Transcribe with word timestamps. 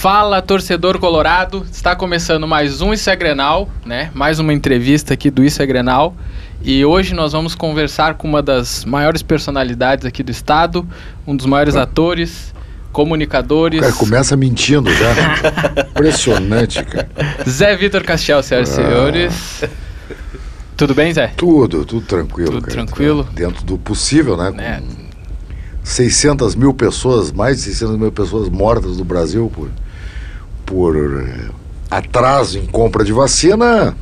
Fala, 0.00 0.40
torcedor 0.40 0.98
colorado. 0.98 1.66
Está 1.70 1.94
começando 1.94 2.48
mais 2.48 2.80
um 2.80 2.90
Isso 2.94 3.10
é 3.10 3.14
Grenal, 3.14 3.68
né? 3.84 4.10
Mais 4.14 4.38
uma 4.38 4.50
entrevista 4.50 5.12
aqui 5.12 5.30
do 5.30 5.44
Isso 5.44 5.60
é 5.60 5.66
Grenal. 5.66 6.16
E 6.62 6.82
hoje 6.86 7.12
nós 7.14 7.32
vamos 7.32 7.54
conversar 7.54 8.14
com 8.14 8.26
uma 8.26 8.40
das 8.40 8.82
maiores 8.86 9.22
personalidades 9.22 10.06
aqui 10.06 10.22
do 10.22 10.30
estado, 10.30 10.88
um 11.26 11.36
dos 11.36 11.44
maiores 11.44 11.76
atores, 11.76 12.54
comunicadores. 12.92 13.82
Cara, 13.82 13.92
começa 13.92 14.34
mentindo 14.38 14.90
já. 14.90 15.12
Impressionante, 15.92 16.82
cara. 16.82 17.10
Zé 17.46 17.76
Vitor 17.76 18.02
Castel, 18.02 18.42
senhoras 18.42 18.70
e 18.70 18.74
senhores. 18.74 19.64
Tudo 20.78 20.94
bem, 20.94 21.12
Zé? 21.12 21.26
Tudo, 21.36 21.84
tudo 21.84 22.06
tranquilo. 22.06 22.52
Tudo 22.52 22.62
cara. 22.62 22.72
tranquilo. 22.86 23.28
Dentro 23.34 23.62
do 23.66 23.76
possível, 23.76 24.34
né? 24.34 24.50
Com 24.50 24.62
É. 24.62 24.80
600 25.82 26.54
mil 26.54 26.72
pessoas, 26.72 27.32
mais 27.32 27.58
de 27.58 27.64
600 27.64 27.98
mil 27.98 28.12
pessoas 28.12 28.48
mortas 28.48 28.96
no 28.96 29.04
Brasil 29.04 29.50
por, 29.54 29.68
por 30.70 30.96
eh, 30.96 31.48
atraso 31.90 32.56
em 32.56 32.64
compra 32.66 33.04
de 33.04 33.12
vacina, 33.12 33.96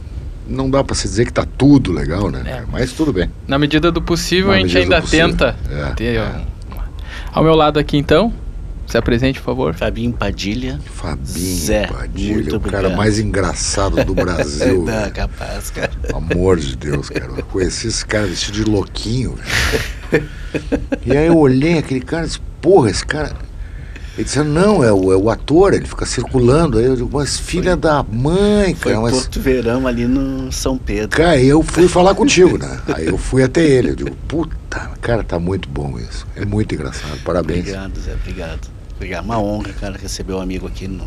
não 0.47 0.69
dá 0.69 0.85
para 0.85 0.95
se 0.95 1.09
dizer 1.09 1.25
que 1.25 1.33
tá 1.33 1.47
tudo 1.57 1.91
legal, 1.91 2.31
né? 2.31 2.43
É. 2.45 2.63
Mas 2.71 2.93
tudo 2.93 3.11
bem. 3.11 3.31
Na 3.47 3.59
medida 3.59 3.91
do 3.91 4.03
possível, 4.03 4.49
Na 4.51 4.57
a 4.57 4.59
gente 4.59 4.77
ainda 4.77 5.01
tenta 5.01 5.57
É, 5.71 5.91
ter. 5.95 6.17
é. 6.19 6.43
Ao 7.33 7.43
meu 7.43 7.55
lado 7.55 7.79
aqui, 7.79 7.97
então, 7.97 8.31
se 8.87 8.99
apresente, 8.99 9.39
por 9.41 9.47
favor. 9.47 9.75
Fabinho 9.75 10.12
Padilha. 10.12 10.79
Fabinho 10.85 11.27
Zé, 11.57 11.87
Padilha, 11.87 12.35
muito 12.35 12.57
o 12.57 12.61
cara 12.61 12.79
obrigado. 12.79 12.97
mais 12.98 13.19
engraçado 13.19 14.05
do 14.05 14.12
Brasil. 14.15 14.85
Não, 14.85 15.11
capaz, 15.11 15.71
cara. 15.71 15.91
Amor 16.12 16.59
de 16.59 16.77
Deus, 16.77 17.09
cara. 17.09 17.31
Eu 17.37 17.45
conheci 17.45 17.89
esse 17.89 18.05
cara 18.05 18.27
vestido 18.27 18.62
de 18.62 18.64
louquinho. 18.70 19.35
velho. 20.11 20.29
E 21.05 21.14
aí 21.17 21.27
eu 21.27 21.37
olhei 21.37 21.77
aquele 21.79 22.01
cara 22.01 22.25
e 22.25 22.27
disse, 22.27 22.41
porra, 22.62 22.91
esse 22.91 23.05
cara. 23.05 23.33
Ele 24.19 24.24
disse, 24.24 24.42
não, 24.42 24.83
é 24.83 24.92
o, 24.92 25.12
é 25.12 25.16
o 25.16 25.30
ator, 25.30 25.72
ele 25.72 25.86
fica 25.86 26.05
circulando. 26.05 26.77
Aí 26.77 26.86
eu 26.86 26.97
digo, 26.97 27.08
mas 27.12 27.38
filha 27.38 27.77
da 27.77 28.02
mãe, 28.02 28.74
Foi 28.74 28.91
cara. 28.91 29.05
Mas, 29.05 29.12
Porto 29.12 29.41
Verão 29.41 29.86
ali 29.86 30.06
no 30.06 30.50
São 30.50 30.77
Pedro. 30.77 31.16
cara, 31.16 31.41
eu 31.41 31.62
fui 31.62 31.86
falar 31.86 32.16
contigo, 32.16 32.58
né? 32.58 32.80
Aí 32.92 33.06
eu 33.06 33.16
fui 33.16 33.44
até 33.44 33.64
ele. 33.64 33.91
Eu 33.91 33.94
digo, 33.94 34.16
puta, 34.27 34.91
cara, 35.00 35.22
tá 35.22 35.39
muito 35.39 35.69
bom 35.69 35.96
isso. 36.00 36.27
É 36.34 36.44
muito 36.44 36.74
engraçado. 36.74 37.16
Parabéns. 37.24 37.61
Obrigado, 37.61 38.00
Zé, 38.00 38.14
obrigado. 38.14 38.69
Obrigado. 38.96 39.24
Uma 39.24 39.39
honra, 39.41 39.72
cara, 39.80 39.96
receber 39.96 40.33
o 40.33 40.41
amigo 40.41 40.66
aqui 40.66 40.89
no, 40.89 41.05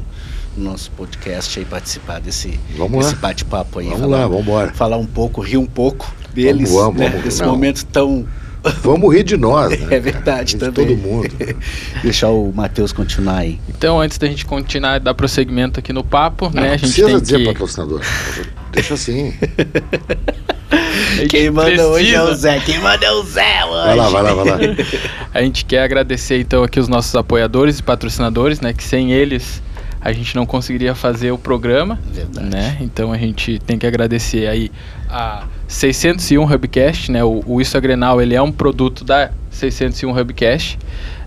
no 0.56 0.64
nosso 0.72 0.90
podcast 0.92 1.60
e 1.60 1.66
participar 1.66 2.22
desse, 2.22 2.58
Vamos 2.78 3.06
desse 3.06 3.18
bate-papo 3.18 3.80
aí. 3.80 3.88
Vamos 3.88 4.00
falar, 4.04 4.18
lá, 4.20 4.28
vamos 4.28 4.44
embora. 4.44 4.74
Falar 4.74 4.96
um 4.96 5.06
pouco, 5.06 5.42
rir 5.42 5.58
um 5.58 5.66
pouco 5.66 6.10
deles, 6.34 6.72
Vamos, 6.72 6.98
né? 6.98 7.10
vamos, 7.10 7.26
Desse 7.26 7.42
não. 7.42 7.50
momento 7.50 7.86
tão... 7.88 8.26
Vamos 8.84 9.14
rir 9.14 9.24
de 9.24 9.38
nós, 9.38 9.72
né? 9.80 9.88
É 9.96 10.00
verdade, 10.00 10.56
cara? 10.58 10.72
De 10.72 10.76
também. 10.76 10.96
todo 10.96 10.98
mundo. 10.98 11.30
Deixar 12.04 12.30
o 12.30 12.52
Matheus 12.54 12.92
continuar 12.94 13.38
aí. 13.38 13.60
Então, 13.70 14.00
antes 14.00 14.18
da 14.18 14.28
gente 14.28 14.46
continuar, 14.46 15.00
dar 15.00 15.14
prosseguimento 15.14 15.80
aqui 15.80 15.92
no 15.92 16.04
papo, 16.04 16.50
né? 16.54 16.62
A 16.62 16.64
Não 16.64 16.70
gente 16.72 16.82
precisa 16.82 17.08
tem 17.08 17.20
dizer 17.22 17.38
que... 17.40 17.46
patrocinador. 17.46 18.02
Deixa 18.72 18.94
assim. 18.94 19.34
a 20.72 21.28
Quem 21.28 21.50
manda 21.50 21.88
hoje 21.88 22.14
é 22.14 22.22
o 22.22 22.26
precisa- 22.28 22.52
Zé. 22.54 22.60
Quem 22.60 22.80
manda 22.80 23.06
é 23.06 23.12
o 23.12 23.24
Zé 23.24 23.66
hoje. 23.66 23.86
Vai 23.86 23.96
lá, 23.96 24.10
vai 24.10 24.24
lá, 24.24 24.34
vai 24.34 24.46
lá. 24.46 24.58
A 25.34 25.42
gente 25.42 25.66
quer 25.66 25.84
agradecer 25.84 26.40
então 26.40 26.64
aqui 26.64 26.80
os 26.80 26.88
nossos 26.88 27.16
apoiadores 27.16 27.80
e 27.80 27.84
patrocinadores, 27.84 28.60
né? 28.62 28.74
Que 28.74 28.84
sem 28.84 29.12
eles 29.12 29.62
a 30.04 30.12
gente 30.12 30.36
não 30.36 30.48
conseguiria 30.48 30.96
fazer 30.96 31.32
o 31.32 31.38
programa, 31.38 32.00
Verdade. 32.12 32.48
né? 32.50 32.78
Então 32.82 33.12
a 33.14 33.18
gente 33.18 33.60
tem 33.60 33.78
que 33.78 33.86
agradecer 33.86 34.48
aí 34.48 34.72
a 35.12 35.44
601 35.68 36.44
Hubcast, 36.44 37.12
né? 37.12 37.24
O, 37.24 37.44
o 37.46 37.62
Isso 37.62 37.78
é 37.78 37.82
Grenal, 37.82 38.22
ele 38.22 38.36
é 38.36 38.42
um 38.42 38.52
produto 38.52 39.04
da 39.04 39.32
601 39.50 40.18
Hubcast, 40.18 40.80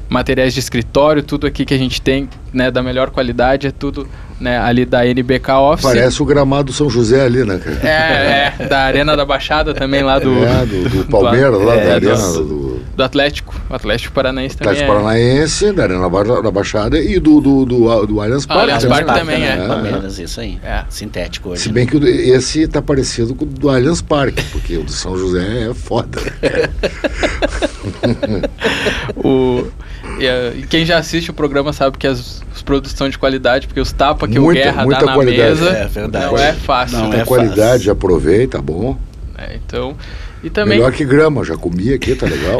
materiais 0.09 0.55
de 0.55 0.61
escritório, 0.61 1.23
tudo 1.23 1.47
aqui 1.47 1.65
que 1.65 1.75
a 1.75 1.79
gente 1.79 2.01
tem 2.01 2.29
né, 2.53 2.71
da 2.71 2.83
melhor 2.83 3.11
qualidade, 3.11 3.67
é 3.67 3.71
tudo 3.71 4.07
né, 4.41 4.59
ali 4.59 4.85
da 4.85 5.07
NBK 5.07 5.53
Office. 5.53 5.85
Parece 5.87 6.23
o 6.23 6.25
gramado 6.27 6.73
São 6.73 6.91
José 6.91 7.25
ali, 7.25 7.45
né, 7.45 7.59
cara? 7.59 7.89
É, 7.89 8.53
é, 8.63 8.67
da 8.67 8.81
Arena 8.81 9.17
da 9.17 9.25
Baixada 9.25 9.73
também 9.73 10.03
lá 10.03 10.19
do, 10.19 10.33
É, 10.45 10.67
do, 10.67 10.89
do 10.89 11.05
Palmeiras, 11.09 11.61
lá 11.63 11.77
é, 11.77 11.87
da 11.87 11.95
Arena 11.95 12.17
do- 12.33 12.62
do, 12.97 13.03
Atlético, 13.03 13.55
o 13.71 13.75
Atlético 13.75 14.13
Paranaense 14.15 14.57
também. 14.57 14.73
Atlético 14.75 14.93
é. 14.93 15.03
Paranaense, 15.03 15.73
da 15.73 15.83
Arena 15.85 16.09
Ba- 16.09 16.41
da 16.43 16.51
Baixada 16.51 16.99
e 16.99 17.19
do, 17.19 17.41
do, 17.41 17.65
do, 17.65 18.07
do 18.07 18.21
Allianz 18.21 18.45
Parque. 18.47 18.63
Allianz. 18.63 18.85
Parque 18.85 19.13
também, 19.15 19.45
é. 19.45 19.67
Palmeiras, 19.67 20.19
isso 20.19 20.41
aí. 20.41 20.59
É. 20.63 20.85
Sintético 20.89 21.51
hoje. 21.51 21.63
Se 21.63 21.69
né? 21.69 21.75
bem 21.75 21.87
que 21.87 21.97
o 21.97 22.01
do- 22.01 22.07
esse 22.09 22.67
tá 22.69 22.83
parecido 22.83 23.35
com 23.35 23.45
o 23.45 23.49
do 23.49 23.69
Allianz 23.71 24.03
Parque, 24.03 24.43
porque 24.53 24.77
o 24.77 24.83
do 24.85 24.93
São 24.93 25.17
José 25.17 25.69
é 25.71 25.75
foda. 25.75 26.21
né? 26.21 26.33
O, 29.17 29.67
e, 30.19 30.27
eh, 30.27 30.53
e 30.59 30.63
quem 30.63 30.85
já 30.85 30.99
assiste 30.99 31.31
o 31.31 31.35
programa 31.35 31.73
sabe 31.73 31.97
que 31.99 32.07
as, 32.07 32.43
as 32.55 32.63
produções 32.63 32.97
são 32.99 33.09
de 33.09 33.19
qualidade, 33.19 33.67
porque 33.67 33.81
os 33.81 33.93
tapas 33.93 34.29
que 34.31 34.39
o 34.39 34.43
Muita- 34.43 34.63
Guerra 34.65 34.85
muita 34.85 35.01
dá 35.01 35.07
na 35.07 35.15
qualidade. 35.15 35.61
mesa 35.61 35.71
É 35.71 35.87
verdade. 35.87 36.27
não 36.27 36.39
é 36.39 36.53
fácil. 36.53 36.99
Não 36.99 37.05
né? 37.07 37.11
Tem 37.13 37.21
é 37.21 37.25
qualidade, 37.25 37.79
fácil. 37.79 37.93
aproveita, 37.93 38.59
tá 38.59 38.63
bom. 38.63 38.97
É, 39.39 39.57
então, 39.57 39.97
e 40.43 40.51
também, 40.51 40.79
Melhor 40.79 40.93
que 40.93 41.05
grama, 41.05 41.45
já 41.45 41.57
comi 41.57 41.93
aqui, 41.93 42.15
tá 42.15 42.27
legal. 42.27 42.59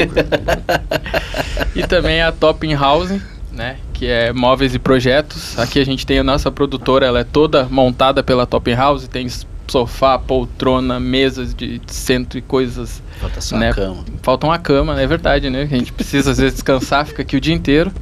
e 1.75 1.87
também 1.87 2.23
a 2.23 2.31
Topping 2.31 2.75
House, 2.75 3.13
né? 3.51 3.77
Que 3.93 4.07
é 4.07 4.33
móveis 4.33 4.75
e 4.75 4.79
projetos. 4.79 5.59
Aqui 5.59 5.81
a 5.81 5.85
gente 5.85 6.07
tem 6.07 6.19
a 6.19 6.25
nossa 6.25 6.51
produtora, 6.51 7.07
ela 7.07 7.21
é 7.21 7.25
toda 7.25 7.65
montada 7.65 8.23
pela 8.23 8.47
Topping 8.47 8.75
House, 8.75 9.09
tem 9.09 9.27
sofá, 9.67 10.19
poltrona, 10.19 11.01
mesas 11.01 11.55
de 11.55 11.81
centro 11.87 12.39
e 12.39 12.43
coisas 12.43 13.03
Falta 13.19 13.41
só 13.41 13.57
né? 13.57 13.71
a 13.71 13.75
cama. 13.75 14.05
Falta 14.23 14.47
uma 14.47 14.59
cama, 14.59 15.01
é 15.01 15.07
verdade, 15.07 15.49
né? 15.51 15.63
A 15.63 15.67
gente 15.67 15.93
precisa 15.93 16.31
às 16.31 16.39
vezes 16.39 16.55
descansar, 16.55 17.07
fica 17.07 17.23
aqui 17.23 17.37
o 17.37 17.41
dia 17.41 17.55
inteiro. 17.55 17.93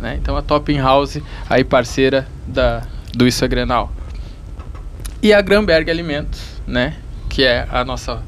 Né? 0.00 0.18
Então 0.20 0.36
a 0.36 0.42
Topping 0.42 0.78
House, 0.78 1.18
aí 1.48 1.62
parceira 1.62 2.26
da, 2.46 2.82
do 3.14 3.26
Isso 3.26 3.44
é 3.44 3.48
Grenal. 3.48 3.92
E 5.22 5.32
a 5.32 5.40
Gramberg 5.40 5.88
Alimentos, 5.90 6.40
né? 6.66 6.96
Que 7.28 7.44
é 7.44 7.68
a 7.70 7.84
nossa 7.84 8.22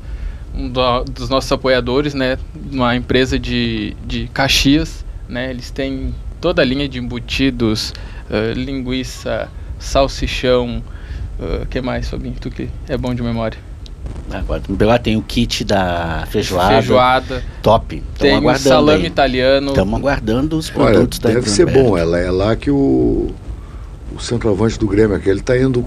um 0.57 0.69
do- 0.69 1.05
dos 1.05 1.29
nossos 1.29 1.51
apoiadores, 1.53 2.15
né? 2.15 2.39
Uma 2.73 2.95
empresa 2.97 3.39
de, 3.39 3.97
de 4.07 4.29
Caxias, 4.33 5.05
né? 5.29 5.51
Eles 5.51 5.71
têm 5.71 6.15
toda 6.41 6.63
a 6.63 6.65
linha 6.65 6.89
de 6.89 6.99
embutidos, 6.99 7.93
eh, 8.31 8.53
linguiça, 8.55 9.49
salsichão, 9.79 10.83
o 11.63 11.67
que 11.67 11.81
mais, 11.81 12.09
Fabinho? 12.09 12.35
Tu 12.41 12.51
que 12.51 12.69
é 12.89 12.97
bom 12.97 13.15
de 13.15 13.23
memória. 13.23 13.59
Agora, 14.31 14.63
lá 14.81 14.99
tem 14.99 15.17
o 15.17 15.23
kit 15.23 15.65
da 15.65 16.25
feijoada. 16.31 16.69
Feijoada, 16.75 17.43
Top. 17.63 18.03
Tamo 18.19 18.41
tem 18.41 18.47
o 18.51 18.59
salame 18.59 19.03
aí. 19.03 19.07
italiano. 19.07 19.69
Estamos 19.69 19.99
aguardando 19.99 20.57
os 20.59 20.71
Olha, 20.75 20.93
produtos 20.93 21.19
da 21.19 21.31
deve 21.31 21.49
ser 21.49 21.67
bom. 21.67 21.97
Ela 21.97 22.19
é 22.19 22.31
lá 22.31 22.55
que 22.57 22.71
o, 22.71 23.31
o 24.15 24.21
centroavante 24.21 24.79
do 24.79 24.87
Grêmio 24.87 25.17
aquele 25.17 25.41
tá 25.41 25.57
indo 25.59 25.85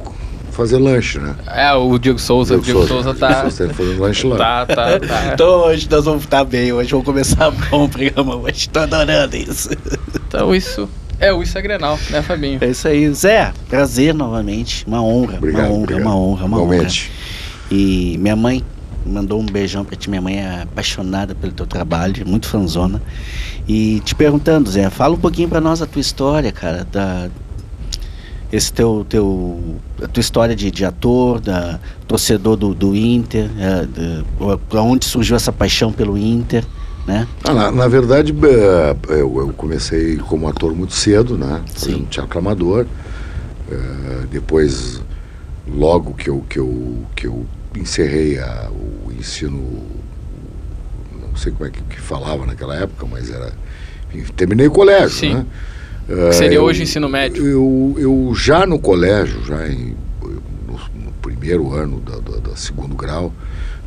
fazer 0.57 0.77
lanche, 0.77 1.19
né? 1.19 1.35
É, 1.47 1.73
o 1.73 1.97
Diego 1.97 2.19
Souza. 2.19 2.57
O 2.57 2.61
Diego 2.61 2.85
Souza 2.85 3.13
tá. 3.13 3.27
Diego 3.27 3.41
Souza 3.51 3.67
tá 3.67 3.73
fazendo 3.73 3.99
lanche 4.01 4.27
lá. 4.27 4.65
Tá, 4.65 4.65
tá, 4.65 4.99
tá. 4.99 5.29
Então 5.33 5.47
hoje 5.61 5.87
nós 5.89 6.03
vamos 6.05 6.23
estar 6.23 6.43
bem, 6.43 6.73
hoje 6.73 6.91
vamos 6.91 7.05
começar 7.05 7.49
bom 7.51 7.85
o 7.85 7.89
programa 7.89 8.35
hoje, 8.35 8.67
tô 8.69 8.79
adorando 8.79 9.35
isso. 9.35 9.69
Então 10.27 10.53
isso 10.53 10.89
é 11.19 11.31
o 11.33 11.41
Isso 11.41 11.57
é 11.57 11.61
Grenal, 11.61 11.97
né, 12.09 12.21
Fabinho? 12.21 12.59
É 12.61 12.67
isso 12.67 12.87
aí, 12.87 13.11
Zé, 13.13 13.51
prazer 13.69 14.13
novamente, 14.13 14.83
uma 14.85 15.01
honra, 15.01 15.37
Obrigado, 15.37 15.65
uma 15.65 15.69
honra, 15.73 15.83
obrigado. 15.83 16.01
uma 16.03 16.15
honra, 16.15 16.45
uma 16.45 16.57
Igualmente. 16.57 17.11
honra. 17.11 17.71
E 17.71 18.17
minha 18.19 18.35
mãe 18.35 18.63
mandou 19.05 19.39
um 19.39 19.45
beijão 19.45 19.83
pra 19.85 19.95
ti, 19.95 20.09
minha 20.09 20.21
mãe 20.21 20.37
é 20.37 20.61
apaixonada 20.63 21.33
pelo 21.33 21.53
teu 21.53 21.65
trabalho, 21.65 22.27
muito 22.27 22.47
fanzona. 22.47 23.01
E 23.67 23.99
te 24.01 24.13
perguntando, 24.13 24.69
Zé, 24.69 24.89
fala 24.89 25.15
um 25.15 25.19
pouquinho 25.19 25.47
pra 25.49 25.59
nós 25.61 25.81
a 25.81 25.85
tua 25.85 25.99
história, 26.01 26.51
cara, 26.51 26.85
da 26.91 27.29
esse 28.51 28.71
teu, 28.71 29.05
teu 29.09 29.75
a 30.01 30.07
tua 30.07 30.21
história 30.21 30.55
de, 30.55 30.71
de 30.71 30.85
ator, 30.85 31.39
da 31.39 31.79
torcedor 32.07 32.55
do, 32.55 32.73
do 32.73 32.95
Inter, 32.95 33.49
é, 33.59 33.87
pra 34.69 34.81
onde 34.81 35.05
surgiu 35.05 35.35
essa 35.35 35.51
paixão 35.51 35.91
pelo 35.91 36.17
Inter, 36.17 36.63
né? 37.05 37.27
Ah, 37.43 37.53
na, 37.53 37.71
na 37.71 37.87
verdade, 37.87 38.33
eh, 38.43 38.95
eu, 39.09 39.37
eu 39.39 39.53
comecei 39.55 40.17
como 40.17 40.47
ator 40.47 40.73
muito 40.75 40.93
cedo, 40.93 41.37
né? 41.37 41.61
Sim. 41.75 42.05
teatro 42.09 42.39
amador. 42.39 42.85
Depois, 44.31 45.01
logo 45.67 46.13
que 46.13 46.29
eu, 46.29 46.43
que 46.49 46.59
eu, 46.59 47.03
que 47.15 47.27
eu 47.27 47.45
encerrei 47.75 48.39
a- 48.39 48.69
o 48.71 49.11
ensino, 49.11 49.83
não 51.21 51.35
sei 51.35 51.51
como 51.51 51.65
é 51.65 51.69
que, 51.71 51.81
que 51.83 51.99
falava 51.99 52.45
naquela 52.45 52.75
época, 52.75 53.05
mas 53.09 53.29
era 53.29 53.51
enfim, 54.13 54.31
terminei 54.33 54.67
o 54.67 54.71
colégio, 54.71 55.09
Sim. 55.17 55.33
né? 55.35 55.45
Que 56.07 56.33
seria 56.33 56.57
eu- 56.57 56.63
hoje 56.63 56.83
ensino 56.83 57.09
médio. 57.09 57.45
Eu, 57.45 57.95
eu 57.97 58.31
já 58.35 58.65
no 58.65 58.79
colégio, 58.79 59.43
já 59.45 59.67
em, 59.67 59.93
no, 60.23 60.73
no 61.05 61.11
primeiro 61.21 61.73
ano 61.73 61.99
da, 61.99 62.15
da, 62.19 62.37
da 62.49 62.55
segundo 62.55 62.95
grau, 62.95 63.33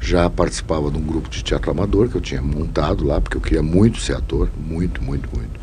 já 0.01 0.29
participava 0.31 0.91
de 0.91 0.99
um 0.99 1.03
grupo 1.03 1.29
de 1.29 1.43
teatro 1.43 1.71
amador 1.71 2.09
que 2.09 2.17
eu 2.17 2.21
tinha 2.21 2.41
montado 2.43 3.05
lá, 3.07 3.21
porque 3.21 3.37
eu 3.37 3.41
queria 3.41 3.63
muito 3.63 3.99
ser 4.01 4.15
ator, 4.17 4.49
muito, 4.59 5.03
muito, 5.03 5.29
muito. 5.35 5.59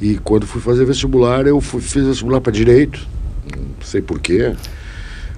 E 0.00 0.16
quando 0.18 0.46
fui 0.46 0.60
fazer 0.60 0.84
vestibular, 0.84 1.46
eu 1.46 1.60
fui, 1.60 1.80
fiz 1.80 2.04
vestibular 2.06 2.40
para 2.40 2.52
direito, 2.52 3.06
não 3.56 3.64
sei 3.82 4.02
porquê. 4.02 4.54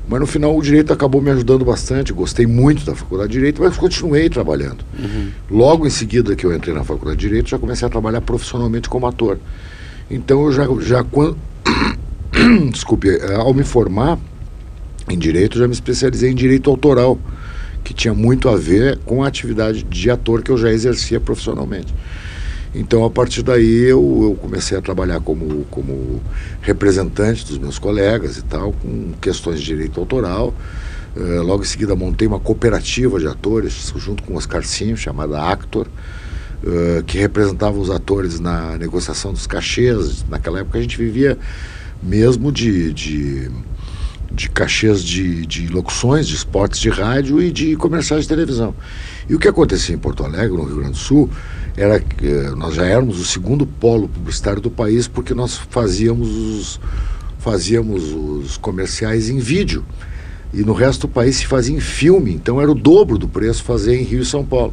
Mas 0.08 0.20
no 0.20 0.26
final 0.26 0.56
o 0.56 0.62
direito 0.62 0.92
acabou 0.92 1.20
me 1.20 1.30
ajudando 1.30 1.64
bastante, 1.64 2.12
gostei 2.14 2.46
muito 2.46 2.84
da 2.84 2.94
faculdade 2.94 3.30
de 3.30 3.38
direito, 3.38 3.60
mas 3.62 3.76
continuei 3.76 4.28
trabalhando. 4.30 4.78
Logo 5.50 5.86
em 5.86 5.90
seguida 5.90 6.34
que 6.34 6.46
eu 6.46 6.52
entrei 6.54 6.74
na 6.74 6.82
faculdade 6.82 7.20
de 7.20 7.28
direito, 7.28 7.50
já 7.50 7.58
comecei 7.58 7.86
a 7.86 7.90
trabalhar 7.90 8.20
profissionalmente 8.22 8.88
como 8.88 9.06
ator. 9.06 9.38
Então 10.10 10.44
eu 10.46 10.52
já, 10.52 10.66
já 10.80 11.04
quando, 11.04 11.36
desculpe, 12.72 13.08
eh, 13.08 13.34
ao 13.34 13.52
me 13.52 13.64
formar 13.64 14.18
em 15.08 15.18
direito, 15.18 15.58
já 15.58 15.66
me 15.66 15.74
especializei 15.74 16.30
em 16.30 16.34
direito 16.34 16.70
autoral, 16.70 17.18
que 17.84 17.94
tinha 17.94 18.14
muito 18.14 18.48
a 18.48 18.56
ver 18.56 18.98
com 19.04 19.22
a 19.22 19.28
atividade 19.28 19.82
de 19.82 20.10
ator 20.10 20.42
que 20.42 20.50
eu 20.50 20.58
já 20.58 20.70
exercia 20.70 21.20
profissionalmente. 21.20 21.94
Então, 22.74 23.04
a 23.04 23.10
partir 23.10 23.42
daí, 23.42 23.84
eu, 23.84 24.20
eu 24.22 24.38
comecei 24.40 24.76
a 24.76 24.82
trabalhar 24.82 25.20
como, 25.20 25.64
como 25.70 26.20
representante 26.60 27.46
dos 27.46 27.58
meus 27.58 27.78
colegas 27.78 28.36
e 28.36 28.42
tal, 28.42 28.72
com 28.72 29.12
questões 29.20 29.58
de 29.60 29.66
direito 29.66 29.98
autoral. 29.98 30.54
Eh, 31.16 31.40
logo 31.40 31.62
em 31.62 31.66
seguida, 31.66 31.96
montei 31.96 32.28
uma 32.28 32.38
cooperativa 32.38 33.18
de 33.18 33.26
atores, 33.26 33.92
junto 33.96 34.22
com 34.22 34.36
Oscar 34.36 34.62
Sim, 34.64 34.94
chamada 34.94 35.40
Actor, 35.42 35.88
que 37.06 37.18
representava 37.18 37.78
os 37.78 37.90
atores 37.90 38.40
na 38.40 38.76
negociação 38.76 39.32
dos 39.32 39.46
cachês. 39.46 40.24
Naquela 40.28 40.60
época, 40.60 40.78
a 40.78 40.82
gente 40.82 40.96
vivia 40.96 41.38
mesmo 42.02 42.52
de, 42.52 42.92
de, 42.92 43.50
de 44.32 44.50
cachês 44.50 45.02
de, 45.02 45.46
de 45.46 45.68
locuções, 45.68 46.26
de 46.26 46.34
esportes 46.34 46.80
de 46.80 46.88
rádio 46.88 47.40
e 47.42 47.50
de 47.50 47.76
comerciais 47.76 48.22
de 48.22 48.28
televisão. 48.28 48.74
E 49.28 49.34
o 49.34 49.38
que 49.38 49.48
acontecia 49.48 49.94
em 49.94 49.98
Porto 49.98 50.24
Alegre, 50.24 50.56
no 50.56 50.64
Rio 50.64 50.76
Grande 50.76 50.92
do 50.92 50.96
Sul, 50.96 51.30
era 51.76 52.00
que 52.00 52.26
nós 52.56 52.74
já 52.74 52.86
éramos 52.86 53.20
o 53.20 53.24
segundo 53.24 53.66
polo 53.66 54.08
publicitário 54.08 54.60
do 54.60 54.70
país 54.70 55.06
porque 55.06 55.32
nós 55.32 55.56
fazíamos 55.56 56.28
os, 56.28 56.80
fazíamos 57.38 58.02
os 58.12 58.56
comerciais 58.56 59.28
em 59.28 59.38
vídeo. 59.38 59.84
E 60.52 60.62
no 60.62 60.72
resto 60.72 61.06
do 61.06 61.12
país 61.12 61.36
se 61.36 61.46
fazia 61.46 61.76
em 61.76 61.80
filme, 61.80 62.32
então 62.32 62.60
era 62.60 62.70
o 62.70 62.74
dobro 62.74 63.18
do 63.18 63.28
preço 63.28 63.62
fazer 63.62 64.00
em 64.00 64.02
Rio 64.02 64.22
e 64.22 64.24
São 64.24 64.44
Paulo. 64.44 64.72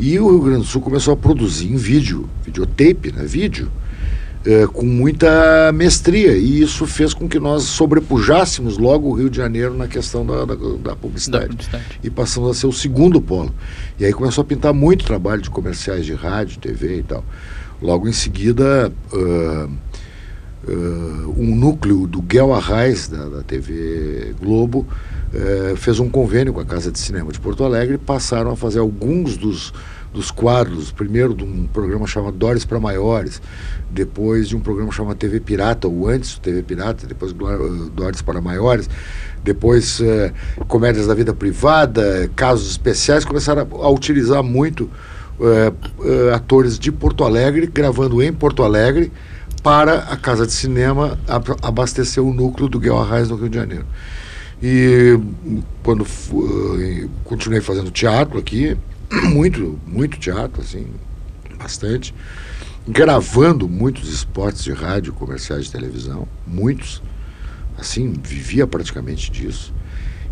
E 0.00 0.18
o 0.18 0.30
Rio 0.30 0.40
Grande 0.40 0.60
do 0.60 0.64
Sul 0.64 0.80
começou 0.80 1.12
a 1.12 1.16
produzir 1.16 1.70
em 1.70 1.76
vídeo, 1.76 2.26
videotape, 2.42 3.12
né, 3.12 3.22
vídeo, 3.26 3.70
eh, 4.46 4.66
com 4.72 4.86
muita 4.86 5.70
mestria. 5.74 6.32
E 6.38 6.62
isso 6.62 6.86
fez 6.86 7.12
com 7.12 7.28
que 7.28 7.38
nós 7.38 7.64
sobrepujássemos 7.64 8.78
logo 8.78 9.10
o 9.10 9.12
Rio 9.12 9.28
de 9.28 9.36
Janeiro 9.36 9.76
na 9.76 9.86
questão 9.86 10.24
da, 10.24 10.46
da, 10.46 10.54
da 10.54 10.54
Da 10.54 10.96
publicidade 10.96 11.48
publicidade. 11.48 12.00
e 12.02 12.08
passamos 12.08 12.50
a 12.50 12.54
ser 12.54 12.66
o 12.66 12.72
segundo 12.72 13.20
polo. 13.20 13.54
E 13.98 14.04
aí 14.06 14.12
começou 14.14 14.40
a 14.40 14.44
pintar 14.46 14.72
muito 14.72 15.04
trabalho 15.04 15.42
de 15.42 15.50
comerciais 15.50 16.06
de 16.06 16.14
rádio, 16.14 16.58
TV 16.58 17.00
e 17.00 17.02
tal. 17.02 17.22
Logo 17.82 18.08
em 18.08 18.12
seguida, 18.12 18.90
ah, 19.12 19.68
ah, 20.66 21.28
um 21.36 21.54
núcleo 21.54 22.06
do 22.06 22.22
Guel 22.22 22.54
Arraes, 22.54 23.06
da, 23.06 23.28
da 23.28 23.42
TV 23.42 24.34
Globo, 24.40 24.86
eh, 25.32 25.74
fez 25.76 26.00
um 26.00 26.08
convênio 26.08 26.52
com 26.52 26.60
a 26.60 26.64
Casa 26.64 26.90
de 26.90 26.98
Cinema 26.98 27.30
de 27.32 27.38
Porto 27.40 27.64
Alegre 27.64 27.94
e 27.94 27.98
passaram 27.98 28.50
a 28.50 28.56
fazer 28.56 28.78
alguns 28.80 29.36
dos, 29.36 29.72
dos 30.12 30.30
quadros, 30.30 30.90
primeiro 30.90 31.34
de 31.34 31.44
um 31.44 31.66
programa 31.72 32.06
chamado 32.06 32.36
Dores 32.36 32.64
para 32.64 32.80
Maiores, 32.80 33.40
depois 33.90 34.48
de 34.48 34.56
um 34.56 34.60
programa 34.60 34.90
chamado 34.92 35.16
TV 35.16 35.40
Pirata, 35.40 35.86
ou 35.88 36.08
antes 36.08 36.38
TV 36.38 36.62
Pirata, 36.62 37.06
depois 37.06 37.32
eh, 37.32 37.90
Dores 37.94 38.22
para 38.22 38.40
Maiores, 38.40 38.88
depois 39.44 40.00
eh, 40.00 40.32
comédias 40.68 41.06
da 41.06 41.14
vida 41.14 41.32
privada, 41.32 42.30
casos 42.34 42.70
especiais, 42.70 43.24
começaram 43.24 43.66
a, 43.82 43.88
utilizar 43.88 44.42
muito 44.42 44.90
atores 46.34 46.78
de 46.78 46.92
Porto 46.92 47.24
Alegre, 47.24 47.66
gravando 47.66 48.22
em 48.22 48.30
Porto 48.30 48.62
Alegre, 48.62 49.10
para 49.62 50.00
a 50.00 50.16
Casa 50.16 50.46
de 50.46 50.52
Cinema 50.52 51.18
ab- 51.26 51.56
abastecer 51.62 52.22
o 52.22 52.32
núcleo 52.32 52.68
do 52.68 52.78
Guel 52.78 52.98
Arraes 52.98 53.30
no 53.30 53.36
Rio 53.36 53.48
de 53.48 53.56
Janeiro. 53.56 53.86
E 54.62 55.18
quando 55.82 56.04
eh, 56.04 57.08
continuei 57.24 57.62
fazendo 57.62 57.90
teatro 57.90 58.38
aqui, 58.38 58.76
muito, 59.32 59.78
muito 59.86 60.18
teatro, 60.18 60.60
assim, 60.60 60.86
bastante, 61.58 62.14
gravando 62.86 63.68
muitos 63.68 64.08
spots 64.12 64.62
de 64.62 64.72
rádio, 64.72 65.12
comerciais 65.14 65.66
de 65.66 65.72
televisão, 65.72 66.28
muitos, 66.46 67.02
assim, 67.78 68.12
vivia 68.22 68.66
praticamente 68.66 69.30
disso. 69.30 69.72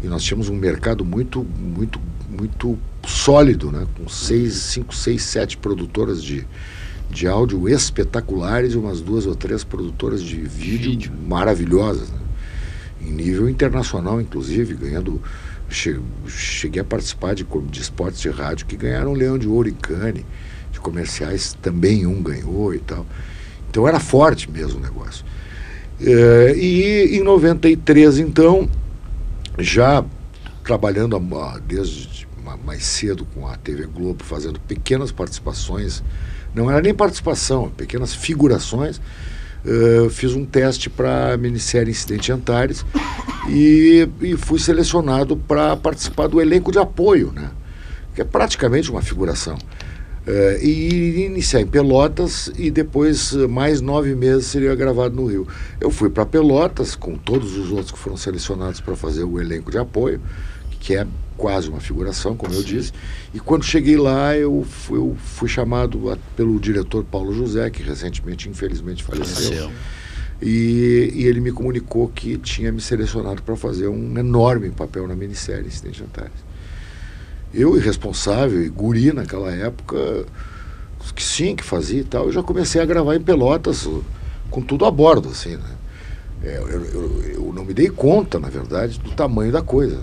E 0.03 0.07
nós 0.07 0.23
tínhamos 0.23 0.49
um 0.49 0.55
mercado 0.55 1.05
muito, 1.05 1.45
muito, 1.59 2.01
muito 2.29 2.79
sólido, 3.07 3.73
né? 3.73 3.87
com 3.97 4.09
seis, 4.09 4.55
cinco, 4.55 4.95
seis, 4.95 5.23
sete 5.23 5.57
produtoras 5.57 6.23
de, 6.23 6.47
de 7.11 7.27
áudio 7.27 7.69
espetaculares 7.69 8.75
e 8.75 8.77
umas 8.77 9.01
duas 9.01 9.27
ou 9.27 9.35
três 9.35 9.65
produtoras 9.65 10.23
de 10.23 10.37
vídeo, 10.37 10.91
Vídeo. 10.91 11.13
maravilhosas, 11.27 12.11
né? 12.11 12.28
Em 13.01 13.11
nível 13.13 13.49
internacional, 13.49 14.21
inclusive, 14.21 14.75
ganhando. 14.75 15.21
che- 15.71 16.01
cheguei 16.27 16.81
a 16.81 16.85
participar 16.85 17.35
de, 17.35 17.47
de 17.71 17.81
esportes 17.83 18.21
de 18.23 18.31
rádio 18.31 18.65
que 18.65 18.75
ganharam 18.75 19.13
Leão 19.13 19.37
de 19.37 19.47
Ouro 19.47 19.69
em 19.69 19.75
Cannes, 19.75 20.25
de 20.73 20.81
comerciais 20.81 21.55
também 21.61 22.07
um 22.07 22.23
ganhou 22.23 22.75
e 22.75 22.79
tal. 22.79 23.05
Então 23.69 23.87
era 23.87 24.01
forte 24.01 24.51
mesmo 24.51 24.79
o 24.79 24.83
negócio. 24.83 25.27
Eh, 26.01 26.55
e 26.57 27.17
em 27.19 27.23
93, 27.23 28.19
então, 28.19 28.67
já 29.59 30.03
trabalhando 30.65 31.17
a- 31.17 31.55
a- 31.55 31.59
desde 31.59 32.27
ma- 32.43 32.57
mais 32.57 32.85
cedo 32.85 33.27
com 33.35 33.47
a 33.47 33.57
TV 33.57 33.85
Globo, 33.87 34.25
fazendo 34.25 34.59
pequenas 34.61 35.13
participações, 35.13 36.03
não 36.55 36.71
era 36.71 36.81
nem 36.81 36.95
participação, 36.95 37.69
pequenas 37.77 38.15
figurações. 38.15 39.01
Eh, 39.69 40.09
fiz 40.09 40.35
um 40.35 40.47
teste 40.47 40.89
para 40.89 41.35
a 41.35 41.37
minissérie 41.37 41.91
Incidente 41.91 42.33
Antares 42.33 42.87
e, 43.49 44.09
e 44.23 44.37
fui 44.37 44.59
selecionado 44.59 45.37
para 45.37 45.77
participar 45.77 46.27
do 46.27 46.41
elenco 46.41 46.73
de 46.73 46.79
apoio, 46.79 47.33
né? 47.35 47.51
que 48.15 48.23
é 48.23 48.25
praticamente 48.25 48.91
uma 48.91 49.03
figuração. 49.03 49.59
Eh, 50.27 50.59
e 50.63 51.27
iniciar 51.27 51.61
em 51.61 51.67
Pelotas 51.67 52.51
e 52.59 52.71
depois 52.71 53.35
eh, 53.35 53.47
mais 53.47 53.81
nove 53.81 54.15
meses 54.15 54.47
seria 54.47 54.75
gravado 54.75 55.15
no 55.15 55.27
Rio. 55.27 55.47
Eu 55.81 55.91
fui 55.91 56.11
para 56.11 56.27
Pelotas 56.27 56.95
com 56.97 57.17
todos 57.17 57.57
os 57.57 57.71
outros 57.71 57.91
que 57.91 57.99
foram 57.99 58.17
selecionados 58.17 58.81
para 58.81 58.97
fazer 58.97 59.25
o 59.25 59.41
elenco 59.41 59.71
de 59.71 59.79
apoio, 59.79 60.21
que 60.81 60.95
é 60.95 61.07
quase 61.39 61.71
uma 61.71 61.81
figuração, 61.81 62.37
como 62.37 62.53
eu 62.53 62.63
disse. 62.63 62.93
E 63.33 63.41
quando 63.41 63.65
cheguei 63.65 63.97
lá, 63.97 64.37
eu 64.37 64.67
fui, 64.69 64.99
eu 64.99 65.17
fui 65.19 65.49
chamado 65.49 66.11
a- 66.11 66.19
pelo 66.37 66.59
diretor 66.61 67.05
Paulo 67.05 67.33
José, 67.33 67.71
que 67.71 67.83
recentemente, 67.83 68.49
infelizmente, 68.49 69.03
faleceu. 69.03 69.35
Faleceu. 69.53 69.71
E, 70.43 71.11
e 71.15 71.25
ele 71.27 71.41
me 71.41 71.51
comunicou 71.51 72.09
que 72.09 72.37
tinha 72.37 72.71
me 72.71 72.81
selecionado 72.81 73.43
para 73.43 73.57
fazer 73.57 73.89
um 73.89 74.19
enorme 74.19 74.69
papel 74.71 75.09
na 75.09 75.15
minissérie 75.17 75.67
Incidente 75.67 75.97
de 75.99 76.05
Antares. 76.05 76.49
Eu, 77.55 77.77
irresponsável 77.77 78.63
e 78.63 78.69
guri 78.69 79.13
naquela 79.13 79.51
época, 79.51 80.27
que 81.15 81.23
sim, 81.23 81.57
que 81.57 81.65
fazia 81.65 82.01
e 82.01 82.05
tal, 82.05 82.27
eu 82.27 82.33
já 82.33 82.43
comecei 82.43 82.81
a 82.81 82.85
gravar 82.85 83.17
em 83.17 83.21
Pelotas, 83.21 83.89
com 84.51 84.61
tudo 84.61 84.85
a 84.85 84.91
bordo, 84.91 85.29
assim, 85.31 85.57
né? 85.57 85.71
É, 86.45 86.59
eu, 86.59 86.69
eu- 86.69 87.23
eu 87.35 87.53
não 87.53 87.65
me 87.65 87.75
dei 87.75 87.89
conta, 87.89 88.39
na 88.39 88.49
verdade, 88.49 89.01
do 89.01 89.11
tamanho 89.13 89.51
da 89.51 89.63
coisa. 89.63 89.97
né? 89.97 90.03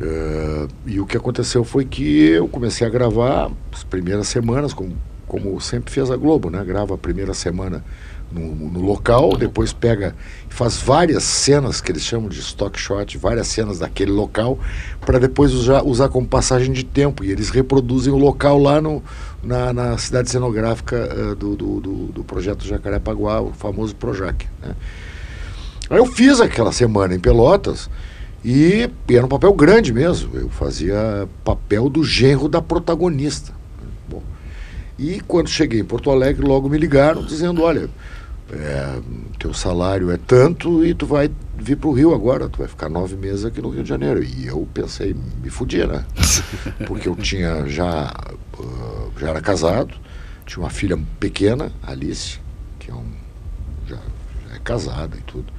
É, 0.00 0.66
e 0.86 1.00
o 1.00 1.06
que 1.06 1.16
aconteceu 1.16 1.62
foi 1.64 1.84
que 1.84 2.26
eu 2.28 2.48
comecei 2.48 2.86
a 2.86 2.90
gravar 2.90 3.50
as 3.72 3.84
primeiras 3.84 4.26
semanas, 4.28 4.72
como, 4.72 4.96
como 5.26 5.60
sempre 5.60 5.92
fez 5.92 6.10
a 6.10 6.16
Globo, 6.16 6.50
né? 6.50 6.62
Grava 6.64 6.94
a 6.94 6.98
primeira 6.98 7.32
semana 7.32 7.84
no, 8.32 8.54
no 8.54 8.80
local, 8.80 9.36
depois 9.36 9.72
pega 9.72 10.16
e 10.50 10.52
faz 10.52 10.78
várias 10.78 11.22
cenas 11.22 11.80
que 11.80 11.92
eles 11.92 12.02
chamam 12.02 12.28
de 12.28 12.40
stock 12.40 12.78
shot, 12.78 13.16
várias 13.16 13.46
cenas 13.46 13.78
daquele 13.78 14.10
local, 14.10 14.58
para 15.00 15.20
depois 15.20 15.52
usar, 15.52 15.82
usar 15.84 16.08
como 16.08 16.26
passagem 16.26 16.72
de 16.72 16.84
tempo. 16.84 17.22
E 17.22 17.30
eles 17.30 17.50
reproduzem 17.50 18.12
o 18.12 18.18
local 18.18 18.58
lá 18.58 18.80
no, 18.80 19.02
na, 19.42 19.72
na 19.72 19.98
cidade 19.98 20.28
cenográfica 20.28 20.96
eh, 20.96 21.34
do, 21.36 21.54
do, 21.54 21.80
do, 21.80 21.94
do 22.06 22.24
projeto 22.24 22.66
Jacarepaguá, 22.66 23.40
o 23.40 23.52
famoso 23.52 23.94
Projac. 23.94 24.44
Né? 24.60 24.74
Aí 25.88 25.98
eu 25.98 26.06
fiz 26.06 26.40
aquela 26.40 26.72
semana 26.72 27.14
em 27.14 27.20
Pelotas 27.20 27.88
e, 28.44 28.90
e 29.08 29.16
era 29.16 29.24
um 29.24 29.28
papel 29.28 29.52
grande 29.54 29.92
mesmo. 29.92 30.36
Eu 30.36 30.50
fazia 30.50 31.26
papel 31.42 31.88
do 31.88 32.04
genro 32.04 32.48
da 32.48 32.60
protagonista. 32.60 33.52
Bom, 34.08 34.22
e 34.98 35.20
quando 35.20 35.48
cheguei 35.48 35.80
em 35.80 35.84
Porto 35.84 36.10
Alegre, 36.10 36.46
logo 36.46 36.68
me 36.68 36.76
ligaram 36.76 37.24
dizendo, 37.24 37.62
olha, 37.62 37.88
é, 38.52 39.00
teu 39.38 39.54
salário 39.54 40.10
é 40.10 40.18
tanto 40.18 40.84
e 40.84 40.92
tu 40.92 41.06
vai 41.06 41.30
vir 41.56 41.76
para 41.76 41.88
o 41.88 41.92
Rio 41.92 42.14
agora, 42.14 42.48
tu 42.48 42.58
vai 42.58 42.68
ficar 42.68 42.90
nove 42.90 43.16
meses 43.16 43.44
aqui 43.44 43.62
no 43.62 43.70
Rio 43.70 43.82
de 43.82 43.88
Janeiro. 43.88 44.22
E 44.22 44.46
eu 44.46 44.68
pensei, 44.74 45.16
me 45.42 45.48
fudia, 45.48 45.86
né? 45.86 46.04
Porque 46.86 47.08
eu 47.08 47.16
tinha 47.16 47.66
já, 47.66 48.12
ah, 48.12 49.08
já 49.18 49.30
era 49.30 49.40
casado, 49.40 49.94
tinha 50.44 50.62
uma 50.62 50.70
filha 50.70 50.98
pequena, 51.18 51.72
Alice, 51.82 52.38
que 52.78 52.90
é 52.90 52.94
um, 52.94 53.06
já, 53.88 53.96
já 53.96 54.54
é 54.54 54.58
casada 54.58 55.16
e 55.16 55.22
tudo. 55.22 55.50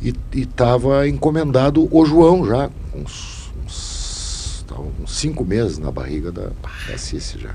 E 0.00 0.14
estava 0.32 1.08
encomendado 1.08 1.88
o 1.90 2.06
João 2.06 2.46
já, 2.46 2.70
uns, 2.94 3.52
uns, 3.64 4.64
uns, 5.02 5.18
cinco 5.18 5.44
meses 5.44 5.78
na 5.78 5.90
barriga 5.90 6.30
da, 6.30 6.50
da 6.88 6.98
Cici 6.98 7.38
já. 7.38 7.54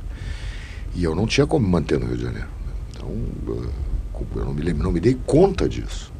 E 0.93 1.03
eu 1.03 1.15
não 1.15 1.25
tinha 1.25 1.47
como 1.47 1.65
me 1.65 1.71
manter 1.71 1.99
no 1.99 2.05
Rio 2.05 2.17
de 2.17 2.23
Janeiro. 2.23 2.47
Então, 2.91 3.09
eu 4.35 4.45
não 4.45 4.53
me, 4.53 4.61
lembro, 4.61 4.83
não 4.83 4.91
me 4.91 4.99
dei 4.99 5.17
conta 5.25 5.67
disso. 5.67 6.11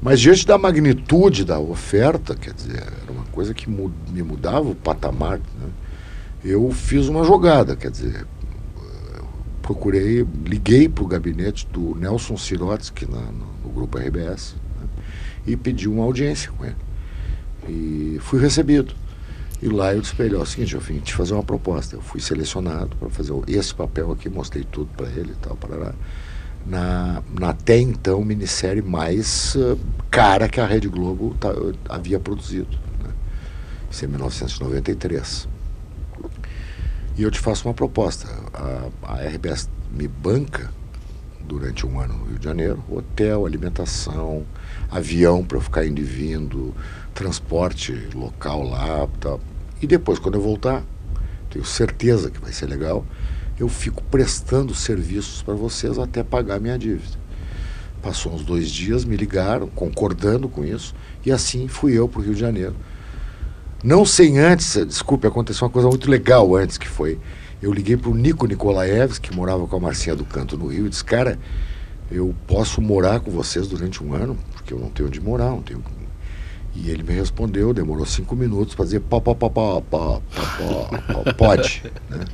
Mas 0.00 0.20
diante 0.20 0.46
da 0.46 0.58
magnitude 0.58 1.44
da 1.44 1.58
oferta, 1.58 2.34
quer 2.34 2.52
dizer, 2.52 2.76
era 2.76 3.10
uma 3.10 3.24
coisa 3.32 3.54
que 3.54 3.68
me 3.68 4.22
mudava 4.22 4.68
o 4.68 4.74
patamar. 4.74 5.38
Né? 5.38 5.68
Eu 6.44 6.70
fiz 6.70 7.08
uma 7.08 7.24
jogada, 7.24 7.74
quer 7.74 7.90
dizer, 7.90 8.26
procurei, 9.66 10.24
liguei 10.44 10.88
para 10.88 11.02
o 11.02 11.06
gabinete 11.08 11.66
do 11.72 11.96
Nelson 11.96 12.36
Sirotsky 12.36 13.04
na, 13.10 13.20
no, 13.20 13.46
no, 13.64 13.70
grupo 13.70 13.98
RBS 13.98 14.54
né? 14.80 14.88
e 15.44 15.56
pedi 15.56 15.88
uma 15.88 16.04
audiência 16.04 16.52
com 16.52 16.64
ele. 16.64 16.76
E 17.68 18.18
fui 18.20 18.40
recebido. 18.40 18.94
E 19.60 19.68
lá 19.68 19.92
eu 19.92 20.00
disse 20.00 20.14
para 20.14 20.26
ele, 20.26 20.36
ó, 20.36 20.44
seguinte, 20.44 20.74
eu 20.74 20.80
vim 20.80 21.00
te 21.00 21.12
fazer 21.12 21.34
uma 21.34 21.42
proposta. 21.42 21.96
Eu 21.96 22.00
fui 22.00 22.20
selecionado 22.20 22.94
para 22.96 23.10
fazer 23.10 23.32
esse 23.48 23.74
papel 23.74 24.12
aqui, 24.12 24.28
mostrei 24.28 24.62
tudo 24.62 24.88
para 24.96 25.08
ele 25.08 25.32
e 25.32 25.36
tal, 25.42 25.56
para 25.56 25.94
na, 26.64 27.22
na 27.38 27.50
até 27.50 27.78
então 27.78 28.24
minissérie 28.24 28.82
mais 28.82 29.54
uh, 29.56 29.78
cara 30.10 30.48
que 30.48 30.60
a 30.60 30.66
Rede 30.66 30.88
Globo 30.88 31.34
tá, 31.40 31.52
havia 31.88 32.20
produzido. 32.20 32.70
Né? 33.02 33.10
Isso 33.90 34.04
é 34.04 34.08
1993. 34.08 35.55
E 37.16 37.22
eu 37.22 37.30
te 37.30 37.38
faço 37.38 37.66
uma 37.66 37.72
proposta. 37.72 38.28
A, 38.52 39.14
a 39.14 39.26
RBS 39.26 39.70
me 39.90 40.06
banca 40.06 40.70
durante 41.46 41.86
um 41.86 41.98
ano 41.98 42.14
no 42.14 42.24
Rio 42.26 42.38
de 42.38 42.44
Janeiro, 42.44 42.84
hotel, 42.90 43.46
alimentação, 43.46 44.44
avião 44.90 45.42
para 45.42 45.56
eu 45.56 45.60
ficar 45.62 45.86
indo 45.86 46.00
e 46.00 46.04
vindo, 46.04 46.74
transporte 47.14 47.92
local 48.14 48.62
lá, 48.62 49.08
tá. 49.20 49.38
e 49.80 49.86
depois 49.86 50.18
quando 50.18 50.34
eu 50.34 50.42
voltar, 50.42 50.82
tenho 51.48 51.64
certeza 51.64 52.30
que 52.30 52.40
vai 52.40 52.52
ser 52.52 52.66
legal, 52.66 53.06
eu 53.58 53.68
fico 53.68 54.02
prestando 54.04 54.74
serviços 54.74 55.40
para 55.40 55.54
vocês 55.54 55.98
até 55.98 56.22
pagar 56.22 56.60
minha 56.60 56.78
dívida. 56.78 57.16
Passou 58.02 58.34
uns 58.34 58.44
dois 58.44 58.70
dias, 58.70 59.04
me 59.04 59.16
ligaram, 59.16 59.68
concordando 59.68 60.48
com 60.48 60.64
isso, 60.64 60.94
e 61.24 61.32
assim 61.32 61.66
fui 61.68 61.92
eu 61.92 62.08
para 62.08 62.20
o 62.20 62.24
Rio 62.24 62.34
de 62.34 62.40
Janeiro. 62.40 62.74
Não 63.82 64.04
sem 64.04 64.38
antes, 64.38 64.74
desculpe, 64.86 65.26
aconteceu 65.26 65.66
uma 65.66 65.72
coisa 65.72 65.88
muito 65.88 66.10
legal 66.10 66.54
antes, 66.56 66.78
que 66.78 66.88
foi, 66.88 67.18
eu 67.62 67.72
liguei 67.72 67.96
para 67.96 68.10
o 68.10 68.14
Nico 68.14 68.46
Nikolaevs, 68.46 69.18
que 69.18 69.34
morava 69.34 69.66
com 69.66 69.76
a 69.76 69.80
Marcinha 69.80 70.16
do 70.16 70.24
Canto 70.24 70.56
no 70.56 70.66
Rio, 70.66 70.86
e 70.86 70.90
disse, 70.90 71.04
cara, 71.04 71.38
eu 72.10 72.34
posso 72.46 72.80
morar 72.80 73.20
com 73.20 73.30
vocês 73.30 73.68
durante 73.68 74.02
um 74.02 74.14
ano, 74.14 74.36
porque 74.52 74.72
eu 74.72 74.78
não 74.78 74.90
tenho 74.90 75.08
onde 75.08 75.20
morar, 75.20 75.50
não 75.50 75.62
tenho 75.62 75.82
e 76.76 76.90
ele 76.90 77.02
me 77.02 77.14
respondeu, 77.14 77.72
demorou 77.72 78.04
cinco 78.04 78.36
minutos 78.36 78.74
para 78.74 78.84
dizer 78.84 79.00
pá, 79.00 79.20
pá, 79.20 79.34
pá, 79.34 79.48
pá, 79.48 79.80
pá, 79.80 80.20
pá, 80.20 81.34
pode, 81.34 81.82
né? 82.10 82.24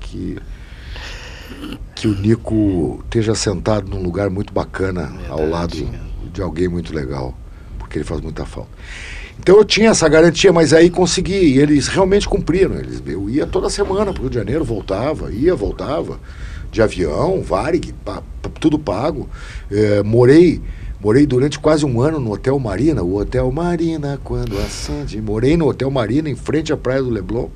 Que 0.00 0.38
que 1.94 2.08
o 2.08 2.14
Nico 2.18 3.00
esteja 3.04 3.34
sentado 3.34 3.88
num 3.88 4.02
lugar 4.02 4.28
muito 4.28 4.52
bacana 4.52 5.06
Verdade, 5.06 5.30
ao 5.30 5.48
lado 5.48 5.90
de 6.32 6.42
alguém 6.42 6.66
muito 6.66 6.92
legal, 6.92 7.36
porque 7.78 7.98
ele 7.98 8.04
faz 8.04 8.20
muita 8.20 8.44
falta. 8.44 8.70
Então 9.42 9.56
eu 9.56 9.64
tinha 9.64 9.90
essa 9.90 10.08
garantia, 10.08 10.52
mas 10.52 10.72
aí 10.72 10.88
consegui, 10.88 11.32
e 11.32 11.58
eles 11.58 11.88
realmente 11.88 12.28
cumpriram. 12.28 12.76
Eles, 12.76 13.02
eu 13.04 13.28
ia 13.28 13.44
toda 13.44 13.68
semana 13.68 14.12
para 14.12 14.20
o 14.20 14.22
Rio 14.22 14.30
de 14.30 14.36
Janeiro, 14.36 14.64
voltava, 14.64 15.32
ia, 15.32 15.52
voltava, 15.52 16.20
de 16.70 16.80
avião, 16.80 17.42
Varig, 17.42 17.92
pa, 18.04 18.22
tudo 18.60 18.78
pago. 18.78 19.28
É, 19.68 20.00
morei 20.04 20.62
morei 21.00 21.26
durante 21.26 21.58
quase 21.58 21.84
um 21.84 22.00
ano 22.00 22.20
no 22.20 22.32
Hotel 22.32 22.56
Marina, 22.60 23.02
o 23.02 23.16
Hotel 23.16 23.50
Marina, 23.50 24.20
quando 24.22 24.56
acende. 24.58 25.20
Morei 25.20 25.56
no 25.56 25.66
Hotel 25.66 25.90
Marina, 25.90 26.30
em 26.30 26.36
frente 26.36 26.72
à 26.72 26.76
Praia 26.76 27.02
do 27.02 27.10
Leblon, 27.10 27.48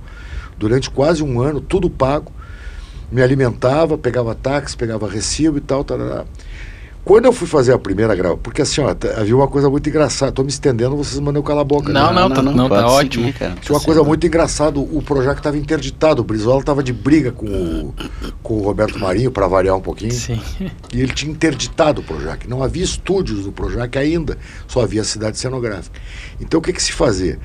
durante 0.59 0.91
quase 0.91 1.23
um 1.23 1.41
ano, 1.41 1.61
tudo 1.61 1.89
pago 1.89 2.33
me 3.13 3.23
alimentava, 3.23 3.97
pegava 3.97 4.35
táxi, 4.35 4.77
pegava 4.77 5.09
recibo 5.09 5.59
e 5.59 5.61
tal. 5.61 5.85
Tarará. 5.85 6.25
Quando 7.07 7.27
eu 7.27 7.33
fui 7.33 7.47
fazer 7.47 7.73
a 7.73 7.79
primeira 7.79 8.17
gravação, 8.17 8.41
porque 8.43 8.63
assim, 8.63 8.81
ó, 8.81 8.89
havia 9.17 9.37
uma 9.37 9.47
coisa 9.47 9.71
muito 9.71 9.89
engraçada, 9.89 10.31
estou 10.31 10.45
me 10.45 10.51
estendendo, 10.51 10.97
vocês 10.97 11.21
mandam 11.21 11.39
eu 11.39 11.45
calar 11.45 11.61
a 11.61 11.65
boca. 11.65 11.93
Não, 11.93 12.13
né? 12.13 12.21
não, 12.21 12.29
não, 12.29 12.35
tá, 12.35 12.43
não, 12.43 12.53
não 12.53 12.69
tá 12.69 12.85
ótimo. 12.85 13.33
Cara, 13.33 13.55
Tinha 13.61 13.79
uma 13.79 13.81
coisa 13.81 14.03
muito 14.03 14.27
engraçada, 14.27 14.81
o 14.81 15.01
projeto 15.01 15.39
estava 15.39 15.57
interditado, 15.57 16.21
o 16.21 16.25
Brizola 16.25 16.59
estava 16.59 16.83
de 16.83 16.93
briga 16.93 17.31
com 17.31 17.47
o, 17.47 17.95
com 18.43 18.55
o 18.55 18.63
Roberto 18.65 18.99
Marinho, 18.99 19.31
para 19.31 19.47
variar 19.47 19.77
um 19.77 19.81
pouquinho. 19.81 20.11
Sim. 20.11 20.41
E 20.93 21.01
ele 21.01 21.13
tinha 21.13 21.31
interditado 21.31 22.01
o 22.01 22.05
Projac. 22.05 22.49
Não 22.49 22.61
havia 22.61 22.83
estúdios 22.83 23.45
do 23.45 23.53
Projac 23.53 23.97
ainda, 23.97 24.37
só 24.67 24.81
havia 24.81 25.05
cidade 25.05 25.39
cenográfica. 25.39 26.01
Então 26.41 26.59
o 26.59 26.63
que, 26.63 26.73
que 26.73 26.83
se 26.83 26.91
fazia? 26.91 27.39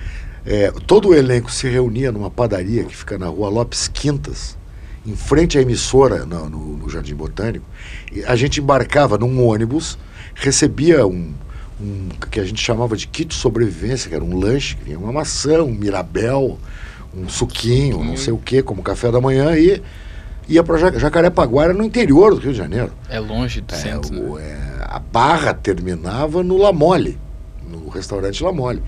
É, 0.44 0.72
todo 0.88 1.10
o 1.10 1.14
elenco 1.14 1.52
se 1.52 1.70
reunia 1.70 2.12
numa 2.12 2.32
padaria 2.32 2.84
que 2.84 2.96
fica 2.98 3.16
na 3.16 3.28
rua 3.28 3.48
Lopes 3.48 3.88
Quintas, 3.88 4.58
em 5.06 5.16
frente 5.16 5.58
à 5.58 5.62
emissora 5.62 6.26
no, 6.26 6.50
no, 6.50 6.78
no 6.78 6.90
Jardim 6.90 7.16
Botânico, 7.16 7.66
a 8.26 8.36
gente 8.36 8.60
embarcava 8.60 9.18
num 9.18 9.46
ônibus, 9.46 9.98
recebia 10.36 11.06
um, 11.08 11.34
um 11.80 12.10
que 12.30 12.40
a 12.40 12.44
gente 12.44 12.62
chamava 12.62 12.96
de 12.96 13.08
kit 13.08 13.30
de 13.30 13.36
sobrevivência, 13.36 14.10
que 14.10 14.16
era 14.16 14.24
um 14.24 14.38
lanche, 14.38 14.76
que 14.76 14.86
vinha 14.86 15.00
uma 15.00 15.12
maçã, 15.12 15.64
um 15.64 15.72
mirabel, 15.72 16.60
um 17.16 17.28
suquinho, 17.28 18.04
não 18.04 18.16
sei 18.16 18.32
o 18.34 18.38
que, 18.38 18.62
como 18.62 18.82
café 18.84 19.12
da 19.12 19.20
manhã, 19.20 19.58
e 19.58 19.82
ia 20.48 20.64
para 20.64 20.78
Jacarepaguá, 20.98 21.74
no 21.74 21.84
interior 21.84 22.36
do 22.36 22.42
Rio 22.42 22.52
de 22.52 22.58
Janeiro. 22.58 22.92
É 23.10 23.20
longe 23.20 23.62
do 23.62 23.74
é, 23.74 23.78
centro. 23.78 24.16
O, 24.16 24.38
né? 24.38 24.44
é, 24.44 24.86
a 24.88 25.00
barra 25.00 25.54
terminava 25.54 26.44
no 26.44 26.58
La 26.58 26.72
Mole, 26.72 27.18
no 27.68 27.90
restaurante 27.90 28.44
La 28.44 28.52
Mole 28.52 28.82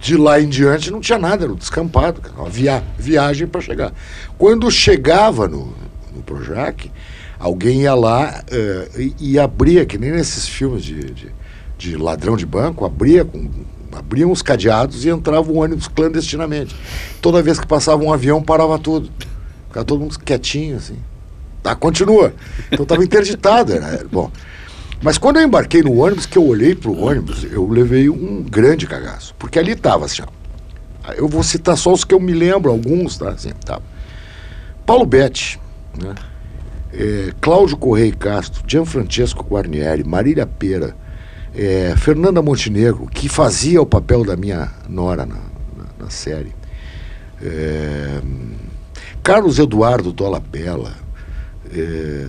de 0.00 0.16
lá 0.16 0.40
em 0.40 0.48
diante 0.48 0.90
não 0.90 1.00
tinha 1.00 1.18
nada, 1.18 1.44
era 1.44 1.52
um 1.52 1.56
descampado, 1.56 2.22
uma 2.36 2.48
via 2.48 2.82
viagem 2.98 3.46
para 3.46 3.60
chegar. 3.60 3.92
Quando 4.36 4.70
chegava 4.70 5.48
no, 5.48 5.74
no 6.14 6.22
Projac, 6.22 6.90
alguém 7.38 7.82
ia 7.82 7.94
lá 7.94 8.42
uh, 8.50 9.00
e, 9.00 9.14
e, 9.18 9.38
abria, 9.38 9.84
que 9.84 9.98
nem 9.98 10.12
nesses 10.12 10.48
filmes 10.48 10.84
de, 10.84 11.12
de, 11.12 11.32
de, 11.76 11.96
ladrão 11.96 12.36
de 12.36 12.46
banco, 12.46 12.84
abria 12.84 13.24
com. 13.24 13.48
Abriam 13.90 14.30
os 14.30 14.42
cadeados 14.42 15.06
e 15.06 15.08
entrava 15.08 15.50
o 15.50 15.56
ônibus 15.56 15.88
clandestinamente. 15.88 16.76
Toda 17.22 17.42
vez 17.42 17.58
que 17.58 17.66
passava 17.66 18.04
um 18.04 18.12
avião, 18.12 18.42
parava 18.42 18.78
tudo. 18.78 19.10
Ficava 19.66 19.84
todo 19.84 20.00
mundo 20.00 20.18
quietinho, 20.18 20.76
assim. 20.76 20.98
Tá, 21.62 21.74
continua. 21.74 22.34
Então 22.70 22.82
estava 22.82 23.02
interditado. 23.02 23.72
Era, 23.72 24.04
bom, 24.12 24.30
mas 25.00 25.16
quando 25.16 25.36
eu 25.36 25.42
embarquei 25.42 25.82
no 25.82 25.96
ônibus, 25.98 26.26
que 26.26 26.36
eu 26.36 26.46
olhei 26.46 26.74
para 26.74 26.90
o 26.90 27.00
ônibus, 27.00 27.44
eu 27.44 27.68
levei 27.68 28.08
um 28.08 28.42
grande 28.42 28.86
cagaço. 28.86 29.34
Porque 29.38 29.58
ali 29.58 29.72
estava 29.72 30.06
assim, 30.06 30.22
ó, 30.22 31.12
eu 31.12 31.28
vou 31.28 31.42
citar 31.42 31.76
só 31.76 31.92
os 31.92 32.04
que 32.04 32.14
eu 32.14 32.20
me 32.20 32.32
lembro, 32.32 32.70
alguns, 32.70 33.16
tá? 33.16 33.30
Assim, 33.30 33.50
tá. 33.64 33.80
Paulo 34.84 35.06
Betti, 35.06 35.60
né? 36.00 36.14
É, 36.92 37.32
Cláudio 37.40 37.76
Correia 37.76 38.12
Castro, 38.12 38.64
Gianfrancesco 38.66 39.44
Guarnieri, 39.44 40.02
Marília 40.02 40.46
Pera, 40.46 40.96
é, 41.54 41.94
Fernanda 41.96 42.40
Montenegro, 42.40 43.06
que 43.06 43.28
fazia 43.28 43.80
o 43.80 43.86
papel 43.86 44.24
da 44.24 44.36
minha 44.36 44.72
nora 44.88 45.26
na, 45.26 45.34
na, 45.34 45.84
na 45.98 46.10
série, 46.10 46.54
é, 47.42 48.20
Carlos 49.22 49.58
Eduardo 49.58 50.12
Dolabella, 50.12 50.94
é, 51.70 52.26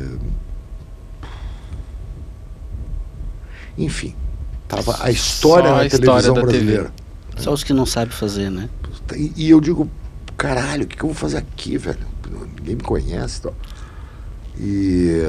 Enfim, 3.80 4.14
tava 4.68 4.98
a 5.02 5.10
história 5.10 5.70
Só 5.70 5.76
na 5.76 5.82
a 5.84 5.90
televisão 5.90 6.18
história 6.18 6.42
brasileira. 6.42 6.84
TV. 6.84 7.44
Só 7.44 7.54
os 7.54 7.64
que 7.64 7.74
não 7.74 7.86
sabem 7.86 8.14
fazer, 8.14 8.52
né? 8.52 8.70
E, 9.16 9.32
e 9.38 9.50
eu 9.50 9.62
digo, 9.62 9.90
caralho, 10.38 10.84
o 10.84 10.88
que, 10.88 10.98
que, 10.98 11.04
eu 11.04 11.08
vou 11.08 11.16
fazer 11.16 11.38
aqui, 11.38 11.78
velho? 11.78 11.98
Ninguém 12.58 12.76
me 12.76 12.84
conhece 12.84 13.42
tal. 13.42 13.56
E, 14.60 15.22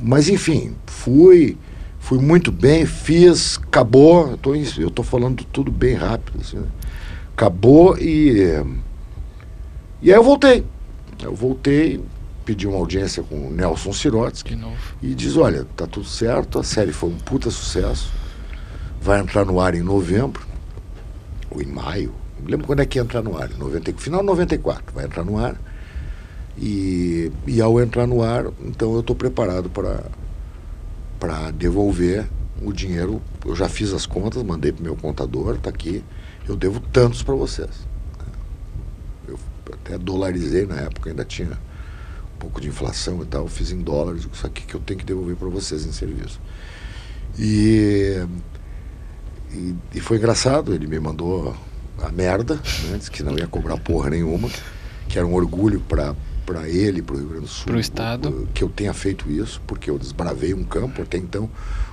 mas 0.00 0.28
enfim, 0.28 0.74
fui, 0.86 1.56
fui 2.00 2.18
muito 2.18 2.50
bem, 2.50 2.84
fiz, 2.84 3.60
acabou. 3.62 4.32
Eu 4.32 4.36
tô, 4.36 4.54
eu 4.54 4.90
tô 4.90 5.04
falando 5.04 5.44
tudo 5.44 5.70
bem 5.70 5.94
rápido. 5.94 6.40
Assim, 6.40 6.56
né? 6.58 6.66
Acabou 7.32 7.96
e. 7.98 8.60
E 10.02 10.12
aí 10.12 10.18
eu 10.18 10.24
voltei. 10.24 10.64
Eu 11.22 11.34
voltei, 11.34 12.00
pedi 12.44 12.66
uma 12.66 12.76
audiência 12.76 13.22
com 13.22 13.48
o 13.48 13.50
Nelson 13.50 13.92
Sirotsky 13.92 14.54
e 15.02 15.14
diz, 15.14 15.36
olha, 15.36 15.66
tá 15.76 15.86
tudo 15.86 16.06
certo, 16.06 16.58
a 16.58 16.62
série 16.62 16.92
foi 16.92 17.10
um 17.10 17.18
puta 17.18 17.50
sucesso, 17.50 18.12
vai 19.00 19.20
entrar 19.20 19.44
no 19.44 19.60
ar 19.60 19.74
em 19.74 19.82
novembro, 19.82 20.46
ou 21.50 21.62
em 21.62 21.66
maio, 21.66 22.12
não 22.40 22.50
lembro 22.50 22.66
quando 22.66 22.80
é 22.80 22.86
que 22.86 22.98
ia 22.98 23.02
entrar 23.02 23.22
no 23.22 23.36
ar, 23.36 23.48
90, 23.50 23.92
final 23.94 24.20
de 24.20 24.26
94, 24.26 24.94
vai 24.94 25.04
entrar 25.04 25.24
no 25.24 25.38
ar, 25.38 25.56
e, 26.56 27.32
e 27.46 27.60
ao 27.60 27.80
entrar 27.80 28.06
no 28.06 28.22
ar, 28.22 28.46
então 28.64 28.92
eu 28.94 29.00
estou 29.00 29.16
preparado 29.16 29.68
para 29.70 30.04
para 31.18 31.50
devolver 31.52 32.28
o 32.62 32.70
dinheiro, 32.70 33.22
eu 33.46 33.56
já 33.56 33.66
fiz 33.66 33.94
as 33.94 34.04
contas, 34.04 34.42
mandei 34.42 34.72
para 34.72 34.80
o 34.80 34.84
meu 34.84 34.94
contador, 34.94 35.54
está 35.54 35.70
aqui, 35.70 36.04
eu 36.46 36.54
devo 36.54 36.80
tantos 36.80 37.22
para 37.22 37.34
vocês. 37.34 37.70
Eu 39.26 39.38
até 39.72 39.96
dolarizei 39.96 40.66
na 40.66 40.76
época, 40.76 41.08
ainda 41.08 41.24
tinha 41.24 41.58
pouco 42.44 42.60
de 42.60 42.68
inflação 42.68 43.22
e 43.22 43.26
tal, 43.26 43.42
eu 43.42 43.48
fiz 43.48 43.70
em 43.70 43.80
dólares, 43.80 44.28
isso 44.30 44.46
aqui 44.46 44.62
que 44.62 44.74
eu 44.74 44.80
tenho 44.80 45.00
que 45.00 45.06
devolver 45.06 45.34
para 45.36 45.48
vocês 45.48 45.86
em 45.86 45.92
serviço. 45.92 46.38
E, 47.38 48.22
e, 49.50 49.74
e, 49.94 50.00
foi 50.00 50.18
engraçado, 50.18 50.74
ele 50.74 50.86
me 50.86 51.00
mandou 51.00 51.56
a 52.02 52.10
merda, 52.10 52.56
né, 52.84 52.98
disse 52.98 53.10
que 53.10 53.22
não 53.22 53.36
ia 53.38 53.46
cobrar 53.46 53.78
porra 53.78 54.10
nenhuma, 54.10 54.48
que 55.08 55.18
era 55.18 55.26
um 55.26 55.34
orgulho 55.34 55.80
para 55.80 56.14
para 56.44 56.68
ele, 56.68 57.00
para 57.00 57.14
o 57.14 57.18
Rio 57.18 57.28
Grande 57.28 57.44
do 57.46 57.48
Sul, 57.48 57.64
para 57.64 57.76
o 57.76 57.80
Estado, 57.80 58.48
que 58.52 58.62
eu 58.62 58.68
tenha 58.68 58.92
feito 58.92 59.30
isso, 59.30 59.62
porque 59.66 59.88
eu 59.88 59.98
desbravei 59.98 60.52
um 60.52 60.62
campo. 60.62 61.00
Até 61.00 61.16
então, 61.16 61.48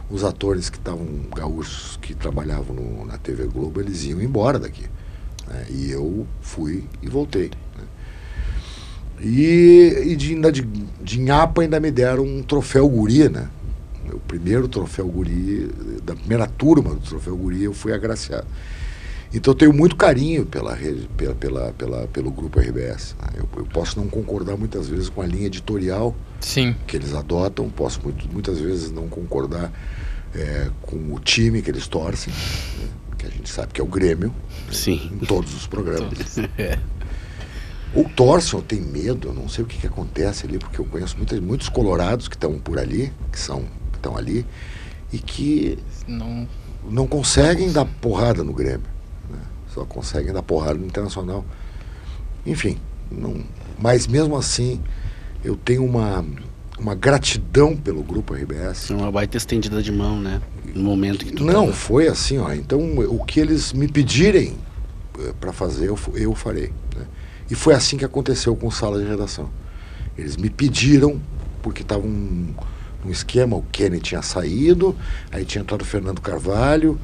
os 0.10 0.26
atores 0.26 0.70
que 0.70 0.78
estavam 0.78 1.08
gaúchos, 1.34 1.98
que 2.02 2.14
trabalhavam 2.14 2.76
no, 2.76 3.06
na 3.06 3.18
TV 3.18 3.46
Globo, 3.46 3.80
eles 3.80 4.04
iam 4.04 4.22
embora 4.22 4.60
daqui. 4.60 4.90
Né? 5.48 5.68
E 5.70 5.92
eu 5.92 6.28
fui 6.42 6.84
e 7.02 7.08
voltei. 7.08 7.50
Né? 9.22 9.28
E, 9.28 10.04
e 10.08 10.16
de, 10.16 10.34
ainda 10.34 10.52
de, 10.52 10.62
de 11.02 11.20
Inhapa 11.20 11.62
ainda 11.62 11.80
me 11.80 11.92
deram 11.92 12.24
um 12.24 12.42
troféu 12.42 12.88
guri, 12.90 13.30
né? 13.30 13.48
O 14.12 14.20
primeiro 14.20 14.68
troféu 14.68 15.08
guri, 15.08 15.70
da 16.04 16.16
primeira 16.16 16.48
turma 16.48 16.94
do 16.94 17.00
troféu 17.00 17.36
guri, 17.38 17.64
eu 17.64 17.74
fui 17.74 17.94
agraciado. 17.94 18.48
Então 19.34 19.54
eu 19.54 19.58
tenho 19.58 19.74
muito 19.74 19.96
carinho 19.96 20.46
pela 20.46 20.76
rede, 20.76 21.08
pela, 21.16 21.34
pela, 21.36 21.72
pela 21.72 22.08
pelo 22.08 22.32
grupo 22.32 22.60
RBS. 22.60 23.16
Né? 23.22 23.30
Eu, 23.38 23.48
eu, 23.58 23.66
posso 23.66 23.98
não 23.98 24.08
concordar 24.08 24.58
muitas 24.58 24.90
vezes 24.90 25.08
com 25.08 25.22
a 25.22 25.26
linha 25.26 25.46
editorial 25.46 26.14
Sim. 26.42 26.76
que 26.86 26.98
eles 26.98 27.14
adotam, 27.14 27.70
posso 27.70 28.02
muito, 28.04 28.28
muitas 28.30 28.60
vezes 28.60 28.92
não 28.92 29.08
concordar 29.08 29.72
é, 30.36 30.70
com 30.82 31.14
o 31.14 31.20
time 31.20 31.62
que 31.62 31.72
eles 31.72 31.88
torcem, 31.88 32.34
né? 32.34 32.90
que 33.18 33.26
a 33.26 33.30
gente 33.30 33.50
sabe 33.50 33.72
que 33.72 33.80
é 33.80 33.84
o 33.84 33.88
Grêmio, 33.88 34.34
Sim. 34.70 35.12
em 35.14 35.26
todos 35.26 35.56
os 35.56 35.66
programas. 35.66 36.38
é. 36.58 36.78
Ou 37.94 38.06
torcem 38.06 38.58
ou 38.58 38.62
tem 38.64 38.80
medo, 38.80 39.30
eu 39.30 39.34
não 39.34 39.50
sei 39.50 39.64
o 39.64 39.68
que, 39.68 39.78
que 39.78 39.88
acontece 39.88 40.46
ali, 40.46 40.58
porque 40.58 40.80
eu 40.80 40.86
conheço 40.86 41.18
muitos, 41.18 41.40
muitos 41.40 41.70
colorados 41.70 42.28
que 42.28 42.36
estão 42.36 42.58
por 42.58 42.80
ali, 42.80 43.12
que 43.32 43.40
são 43.40 43.66
que 43.92 43.98
estão 43.98 44.18
ali, 44.18 44.46
e 45.12 45.18
que 45.20 45.78
não, 46.08 46.48
não 46.90 47.06
conseguem 47.06 47.72
dar 47.72 47.86
porrada 47.86 48.44
no 48.44 48.54
Grêmio 48.54 48.92
só 49.74 49.86
conseguem 49.86 50.34
dar 50.34 50.44
porrada 50.44 50.76
no 50.76 50.86
internacional. 50.86 51.46
Enfim, 52.46 52.78
não, 53.10 53.44
mas 53.80 54.08
mesmo 54.08 54.36
assim 54.36 54.82
eu 55.44 55.56
tenho 55.56 55.84
uma, 55.86 56.26
uma 56.78 56.94
gratidão 56.94 57.76
pelo 57.76 58.04
grupo 58.04 58.34
RBS. 58.34 58.92
É 58.92 58.96
uma 58.96 59.12
baita 59.12 59.38
estendida 59.38 59.82
de 59.82 59.92
mão, 59.92 60.20
né? 60.20 60.42
No 60.76 60.84
momento 60.84 61.26
que 61.26 61.32
tu 61.32 61.44
Não, 61.44 61.66
tava... 61.66 61.74
foi 61.74 62.08
assim, 62.08 62.38
ó. 62.38 62.52
Então 62.54 62.80
o 62.98 63.24
que 63.24 63.40
eles 63.40 63.74
me 63.74 63.88
pedirem 63.88 64.56
eh, 65.20 65.34
para 65.40 65.52
fazer, 65.54 65.88
eu, 65.88 65.98
eu 66.14 66.36
farei. 66.36 66.72
E 67.52 67.56
foi 67.56 67.74
assim 67.74 67.98
que 67.98 68.06
aconteceu 68.06 68.56
com 68.56 68.72
sala 68.72 68.98
de 68.98 69.06
redação. 69.06 69.50
Eles 70.18 70.38
me 70.38 70.50
pediram, 70.50 71.20
porque 71.62 71.82
estava 71.82 72.02
um, 72.02 72.48
um 73.06 73.12
esquema, 73.12 73.58
o 73.58 73.64
Kenny 73.74 74.00
tinha 74.00 74.22
saído, 74.22 74.96
aí 75.30 75.44
tinha 75.44 75.62
entrado 75.62 75.82
o 75.82 75.86
Fernando 75.86 76.22
Carvalho, 76.22 76.98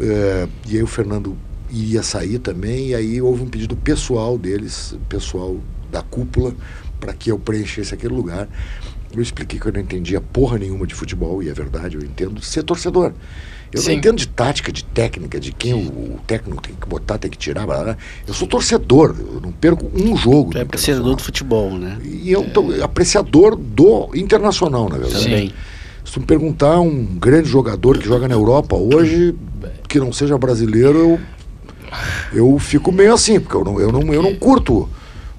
eh, 0.00 0.48
e 0.66 0.76
aí 0.76 0.82
o 0.82 0.86
Fernando 0.86 1.36
iria 1.68 2.02
sair 2.02 2.38
também, 2.38 2.88
e 2.88 2.94
aí 2.94 3.20
houve 3.20 3.42
um 3.42 3.46
pedido 3.46 3.76
pessoal 3.76 4.38
deles, 4.38 4.96
pessoal 5.06 5.60
da 5.92 6.00
cúpula, 6.00 6.54
para 6.98 7.12
que 7.12 7.30
eu 7.30 7.38
preenchesse 7.38 7.92
aquele 7.92 8.14
lugar. 8.14 8.48
Eu 9.12 9.20
expliquei 9.20 9.60
que 9.60 9.66
eu 9.66 9.72
não 9.72 9.80
entendia 9.80 10.18
porra 10.18 10.56
nenhuma 10.56 10.86
de 10.86 10.94
futebol, 10.94 11.42
e 11.42 11.50
é 11.50 11.52
verdade, 11.52 11.96
eu 11.96 12.02
entendo 12.02 12.40
ser 12.40 12.62
torcedor. 12.62 13.12
Eu 13.74 13.80
Sim. 13.80 13.88
não 13.88 13.98
entendo 13.98 14.16
de 14.16 14.28
tática, 14.28 14.70
de 14.70 14.84
técnica, 14.84 15.40
de 15.40 15.50
quem 15.50 15.74
o, 15.74 15.78
o, 15.78 16.20
técnico 16.26 16.62
tem 16.62 16.74
que 16.74 16.86
botar, 16.86 17.18
tem 17.18 17.28
que 17.28 17.36
tirar. 17.36 17.66
Blá, 17.66 17.82
blá. 17.82 17.96
Eu 18.26 18.32
sou 18.32 18.46
torcedor, 18.46 19.16
eu 19.18 19.40
não 19.40 19.50
perco 19.50 19.90
um 19.92 20.16
jogo. 20.16 20.52
Tu 20.52 20.58
é 20.58 20.62
apreciador 20.62 21.16
do 21.16 21.22
futebol, 21.22 21.70
né? 21.72 21.98
E 22.04 22.30
eu 22.30 22.46
é. 22.78 22.82
apreciador 22.84 23.56
do 23.56 24.10
internacional, 24.14 24.88
na 24.88 24.98
verdade. 24.98 25.24
Também. 25.24 25.52
Se 26.04 26.12
tu 26.12 26.20
me 26.20 26.26
perguntar 26.26 26.78
um 26.78 27.04
grande 27.04 27.48
jogador 27.48 27.98
que 27.98 28.06
joga 28.06 28.28
na 28.28 28.34
Europa 28.34 28.76
hoje, 28.76 29.34
que 29.88 29.98
não 29.98 30.12
seja 30.12 30.38
brasileiro, 30.38 30.98
eu 30.98 31.20
eu 32.32 32.58
fico 32.58 32.90
meio 32.90 33.12
assim, 33.12 33.38
porque 33.38 33.56
eu 33.56 33.64
não, 33.64 33.80
eu 33.80 33.92
não, 33.92 34.12
eu 34.12 34.22
não 34.22 34.34
curto 34.34 34.88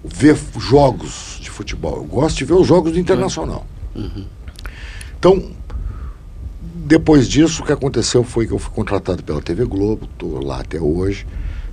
ver 0.04 0.38
jogos 0.58 1.38
de 1.41 1.50
futebol. 1.50 1.98
Eu 1.98 2.04
gosto 2.04 2.38
de 2.38 2.45
ver 2.45 2.54
os 2.54 2.67
jogos 2.67 2.91
do 2.91 3.00
Internacional. 3.00 3.65
Uhum. 3.95 4.26
Então, 5.17 5.52
depois 6.86 7.28
disso, 7.28 7.63
o 7.63 7.65
que 7.65 7.71
aconteceu 7.74 8.24
foi 8.24 8.45
que 8.45 8.54
eu 8.54 8.60
fui 8.60 8.71
contratado 8.71 9.24
pela 9.24 9.41
TV 9.41 9.65
Globo, 9.65 10.06
estou 10.06 10.39
lá 10.39 10.60
até 10.60 10.80
hoje. 10.80 11.26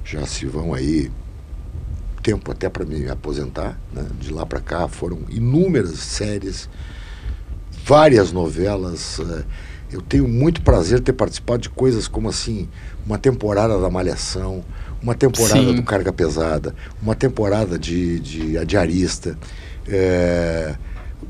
Já 0.02 0.24
se 0.24 0.46
vão 0.46 0.72
aí 0.72 1.10
tempo 2.22 2.50
até 2.50 2.70
para 2.70 2.86
me 2.86 3.06
aposentar. 3.10 3.78
Né? 3.92 4.06
De 4.18 4.32
lá 4.32 4.46
para 4.46 4.58
cá 4.58 4.88
foram 4.88 5.18
inúmeras 5.28 5.98
séries, 5.98 6.66
várias 7.84 8.32
novelas. 8.32 9.20
Eh, 9.20 9.44
eu 9.92 10.00
tenho 10.00 10.26
muito 10.26 10.62
prazer 10.62 11.00
ter 11.00 11.12
participado 11.12 11.60
de 11.60 11.68
coisas 11.68 12.08
como 12.08 12.30
assim, 12.30 12.66
uma 13.04 13.18
temporada 13.18 13.78
da 13.78 13.90
Malhação, 13.90 14.64
uma 15.02 15.14
temporada 15.14 15.60
Sim. 15.60 15.74
do 15.74 15.82
Carga 15.82 16.10
Pesada, 16.10 16.74
uma 17.02 17.14
temporada 17.14 17.78
de, 17.78 18.18
de 18.18 18.64
diarista. 18.64 19.36
É, 19.86 20.74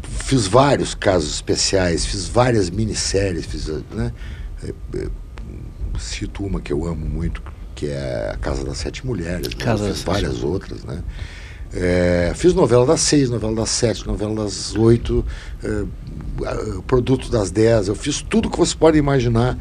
fiz 0.02 0.46
vários 0.46 0.94
casos 0.94 1.34
especiais, 1.34 2.04
fiz 2.04 2.26
várias 2.26 2.70
minisséries, 2.70 3.46
fiz, 3.46 3.66
né? 3.90 4.12
É, 4.62 4.72
é, 4.98 5.08
cito 5.98 6.44
uma 6.44 6.60
que 6.60 6.72
eu 6.72 6.86
amo 6.86 7.06
muito, 7.06 7.42
que 7.74 7.86
é 7.86 8.30
A 8.32 8.36
Casa 8.36 8.64
das 8.64 8.78
Sete 8.78 9.06
Mulheres, 9.06 9.48
né? 9.48 9.76
fiz 9.76 10.02
várias 10.02 10.34
Sete. 10.34 10.46
outras, 10.46 10.84
né? 10.84 11.02
É, 11.74 12.32
fiz 12.34 12.52
novela 12.52 12.84
das 12.84 13.00
seis, 13.00 13.30
novela 13.30 13.54
das 13.54 13.70
sete, 13.70 14.06
novela 14.06 14.34
das 14.34 14.76
oito, 14.76 15.24
é, 15.64 15.84
produto 16.86 17.30
das 17.30 17.50
dez. 17.50 17.88
Eu 17.88 17.94
fiz 17.94 18.20
tudo 18.20 18.50
que 18.50 18.58
você 18.58 18.76
pode 18.76 18.98
imaginar 18.98 19.58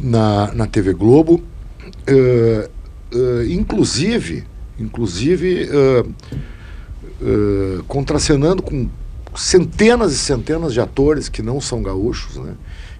na, 0.00 0.52
na 0.52 0.66
TV 0.66 0.92
Globo. 0.92 1.40
É, 2.06 2.68
uh, 3.14 3.42
inclusive, 3.48 4.44
inclusive 4.78 5.68
contracenando 7.86 8.62
com 8.62 8.88
centenas 9.38 10.12
e 10.12 10.18
centenas 10.18 10.72
de 10.72 10.80
atores 10.80 11.28
que 11.28 11.42
não 11.42 11.60
são 11.60 11.82
gaúchos, 11.82 12.36
né? 12.36 12.54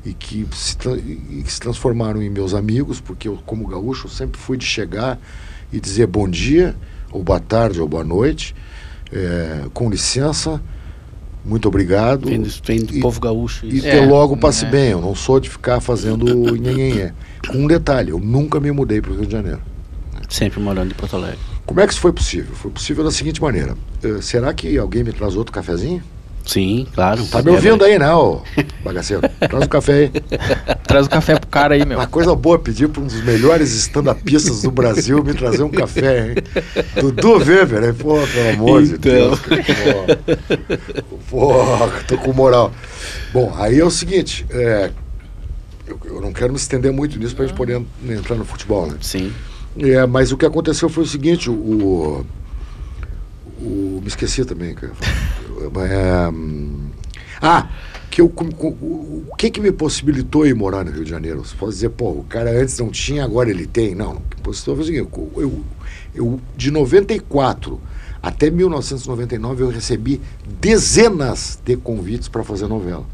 E 0.05 0.15
que, 0.15 0.47
se, 0.53 0.77
e 0.97 1.43
que 1.45 1.53
se 1.53 1.61
transformaram 1.61 2.23
em 2.23 2.31
meus 2.31 2.55
amigos, 2.55 3.01
porque 3.01 3.29
eu, 3.29 3.39
como 3.45 3.67
gaúcho, 3.67 4.09
sempre 4.09 4.41
fui 4.41 4.57
de 4.57 4.65
chegar 4.65 5.19
e 5.73 5.81
dizer 5.81 6.07
bom 6.07 6.29
dia, 6.29 6.75
ou 7.11 7.23
boa 7.23 7.41
tarde, 7.41 7.81
ou 7.81 7.89
boa 7.89 8.05
noite, 8.05 8.55
é, 9.13 9.65
com 9.75 9.91
licença, 9.91 10.63
muito 11.45 11.67
obrigado. 11.67 12.27
Vem 12.27 12.41
do, 12.41 12.51
vem 12.65 12.85
do 12.85 12.97
e, 12.97 13.01
povo 13.01 13.21
gaúcho. 13.21 13.67
Isso. 13.67 13.87
E 13.87 13.89
é, 13.89 13.93
ter 13.93 14.07
logo 14.07 14.37
passe 14.37 14.65
é. 14.65 14.71
bem. 14.71 14.91
Eu 14.91 15.01
não 15.01 15.15
sou 15.15 15.41
de 15.41 15.51
ficar 15.51 15.81
fazendo 15.81 16.25
nhenhenhé. 16.57 17.13
Com 17.49 17.59
um 17.59 17.67
detalhe, 17.67 18.11
eu 18.11 18.19
nunca 18.19 18.61
me 18.61 18.71
mudei 18.71 19.01
para 19.01 19.13
o 19.13 19.15
Rio 19.17 19.27
de 19.27 19.33
Janeiro. 19.33 19.61
Sempre 20.29 20.61
morando 20.61 20.93
em 20.93 20.95
Porto 20.95 21.17
Alegre. 21.17 21.39
Como 21.67 21.81
é 21.81 21.87
que 21.87 21.93
isso 21.93 22.01
foi 22.01 22.13
possível? 22.13 22.55
Foi 22.55 22.71
possível 22.71 23.03
da 23.03 23.11
seguinte 23.11 23.41
maneira. 23.41 23.75
Uh, 24.05 24.23
será 24.23 24.55
que 24.55 24.77
alguém 24.79 25.03
me 25.03 25.13
traz 25.13 25.37
outro 25.37 25.53
cafezinho? 25.53 26.03
Sim, 26.49 26.87
claro. 26.95 27.27
Tá 27.27 27.43
me 27.43 27.51
ouvindo 27.51 27.85
aí, 27.85 27.99
né, 27.99 28.11
ô 28.11 28.41
bagaceiro? 28.83 29.23
Traz 29.39 29.67
o 29.67 29.69
café 29.69 29.93
aí. 29.93 30.11
Traz 30.89 31.07
o 31.07 31.11
café 31.11 31.39
pro 31.39 31.47
cara 31.47 31.75
aí, 31.75 31.85
meu. 31.85 31.99
Uma 31.99 32.07
coisa 32.07 32.35
boa 32.35 32.59
pedir 32.59 32.89
para 32.89 33.03
um 33.03 33.07
dos 33.07 33.23
melhores 33.23 33.71
stand-upistas 33.75 34.63
do 34.63 34.71
Brasil 34.71 35.23
me 35.23 35.35
trazer 35.35 35.63
um 35.63 35.69
café, 35.69 36.29
hein? 36.29 36.35
Dudu 37.03 37.33
Weber, 37.33 37.85
hein? 37.85 37.93
Pô, 37.93 38.19
pelo 38.27 38.49
amor 38.49 38.83
então. 38.83 38.97
de 38.97 38.99
Deus. 38.99 39.41
Pô, 41.29 41.53
pô, 41.53 41.55
tô 42.07 42.17
com 42.17 42.33
moral. 42.33 42.73
Bom, 43.31 43.55
aí 43.59 43.79
é 43.79 43.85
o 43.85 43.91
seguinte, 43.91 44.47
é, 44.49 44.91
eu, 45.87 46.01
eu, 46.07 46.21
não 46.23 46.33
quero 46.33 46.51
me 46.51 46.59
estender 46.59 46.91
muito 46.91 47.19
nisso 47.19 47.35
para 47.35 47.45
a 47.45 47.49
gente 47.49 47.57
poder 47.59 47.83
entrar 48.09 48.37
no 48.37 48.47
futebol, 48.47 48.87
né? 48.87 48.97
Sim. 49.03 49.35
É, 49.79 50.07
mas 50.07 50.33
o 50.33 50.37
que 50.39 50.47
aconteceu 50.47 50.89
foi 50.89 51.05
o 51.05 51.07
seguinte, 51.07 51.51
o, 51.51 52.25
o 53.61 54.01
me 54.01 54.09
esqueci 54.09 54.45
também, 54.45 54.75
cara. 54.75 54.93
É, 55.91 56.33
ah, 57.41 57.69
que 58.11 58.21
eu, 58.21 58.27
o, 58.27 59.25
o 59.29 59.37
que 59.37 59.51
que 59.51 59.61
me 59.61 59.71
possibilitou 59.71 60.47
ir 60.47 60.55
morar 60.55 60.85
no 60.85 60.91
Rio 60.91 61.05
de 61.05 61.11
Janeiro? 61.11 61.45
Você 61.45 61.55
pode 61.57 61.73
dizer, 61.73 61.91
pô, 61.91 62.11
o 62.11 62.25
cara 62.25 62.51
antes 62.51 62.79
não 62.79 62.91
tinha, 62.91 63.25
agora 63.25 63.51
ele 63.51 63.67
tem. 63.67 63.95
Não, 63.95 64.15
o 64.15 64.21
que 64.21 64.41
possibilitou 64.43 64.77
foi 64.77 64.85
o 64.85 64.87
seguinte, 64.87 65.09
eu, 65.37 65.65
eu 66.15 66.41
de 66.57 66.71
94 66.71 67.81
até 68.23 68.51
1999 68.51 69.63
eu 69.63 69.69
recebi 69.69 70.21
dezenas 70.61 71.59
de 71.65 71.77
convites 71.77 72.29
para 72.29 72.43
fazer 72.43 72.67
novela. 72.67 73.07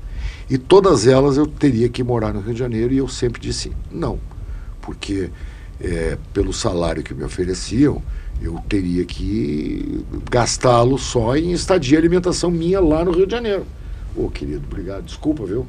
E 0.49 0.59
todas 0.59 1.07
elas 1.07 1.37
eu 1.37 1.47
teria 1.47 1.89
que 1.89 2.03
morar 2.03 2.33
no 2.33 2.41
Rio 2.41 2.53
de 2.53 2.59
Janeiro 2.59 2.93
e 2.93 2.99
eu 2.99 3.09
sempre 3.09 3.41
disse 3.41 3.73
não, 3.91 4.19
porque 4.81 5.31
é, 5.81 6.19
pelo 6.33 6.53
salário 6.53 7.03
que 7.03 7.15
me 7.15 7.25
ofereciam, 7.25 8.03
eu 8.41 8.63
teria 8.69 9.05
que 9.05 10.05
gastá-lo 10.31 10.99
só 10.99 11.37
em 11.37 11.53
estadia 11.53 11.97
e 11.97 11.99
alimentação 11.99 12.51
minha 12.51 12.81
lá 12.81 13.05
no 13.05 13.13
Rio 13.13 13.27
de 13.27 13.33
Janeiro. 13.33 13.67
Ô, 14.17 14.29
querido, 14.29 14.63
obrigado. 14.67 15.05
Desculpa, 15.05 15.45
viu? 15.45 15.67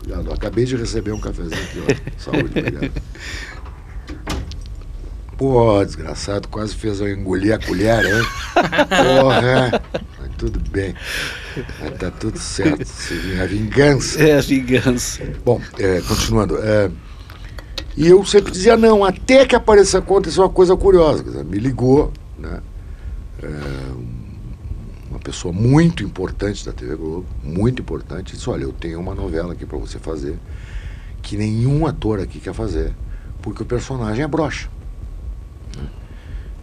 Obrigado. 0.00 0.32
Acabei 0.32 0.64
de 0.64 0.76
receber 0.76 1.12
um 1.12 1.20
cafezinho 1.20 1.62
aqui, 1.62 1.82
ó. 1.88 2.10
Saúde, 2.18 2.58
obrigado. 2.58 2.92
Pô, 5.40 5.82
desgraçado, 5.82 6.48
quase 6.48 6.74
fez 6.74 7.00
eu 7.00 7.08
engolir 7.08 7.54
a 7.54 7.58
colher, 7.58 8.04
hein? 8.04 8.22
Porra! 9.22 9.82
Mas 10.18 10.30
tudo 10.36 10.60
bem. 10.70 10.94
Mas 11.80 11.96
tá 11.98 12.10
tudo 12.10 12.38
certo. 12.38 12.86
A 13.40 13.46
vingança. 13.46 14.22
É 14.22 14.36
a 14.36 14.40
vingança. 14.42 15.22
Bom, 15.42 15.58
é, 15.78 16.02
continuando. 16.02 16.58
É, 16.58 16.90
e 18.00 18.08
eu 18.08 18.24
sempre 18.24 18.50
dizia 18.50 18.78
não, 18.78 19.04
até 19.04 19.44
que 19.44 19.54
apareceu, 19.54 20.00
aconteceu 20.00 20.42
uma 20.42 20.48
coisa 20.48 20.74
curiosa. 20.74 21.22
Dizer, 21.22 21.44
me 21.44 21.58
ligou, 21.58 22.10
né? 22.38 22.62
É, 23.42 23.46
uma 25.10 25.18
pessoa 25.18 25.52
muito 25.52 26.02
importante 26.02 26.64
da 26.64 26.72
TV 26.72 26.96
Globo, 26.96 27.26
muito 27.44 27.82
importante, 27.82 28.34
disse, 28.34 28.48
olha, 28.48 28.62
eu 28.62 28.72
tenho 28.72 28.98
uma 28.98 29.14
novela 29.14 29.52
aqui 29.52 29.66
para 29.66 29.76
você 29.76 29.98
fazer, 29.98 30.38
que 31.20 31.36
nenhum 31.36 31.86
ator 31.86 32.20
aqui 32.20 32.40
quer 32.40 32.54
fazer, 32.54 32.94
porque 33.42 33.62
o 33.62 33.66
personagem 33.66 34.24
é 34.24 34.26
broxa. 34.26 34.70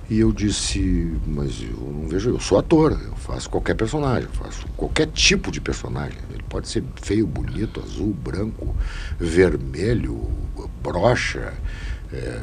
E 0.10 0.20
eu 0.20 0.32
disse, 0.32 1.13
mas 1.26 1.62
eu 1.62 1.91
não 1.91 2.08
vejo, 2.08 2.30
eu 2.30 2.39
sou 2.39 2.58
ator, 2.58 2.93
eu 2.93 3.15
faço 3.17 3.50
qualquer 3.50 3.76
personagem, 3.76 4.24
eu 4.24 4.43
faço 4.43 4.65
qualquer 4.78 5.08
tipo 5.08 5.52
de 5.52 5.60
personagem. 5.60 6.17
Ele 6.34 6.43
pode 6.48 6.70
ser 6.70 6.82
feio, 6.96 7.28
bonito, 7.28 7.82
azul, 7.86 8.13
branco, 8.13 8.74
vermelho, 9.20 10.30
brocha, 10.82 11.54
é, 12.13 12.39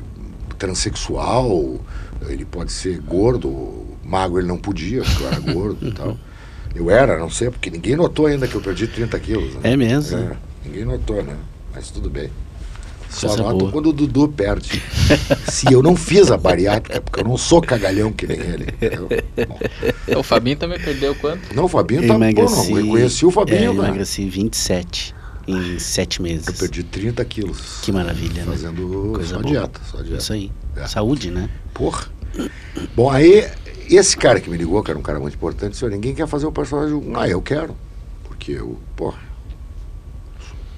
transexual, 0.58 1.80
ele 2.28 2.44
pode 2.44 2.70
ser 2.70 3.00
gordo, 3.00 3.86
magro 4.04 4.38
ele 4.38 4.48
não 4.48 4.58
podia, 4.58 5.02
porque 5.02 5.22
eu 5.22 5.28
era 5.28 5.40
gordo 5.40 5.88
e 5.88 5.92
tal. 5.92 6.18
Eu 6.74 6.90
era, 6.90 7.16
não 7.16 7.30
sei, 7.30 7.50
porque 7.50 7.70
ninguém 7.70 7.94
notou 7.94 8.26
ainda 8.26 8.48
que 8.48 8.54
eu 8.56 8.60
perdi 8.60 8.88
30 8.88 9.20
quilos. 9.20 9.54
Né? 9.54 9.60
É 9.62 9.76
mesmo? 9.76 10.18
É, 10.18 10.36
ninguém 10.64 10.84
notou, 10.84 11.22
né? 11.22 11.36
Mas 11.72 11.88
tudo 11.88 12.10
bem. 12.10 12.30
Só 13.14 13.36
noto 13.36 13.70
quando 13.70 13.90
o 13.90 13.92
Dudu 13.92 14.28
perde. 14.28 14.82
Se 15.48 15.72
eu 15.72 15.82
não 15.82 15.94
fiz 15.94 16.30
a 16.30 16.36
bariátrica, 16.36 17.00
porque 17.00 17.20
eu 17.20 17.24
não 17.24 17.36
sou 17.36 17.62
cagalhão 17.62 18.12
que 18.12 18.26
nem 18.26 18.38
ele. 18.38 18.66
o 20.16 20.22
Fabinho 20.22 20.56
também 20.56 20.78
perdeu 20.80 21.14
quanto? 21.14 21.54
Não, 21.54 21.64
o 21.64 21.68
Fabinho 21.68 22.06
tá 22.06 22.14
emagreci, 22.14 22.68
bom, 22.68 22.70
não. 22.70 22.78
Eu 22.80 22.86
conheci 22.88 23.26
o 23.26 23.30
Fabinho, 23.30 23.58
é, 23.58 23.66
Eu 23.66 23.74
emagreci 23.74 24.28
27 24.28 25.14
em 25.46 25.78
7 25.78 26.22
meses. 26.22 26.46
Eu 26.48 26.54
perdi 26.54 26.82
30 26.82 27.24
quilos. 27.24 27.80
Que 27.82 27.92
maravilha, 27.92 28.44
Fazendo 28.44 28.88
né? 28.88 29.14
Coisa 29.14 29.34
só, 29.36 29.42
dieta, 29.42 29.80
só 29.90 29.98
dieta. 29.98 30.18
Isso 30.18 30.32
aí. 30.32 30.50
É. 30.76 30.86
Saúde, 30.86 31.30
né? 31.30 31.48
Porra. 31.72 32.06
Bom, 32.96 33.10
aí, 33.10 33.48
esse 33.88 34.16
cara 34.16 34.40
que 34.40 34.50
me 34.50 34.56
ligou, 34.56 34.82
que 34.82 34.90
era 34.90 34.98
um 34.98 35.02
cara 35.02 35.20
muito 35.20 35.34
importante, 35.34 35.72
disse, 35.72 35.86
ninguém 35.88 36.14
quer 36.14 36.26
fazer 36.26 36.46
o 36.46 36.52
personagem. 36.52 37.12
Ah, 37.14 37.28
eu 37.28 37.40
quero. 37.40 37.76
Porque 38.24 38.52
eu, 38.52 38.78
porra, 38.96 39.18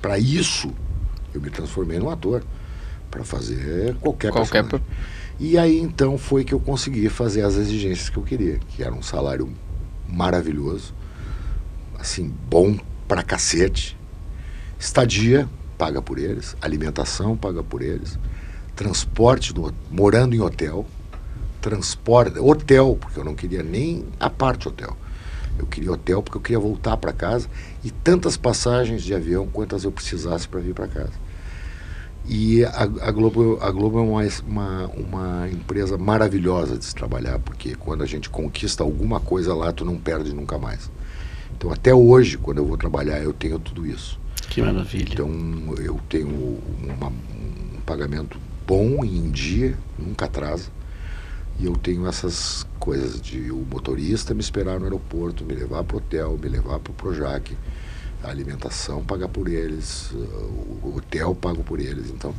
para 0.03 0.19
isso 0.19 0.71
eu 1.37 1.43
me 1.43 1.51
transformei 1.51 1.99
num 1.99 2.11
ator 2.11 2.43
para 3.11 3.25
fazer 3.25 3.95
qualquer, 3.97 4.33
qualquer 4.33 4.63
personagem. 4.65 4.87
E 5.39 5.59
aí 5.59 5.79
então 5.79 6.17
foi 6.17 6.45
que 6.45 6.55
eu 6.55 6.61
consegui 6.61 7.09
fazer 7.09 7.43
as 7.43 7.57
exigências 7.57 8.09
que 8.09 8.17
eu 8.17 8.23
queria, 8.23 8.59
que 8.71 8.83
era 8.83 8.95
um 8.95 9.03
salário 9.03 9.53
maravilhoso, 10.09 10.95
assim, 11.99 12.33
bom 12.49 12.77
pra 13.07 13.23
cacete, 13.23 13.97
estadia 14.79 15.49
paga 15.77 16.01
por 16.01 16.19
eles, 16.19 16.57
alimentação 16.63 17.37
paga 17.37 17.63
por 17.63 17.83
eles, 17.83 18.19
transporte 18.75 19.53
do, 19.53 19.75
morando 19.91 20.35
em 20.35 20.41
hotel, 20.41 20.87
transporte, 21.61 22.39
hotel, 22.39 22.97
porque 22.99 23.19
eu 23.19 23.25
não 23.25 23.35
queria 23.35 23.63
nem 23.63 24.07
a 24.19 24.31
parte 24.31 24.69
hotel. 24.69 24.97
Eu 25.59 25.67
queria 25.67 25.93
hotel 25.93 26.23
porque 26.23 26.37
eu 26.37 26.43
queria 26.43 26.59
voltar 26.59 26.97
para 26.97 27.13
casa 27.13 27.49
e 27.83 27.91
tantas 27.91 28.37
passagens 28.37 29.03
de 29.03 29.15
avião 29.15 29.47
quantas 29.47 29.85
eu 29.85 29.93
precisasse 29.93 30.47
para 30.47 30.61
vir 30.61 30.75
para 30.75 30.87
casa. 30.87 31.26
E 32.29 32.65
a, 32.65 32.83
a, 32.83 33.11
Globo, 33.13 33.59
a 33.61 33.71
Globo 33.71 33.99
é 33.99 34.03
uma, 34.03 34.23
uma, 34.47 34.87
uma, 34.89 35.49
empresa 35.49 35.97
maravilhosa 35.97 36.77
de 36.77 36.85
se 36.85 36.95
trabalhar, 36.95 37.39
porque 37.39 37.77
quando 37.77 38.03
a 38.03 38.07
gente 38.07 38.29
conquista 38.29 38.83
alguma 38.83 39.21
coisa 39.21 39.55
lá, 39.55 39.73
tu 39.73 39.85
não 39.85 39.97
perde 39.97 40.35
nunca 40.35 40.59
mais. 40.59 40.91
Então, 41.57 41.71
até 41.73 41.95
hoje, 41.95 42.37
quando 42.37 42.59
eu 42.59 42.67
vou 42.67 42.77
trabalhar, 42.77 43.23
eu 43.23 43.33
tenho 43.33 43.59
tudo 43.61 43.87
isso. 43.87 44.19
Que 44.51 44.61
maravilha. 44.61 45.13
Então, 45.13 45.31
eu 45.79 46.01
tenho 46.09 46.61
uma, 46.83 47.09
um 47.09 47.81
pagamento 47.87 48.39
bom 48.67 49.05
em 49.05 49.31
dia, 49.31 49.79
nunca 49.97 50.25
atrasa. 50.25 50.69
E 51.61 51.65
eu 51.65 51.75
tenho 51.77 52.07
essas 52.07 52.67
coisas 52.79 53.21
de 53.21 53.51
o 53.51 53.65
motorista 53.71 54.35
me 54.35 54.41
esperar 54.41 54.79
no 54.79 54.85
aeroporto, 54.85 55.45
me 55.45 55.55
levar 55.55 55.85
para 55.85 55.95
o 55.95 55.99
hotel, 55.99 56.39
me 56.43 56.49
levar 56.49 56.81
para 56.81 56.91
o 56.91 56.95
Projac 56.95 57.57
a 58.23 58.31
alimentação 58.31 59.05
paga 59.05 59.29
por 59.29 59.49
eles, 59.49 60.11
o 60.83 60.97
hotel 60.97 61.35
pago 61.35 61.63
por 61.63 61.81
eles, 61.81 62.11
então. 62.11 62.35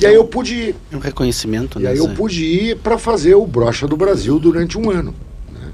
E 0.00 0.04
aí 0.04 0.14
eu 0.14 0.24
pude 0.24 0.54
ir. 0.54 0.76
Um 0.92 0.98
reconhecimento, 0.98 1.78
né? 1.78 1.84
E 1.84 1.88
aí 1.88 1.98
eu 1.98 2.08
pude 2.10 2.44
ir 2.44 2.76
para 2.78 2.98
fazer 2.98 3.34
o 3.34 3.46
Brocha 3.46 3.86
do 3.86 3.96
Brasil 3.96 4.38
durante 4.38 4.76
um 4.76 4.90
ano. 4.90 5.14
Né? 5.52 5.72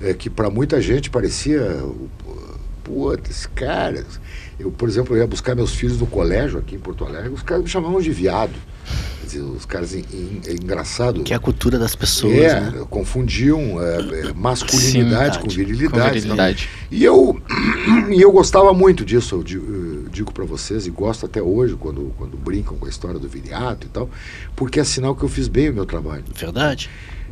É, 0.00 0.14
que 0.14 0.28
para 0.28 0.50
muita 0.50 0.80
gente 0.80 1.08
parecia. 1.10 1.60
Putz, 2.92 3.46
cara. 3.46 4.04
Eu, 4.58 4.70
por 4.70 4.88
exemplo, 4.88 5.16
eu 5.16 5.20
ia 5.20 5.26
buscar 5.26 5.54
meus 5.54 5.74
filhos 5.74 5.98
no 5.98 6.06
colégio 6.06 6.58
aqui 6.58 6.74
em 6.74 6.78
Porto 6.78 7.04
Alegre, 7.04 7.30
os 7.30 7.42
caras 7.42 7.64
me 7.64 7.70
chamavam 7.70 8.00
de 8.00 8.10
viado 8.10 8.54
dizer, 9.32 9.40
os 9.40 9.64
caras 9.64 9.94
é 9.94 10.52
engraçado. 10.52 11.22
Que 11.22 11.32
é 11.32 11.36
a 11.36 11.38
cultura 11.38 11.78
das 11.78 11.94
pessoas. 11.94 12.36
É, 12.36 12.60
né? 12.60 12.86
confundiam 12.90 13.82
é, 13.82 14.28
é, 14.28 14.32
masculinidade 14.34 15.36
Sim, 15.36 15.42
com 15.42 15.48
virilidade. 15.48 16.04
Com 16.04 16.14
virilidade. 16.14 16.68
E 16.90 17.04
eu, 17.04 17.40
e 18.10 18.20
eu 18.20 18.30
gostava 18.30 18.72
muito 18.74 19.04
disso, 19.04 19.36
eu 19.36 19.42
digo, 19.42 19.72
eu 19.72 20.08
digo 20.10 20.32
para 20.32 20.44
vocês, 20.44 20.86
e 20.86 20.90
gosto 20.90 21.26
até 21.26 21.40
hoje, 21.40 21.74
quando, 21.74 22.12
quando 22.16 22.36
brincam 22.36 22.76
com 22.76 22.86
a 22.86 22.88
história 22.88 23.18
do 23.18 23.28
viriato 23.28 23.86
e 23.86 23.90
tal, 23.90 24.10
porque 24.54 24.80
é 24.80 24.84
sinal 24.84 25.14
que 25.14 25.22
eu 25.22 25.28
fiz 25.28 25.48
bem 25.48 25.70
o 25.70 25.74
meu 25.74 25.86
trabalho. 25.86 26.24
Verdade. 26.34 26.90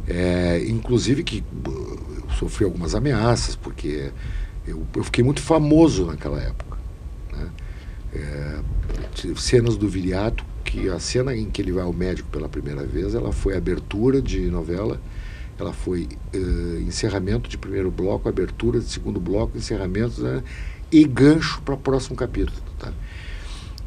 É, 0.09 0.65
inclusive 0.67 1.23
que 1.23 1.45
eu 1.67 1.99
sofri 2.39 2.65
algumas 2.65 2.95
ameaças, 2.95 3.55
porque 3.55 4.11
eu, 4.67 4.87
eu 4.95 5.05
fiquei 5.05 5.25
muito 5.25 5.41
famoso 5.41 6.07
naquela 6.07 6.41
época. 6.41 6.79
Né? 7.33 7.49
É, 8.15 8.61
cenas 9.37 9.77
do 9.77 9.89
viriato 9.89 10.45
que 10.65 10.89
a 10.89 10.99
cena 10.99 11.35
em 11.35 11.51
que 11.51 11.61
ele 11.61 11.73
vai 11.73 11.85
ao 11.85 11.93
médico 11.93 12.29
pela 12.29 12.49
primeira 12.49 12.85
vez, 12.85 13.15
ela 13.15 13.33
foi 13.33 13.57
abertura 13.57 14.23
de 14.23 14.49
novela, 14.51 15.01
ela 15.59 15.73
foi 15.73 16.09
uh, 16.35 16.81
encerramento 16.81 17.51
de 17.51 17.59
primeiro 17.59 17.91
bloco, 17.91 18.29
abertura 18.29 18.79
de 18.79 18.87
segundo 18.87 19.19
bloco, 19.19 19.59
encerramento 19.59 20.23
né, 20.23 20.43
e 20.91 21.05
gancho 21.05 21.61
para 21.63 21.75
o 21.75 21.79
próximo 21.79 22.17
capítulo. 22.17 22.57
Tá? 22.79 22.93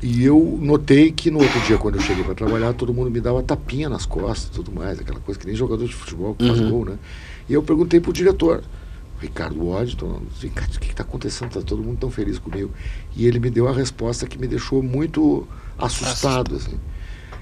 E 0.01 0.25
eu 0.25 0.59
notei 0.61 1.11
que 1.13 1.31
no 1.31 1.39
outro 1.39 1.59
dia, 1.61 1.77
quando 1.77 1.95
eu 1.95 2.01
cheguei 2.01 2.23
para 2.23 2.35
trabalhar, 2.35 2.73
todo 2.73 2.93
mundo 2.93 3.09
me 3.09 3.21
dava 3.21 3.41
tapinha 3.41 3.87
nas 3.87 4.05
costas 4.05 4.49
tudo 4.49 4.69
mais, 4.69 4.99
aquela 4.99 5.21
coisa 5.21 5.39
que 5.39 5.47
nem 5.47 5.55
jogador 5.55 5.85
de 5.85 5.95
futebol 5.95 6.35
que 6.35 6.45
faz 6.45 6.59
uhum. 6.59 6.69
gol, 6.69 6.85
né? 6.85 6.97
E 7.47 7.53
eu 7.53 7.63
perguntei 7.63 8.01
pro 8.01 8.11
diretor, 8.11 8.61
Ricardo 9.23 9.65
Waddington, 9.65 10.21
assim, 10.35 10.47
o 10.47 10.79
que 10.79 10.91
está 10.91 11.03
acontecendo? 11.03 11.47
Está 11.47 11.61
todo 11.61 11.81
mundo 11.81 11.97
tão 11.97 12.11
feliz 12.11 12.37
comigo. 12.37 12.71
E 13.15 13.25
ele 13.25 13.39
me 13.39 13.49
deu 13.49 13.67
a 13.69 13.73
resposta 13.73 14.27
que 14.27 14.37
me 14.37 14.47
deixou 14.47 14.83
muito 14.83 15.47
assustado. 15.77 16.55
Assim. 16.55 16.77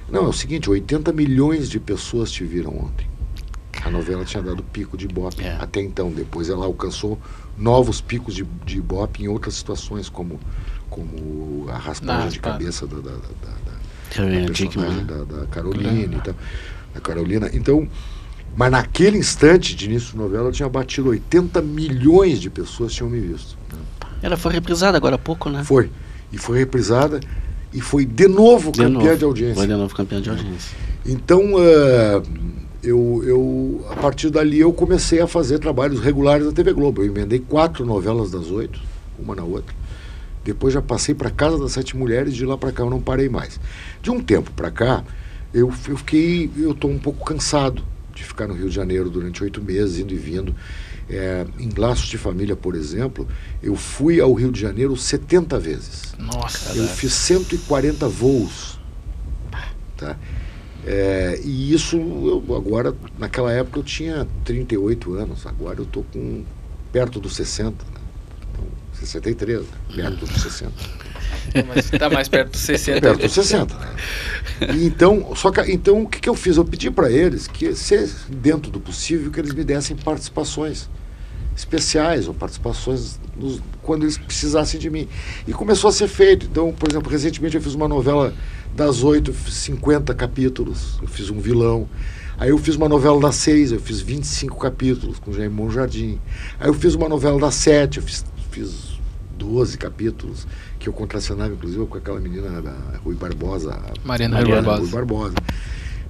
Não, 0.10 0.26
é 0.26 0.28
o 0.28 0.34
seguinte, 0.34 0.70
80 0.70 1.12
milhões 1.12 1.70
de 1.70 1.80
pessoas 1.80 2.32
te 2.32 2.44
viram 2.44 2.78
ontem. 2.78 3.08
A 3.84 3.90
novela 3.90 4.24
tinha 4.24 4.44
dado 4.44 4.62
pico 4.62 4.96
de 4.96 5.06
Ibope 5.06 5.44
é. 5.44 5.58
até 5.60 5.82
então. 5.82 6.12
Depois 6.12 6.50
ela 6.50 6.66
alcançou 6.66 7.20
novos 7.58 8.00
picos 8.00 8.36
de, 8.36 8.44
de 8.64 8.78
Ibope 8.78 9.24
em 9.24 9.28
outras 9.28 9.56
situações, 9.56 10.08
como, 10.08 10.40
como 10.88 11.68
a 11.68 11.78
raspagem 11.78 12.30
de 12.30 12.40
cabeça 12.40 12.86
da, 12.86 12.98
da, 12.98 13.12
da, 13.12 13.18
da, 14.16 15.24
da, 15.24 15.24
da 15.24 15.48
Carolina 15.48 16.16
e 16.16 16.22
tal. 16.22 16.36
Da 16.94 17.02
Carolina. 17.02 17.50
Então, 17.54 17.88
mas 18.56 18.72
naquele 18.72 19.18
instante 19.18 19.76
de 19.76 19.86
início 19.86 20.12
de 20.12 20.18
novela 20.18 20.50
eu 20.50 20.52
tinha 20.52 20.68
batido 20.68 21.10
80 21.10 21.62
milhões 21.62 22.40
de 22.40 22.50
pessoas 22.50 22.94
tinham 22.94 23.10
me 23.10 23.20
visto. 23.20 23.58
Ela 24.22 24.38
foi 24.38 24.54
reprisada 24.54 24.98
agora 24.98 25.16
há 25.16 25.20
pouco, 25.20 25.50
né? 25.50 25.64
Foi. 25.64 25.90
E 26.32 26.38
foi 26.38 26.60
reprisada 26.60 27.20
e 27.74 27.82
foi 27.82 28.06
de 28.06 28.28
novo 28.28 28.72
de 28.72 28.80
campeã 28.80 29.00
novo. 29.06 29.18
de 29.18 29.24
audiência. 29.24 29.56
Foi 29.56 29.68
de 29.68 29.74
novo 29.74 29.96
campeã 29.96 30.22
de 30.22 30.30
audiência. 30.30 30.78
Então, 31.06 31.56
uh, 31.56 32.24
eu, 32.84 33.24
eu, 33.26 33.86
a 33.90 33.96
partir 33.96 34.30
dali 34.30 34.60
eu 34.60 34.72
comecei 34.74 35.22
a 35.22 35.28
fazer 35.28 35.60
trabalhos 35.60 36.00
regulares 36.00 36.46
da 36.46 36.52
TV 36.52 36.74
Globo. 36.74 37.02
Eu 37.02 37.08
emendei 37.08 37.40
quatro 37.40 37.86
novelas 37.86 38.32
das 38.32 38.52
oito, 38.52 38.80
uma 39.18 39.36
na 39.36 39.44
outra. 39.44 39.74
Depois 40.44 40.74
já 40.74 40.82
passei 40.82 41.16
para 41.16 41.30
Casa 41.30 41.58
das 41.58 41.72
Sete 41.72 41.96
Mulheres, 41.96 42.36
de 42.36 42.46
lá 42.46 42.58
para 42.58 42.72
cá 42.72 42.84
eu 42.84 42.90
não 42.90 43.00
parei 43.00 43.30
mais. 43.30 43.60
De 44.02 44.12
um 44.12 44.20
tempo 44.20 44.52
para 44.52 44.72
cá, 44.72 45.04
eu, 45.54 45.72
eu 45.88 45.98
fiquei, 45.98 46.50
eu 46.58 46.72
estou 46.72 46.90
um 46.90 46.98
pouco 46.98 47.24
cansado 47.26 47.84
de 48.14 48.24
ficar 48.24 48.48
no 48.48 48.54
Rio 48.54 48.70
de 48.70 48.76
Janeiro 48.76 49.10
durante 49.10 49.44
oito 49.44 49.62
meses, 49.62 50.00
indo 50.00 50.14
e 50.14 50.18
vindo. 50.18 50.56
É, 51.10 51.46
em 51.60 51.70
Laços 51.76 52.08
de 52.08 52.18
Família, 52.18 52.56
por 52.56 52.76
exemplo, 52.76 53.28
eu 53.62 53.76
fui 53.76 54.22
ao 54.22 54.34
Rio 54.34 54.52
de 54.52 54.60
Janeiro 54.60 54.96
70 54.96 55.60
vezes. 55.60 56.14
Nossa, 56.18 56.78
Eu 56.78 56.88
fiz 56.88 57.14
140 57.14 58.08
voos. 58.08 58.80
Tá? 59.98 60.18
É, 60.86 61.40
e 61.44 61.74
isso, 61.74 61.98
eu, 61.98 62.56
agora, 62.56 62.96
naquela 63.20 63.52
época 63.52 63.80
eu 63.80 63.84
tinha 63.84 64.28
38 64.44 65.14
anos, 65.14 65.46
agora 65.46 65.80
eu 65.80 65.84
estou 65.84 66.04
com 66.12 66.44
perto 66.92 67.20
dos 67.20 67.36
60, 67.36 67.72
né? 67.72 68.02
então, 68.52 68.66
63, 68.94 69.62
né? 69.62 69.68
perto 69.96 70.26
dos 70.26 70.42
60. 70.42 70.72
Mas 71.68 71.90
tá 71.90 72.10
mais 72.10 72.28
perto 72.28 72.52
dos 72.52 72.62
60. 72.62 73.02
Perto 73.02 73.22
dos 73.22 73.32
60. 73.32 73.76
Né? 73.76 73.88
E 74.76 74.86
então, 74.86 75.34
só 75.36 75.52
que, 75.52 75.62
então, 75.72 76.04
o 76.04 76.08
que, 76.08 76.20
que 76.20 76.30
eu 76.30 76.36
fiz? 76.36 76.58
Eu 76.58 76.66
pedi 76.66 76.90
para 76.92 77.12
eles 77.12 77.48
que, 77.48 77.76
se 77.76 78.14
dentro 78.30 78.72
do 78.72 78.80
possível, 78.80 79.32
que 79.32 79.40
eles 79.40 79.54
me 79.54 79.64
dessem 79.64 79.96
participações 79.96 80.90
especiais 81.56 82.28
ou 82.28 82.34
participações 82.34 83.20
nos, 83.36 83.62
quando 83.82 84.04
eles 84.04 84.18
precisassem 84.18 84.80
de 84.80 84.90
mim. 84.90 85.08
E 85.48 85.54
começou 85.54 85.90
a 85.90 85.92
ser 85.92 86.08
feito. 86.08 86.46
Então, 86.46 86.72
por 86.72 86.90
exemplo, 86.90 87.12
recentemente 87.12 87.56
eu 87.56 87.62
fiz 87.62 87.74
uma 87.74 87.88
novela 87.88 88.34
das 88.76 89.04
oito, 89.04 89.34
50 89.34 90.14
capítulos. 90.14 91.00
Eu 91.02 91.08
fiz 91.08 91.30
um 91.30 91.40
vilão. 91.40 91.88
Aí 92.38 92.50
eu 92.50 92.58
fiz 92.58 92.76
uma 92.76 92.90
novela 92.90 93.20
das 93.20 93.36
seis, 93.36 93.72
eu 93.72 93.80
fiz 93.80 94.02
25 94.02 94.58
capítulos 94.58 95.20
com 95.20 95.32
Jaime 95.32 95.54
Monjardim. 95.54 96.20
Aí 96.60 96.68
eu 96.68 96.74
fiz 96.74 96.96
uma 96.96 97.08
novela 97.08 97.40
das 97.40 97.54
sete, 97.54 97.98
eu 97.98 98.04
fiz, 98.04 98.26
fiz 98.50 98.91
12 99.42 99.78
capítulos, 99.78 100.48
que 100.78 100.88
eu 100.88 100.94
contracenava, 100.94 101.54
inclusive, 101.54 101.86
com 101.88 101.98
aquela 101.98 102.20
menina 102.20 102.62
da 102.62 102.76
Rui 103.04 103.16
Barbosa. 103.16 103.80
Mariana, 104.04 104.36
Mariana 104.36 104.62
Rui 104.62 104.66
Barbosa. 104.66 104.82
Rui 104.82 104.92
Barbosa. 104.92 105.36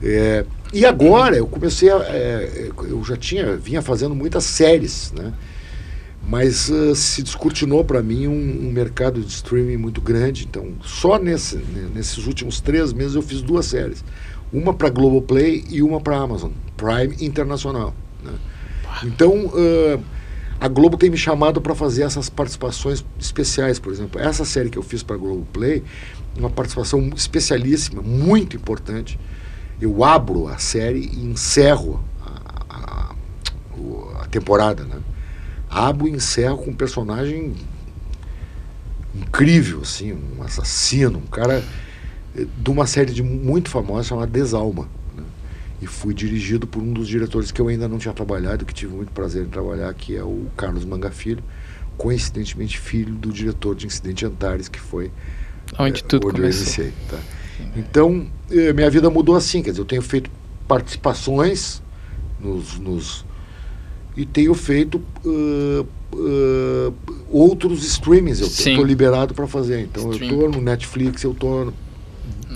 É, 0.04 0.46
e 0.74 0.86
agora 0.86 1.38
eu 1.38 1.48
comecei 1.48 1.90
a. 1.90 1.98
É, 2.08 2.70
eu 2.84 3.04
já 3.04 3.16
tinha, 3.16 3.56
vinha 3.56 3.82
fazendo 3.82 4.14
muitas 4.14 4.44
séries, 4.44 5.14
né? 5.16 5.34
Mas 6.28 6.70
uh, 6.70 6.94
se 6.96 7.24
descortinou 7.24 7.84
para 7.84 8.02
mim 8.02 8.28
um, 8.28 8.68
um, 8.68 8.72
mercado 8.72 9.22
de 9.22 9.32
streaming 9.32 9.78
muito 9.78 10.02
grande. 10.02 10.46
Então, 10.46 10.74
só 10.84 11.18
nesse, 11.18 11.58
nesses 11.96 12.28
últimos 12.28 12.60
três 12.60 12.94
meses 12.94 13.16
eu 13.16 13.22
fiz 13.22 13.42
duas 13.42 13.66
séries. 13.66 14.04
Uma 14.54 14.74
para 14.74 14.90
Globoplay 14.90 15.64
e 15.70 15.82
uma 15.82 16.00
para 16.00 16.18
Amazon 16.18 16.52
Prime 16.78 17.16
Internacional. 17.26 17.96
Né? 18.24 18.34
Então, 19.04 19.46
uh, 19.48 20.04
a 20.62 20.68
Globo 20.68 20.96
tem 20.96 21.10
me 21.10 21.18
chamado 21.18 21.60
para 21.60 21.74
fazer 21.74 22.04
essas 22.04 22.30
participações 22.30 23.04
especiais, 23.20 23.80
por 23.80 23.92
exemplo. 23.92 24.22
Essa 24.22 24.46
série 24.46 24.70
que 24.70 24.78
eu 24.78 24.84
fiz 24.84 25.02
para 25.02 25.18
Globoplay, 25.18 25.84
uma 26.38 26.52
participação 26.52 27.10
especialíssima, 27.16 28.04
muito 28.04 28.56
importante. 28.56 29.20
Eu 29.82 30.04
abro 30.04 30.48
a 30.48 30.60
série 30.60 31.00
e 31.00 31.26
encerro 31.26 32.06
a, 32.24 32.66
a, 32.70 33.16
a 34.22 34.28
temporada, 34.28 34.84
né? 34.84 35.00
Abro 35.68 36.08
e 36.08 36.12
encerro 36.12 36.60
com 36.60 36.70
um 36.70 36.76
personagem 36.76 37.56
incrível, 39.16 39.82
assim, 39.82 40.14
um 40.14 40.44
assassino, 40.44 41.18
um 41.18 41.26
cara 41.28 41.64
eh, 42.38 42.46
de 42.56 42.70
uma 42.70 42.86
série 42.86 43.12
de 43.12 43.24
muito 43.24 43.68
famosa 43.68 44.10
chamada 44.10 44.28
Desalma 44.28 44.88
e 45.82 45.88
fui 45.88 46.14
dirigido 46.14 46.68
por 46.68 46.82
um 46.82 46.94
dos 46.94 47.08
diretores 47.08 47.52
que 47.52 47.60
eu 47.60 47.68
ainda 47.68 47.88
não 47.88 47.98
tinha 47.98 48.14
trabalhado, 48.14 48.66
que 48.66 48.74
tive 48.74 48.94
muito 48.94 49.12
prazer 49.12 49.44
em 49.46 49.50
trabalhar, 49.50 49.94
que 49.94 50.16
é 50.16 50.24
o 50.24 50.46
Carlos 50.56 50.86
Manga 50.86 51.10
Filho, 51.10 51.44
coincidentemente 51.98 52.78
filho 52.78 53.14
do 53.14 53.32
diretor 53.32 53.76
de 53.76 53.88
Incidente 53.88 54.26
Antares, 54.26 54.68
que 54.68 54.80
foi 54.80 55.12
onde 55.80 56.02
é, 56.02 56.04
tudo 56.04 56.28
onde 56.28 56.42
começou. 56.42 56.84
Eu 56.84 56.90
iniciei, 56.90 56.94
tá? 57.10 57.18
Então, 57.76 58.28
eh, 58.50 58.74
minha 58.74 58.90
vida 58.90 59.10
mudou 59.10 59.36
assim, 59.36 59.62
quer 59.62 59.72
dizer, 59.72 59.82
eu 59.82 59.86
tenho 59.86 60.02
feito 60.02 60.30
participações 60.68 61.82
nos, 62.40 62.78
nos 62.80 63.26
e 64.16 64.26
tenho 64.26 64.54
feito 64.54 65.02
uh, 65.26 65.88
uh, 66.14 66.94
outros 67.30 67.84
streamings, 67.86 68.42
eu 68.42 68.48
estou 68.48 68.84
liberado 68.84 69.34
para 69.34 69.48
fazer. 69.48 69.82
Então, 69.82 70.12
Stream. 70.12 70.32
eu 70.32 70.38
estou 70.38 70.52
no 70.52 70.62
Netflix, 70.62 71.24
eu 71.24 71.32
estou 71.32 71.74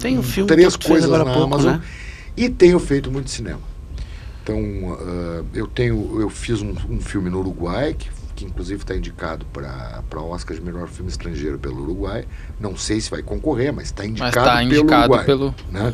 tem 0.01 0.17
um 0.17 0.23
filme 0.23 0.47
três 0.47 0.75
coisas 0.75 1.09
na 1.09 1.23
pouco, 1.23 1.43
Amazon. 1.43 1.73
Né? 1.73 1.81
E 2.37 2.49
tenho 2.49 2.79
feito 2.79 3.11
muito 3.11 3.29
cinema. 3.29 3.61
Então, 4.43 4.59
uh, 4.59 5.45
eu 5.53 5.65
tenho, 5.65 6.21
eu 6.21 6.29
fiz 6.29 6.61
um, 6.61 6.75
um 6.89 7.01
filme 7.01 7.29
no 7.29 7.39
Uruguai, 7.39 7.95
que, 7.95 8.09
que 8.35 8.45
inclusive 8.45 8.83
está 8.83 8.95
indicado 8.95 9.45
para 9.51 10.21
Oscar 10.21 10.55
de 10.55 10.61
melhor 10.61 10.87
filme 10.87 11.09
estrangeiro 11.09 11.57
pelo 11.57 11.81
Uruguai. 11.81 12.27
Não 12.59 12.77
sei 12.77 13.01
se 13.01 13.09
vai 13.09 13.23
concorrer, 13.23 13.73
mas 13.73 13.85
está 13.85 14.05
indicado, 14.05 14.35
mas 14.35 14.45
tá 14.45 14.63
indicado 14.63 14.87
pelo 14.87 15.01
Uruguai. 15.01 15.25
Pelo... 15.25 15.55
Né? 15.71 15.93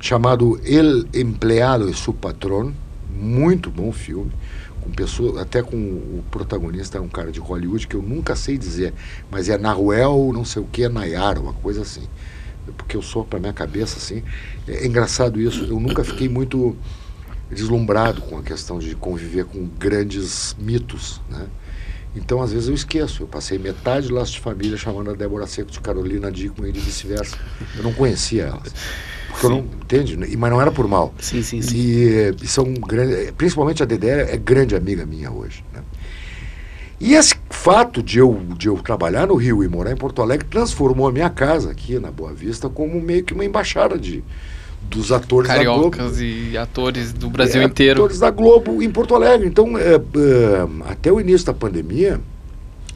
Chamado 0.00 0.60
El 0.64 1.04
Empleado 1.12 1.90
e 1.90 1.94
Su 1.94 2.14
Patrón. 2.14 2.72
Muito 3.10 3.70
bom 3.70 3.92
filme. 3.92 4.32
Com 4.80 4.90
pessoa, 4.90 5.42
até 5.42 5.60
com 5.60 5.76
o 5.76 6.24
protagonista, 6.30 6.96
é 6.96 7.00
um 7.00 7.08
cara 7.08 7.30
de 7.30 7.40
Hollywood 7.40 7.86
que 7.86 7.96
eu 7.96 8.02
nunca 8.02 8.34
sei 8.36 8.56
dizer, 8.56 8.94
mas 9.30 9.48
é 9.48 9.58
Naruel, 9.58 10.30
não 10.32 10.44
sei 10.44 10.62
o 10.62 10.64
que, 10.64 10.88
Nayara, 10.88 11.40
uma 11.40 11.52
coisa 11.52 11.82
assim 11.82 12.08
porque 12.76 12.96
eu 12.96 13.02
sou 13.02 13.24
para 13.24 13.38
minha 13.38 13.52
cabeça 13.52 13.96
assim. 13.98 14.22
É, 14.66 14.84
é 14.84 14.86
engraçado 14.86 15.40
isso. 15.40 15.64
Eu 15.64 15.80
nunca 15.80 16.04
fiquei 16.04 16.28
muito 16.28 16.76
deslumbrado 17.50 18.20
com 18.22 18.38
a 18.38 18.42
questão 18.42 18.78
de 18.78 18.94
conviver 18.94 19.44
com 19.44 19.66
grandes 19.66 20.54
mitos, 20.58 21.20
né? 21.30 21.46
Então, 22.16 22.42
às 22.42 22.52
vezes 22.52 22.68
eu 22.68 22.74
esqueço. 22.74 23.22
Eu 23.22 23.26
passei 23.26 23.58
metade 23.58 24.08
do 24.08 24.14
laço 24.14 24.32
de 24.32 24.40
família 24.40 24.76
chamando 24.76 25.10
a 25.10 25.14
Débora 25.14 25.46
Seco 25.46 25.70
de 25.70 25.80
Carolina 25.80 26.32
Dickman 26.32 26.70
e 26.70 26.72
vice-versa. 26.72 27.36
Eu 27.76 27.82
não 27.82 27.92
conhecia 27.92 28.44
elas. 28.44 28.74
Porque 29.28 29.46
sim. 29.46 29.46
eu 29.46 29.50
não, 29.50 29.58
entende? 29.58 30.36
Mas 30.36 30.50
não 30.50 30.60
era 30.60 30.72
por 30.72 30.88
mal. 30.88 31.14
Sim, 31.20 31.42
sim, 31.42 31.62
sim. 31.62 31.76
E, 31.76 32.34
e 32.42 32.46
são 32.48 32.72
grandes, 32.74 33.30
principalmente 33.32 33.82
a 33.82 33.86
Dedé 33.86 34.34
é 34.34 34.36
grande 34.36 34.74
amiga 34.74 35.06
minha 35.06 35.30
hoje? 35.30 35.62
E 37.00 37.14
esse 37.14 37.34
fato 37.50 38.02
de 38.02 38.18
eu, 38.18 38.42
de 38.56 38.68
eu 38.68 38.76
trabalhar 38.78 39.28
no 39.28 39.36
Rio 39.36 39.62
e 39.62 39.68
morar 39.68 39.92
em 39.92 39.96
Porto 39.96 40.20
Alegre 40.20 40.46
transformou 40.48 41.06
a 41.06 41.12
minha 41.12 41.30
casa 41.30 41.70
aqui 41.70 41.98
na 41.98 42.10
Boa 42.10 42.32
Vista 42.32 42.68
como 42.68 43.00
meio 43.00 43.22
que 43.22 43.32
uma 43.32 43.44
embaixada 43.44 43.96
de, 43.96 44.24
dos 44.82 45.12
atores 45.12 45.48
Cariocas 45.48 46.16
da 46.16 46.24
Globo. 46.24 46.50
e 46.50 46.58
atores 46.58 47.12
do 47.12 47.30
Brasil 47.30 47.62
é, 47.62 47.64
inteiro. 47.64 48.00
Atores 48.00 48.18
da 48.18 48.30
Globo 48.30 48.82
em 48.82 48.90
Porto 48.90 49.14
Alegre. 49.14 49.46
Então, 49.46 49.78
é, 49.78 49.94
é, 49.94 50.00
até 50.90 51.12
o 51.12 51.20
início 51.20 51.46
da 51.46 51.54
pandemia, 51.54 52.20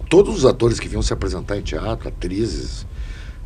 todos 0.08 0.36
os 0.36 0.44
atores 0.44 0.80
que 0.80 0.88
vinham 0.88 1.02
se 1.02 1.12
apresentar 1.12 1.56
em 1.56 1.62
teatro, 1.62 2.08
atrizes 2.08 2.84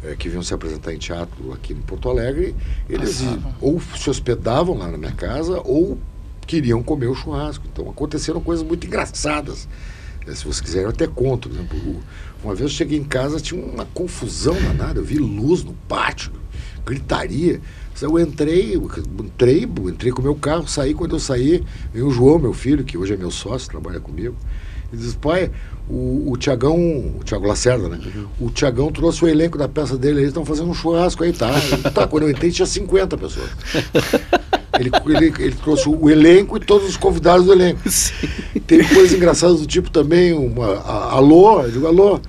é, 0.03 0.15
que 0.17 0.29
vinham 0.29 0.43
se 0.43 0.55
apresentar 0.55 0.95
em 0.95 0.99
teatro 0.99 1.53
aqui 1.53 1.75
em 1.75 1.83
Porto 1.83 2.09
Alegre, 2.09 2.55
eles 2.89 3.23
ou 3.61 3.79
se 3.81 4.09
hospedavam 4.09 4.79
lá 4.79 4.89
na 4.89 4.97
minha 4.97 5.13
casa 5.13 5.61
ou 5.65 5.99
queriam 6.47 6.83
comer 6.83 7.09
o 7.09 7.15
churrasco. 7.15 7.67
Então 7.71 7.91
aconteceram 7.91 8.41
coisas 8.41 8.67
muito 8.67 8.87
engraçadas 8.87 9.69
se 10.35 10.45
você 10.45 10.63
quiser, 10.63 10.83
eu 10.83 10.89
até 10.89 11.07
conto. 11.07 11.49
Por 11.49 11.55
exemplo, 11.55 12.03
uma 12.43 12.55
vez 12.55 12.71
eu 12.71 12.77
cheguei 12.77 12.99
em 12.99 13.05
casa, 13.05 13.41
tinha 13.41 13.63
uma 13.63 13.85
confusão 13.87 14.55
danada. 14.55 15.01
Eu 15.01 15.05
vi 15.05 15.19
luz 15.19 15.63
no 15.63 15.73
pátio, 15.89 16.33
gritaria. 16.85 17.61
Eu 18.01 18.19
entrei, 18.19 18.75
entrei, 18.75 19.63
entrei 19.63 20.13
com 20.13 20.21
o 20.21 20.25
meu 20.25 20.35
carro, 20.35 20.69
saí. 20.69 20.93
Quando 20.93 21.17
eu 21.17 21.21
saí, 21.21 21.65
veio 21.93 22.09
o 22.09 22.11
João, 22.11 22.39
meu 22.39 22.53
filho, 22.53 22.85
que 22.85 22.99
hoje 22.99 23.15
é 23.15 23.17
meu 23.17 23.31
sócio, 23.31 23.71
trabalha 23.71 24.01
comigo. 24.01 24.37
Ele 24.93 25.03
disse, 25.03 25.17
pai, 25.17 25.51
o, 25.89 26.31
o 26.31 26.37
Tiagão, 26.37 26.77
o 26.77 27.21
Tiago 27.25 27.47
Lacerda, 27.47 27.89
né? 27.89 28.01
Uhum. 28.05 28.47
O 28.47 28.51
Tiagão 28.51 28.91
trouxe 28.93 29.25
o 29.25 29.29
elenco 29.29 29.57
da 29.57 29.69
peça 29.69 29.97
dele, 29.97 30.19
eles 30.19 30.29
estão 30.29 30.45
fazendo 30.45 30.69
um 30.69 30.75
churrasco 30.75 31.25
aí, 31.25 31.33
tá? 31.33 31.51
tá, 31.95 32.07
quando 32.07 32.25
eu 32.25 32.31
entrei 32.31 32.51
tinha 32.51 32.67
50 32.67 33.17
pessoas. 33.17 33.51
Ele, 34.79 34.91
ele, 35.07 35.35
ele, 35.39 35.55
trouxe 35.55 35.89
o 35.89 36.11
elenco 36.11 36.57
e 36.57 36.61
todos 36.61 36.89
os 36.89 36.97
convidados 36.97 37.47
do 37.47 37.53
elenco. 37.53 37.81
Sim. 37.89 38.29
Tem 38.67 38.83
coisas 38.83 39.13
engraçadas 39.13 39.61
do 39.61 39.67
tipo 39.67 39.91
também, 39.91 40.33
uma, 40.33 40.75
a, 40.79 41.13
alô, 41.13 41.63
eu 41.63 41.71
digo, 41.71 41.87
alô. 41.87 42.21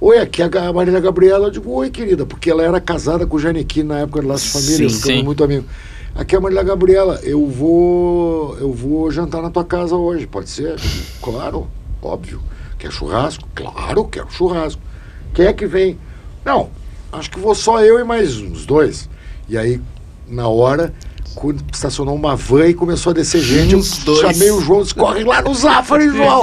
Oi, 0.00 0.18
aqui 0.18 0.42
é 0.42 0.44
a 0.44 0.72
Marília 0.72 1.00
Gabriela. 1.00 1.46
Eu 1.46 1.50
digo, 1.50 1.70
oi, 1.70 1.88
querida, 1.88 2.26
porque 2.26 2.50
ela 2.50 2.62
era 2.62 2.80
casada 2.80 3.26
com 3.26 3.36
o 3.36 3.40
Janequim 3.40 3.84
na 3.84 4.00
época 4.00 4.20
de 4.20 4.26
Laço 4.26 4.48
Família, 4.48 4.88
sim, 4.88 5.00
ficamos 5.00 5.22
muito 5.22 5.42
amigos. 5.42 5.66
Aqui 6.14 6.34
é 6.34 6.38
a 6.38 6.40
Marília 6.40 6.62
Gabriela, 6.62 7.20
eu 7.22 7.46
vou, 7.48 8.56
eu 8.58 8.72
vou 8.72 9.10
jantar 9.10 9.42
na 9.42 9.50
tua 9.50 9.64
casa 9.64 9.96
hoje, 9.96 10.26
pode 10.26 10.48
ser? 10.48 10.76
Claro, 11.20 11.66
óbvio. 12.02 12.40
Quer 12.78 12.92
churrasco? 12.92 13.48
Claro, 13.54 14.04
quero 14.04 14.30
churrasco. 14.30 14.80
Quem 15.32 15.46
é 15.46 15.52
que 15.52 15.66
vem? 15.66 15.98
Não, 16.44 16.68
acho 17.10 17.30
que 17.30 17.40
vou 17.40 17.54
só 17.54 17.80
eu 17.80 17.98
e 17.98 18.04
mais 18.04 18.36
uns 18.36 18.66
dois. 18.66 19.08
E 19.48 19.58
aí, 19.58 19.80
na 20.28 20.46
hora, 20.46 20.94
estacionou 21.72 22.14
uma 22.14 22.36
van 22.36 22.68
e 22.68 22.74
começou 22.74 23.10
a 23.10 23.14
descer 23.14 23.40
gente, 23.40 23.74
Uns 23.76 23.98
eu 23.98 24.04
dois. 24.04 24.20
chamei 24.20 24.50
o 24.50 24.60
João, 24.60 24.82
disse, 24.82 24.94
corre 24.94 25.24
lá 25.24 25.42
no 25.42 25.54
Zafari, 25.54 26.08
João, 26.14 26.42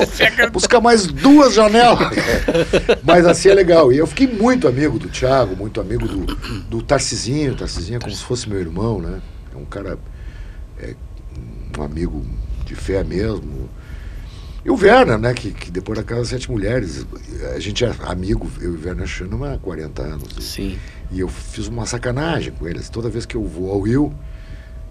busca 0.52 0.80
mais 0.82 1.08
duas 1.08 1.54
janelas. 1.54 2.10
Mas 3.04 3.26
assim 3.26 3.50
é 3.50 3.54
legal. 3.54 3.92
E 3.92 3.98
eu 3.98 4.08
fiquei 4.08 4.28
muito 4.28 4.68
amigo 4.68 5.00
do 5.00 5.08
Thiago, 5.08 5.56
muito 5.56 5.80
amigo 5.80 6.08
do, 6.08 6.36
do 6.70 6.82
Tarcisinho. 6.82 7.54
O 7.54 7.56
Tarcisinho 7.56 7.98
é 7.98 8.00
como 8.00 8.14
se 8.14 8.24
fosse 8.24 8.48
meu 8.50 8.60
irmão, 8.60 9.00
né? 9.00 9.22
É 9.54 9.58
um 9.58 9.66
cara, 9.66 9.98
é, 10.80 10.96
um 11.78 11.84
amigo 11.84 12.26
de 12.66 12.76
fé 12.76 13.04
mesmo. 13.04 13.70
E 14.64 14.70
o 14.70 14.76
Werner, 14.76 15.18
né, 15.18 15.34
que, 15.34 15.52
que 15.52 15.72
depois 15.72 15.98
daquelas 15.98 16.28
sete 16.28 16.52
mulheres, 16.52 17.06
a 17.56 17.60
gente 17.60 17.84
é 17.84 17.92
amigo, 18.04 18.50
eu 18.62 18.74
e 18.74 18.78
o 18.78 18.86
Werner 18.86 19.08
Chano 19.08 19.44
há 19.44 19.58
40 19.58 20.02
anos. 20.04 20.28
Sim. 20.40 20.78
E 21.12 21.20
eu 21.20 21.28
fiz 21.28 21.68
uma 21.68 21.86
sacanagem 21.86 22.54
com 22.54 22.68
eles. 22.68 22.88
Toda 22.88 23.10
vez 23.10 23.26
que 23.26 23.36
eu 23.36 23.44
vou 23.44 23.72
ao 23.72 23.82
Rio, 23.82 24.14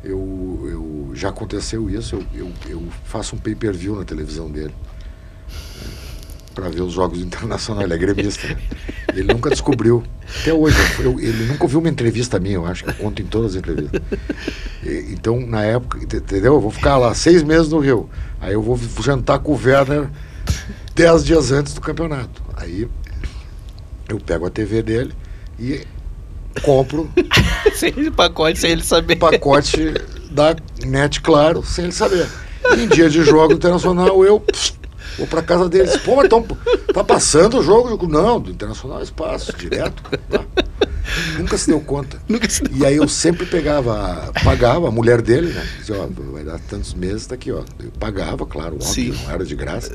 eu, 0.03 0.69
eu 0.71 1.11
já 1.15 1.29
aconteceu 1.29 1.91
isso, 1.91 2.17
eu, 2.17 2.47
eu, 2.47 2.53
eu 2.69 2.83
faço 3.05 3.37
um 3.37 3.39
pay-per-view 3.39 3.97
na 3.97 4.05
televisão 4.05 4.51
dele 4.51 4.75
né, 5.49 5.89
para 6.55 6.69
ver 6.69 6.83
os 6.83 6.93
jogos 6.93 7.21
internacionais. 7.21 7.85
Ele 7.85 7.95
é 7.95 7.99
gremista. 7.99 8.49
Né? 8.49 8.59
Ele 9.15 9.33
nunca 9.33 9.51
descobriu. 9.51 10.03
Até 10.41 10.53
hoje, 10.53 10.77
eu, 11.01 11.19
ele 11.21 11.47
nunca 11.47 11.65
ouviu 11.65 11.81
uma 11.81 11.89
entrevista 11.89 12.39
minha, 12.39 12.55
eu 12.55 12.67
acho 12.67 12.85
que 12.85 12.91
eu 12.91 12.95
conto 12.95 13.21
em 13.21 13.27
todas 13.27 13.53
as 13.53 13.57
entrevistas. 13.57 14.01
E, 14.83 15.13
então, 15.13 15.39
na 15.41 15.63
época, 15.63 15.99
entendeu? 16.03 16.55
Eu 16.55 16.61
vou 16.61 16.71
ficar 16.71 16.97
lá 16.97 17.15
seis 17.15 17.43
meses 17.43 17.69
no 17.69 17.79
Rio. 17.79 18.09
Aí 18.41 18.55
eu 18.55 18.63
vou 18.63 18.79
jantar 19.03 19.39
com 19.41 19.53
o 19.53 19.61
Werner 19.63 20.09
dez 20.95 21.25
dias 21.25 21.53
antes 21.53 21.75
do 21.75 21.81
campeonato. 21.81 22.43
Aí 22.57 22.89
eu 24.09 24.19
pego 24.19 24.45
a 24.45 24.51
TV 24.51 24.83
dele 24.83 25.13
E 25.59 25.87
compro 26.63 27.09
sem 27.81 28.13
pacote, 28.13 28.59
sem 28.59 28.73
ele 28.73 28.85
saber. 28.85 29.17
pacote 29.17 29.95
da 30.31 30.55
Net 30.85 31.21
Claro, 31.23 31.65
sem 31.65 31.85
ele 31.85 31.93
saber. 31.93 32.27
E 32.77 32.83
em 32.83 32.89
dia 32.89 33.09
de 33.09 33.25
jogo 33.25 33.55
internacional, 33.55 34.23
eu 34.23 34.39
pss, 34.39 34.75
vou 35.17 35.27
pra 35.27 35.43
casa 35.43 35.67
deles. 35.67 35.97
Pô, 35.97 36.17
mas 36.17 36.29
tão, 36.29 36.43
tá 36.93 37.03
passando 37.03 37.59
o 37.59 37.63
jogo? 37.63 37.89
Digo, 37.89 38.07
não, 38.07 38.39
do 38.39 38.51
Internacional 38.51 39.03
Espaço, 39.03 39.57
direto. 39.57 40.03
Tá. 40.29 40.45
Nunca 41.39 41.57
se 41.57 41.69
deu 41.69 41.81
conta. 41.81 42.21
Se 42.49 42.63
E 42.71 42.85
aí 42.85 42.97
eu 42.97 43.09
sempre 43.09 43.47
pegava, 43.47 44.31
pagava 44.45 44.89
a 44.89 44.91
mulher 44.91 45.23
dele, 45.23 45.49
né? 45.53 45.67
Dizia, 45.79 45.97
ó, 45.97 46.07
vai 46.31 46.45
dar 46.45 46.59
tantos 46.61 46.93
meses, 46.93 47.27
tá 47.27 47.35
aqui, 47.35 47.51
ó. 47.51 47.63
Eu 47.83 47.91
pagava, 47.99 48.45
claro, 48.47 48.75
óbvio, 48.75 48.89
Sim. 48.93 49.15
não 49.25 49.31
era 49.31 49.45
de 49.45 49.57
graça. 49.57 49.93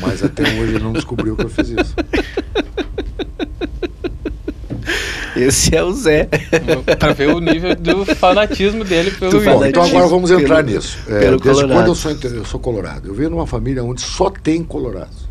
Mas 0.00 0.24
até 0.24 0.42
hoje 0.42 0.74
ele 0.74 0.78
não 0.82 0.92
descobriu 0.94 1.36
que 1.36 1.44
eu 1.44 1.50
fiz 1.50 1.68
isso. 1.68 1.94
Esse 5.36 5.74
é 5.76 5.82
o 5.82 5.92
Zé. 5.92 6.28
pra 6.98 7.12
ver 7.12 7.28
o 7.34 7.40
nível 7.40 7.74
do 7.76 8.04
fanatismo 8.16 8.84
dele 8.84 9.10
pelo 9.12 9.32
Bom, 9.32 9.40
fala 9.40 9.68
então 9.68 9.82
agora 9.82 10.06
vamos 10.08 10.30
pelo- 10.30 10.42
entrar 10.42 10.62
nisso. 10.62 10.98
É, 11.08 11.20
pelo 11.20 11.38
desde 11.38 11.62
Colorado. 11.62 11.72
quando 11.72 11.86
eu 11.88 11.94
sou, 11.94 12.10
eu 12.30 12.44
sou 12.44 12.60
colorado? 12.60 13.08
Eu 13.08 13.14
venho 13.14 13.30
numa 13.30 13.46
família 13.46 13.82
onde 13.84 14.00
só 14.00 14.28
tem 14.30 14.62
colorados. 14.64 15.28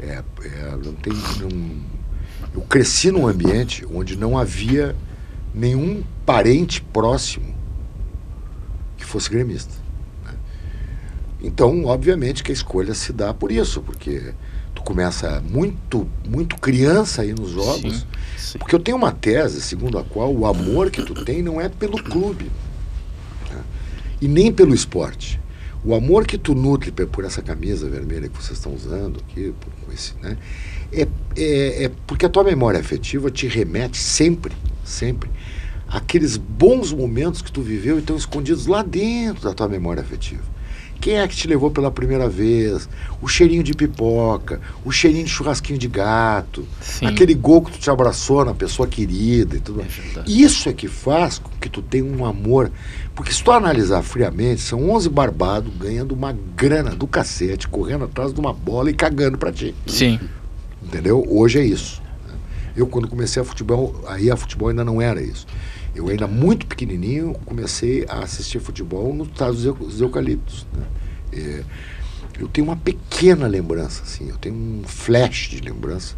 É, 0.00 0.22
é, 0.44 0.76
não 0.84 0.92
tem, 0.94 1.12
não- 1.40 1.92
eu 2.54 2.60
cresci 2.62 3.10
num 3.10 3.26
ambiente 3.26 3.86
onde 3.94 4.16
não 4.16 4.36
havia 4.36 4.94
nenhum 5.54 6.02
parente 6.26 6.82
próximo 6.82 7.54
que 8.96 9.04
fosse 9.04 9.30
gremista. 9.30 9.72
né? 10.24 10.32
Então, 11.42 11.84
obviamente 11.84 12.42
que 12.42 12.50
a 12.50 12.54
escolha 12.54 12.94
se 12.94 13.12
dá 13.12 13.32
por 13.32 13.50
isso, 13.52 13.80
porque 13.82 14.32
tu 14.82 14.84
começa 14.84 15.42
muito, 15.48 16.06
muito 16.28 16.56
criança 16.56 17.22
aí 17.22 17.32
nos 17.32 17.50
jogos. 17.50 18.00
Sim. 18.00 18.06
Sim. 18.36 18.58
Porque 18.58 18.74
eu 18.74 18.80
tenho 18.80 18.96
uma 18.96 19.12
tese 19.12 19.60
segundo 19.62 19.98
a 19.98 20.04
qual 20.04 20.34
o 20.34 20.44
amor 20.44 20.90
que 20.90 21.02
tu 21.02 21.24
tem 21.24 21.42
não 21.42 21.60
é 21.60 21.68
pelo 21.68 22.02
clube 22.02 22.50
né? 23.50 23.60
e 24.20 24.28
nem 24.28 24.52
pelo 24.52 24.74
esporte. 24.74 25.40
O 25.84 25.94
amor 25.94 26.26
que 26.26 26.38
tu 26.38 26.54
nutre 26.54 26.92
por 26.92 27.24
essa 27.24 27.42
camisa 27.42 27.88
vermelha 27.88 28.28
que 28.28 28.36
vocês 28.40 28.58
estão 28.58 28.72
usando 28.74 29.20
aqui, 29.20 29.52
por- 29.58 29.86
com 29.86 29.92
esse, 29.92 30.12
né? 30.22 30.36
é, 30.92 31.08
é, 31.36 31.84
é 31.84 31.90
porque 32.06 32.26
a 32.26 32.28
tua 32.28 32.44
memória 32.44 32.78
afetiva 32.78 33.30
te 33.30 33.48
remete 33.48 33.98
sempre, 33.98 34.52
sempre, 34.84 35.28
àqueles 35.88 36.36
bons 36.36 36.92
momentos 36.92 37.42
que 37.42 37.50
tu 37.50 37.62
viveu 37.62 37.96
e 37.96 38.00
estão 38.00 38.16
escondidos 38.16 38.66
lá 38.66 38.82
dentro 38.82 39.42
da 39.42 39.54
tua 39.54 39.68
memória 39.68 40.02
afetiva. 40.02 40.51
Quem 41.02 41.18
é 41.18 41.26
que 41.26 41.34
te 41.34 41.48
levou 41.48 41.68
pela 41.68 41.90
primeira 41.90 42.28
vez? 42.28 42.88
O 43.20 43.26
cheirinho 43.26 43.62
de 43.64 43.74
pipoca, 43.74 44.60
o 44.84 44.92
cheirinho 44.92 45.24
de 45.24 45.30
churrasquinho 45.30 45.76
de 45.78 45.88
gato, 45.88 46.64
Sim. 46.80 47.06
aquele 47.06 47.34
gol 47.34 47.60
que 47.60 47.72
tu 47.72 47.78
te 47.80 47.90
abraçou 47.90 48.44
na 48.44 48.54
pessoa 48.54 48.86
querida 48.86 49.56
e 49.56 49.60
tudo 49.60 49.80
mais. 49.80 49.92
verdade. 49.92 50.42
Isso 50.42 50.68
é 50.68 50.72
que 50.72 50.86
faz 50.86 51.38
com 51.40 51.50
que 51.60 51.68
tu 51.68 51.82
tenha 51.82 52.04
um 52.04 52.24
amor. 52.24 52.70
Porque 53.16 53.32
se 53.32 53.42
tu 53.42 53.50
analisar 53.50 54.00
friamente, 54.02 54.60
são 54.60 54.88
11 54.90 55.08
barbados 55.08 55.72
ganhando 55.76 56.12
uma 56.12 56.32
grana 56.56 56.90
do 56.90 57.06
cacete, 57.08 57.66
correndo 57.66 58.04
atrás 58.04 58.32
de 58.32 58.38
uma 58.38 58.52
bola 58.52 58.88
e 58.88 58.94
cagando 58.94 59.36
pra 59.36 59.50
ti. 59.52 59.74
Sim. 59.86 60.20
Entendeu? 60.80 61.24
Hoje 61.28 61.58
é 61.58 61.64
isso. 61.64 62.00
né? 62.28 62.34
Eu, 62.76 62.86
quando 62.86 63.08
comecei 63.08 63.42
a 63.42 63.44
futebol, 63.44 63.94
aí 64.06 64.30
a 64.30 64.36
futebol 64.36 64.68
ainda 64.68 64.84
não 64.84 65.02
era 65.02 65.20
isso. 65.20 65.46
Eu 65.94 66.08
ainda 66.08 66.26
muito 66.26 66.66
pequenininho 66.66 67.34
comecei 67.44 68.04
a 68.08 68.20
assistir 68.20 68.60
futebol 68.60 69.12
no 69.14 69.24
estado 69.24 69.52
dos, 69.54 69.64
eu- 69.64 69.74
dos 69.74 70.00
eucaliptos. 70.00 70.66
né? 70.72 70.86
É, 71.32 71.64
eu 72.38 72.48
tenho 72.48 72.66
uma 72.66 72.76
pequena 72.76 73.46
lembrança, 73.46 74.02
assim, 74.02 74.28
eu 74.28 74.36
tenho 74.38 74.54
um 74.54 74.82
flash 74.86 75.48
de 75.50 75.60
lembrança 75.60 76.14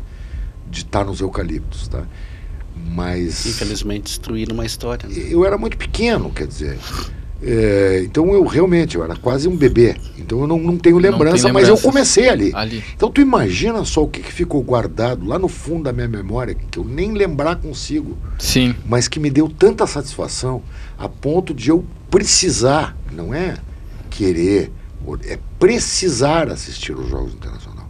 de 0.70 0.80
estar 0.80 1.04
nos 1.04 1.20
eucaliptos, 1.20 1.88
tá? 1.88 2.06
Mas 2.76 3.46
Infelizmente 3.46 4.04
destruíram 4.04 4.54
uma 4.54 4.64
história. 4.66 5.08
Né? 5.08 5.14
eu 5.30 5.44
era 5.44 5.56
muito 5.58 5.76
pequeno, 5.76 6.30
quer 6.30 6.46
dizer. 6.46 6.78
É, 7.46 8.02
então 8.02 8.33
eu 8.33 8.44
realmente, 8.44 8.96
eu 8.96 9.04
era 9.04 9.14
quase 9.16 9.46
um 9.46 9.57
bebê. 9.57 9.96
Então 10.18 10.40
eu 10.40 10.46
não, 10.46 10.59
não 10.59 10.78
tenho 10.78 10.98
Não 10.98 11.11
lembrança, 11.11 11.52
mas 11.52 11.68
eu 11.68 11.76
comecei 11.76 12.28
ali. 12.28 12.50
Ali. 12.54 12.83
Então 12.96 13.11
tu 13.11 13.20
imagina 13.20 13.85
só 13.85 14.02
o 14.02 14.09
que, 14.09 14.20
que 14.20 14.33
ficou 14.33 14.62
guardado 14.62 15.26
lá 15.26 15.38
no 15.38 15.48
fundo 15.48 15.85
da 15.85 15.92
minha 15.92 16.09
memória, 16.09 16.54
que 16.54 16.78
eu 16.78 16.85
nem 16.85 17.12
lembrar 17.12 17.57
consigo, 17.57 18.16
Sim. 18.38 18.74
mas 18.87 19.09
que 19.09 19.20
me 19.20 19.28
deu 19.28 19.48
tanta 19.48 19.87
satisfação 19.87 20.62
a 20.96 21.09
ponto 21.09 21.52
de 21.52 21.68
eu 21.68 21.85
precisar, 22.11 22.96
não 23.12 23.35
é 23.35 23.57
querer, 24.09 24.72
é 25.26 25.38
precisar 25.59 26.48
assistir 26.48 26.96
os 26.96 27.11
jogos 27.11 27.35
internacional. 27.35 27.85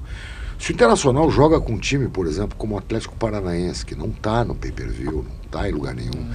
Se 0.58 0.70
o 0.70 0.72
Internacional 0.72 1.30
joga 1.30 1.60
com 1.60 1.74
um 1.74 1.78
time, 1.78 2.08
por 2.08 2.26
exemplo, 2.26 2.56
como 2.56 2.74
o 2.74 2.78
Atlético 2.78 3.14
Paranaense, 3.16 3.84
que 3.84 3.94
não 3.94 4.06
está 4.06 4.42
no 4.42 4.54
pay-per-view, 4.54 5.12
não 5.28 5.44
está 5.44 5.68
em 5.68 5.72
lugar 5.72 5.94
nenhum, 5.94 6.26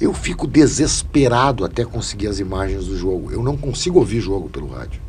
eu 0.00 0.12
fico 0.12 0.46
desesperado 0.46 1.64
até 1.64 1.84
conseguir 1.84 2.26
as 2.28 2.38
imagens 2.38 2.86
do 2.86 2.96
jogo. 2.96 3.30
Eu 3.32 3.42
não 3.42 3.56
consigo 3.56 3.98
ouvir 3.98 4.20
jogo 4.20 4.48
pelo 4.48 4.68
rádio. 4.68 5.00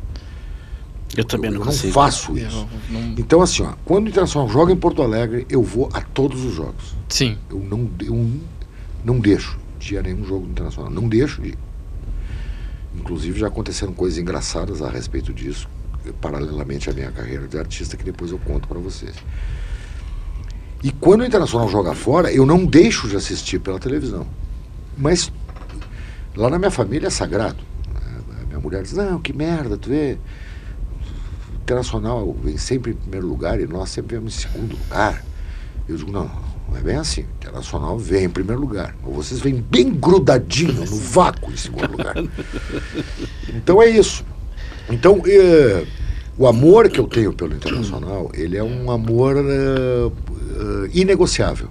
Eu 1.16 1.24
também 1.24 1.50
não 1.50 1.60
eu 1.60 1.64
consigo. 1.66 1.86
não 1.88 1.92
faço 1.94 2.36
isso. 2.36 2.66
Eu 2.90 2.92
não- 2.92 3.14
Então, 3.18 3.40
assim, 3.42 3.62
ó, 3.62 3.72
quando 3.84 4.06
o 4.06 4.08
Internacional 4.08 4.48
joga 4.48 4.72
em 4.72 4.76
Porto 4.76 5.02
Alegre, 5.02 5.46
eu 5.50 5.62
vou 5.62 5.88
a 5.92 6.00
todos 6.00 6.44
os 6.44 6.54
jogos. 6.54 6.94
Sim. 7.08 7.36
Eu 7.50 7.58
não, 7.60 7.90
eu 8.04 8.30
não 9.04 9.18
deixo 9.18 9.58
de 9.78 9.94
ir 9.94 9.98
a 9.98 10.02
nenhum 10.02 10.24
jogo 10.24 10.44
do 10.46 10.50
Internacional. 10.52 10.90
Não 10.90 11.08
deixo 11.08 11.40
de 11.42 11.48
ir. 11.50 11.58
Inclusive, 12.94 13.38
já 13.38 13.46
aconteceram 13.48 13.92
coisas 13.92 14.18
engraçadas 14.18 14.82
a 14.82 14.90
respeito 14.90 15.32
disso, 15.32 15.68
paralelamente 16.20 16.90
à 16.90 16.92
minha 16.92 17.10
carreira 17.12 17.46
de 17.46 17.58
artista, 17.58 17.96
que 17.96 18.04
depois 18.04 18.30
eu 18.30 18.38
conto 18.38 18.66
para 18.68 18.78
vocês. 18.78 19.14
E 20.82 20.90
quando 20.92 21.22
o 21.22 21.24
Internacional 21.26 21.68
joga 21.68 21.94
fora, 21.94 22.32
eu 22.32 22.44
não 22.46 22.64
deixo 22.64 23.08
de 23.08 23.16
assistir 23.16 23.58
pela 23.60 23.78
televisão. 23.78 24.26
Mas 24.98 25.32
lá 26.36 26.50
na 26.50 26.58
minha 26.58 26.70
família 26.70 27.06
é 27.06 27.10
sagrado. 27.10 27.58
A 28.42 28.46
minha 28.46 28.58
mulher 28.58 28.82
diz: 28.82 28.92
Não, 28.92 29.20
que 29.20 29.32
merda, 29.32 29.78
tu 29.78 29.88
vê. 29.88 30.18
Internacional 31.62 32.34
vem 32.42 32.56
sempre 32.56 32.92
em 32.92 32.94
primeiro 32.94 33.26
lugar 33.26 33.60
e 33.60 33.66
nós 33.66 33.90
sempre 33.90 34.16
vemos 34.16 34.36
em 34.36 34.40
segundo 34.40 34.72
lugar. 34.72 35.24
Eu 35.88 35.96
digo: 35.96 36.10
Não, 36.10 36.28
não 36.68 36.76
é 36.76 36.80
bem 36.80 36.96
assim. 36.96 37.22
Internacional 37.36 37.96
vem 37.98 38.24
em 38.24 38.28
primeiro 38.28 38.60
lugar. 38.60 38.94
Mas 39.04 39.14
vocês 39.14 39.40
vêm 39.40 39.54
bem 39.54 39.90
grudadinho 39.90 40.84
no 40.84 40.96
vácuo 40.96 41.52
em 41.52 41.56
segundo 41.56 41.92
lugar. 41.92 42.16
Então 43.54 43.80
é 43.80 43.88
isso. 43.88 44.24
Então, 44.90 45.22
eh, 45.26 45.86
o 46.36 46.46
amor 46.46 46.88
que 46.88 46.98
eu 46.98 47.06
tenho 47.06 47.32
pelo 47.32 47.54
Internacional, 47.54 48.30
ele 48.32 48.56
é 48.56 48.64
um 48.64 48.90
amor 48.90 49.36
eh, 49.36 49.42
eh, 49.44 50.90
inegociável. 50.94 51.68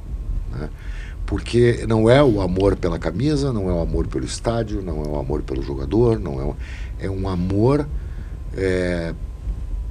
Porque 1.28 1.86
não 1.88 2.10
é 2.10 2.24
o 2.24 2.42
amor 2.42 2.76
pela 2.78 2.98
camisa, 2.98 3.54
não 3.54 3.70
é 3.70 3.74
o 3.74 3.82
amor 3.82 4.08
pelo 4.08 4.26
estádio, 4.26 4.82
não 4.82 5.04
é 5.04 5.08
o 5.08 5.20
amor 5.20 5.44
pelo 5.44 5.62
jogador, 5.62 6.18
não 6.18 6.56
é, 7.00 7.06
é 7.06 7.10
um 7.10 7.30
amor 7.30 7.88
eh, 8.56 9.13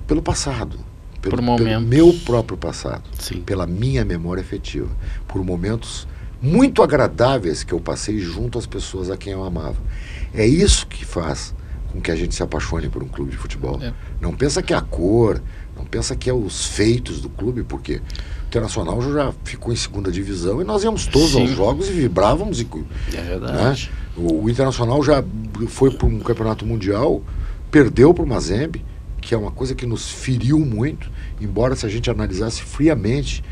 pelo 0.07 0.23
passado. 0.23 0.79
Pelo, 1.21 1.37
pelo 1.37 1.81
meu 1.81 2.13
próprio 2.25 2.57
passado 2.57 3.03
Sim. 3.19 3.41
pela 3.41 3.67
minha 3.67 4.05
memória 4.05 4.41
afetiva, 4.41 4.89
por 5.27 5.45
momentos 5.45 6.07
muito 6.41 6.83
agradáveis 6.83 7.65
que 7.65 7.73
eu 7.73 7.81
passei 7.81 8.19
junto 8.19 8.59
às 8.59 8.67
pessoas 8.67 9.11
a 9.11 9.17
quem 9.17 9.33
eu 9.33 9.45
amava. 9.45 9.77
É 10.35 10.47
isso 10.47 10.87
que 10.87 11.05
faz 11.05 11.55
com 11.93 12.01
que 12.01 12.11
a 12.11 12.17
gente 12.17 12.35
se 12.35 12.43
apaixone 12.43 12.89
por 12.89 13.03
um 13.03 13.09
clube 13.09 13.31
de 13.31 13.37
futebol. 13.37 13.81
É. 13.83 13.93
Não 14.21 14.35
pensa 14.35 14.63
que 14.63 14.73
é 14.73 14.77
a 14.77 14.81
cor, 14.81 15.43
não 15.77 15.85
pensa 15.85 16.15
que 16.15 16.31
é 16.31 16.33
os 16.33 16.67
feitos 16.67 17.21
do 17.21 17.29
clube, 17.29 17.63
porque 17.63 18.01
Internacional 18.49 19.03
já 19.03 19.33
ficou 19.45 19.73
em 19.73 19.77
segunda 19.77 20.11
divisão 20.11 20.61
e 20.61 20.65
nós 20.65 20.85
íamos 20.85 21.07
todos 21.07 21.33
Sim. 21.33 21.43
aos 21.43 21.51
jogos 21.51 21.89
e 21.89 21.93
vibrávamos 21.93 22.61
e 22.61 22.67
É 23.13 23.17
né? 23.17 23.23
verdade. 23.23 23.91
O, 24.17 24.45
o 24.45 24.51
Internacional 24.51 25.03
já 25.03 25.23
foi 25.69 25.91
para 25.91 26.07
um 26.07 26.21
campeonato 26.21 26.65
mundial, 26.65 27.23
perdeu 27.71 28.15
para 28.15 28.25
o 28.25 28.27
Mazembe, 28.27 28.85
que 29.21 29.35
é 29.35 29.39
uma 29.39 29.51
coisa 29.51 29.75
que 29.75 29.85
nos 29.85 30.11
feriu 30.11 30.59
muito, 30.61 31.11
embora 31.41 31.75
se 31.75 31.85
a 31.85 31.89
gente 31.89 32.09
analisasse 32.09 32.63
friamente, 32.63 33.43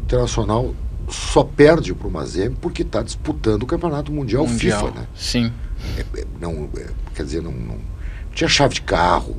o 0.00 0.04
Internacional 0.04 0.74
só 1.08 1.42
perde 1.44 1.94
para 1.94 2.08
o 2.08 2.10
Mazembe 2.10 2.56
porque 2.60 2.82
está 2.82 3.02
disputando 3.02 3.62
o 3.62 3.66
campeonato 3.66 4.10
mundial, 4.12 4.46
Mundial. 4.46 4.86
FIFA, 4.86 5.00
né? 5.00 5.06
Sim. 5.14 5.52
É, 5.96 6.20
é, 6.20 6.24
não, 6.40 6.68
é, 6.76 6.86
quer 7.14 7.24
dizer, 7.24 7.42
não, 7.42 7.52
não 7.52 7.76
tinha 8.34 8.48
chave 8.48 8.74
de 8.74 8.82
carro. 8.82 9.36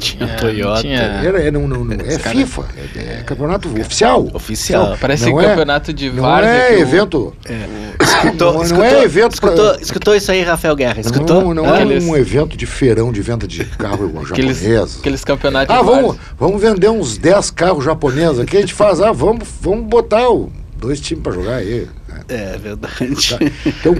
Tinha 0.00 0.24
É, 0.24 0.36
Toyota. 0.36 0.80
tinha- 0.80 0.98
Era, 1.00 1.42
é, 1.42 1.50
não, 1.50 1.68
não, 1.68 1.84
não, 1.84 1.92
é 1.94 2.16
cara- 2.18 2.34
FIFA, 2.36 2.64
é, 2.96 2.98
é 3.20 3.22
campeonato 3.24 3.68
oficial. 3.80 4.28
Oficial. 4.32 4.96
Parece 5.00 5.28
Não 5.30 5.40
é- 5.40 5.44
campeonato 5.46 5.92
de 5.92 6.10
Não 6.10 6.22
várzea. 6.22 6.50
é 6.50 6.68
que 6.68 6.74
o- 6.74 6.80
evento. 6.80 7.36
Escutou, 8.00 8.52
Não- 8.54 8.64
não 8.68 8.82
é 8.84 9.02
evento 9.04 9.40
pra- 9.40 9.50
escutou, 9.50 9.74
escutou 9.80 10.14
isso 10.16 10.32
aí, 10.32 10.42
Rafael 10.42 10.74
Guerra? 10.74 11.00
Escutou? 11.00 11.42
Não, 11.42 11.54
não 11.54 11.66
é 11.74 11.82
Aqueles- 11.82 12.04
um 12.04 12.16
evento 12.16 12.56
de 12.56 12.66
feirão 12.66 13.12
de 13.12 13.20
venda 13.20 13.46
de 13.46 13.64
carro 13.64 14.10
Aqueles, 14.30 14.58
japonês. 14.58 14.98
aqueles 15.00 15.24
campeonatos 15.24 15.74
Ah, 15.76 15.80
de 15.80 15.84
vamos, 15.84 16.16
vamos 16.38 16.60
vender 16.60 16.88
uns 16.88 17.18
10 17.18 17.50
carros 17.50 17.84
japoneses 17.84 18.38
aqui. 18.40 18.56
A 18.56 18.60
gente 18.60 18.74
faz, 18.74 19.00
ah, 19.00 19.12
vamos, 19.12 19.46
vamos 19.60 19.86
botar 19.86 20.28
o- 20.30 20.50
dois 20.76 20.98
times 21.00 21.22
para 21.22 21.32
jogar 21.32 21.56
aí. 21.56 21.86
né? 22.08 22.20
É 22.28 22.58
verdade. 22.58 22.94
Tá? 23.28 23.38
Então, 23.66 23.96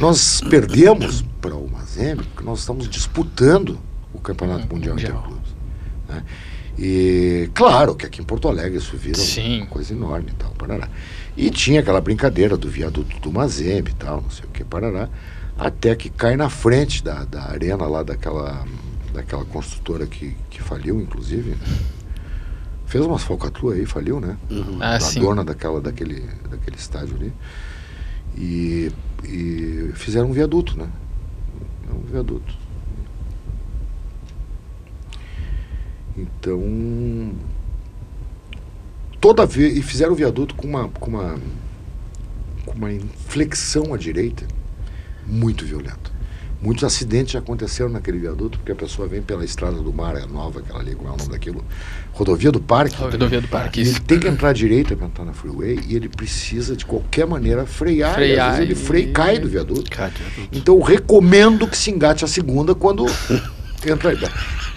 nós 0.00 0.40
perdemos 0.50 1.24
para 1.40 1.54
o 1.54 1.68
Mazembe 1.70 2.24
porque 2.24 2.44
nós 2.44 2.60
estamos 2.60 2.88
disputando 2.88 3.78
o 4.14 4.20
Campeonato 4.20 4.64
Hum, 4.64 4.76
Mundial 4.76 4.94
mundial. 4.94 5.12
Interclubes. 5.18 5.54
Né? 6.08 6.24
E 6.78 7.50
claro 7.54 7.94
que 7.94 8.06
aqui 8.06 8.20
em 8.20 8.24
Porto 8.24 8.48
Alegre 8.48 8.78
isso 8.78 8.96
vira 8.96 9.18
Sim. 9.18 9.58
uma 9.58 9.66
coisa 9.66 9.92
enorme 9.92 10.30
e 10.30 10.34
tal. 10.34 10.50
Parará. 10.52 10.88
E 11.36 11.50
tinha 11.50 11.80
aquela 11.80 12.00
brincadeira 12.00 12.56
do 12.56 12.68
viaduto 12.68 13.18
do 13.20 13.32
Mazembe 13.32 13.90
e 13.90 13.94
tal, 13.94 14.20
não 14.22 14.30
sei 14.30 14.44
o 14.44 14.48
que, 14.48 14.64
parará. 14.64 15.08
Até 15.58 15.94
que 15.94 16.08
cai 16.08 16.36
na 16.36 16.48
frente 16.48 17.02
da, 17.02 17.24
da 17.24 17.44
arena 17.50 17.86
lá 17.86 18.02
daquela, 18.02 18.64
daquela 19.12 19.44
construtora 19.44 20.06
que, 20.06 20.36
que 20.50 20.60
faliu, 20.62 21.00
inclusive. 21.00 21.56
Fez 22.86 23.04
umas 23.04 23.22
falcatruas 23.22 23.78
aí, 23.78 23.86
faliu, 23.86 24.20
né? 24.20 24.36
Ah, 24.80 24.94
a 24.96 25.00
sim. 25.00 25.20
dona 25.20 25.44
daquela, 25.44 25.80
daquele, 25.80 26.28
daquele 26.48 26.76
estádio 26.76 27.16
ali. 27.16 27.32
E, 28.36 28.92
e 29.24 29.90
fizeram 29.94 30.28
um 30.28 30.32
viaduto, 30.32 30.76
né? 30.76 30.88
Um 31.92 32.00
viaduto. 32.10 32.54
Então. 36.16 37.32
Toda 39.20 39.46
vez. 39.46 39.76
E 39.76 39.82
fizeram 39.82 40.12
o 40.12 40.16
viaduto 40.16 40.54
com 40.54 40.66
uma, 40.66 40.88
com 40.88 41.10
uma. 41.10 41.38
com 42.64 42.72
uma 42.72 42.92
inflexão 42.92 43.94
à 43.94 43.96
direita 43.96 44.46
muito 45.26 45.64
violenta. 45.64 46.14
Muitos 46.64 46.82
acidentes 46.82 47.32
já 47.32 47.40
aconteceram 47.40 47.90
naquele 47.90 48.18
viaduto, 48.18 48.58
porque 48.58 48.72
a 48.72 48.74
pessoa 48.74 49.06
vem 49.06 49.20
pela 49.20 49.44
estrada 49.44 49.76
do 49.76 49.92
mar, 49.92 50.16
é 50.16 50.24
nova, 50.24 50.60
aquela 50.60 50.80
ali, 50.80 50.94
como 50.94 51.10
é 51.10 51.12
o 51.12 51.16
nome 51.18 51.30
daquilo? 51.30 51.62
Rodovia 52.10 52.50
do 52.50 52.58
Parque. 52.58 52.96
Rodovia 52.96 53.42
do 53.42 53.48
Parque, 53.48 53.82
isso. 53.82 53.98
Ele 53.98 54.00
tem 54.00 54.18
que 54.18 54.26
entrar 54.26 54.48
à 54.48 54.52
direita 54.54 54.96
para 54.96 55.06
entrar 55.06 55.26
na 55.26 55.34
freeway 55.34 55.78
e 55.86 55.94
ele 55.94 56.08
precisa, 56.08 56.74
de 56.74 56.86
qualquer 56.86 57.26
maneira, 57.26 57.66
frear. 57.66 58.14
Frear 58.14 58.48
às 58.48 58.56
vezes 58.56 58.70
ele 58.70 58.74
freia 58.74 59.04
e 59.04 59.12
cai 59.12 59.38
do 59.38 59.46
viaduto. 59.46 59.90
Cadê? 59.90 60.14
Então 60.50 60.76
eu 60.76 60.80
recomendo 60.80 61.68
que 61.68 61.76
se 61.76 61.90
engate 61.90 62.24
a 62.24 62.28
segunda 62.28 62.74
quando 62.74 63.04
entra. 63.86 64.16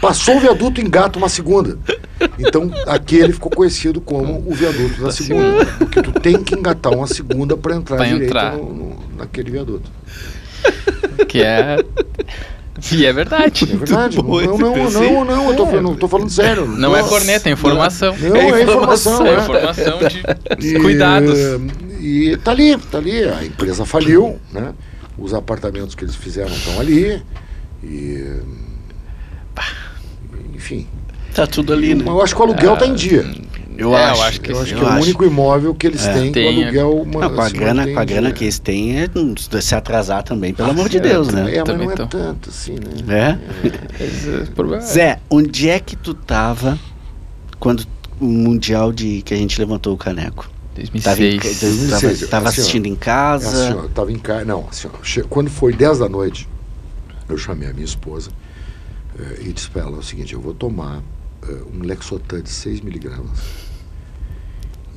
Passou 0.01 0.37
o 0.37 0.39
viaduto, 0.39 0.79
engata 0.79 1.17
uma 1.17 1.29
segunda. 1.29 1.77
Então 2.37 2.71
aquele 2.85 3.33
ficou 3.33 3.51
conhecido 3.51 3.99
como 3.99 4.43
o 4.47 4.53
viaduto 4.53 5.01
da 5.01 5.11
segunda. 5.11 5.65
Porque 5.79 6.01
tu 6.01 6.11
tem 6.11 6.43
que 6.43 6.53
engatar 6.55 6.93
uma 6.93 7.07
segunda 7.07 7.57
para 7.57 7.75
entrar 7.75 7.95
Pra 7.97 8.05
à 8.05 8.09
direita 8.09 8.25
entrar. 8.25 8.57
no- 8.57 8.73
no- 8.73 8.97
naquele 9.17 9.49
viaduto. 9.51 9.89
Que 11.27 11.41
é. 11.41 11.77
E 12.91 13.05
é 13.07 13.11
verdade. 13.11 13.63
É 13.71 13.75
verdade. 13.75 14.17
Não, 14.17 14.23
não, 14.23 14.73
texto, 14.73 14.99
não, 14.99 15.25
não, 15.25 15.49
eu 15.49 15.55
tô, 15.55 15.65
falando- 15.65 15.95
tô 15.97 16.07
falando 16.07 16.29
sério. 16.29 16.67
Não 16.67 16.95
é 16.95 17.01
Tô- 17.01 17.09
corneta, 17.09 17.49
é 17.49 17.53
informação. 17.53 18.15
Não, 18.19 18.35
é 18.55 18.61
informação. 18.61 19.25
É 19.25 19.29
é. 19.33 19.37
informação 19.39 19.99
de 20.59 20.75
E, 20.75 20.79
cuidados. 20.79 21.39
E 21.99 22.37
tá 22.43 22.51
ali, 22.51 22.77
tá 22.77 22.99
ali. 22.99 23.23
A 23.23 23.43
empresa 23.43 23.83
faliu, 23.83 24.39
né? 24.51 24.73
Os 25.17 25.33
apartamentos 25.33 25.95
que 25.95 26.03
eles 26.05 26.15
fizeram 26.15 26.51
estão 26.51 26.79
ali. 26.79 27.19
E. 27.83 28.23
Enfim. 30.53 30.87
Tá 31.33 31.45
tudo 31.45 31.73
ali, 31.73 31.93
né? 31.93 32.03
Eu 32.07 32.21
acho 32.21 32.35
que 32.35 32.41
o 32.41 32.45
aluguel 32.45 32.75
tá 32.77 32.85
em 32.87 32.95
dia. 32.95 33.25
Eu 33.77 33.95
É, 33.95 34.01
eu 34.01 34.11
acho. 34.11 34.21
acho 34.23 34.41
que 34.41 34.51
Eu 34.51 34.59
acho 34.61 34.73
eu 34.73 34.77
que 34.79 34.83
é 34.83 34.87
o 34.87 34.89
acho. 34.91 35.03
único 35.03 35.23
imóvel 35.23 35.75
que 35.75 35.85
eles 35.85 36.03
É. 36.03 36.13
têm 36.13 36.29
o 36.29 36.33
Tem- 36.33 36.63
aluguel 36.63 37.05
ma- 37.05 37.21
Não, 37.21 37.35
com 37.35 37.41
a 37.41 37.49
grana, 37.49 37.83
com 37.87 37.99
a 37.99 38.03
em 38.03 38.05
grana 38.07 38.27
dia. 38.29 38.33
que 38.33 38.43
eles 38.45 38.57
têm, 38.57 38.99
é 38.99 39.07
se 39.61 39.75
atrasar 39.75 40.23
também, 40.23 40.51
pelo 40.51 40.71
amor 40.71 40.89
de 40.89 40.99
Deus, 40.99 41.27
né? 41.27 41.41
É, 41.53 41.57
mas 41.59 41.63
Também 41.65 41.85
não 41.85 41.93
é 41.93 41.95
tanto 42.07 42.49
assim, 42.49 42.73
né? 43.05 43.37
É? 44.01 44.03
É 44.03 44.61
o. 44.61 44.81
Zé, 44.81 45.19
onde 45.29 45.69
é 45.69 45.79
que 45.79 45.95
tu 45.95 46.15
tava 46.15 46.79
quando 47.59 47.85
o 48.19 48.25
Mundial 48.25 48.91
de 48.91 49.21
que 49.21 49.31
a 49.35 49.37
gente 49.37 49.59
levantou 49.59 49.93
o 49.93 49.97
caneco? 49.97 50.49
Tava, 51.03 51.21
em, 51.23 51.37
2006. 51.37 51.59
tava, 51.59 52.01
2006, 52.01 52.29
tava 52.29 52.49
assim, 52.49 52.59
ó. 52.59 52.61
assistindo 52.61 52.85
em 52.87 52.89
É 52.89 52.93
assim, 52.93 52.99
casa. 52.99 53.75
ó, 53.77 53.83
eu 53.83 53.89
tava 53.89 54.11
em 54.11 54.17
casa. 54.19 54.45
Não, 54.45 54.65
assim, 54.71 54.87
quando 55.29 55.49
foi 55.51 55.71
10 55.73 55.99
da 55.99 56.09
noite, 56.09 56.47
eu 57.29 57.37
chamei 57.37 57.69
a 57.69 57.73
minha 57.73 57.85
esposa 57.85 58.31
e 59.41 59.51
disse 59.53 59.69
para 59.69 59.83
ela 59.83 59.97
o 59.97 60.03
seguinte: 60.03 60.33
eu 60.33 60.41
vou 60.41 60.53
tomar 60.53 61.01
eh, 61.47 61.63
um 61.73 61.83
Lexotan 61.83 62.41
de 62.41 62.49
6 62.49 62.81
miligramas 62.81 63.39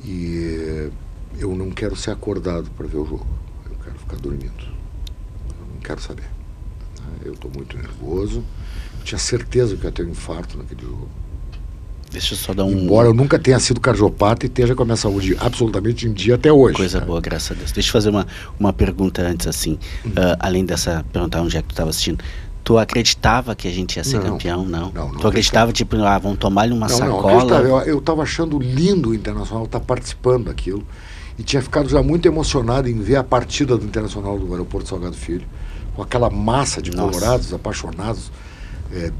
e 0.03 0.57
eh, 0.59 0.89
eu 1.39 1.55
não 1.55 1.71
quero 1.71 1.95
ser 1.95 2.11
acordado 2.11 2.69
para 2.71 2.87
ver 2.87 2.97
o 2.97 3.05
jogo. 3.05 3.27
Eu 3.69 3.77
quero 3.83 3.97
ficar 3.99 4.17
dormindo. 4.17 4.63
Eu 4.63 5.73
não 5.73 5.79
quero 5.81 6.01
saber. 6.01 6.25
tá? 6.95 7.03
Eu 7.23 7.33
estou 7.33 7.51
muito 7.53 7.77
nervoso. 7.77 8.43
Eu 8.99 9.05
tinha 9.05 9.19
certeza 9.19 9.75
que 9.75 9.83
eu 9.83 9.89
ia 9.89 9.91
ter 9.91 10.05
um 10.05 10.09
infarto 10.09 10.57
naquele 10.57 10.81
jogo. 10.81 11.09
Deixa 12.11 12.33
eu 12.33 12.37
só 12.37 12.53
dar 12.53 12.65
um. 12.65 12.71
Embora 12.71 13.07
eu 13.07 13.13
nunca 13.13 13.39
tenha 13.39 13.57
sido 13.57 13.79
cardiopata 13.79 14.45
e 14.45 14.49
esteja 14.49 14.75
com 14.75 14.83
a 14.83 14.85
minha 14.85 14.97
saúde 14.97 15.37
absolutamente 15.39 16.05
em 16.05 16.11
dia 16.11 16.35
até 16.35 16.51
hoje. 16.51 16.75
Coisa 16.75 16.99
tá? 16.99 17.05
boa, 17.05 17.21
graças 17.21 17.51
a 17.51 17.53
Deus. 17.53 17.71
Deixa 17.71 17.87
eu 17.87 17.93
fazer 17.93 18.09
uma, 18.09 18.27
uma 18.59 18.73
pergunta 18.73 19.21
antes, 19.21 19.47
assim. 19.47 19.79
Hum. 20.05 20.11
ah, 20.17 20.37
além 20.41 20.65
dessa, 20.65 21.05
perguntar 21.13 21.41
onde 21.41 21.55
é 21.55 21.61
que 21.61 21.69
tu 21.69 21.71
estava 21.71 21.89
assistindo. 21.89 22.21
Tu 22.71 22.77
acreditava 22.77 23.53
que 23.53 23.67
a 23.67 23.71
gente 23.71 23.97
ia 23.97 24.03
ser 24.05 24.19
Não. 24.19 24.31
campeão? 24.31 24.63
Não. 24.65 24.91
Não, 24.93 25.09
não 25.11 25.19
tu 25.19 25.27
acreditava, 25.27 25.73
tipo, 25.73 25.97
ah, 25.97 26.17
vão 26.17 26.37
tomar-lhe 26.37 26.71
uma 26.71 26.87
Não, 26.87 26.99
não, 26.99 27.05
sacola? 27.05 27.33
acreditava. 27.33 27.67
eu, 27.67 27.77
eu 27.95 28.01
tava 28.01 28.23
achando 28.23 28.57
lindo 28.59 29.09
o 29.09 29.13
Internacional 29.13 29.65
estar 29.65 29.81
participando 29.81 30.45
daquilo. 30.45 30.81
E 31.37 31.43
tinha 31.43 31.61
ficado 31.61 31.89
já 31.89 32.01
muito 32.01 32.27
emocionado 32.29 32.87
em 32.87 32.97
ver 33.01 33.17
a 33.17 33.23
partida 33.25 33.75
do 33.77 33.83
Internacional 33.85 34.39
do 34.39 34.49
Aeroporto 34.53 34.87
Salgado 34.87 35.17
Filho, 35.17 35.43
com 35.95 36.01
aquela 36.01 36.29
massa 36.29 36.81
de 36.81 36.91
Nossa. 36.95 37.19
colorados, 37.19 37.53
apaixonados. 37.53 38.31
É, 38.93 39.11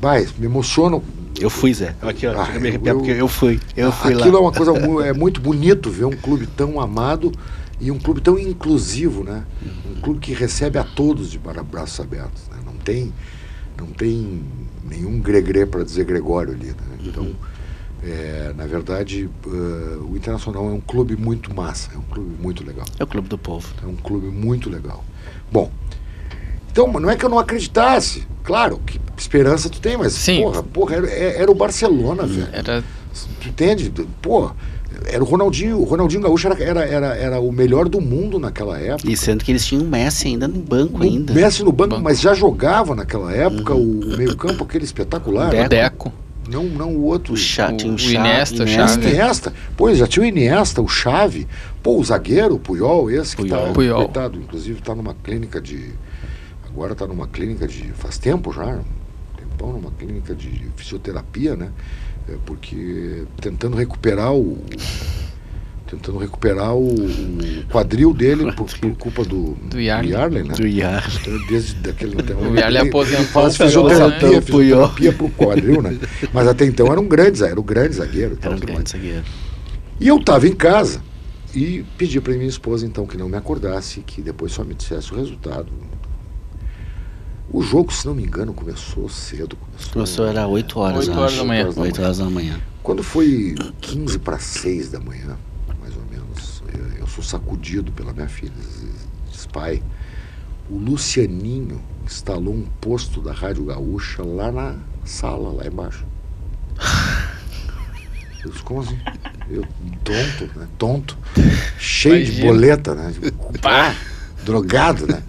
vai, 0.00 0.26
me 0.36 0.46
emocionam. 0.46 1.00
Eu 1.38 1.50
fui, 1.50 1.72
Zé. 1.72 1.94
Aqui, 2.02 2.26
ó. 2.26 2.32
Ah, 2.36 2.48
a 2.52 2.58
me 2.58 2.70
eu- 2.70 2.80
eu- 2.84 2.96
porque 2.96 3.10
eu 3.12 3.28
fui. 3.28 3.60
Eu 3.76 3.92
fui 3.92 4.12
Aquilo 4.12 4.32
lá. 4.32 4.38
é 4.38 4.40
uma 4.42 4.52
coisa 4.52 4.72
é 5.06 5.12
muito 5.12 5.40
bonito 5.40 5.88
ver 5.88 6.04
um 6.04 6.16
clube 6.16 6.48
tão 6.48 6.80
amado 6.80 7.30
e 7.80 7.92
um 7.92 7.98
clube 7.98 8.20
tão 8.20 8.36
inclusivo, 8.36 9.22
né? 9.22 9.44
Um 9.96 10.00
clube 10.00 10.18
que 10.18 10.32
recebe 10.32 10.78
a 10.80 10.84
todos 10.84 11.30
de 11.30 11.38
braços 11.38 12.00
abertos. 12.00 12.42
Né? 12.50 12.57
Não 12.88 12.94
tem 12.94 13.12
não 13.78 13.86
tem 13.86 14.42
nenhum 14.84 15.20
gregre 15.20 15.64
para 15.66 15.84
dizer 15.84 16.04
Gregório 16.04 16.52
ali. 16.52 16.68
Né? 16.68 16.98
Então, 17.04 17.30
é, 18.02 18.52
na 18.56 18.66
verdade, 18.66 19.28
eh, 19.46 19.96
o 20.00 20.16
Internacional 20.16 20.68
é 20.68 20.72
um 20.72 20.80
clube 20.80 21.16
muito 21.16 21.54
massa, 21.54 21.90
é 21.94 21.98
um 21.98 22.02
clube 22.02 22.34
muito 22.40 22.66
legal. 22.66 22.86
É 22.98 23.04
o 23.04 23.06
clube 23.06 23.28
do 23.28 23.38
povo. 23.38 23.72
É 23.82 23.86
um 23.86 23.94
clube 23.94 24.28
muito 24.28 24.68
legal. 24.68 25.04
Bom, 25.50 25.70
então 26.70 26.92
não 26.92 27.10
é 27.10 27.16
que 27.16 27.24
eu 27.24 27.28
não 27.28 27.38
acreditasse. 27.38 28.26
Claro, 28.42 28.78
que 28.78 29.00
esperança 29.16 29.68
tu 29.68 29.80
tem, 29.80 29.96
mas 29.96 30.12
Sim. 30.12 30.42
porra, 30.42 30.62
porra 30.62 30.96
era, 30.96 31.10
era 31.10 31.50
o 31.50 31.54
Barcelona, 31.54 32.26
velho. 32.26 32.48
Era 32.52 32.84
Tu 33.40 33.48
entende? 33.48 33.92
Pô, 34.22 34.50
era 35.06 35.22
o 35.22 35.26
Ronaldinho, 35.26 35.78
o 35.78 35.84
Ronaldinho 35.84 36.22
Gaúcho 36.22 36.48
era, 36.48 36.62
era, 36.62 36.84
era, 36.84 37.06
era 37.16 37.40
o 37.40 37.50
melhor 37.52 37.88
do 37.88 38.00
mundo 38.00 38.38
naquela 38.38 38.78
época. 38.78 39.10
E 39.10 39.16
sendo 39.16 39.44
que 39.44 39.52
eles 39.52 39.64
tinham 39.66 39.84
o 39.84 39.86
Messi 39.88 40.28
ainda 40.28 40.46
no 40.48 40.60
banco 40.60 40.98
O 41.00 41.02
ainda. 41.02 41.32
Messi 41.32 41.62
no 41.62 41.72
banco, 41.72 41.90
Banco. 41.90 42.02
mas 42.04 42.20
já 42.20 42.34
jogava 42.34 42.94
naquela 42.94 43.32
época 43.32 43.74
o, 43.74 44.00
o 44.00 44.16
meio-campo 44.16 44.64
aquele 44.64 44.84
espetacular. 44.84 45.50
Deco. 45.50 45.64
o 45.64 45.68
Deco. 45.68 46.12
Não, 46.50 46.64
não 46.64 46.94
o 46.96 47.02
outro. 47.04 47.34
O 47.34 47.36
Chá, 47.36 47.70
O- 47.70 47.76
tinha 47.76 47.92
o 47.92 48.00
Iniesta, 48.00 48.64
o 48.64 48.66
Xavi. 48.66 49.06
Iniesta. 49.08 49.52
Pô, 49.76 49.92
já 49.94 50.06
tinha 50.06 50.24
o 50.24 50.26
Iniesta, 50.26 50.80
o 50.80 50.88
Chave. 50.88 51.46
Pô, 51.82 51.98
o 51.98 52.04
zagueiro, 52.04 52.54
o 52.54 52.58
Puyol, 52.58 53.10
esse 53.10 53.36
que 53.36 53.42
Puyol. 53.42 53.66
tá, 53.66 53.72
Puyol. 53.72 54.04
coitado, 54.04 54.38
inclusive 54.38 54.80
tá 54.80 54.94
numa 54.94 55.14
clínica 55.14 55.60
de... 55.60 55.90
Agora 56.66 56.94
tá 56.94 57.06
numa 57.06 57.26
clínica 57.26 57.66
de... 57.66 57.92
Faz 57.92 58.16
tempo 58.18 58.50
já, 58.52 58.64
um 58.64 58.82
tempão, 59.36 59.72
numa 59.74 59.90
clínica 59.90 60.34
de 60.34 60.68
fisioterapia, 60.76 61.54
né? 61.54 61.68
É, 62.28 62.36
porque 62.44 63.24
tentando 63.40 63.76
recuperar 63.76 64.34
o... 64.34 64.58
Tentando 65.90 66.18
recuperar 66.18 66.74
o, 66.74 66.86
o 66.86 67.64
quadril 67.70 68.12
dele 68.12 68.52
por, 68.52 68.66
por 68.78 68.94
culpa 68.98 69.24
do, 69.24 69.54
Do 69.70 69.80
Yarley. 69.80 70.42
né? 70.42 70.54
Do 70.54 70.66
Iar. 70.66 71.10
Então, 71.18 71.46
desde 71.48 71.74
daquele 71.76 72.14
então, 72.20 72.38
O 72.38 72.54
Yarley 72.54 72.88
aposentou 72.88 73.24
faz 73.24 73.56
fisioterapia, 73.56 74.32
né? 74.32 74.40
Fisioterapia 74.42 75.12
pro 75.14 75.30
quadril, 75.30 75.80
né? 75.80 75.98
Mas 76.30 76.46
até 76.46 76.66
então 76.66 76.88
era 76.88 77.00
um 77.00 77.08
grande, 77.08 77.38
zagueiro, 77.38 77.52
era 77.52 77.60
um 77.60 77.64
grande 77.64 77.94
zagueiro. 77.94 78.38
Era 78.42 78.54
um 78.54 78.58
grande 78.58 78.74
mais. 78.80 78.90
zagueiro. 78.90 79.24
E 79.98 80.06
eu 80.06 80.18
estava 80.18 80.46
em 80.46 80.54
casa 80.54 81.00
e 81.54 81.84
pedi 81.96 82.20
para 82.20 82.34
minha 82.34 82.48
esposa 82.48 82.84
então 82.84 83.06
que 83.06 83.16
não 83.16 83.28
me 83.28 83.36
acordasse, 83.36 84.00
que 84.00 84.20
depois 84.20 84.52
só 84.52 84.62
me 84.62 84.74
dissesse 84.74 85.10
o 85.12 85.16
resultado. 85.16 85.72
O 87.50 87.62
jogo, 87.62 87.92
se 87.92 88.06
não 88.06 88.14
me 88.14 88.22
engano, 88.22 88.52
começou 88.52 89.08
cedo. 89.08 89.56
Começou, 89.56 89.92
Começou, 89.92 90.26
era 90.26 90.46
8 90.46 90.78
horas, 90.78 90.98
Oito 91.08 91.10
eu 91.10 91.16
horas 91.18 91.32
acho. 91.32 91.40
da 91.40 91.46
manhã. 91.46 91.66
Oito 91.66 91.80
8 91.80 92.02
horas 92.02 92.18
da 92.18 92.24
manhã. 92.30 92.60
Quando 92.82 93.02
foi 93.02 93.54
15 93.80 94.18
para 94.18 94.38
6 94.38 94.90
da 94.90 95.00
manhã, 95.00 95.36
mais 95.80 95.96
ou 95.96 96.02
menos, 96.10 96.62
eu, 96.74 97.00
eu 97.00 97.06
sou 97.06 97.24
sacudido 97.24 97.90
pela 97.92 98.12
minha 98.12 98.28
filha. 98.28 98.52
Diz, 99.32 99.46
pai, 99.46 99.82
o 100.68 100.76
Lucianinho 100.76 101.80
instalou 102.04 102.52
um 102.54 102.66
posto 102.80 103.20
da 103.22 103.32
Rádio 103.32 103.64
Gaúcha 103.64 104.22
lá 104.22 104.52
na 104.52 104.76
sala, 105.04 105.50
lá 105.50 105.66
embaixo. 105.66 106.04
Eu 108.44 108.52
disse, 108.52 108.62
como 108.62 108.80
assim? 108.80 108.96
Eu, 109.50 109.66
tonto, 110.04 110.58
né? 110.58 110.68
Tonto. 110.78 111.18
Cheio 111.76 112.24
de 112.24 112.30
Imagina. 112.40 112.46
boleta, 112.52 112.94
né? 112.94 113.12
Pá, 113.60 113.96
drogado, 114.44 115.08
né? 115.08 115.24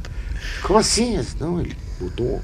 Como 0.62 0.78
assim? 0.78 1.20
Não, 1.40 1.60
ele 1.60 1.76
botou, 2.00 2.42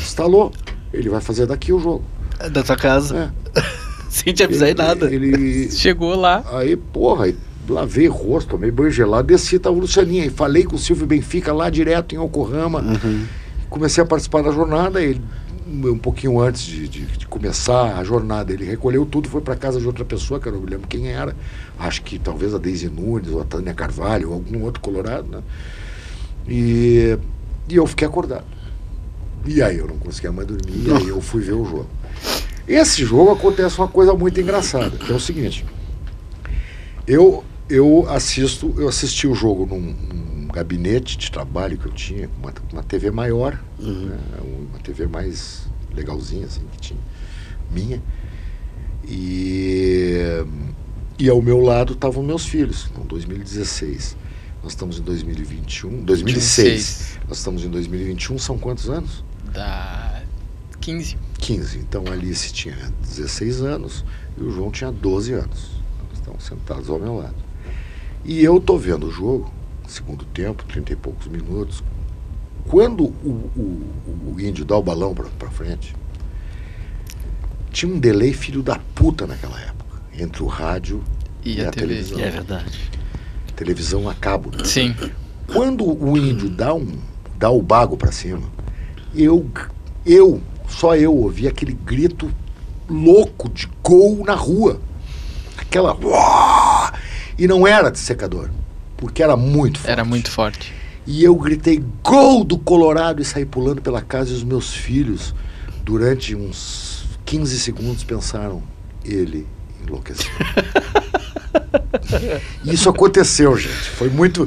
instalou. 0.00 0.52
Ele 0.92 1.08
vai 1.08 1.20
fazer 1.20 1.46
daqui 1.46 1.72
o 1.72 1.78
jogo. 1.78 2.04
Da 2.50 2.62
tua 2.62 2.76
casa. 2.76 3.32
É. 3.54 3.62
Sem 4.08 4.32
te 4.32 4.42
avisar 4.42 4.70
em 4.70 4.74
nada. 4.74 5.12
Ele, 5.12 5.70
Chegou 5.72 6.14
lá. 6.14 6.44
Aí, 6.52 6.76
porra, 6.76 7.26
aí 7.26 7.36
lavei 7.68 8.08
o 8.08 8.12
rosto, 8.12 8.50
tomei 8.50 8.70
banho 8.70 8.90
gelado, 8.90 9.28
desci, 9.28 9.58
tava 9.58 9.76
o 9.76 9.80
Lucianinho. 9.80 10.22
Aí 10.22 10.30
falei 10.30 10.64
com 10.64 10.76
o 10.76 10.78
Silvio 10.78 11.06
Benfica 11.06 11.52
lá 11.52 11.68
direto 11.68 12.14
em 12.14 12.18
Yokohama. 12.18 12.80
Uhum. 12.80 13.26
Comecei 13.68 14.02
a 14.02 14.06
participar 14.06 14.42
da 14.42 14.50
jornada. 14.50 15.02
Ele 15.02 15.20
um 15.68 15.98
pouquinho 15.98 16.40
antes 16.40 16.62
de, 16.62 16.88
de, 16.88 17.04
de 17.04 17.26
começar 17.26 17.98
a 17.98 18.04
jornada. 18.04 18.52
Ele 18.52 18.64
recolheu 18.64 19.04
tudo, 19.04 19.28
foi 19.28 19.40
para 19.40 19.54
casa 19.54 19.78
de 19.78 19.86
outra 19.86 20.04
pessoa, 20.04 20.40
que 20.40 20.48
eu 20.48 20.52
não 20.52 20.60
me 20.60 20.70
lembro 20.70 20.88
quem 20.88 21.08
era. 21.08 21.36
Acho 21.78 22.02
que 22.02 22.18
talvez 22.18 22.54
a 22.54 22.58
Deise 22.58 22.88
Nunes, 22.88 23.30
ou 23.30 23.40
a 23.40 23.44
Tânia 23.44 23.74
Carvalho, 23.74 24.28
ou 24.28 24.34
algum 24.34 24.62
outro 24.62 24.80
colorado, 24.80 25.28
né? 25.28 25.42
E, 26.48 27.18
e 27.68 27.76
eu 27.76 27.86
fiquei 27.86 28.06
acordado. 28.06 28.44
E 29.46 29.62
aí 29.62 29.78
eu 29.78 29.86
não 29.86 29.96
conseguia 29.98 30.30
mais 30.32 30.46
dormir, 30.46 30.86
e 30.88 30.92
aí 30.92 31.08
eu 31.08 31.20
fui 31.20 31.40
ver 31.42 31.52
o 31.52 31.64
jogo. 31.64 31.86
Esse 32.66 33.04
jogo 33.04 33.30
acontece 33.32 33.78
uma 33.78 33.88
coisa 33.88 34.12
muito 34.14 34.38
engraçada, 34.40 34.90
que 34.90 35.10
é 35.10 35.14
o 35.14 35.20
seguinte. 35.20 35.64
Eu, 37.06 37.42
eu 37.68 38.04
assisto, 38.10 38.74
eu 38.76 38.88
assisti 38.88 39.26
o 39.26 39.34
jogo 39.34 39.64
num, 39.64 39.80
num 39.80 40.48
gabinete 40.48 41.16
de 41.16 41.30
trabalho 41.30 41.78
que 41.78 41.86
eu 41.86 41.92
tinha, 41.92 42.28
uma, 42.38 42.52
uma 42.72 42.82
TV 42.82 43.10
maior, 43.10 43.58
Uhum. 43.78 44.06
né, 44.06 44.18
uma 44.70 44.78
TV 44.80 45.06
mais 45.06 45.66
legalzinha 45.94 46.44
assim 46.46 46.60
que 46.72 46.78
tinha, 46.78 47.00
minha. 47.70 48.02
E, 49.08 50.18
e 51.18 51.28
ao 51.30 51.40
meu 51.40 51.60
lado 51.60 51.94
estavam 51.94 52.22
meus 52.22 52.44
filhos, 52.44 52.90
em 53.02 53.06
2016. 53.06 54.16
Nós 54.62 54.72
estamos 54.72 54.98
em 54.98 55.02
2021, 55.02 56.02
2006. 56.04 57.18
Nós 57.28 57.38
estamos 57.38 57.64
em 57.64 57.68
2021, 57.70 58.38
são 58.38 58.58
quantos 58.58 58.90
anos? 58.90 59.24
Da 59.52 60.22
15. 60.80 61.16
15. 61.38 61.78
Então 61.78 62.04
a 62.08 62.12
Alice 62.12 62.52
tinha 62.52 62.76
16 63.02 63.62
anos 63.62 64.04
e 64.36 64.42
o 64.42 64.50
João 64.50 64.70
tinha 64.70 64.90
12 64.92 65.32
anos. 65.32 65.70
Eles 66.08 66.18
estavam 66.20 66.40
sentados 66.40 66.88
ao 66.90 66.98
meu 66.98 67.16
lado. 67.16 67.34
E 68.24 68.42
eu 68.42 68.60
tô 68.60 68.76
vendo 68.76 69.06
o 69.06 69.10
jogo, 69.10 69.52
segundo 69.86 70.24
tempo, 70.26 70.64
30 70.64 70.92
e 70.92 70.96
poucos 70.96 71.26
minutos. 71.28 71.82
Quando 72.66 73.04
o, 73.04 73.50
o, 73.56 74.32
o 74.34 74.40
índio 74.40 74.64
dá 74.64 74.76
o 74.76 74.82
balão 74.82 75.14
pra, 75.14 75.24
pra 75.38 75.50
frente, 75.50 75.94
tinha 77.70 77.92
um 77.92 77.98
delay 77.98 78.32
filho 78.32 78.62
da 78.62 78.78
puta 78.94 79.26
naquela 79.26 79.58
época, 79.60 80.00
entre 80.18 80.42
o 80.42 80.46
rádio 80.46 81.02
E, 81.44 81.56
E 81.58 81.64
a, 81.64 81.68
a 81.68 81.70
TV. 81.70 81.86
televisão. 81.86 82.20
É 82.20 82.30
verdade. 82.30 82.90
televisão 83.56 84.08
a 84.08 84.14
cabo. 84.14 84.50
né? 84.50 84.64
Sim. 84.64 84.94
Quando 85.52 85.84
o 85.86 86.16
índio 86.16 86.50
dá 86.50 86.74
um 86.74 86.98
dá 87.38 87.48
o 87.50 87.62
bago 87.62 87.96
pra 87.96 88.10
cima, 88.12 88.42
eu 89.14 89.48
eu 90.04 90.40
só 90.68 90.96
eu 90.96 91.14
ouvi 91.14 91.46
aquele 91.46 91.72
grito 91.72 92.30
louco 92.88 93.48
de 93.48 93.68
gol 93.82 94.24
na 94.24 94.34
rua. 94.34 94.80
Aquela 95.56 95.96
e 97.38 97.46
não 97.46 97.66
era 97.66 97.90
de 97.90 97.98
secador, 97.98 98.50
porque 98.96 99.22
era 99.22 99.36
muito 99.36 99.78
forte. 99.78 99.90
Era 99.90 100.04
muito 100.04 100.30
forte. 100.30 100.74
E 101.06 101.24
eu 101.24 101.34
gritei 101.36 101.82
gol 102.02 102.44
do 102.44 102.58
Colorado 102.58 103.22
e 103.22 103.24
saí 103.24 103.46
pulando 103.46 103.80
pela 103.80 104.02
casa 104.02 104.30
e 104.30 104.34
os 104.34 104.44
meus 104.44 104.72
filhos 104.72 105.34
durante 105.82 106.34
uns 106.34 107.04
15 107.24 107.58
segundos 107.60 108.04
pensaram 108.04 108.62
ele 109.04 109.46
enlouqueceu. 109.82 110.30
Isso 112.64 112.88
aconteceu, 112.88 113.56
gente. 113.56 113.90
Foi 113.90 114.08
muito. 114.08 114.46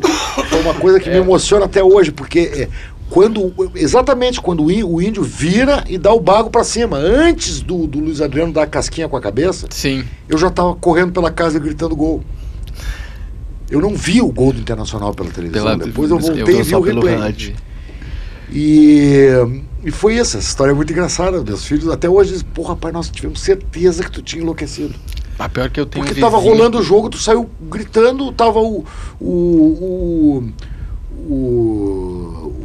Foi 0.50 0.62
uma 0.62 0.74
coisa 0.76 1.00
que 1.00 1.10
me 1.10 1.18
emociona 1.18 1.66
até 1.66 1.84
hoje, 1.84 2.12
porque 2.12 2.40
é, 2.40 2.70
quando. 3.12 3.54
Exatamente 3.76 4.40
quando 4.42 4.64
o 4.66 5.02
índio 5.02 5.22
vira 5.22 5.84
e 5.88 5.98
dá 5.98 6.14
o 6.14 6.20
bago 6.20 6.50
pra 6.50 6.64
cima. 6.64 6.98
Antes 6.98 7.60
do, 7.62 7.86
do 7.86 8.00
Luiz 8.00 8.22
Adriano 8.22 8.54
dar 8.54 8.64
a 8.64 8.68
casquinha 8.68 9.08
com 9.10 9.18
a 9.18 9.22
cabeça, 9.22 9.68
Sim. 9.70 10.04
eu 10.30 10.38
já 10.38 10.50
tava 10.50 10.74
correndo 10.76 11.12
pela 11.12 11.30
casa 11.30 11.60
gritando 11.60 11.96
gol. 11.96 12.24
Eu 13.70 13.80
não 13.82 13.96
vi 13.96 14.22
o 14.22 14.32
gol 14.32 14.52
do 14.54 14.60
Internacional 14.60 15.14
pela 15.14 15.30
televisão. 15.30 15.64
Pela- 15.66 15.78
Depois 15.86 16.10
eu 16.10 16.18
eu 16.18 16.22
voltei 16.22 16.44
vi 16.56 16.60
e 16.60 16.64
vi 16.64 16.76
o 16.76 16.82
replay. 16.82 17.56
E, 18.54 19.28
e 19.86 19.92
foi 19.92 20.16
isso, 20.16 20.38
essa 20.38 20.48
história 20.50 20.72
é 20.72 20.74
muito 20.76 20.92
engraçada. 20.92 21.42
Meus 21.44 21.66
filhos 21.66 21.88
até 21.90 22.10
hoje 22.10 22.32
dizem, 22.32 22.48
porra, 22.54 22.76
pai, 22.76 22.92
nós 22.92 23.10
tivemos 23.10 23.40
certeza 23.42 24.04
que 24.04 24.12
tu 24.12 24.22
tinha 24.22 24.42
enlouquecido. 24.42 24.94
A 25.40 25.48
pior 25.48 25.70
que 25.70 25.80
eu 25.80 25.86
tenho 25.86 26.04
Porque 26.06 26.20
tava 26.20 26.38
vizinho- 26.38 26.56
rolando 26.58 26.80
o 26.80 26.84
jogo, 26.84 27.10
tu 27.10 27.18
saiu 27.18 27.50
gritando, 27.70 28.32
tava 28.34 28.60
o. 28.60 28.86
o, 29.20 29.26
o 29.26 30.44
O 31.30 32.61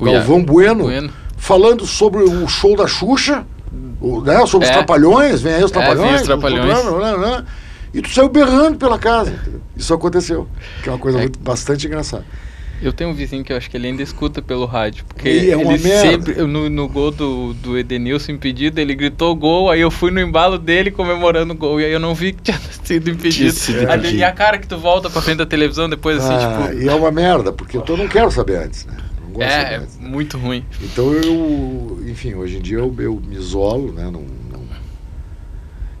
Galvão 0.00 0.42
bueno, 0.44 0.84
Bueno. 0.84 1.10
falando 1.36 1.86
sobre 1.86 2.22
o 2.22 2.46
show 2.48 2.76
da 2.76 2.86
Xuxa, 2.86 3.44
o, 4.00 4.20
né, 4.22 4.44
sobre 4.46 4.66
os 4.66 4.70
É. 4.70 4.74
Trapalhões, 4.76 5.40
vem 5.42 5.54
aí 5.54 5.64
os 5.64 5.70
É, 5.70 5.74
Trapalhões. 5.74 6.20
os 6.20 6.26
Trapalhões. 6.26 6.84
né, 6.84 6.90
né, 7.00 7.16
né, 7.16 7.44
E 7.94 8.02
tu 8.02 8.10
saiu 8.10 8.28
berrando 8.28 8.76
pela 8.76 8.98
casa. 8.98 9.34
Isso 9.76 9.92
aconteceu. 9.94 10.46
Que 10.82 10.88
é 10.88 10.92
uma 10.92 10.98
coisa 10.98 11.18
É. 11.18 11.22
muito, 11.22 11.38
bastante 11.38 11.86
engraçada. 11.86 12.24
Eu 12.80 12.92
tenho 12.92 13.10
um 13.10 13.14
vizinho 13.14 13.42
que 13.42 13.52
eu 13.52 13.56
acho 13.56 13.68
que 13.68 13.76
ele 13.76 13.88
ainda 13.88 14.02
escuta 14.04 14.40
pelo 14.40 14.64
rádio. 14.64 15.04
Porque 15.08 15.28
E 15.28 15.50
é 15.50 15.56
uma 15.56 15.72
ele 15.74 15.82
merda. 15.82 16.10
sempre, 16.10 16.34
no, 16.46 16.68
no 16.70 16.86
gol 16.86 17.10
do, 17.10 17.52
do 17.54 17.76
Edenilson 17.76 18.32
impedido, 18.32 18.78
ele 18.80 18.94
gritou 18.94 19.34
gol, 19.34 19.68
aí 19.68 19.80
eu 19.80 19.90
fui 19.90 20.12
no 20.12 20.20
embalo 20.20 20.58
dele 20.58 20.92
comemorando 20.92 21.54
o 21.54 21.56
gol. 21.56 21.80
E 21.80 21.84
aí 21.86 21.92
eu 21.92 21.98
não 21.98 22.14
vi 22.14 22.34
que 22.34 22.42
tinha 22.42 22.60
sido 22.84 23.10
impedido. 23.10 23.52
E 24.14 24.22
a 24.22 24.30
cara 24.30 24.58
que 24.58 24.68
tu 24.68 24.78
volta 24.78 25.10
pra 25.10 25.20
frente 25.20 25.38
da 25.38 25.46
televisão 25.46 25.88
depois, 25.88 26.18
assim, 26.22 26.34
Ah, 26.34 26.68
tipo. 26.68 26.82
E 26.82 26.88
é 26.88 26.94
uma 26.94 27.10
merda, 27.10 27.52
porque 27.52 27.78
eu 27.78 27.96
não 27.96 28.06
quero 28.06 28.30
saber 28.30 28.58
antes, 28.58 28.84
né? 28.86 28.94
Gosto 29.38 29.50
É, 29.50 29.74
é 29.74 29.76
antes. 29.76 29.98
muito 29.98 30.38
ruim. 30.38 30.64
Então 30.82 31.12
eu, 31.12 32.00
enfim, 32.08 32.34
hoje 32.34 32.58
em 32.58 32.60
dia 32.60 32.78
eu, 32.78 32.94
eu 32.98 33.16
me 33.16 33.36
isolo, 33.36 33.92
né? 33.92 34.04
Não, 34.04 34.22
não- 34.22 34.58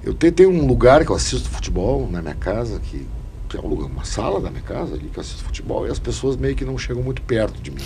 Eu 0.02 0.14
tenho, 0.14 0.32
tenho 0.32 0.50
um 0.50 0.66
lugar 0.66 1.04
que 1.04 1.10
eu 1.10 1.16
assisto 1.16 1.48
futebol 1.50 2.08
na 2.10 2.22
minha 2.22 2.34
casa, 2.34 2.78
que 2.80 3.06
é 3.54 3.60
um 3.60 3.68
lugar, 3.68 3.86
uma 3.86 4.04
sala 4.04 4.40
da 4.40 4.50
minha 4.50 4.62
casa 4.62 4.94
ali 4.94 5.08
que 5.08 5.18
eu 5.18 5.20
assisto 5.20 5.42
futebol 5.42 5.86
e 5.86 5.90
as 5.90 5.98
pessoas 5.98 6.36
meio 6.36 6.54
que 6.54 6.64
não 6.64 6.78
chegam 6.78 7.02
muito 7.02 7.20
perto 7.22 7.60
de 7.60 7.70
mim. 7.70 7.82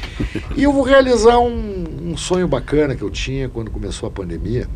e 0.56 0.62
eu 0.62 0.72
vou 0.72 0.82
realizar 0.82 1.38
um, 1.38 1.84
um 2.12 2.16
sonho 2.16 2.48
bacana 2.48 2.94
que 2.96 3.02
eu 3.02 3.10
tinha 3.10 3.48
quando 3.48 3.70
começou 3.70 4.08
a 4.08 4.10
pandemia. 4.12 4.68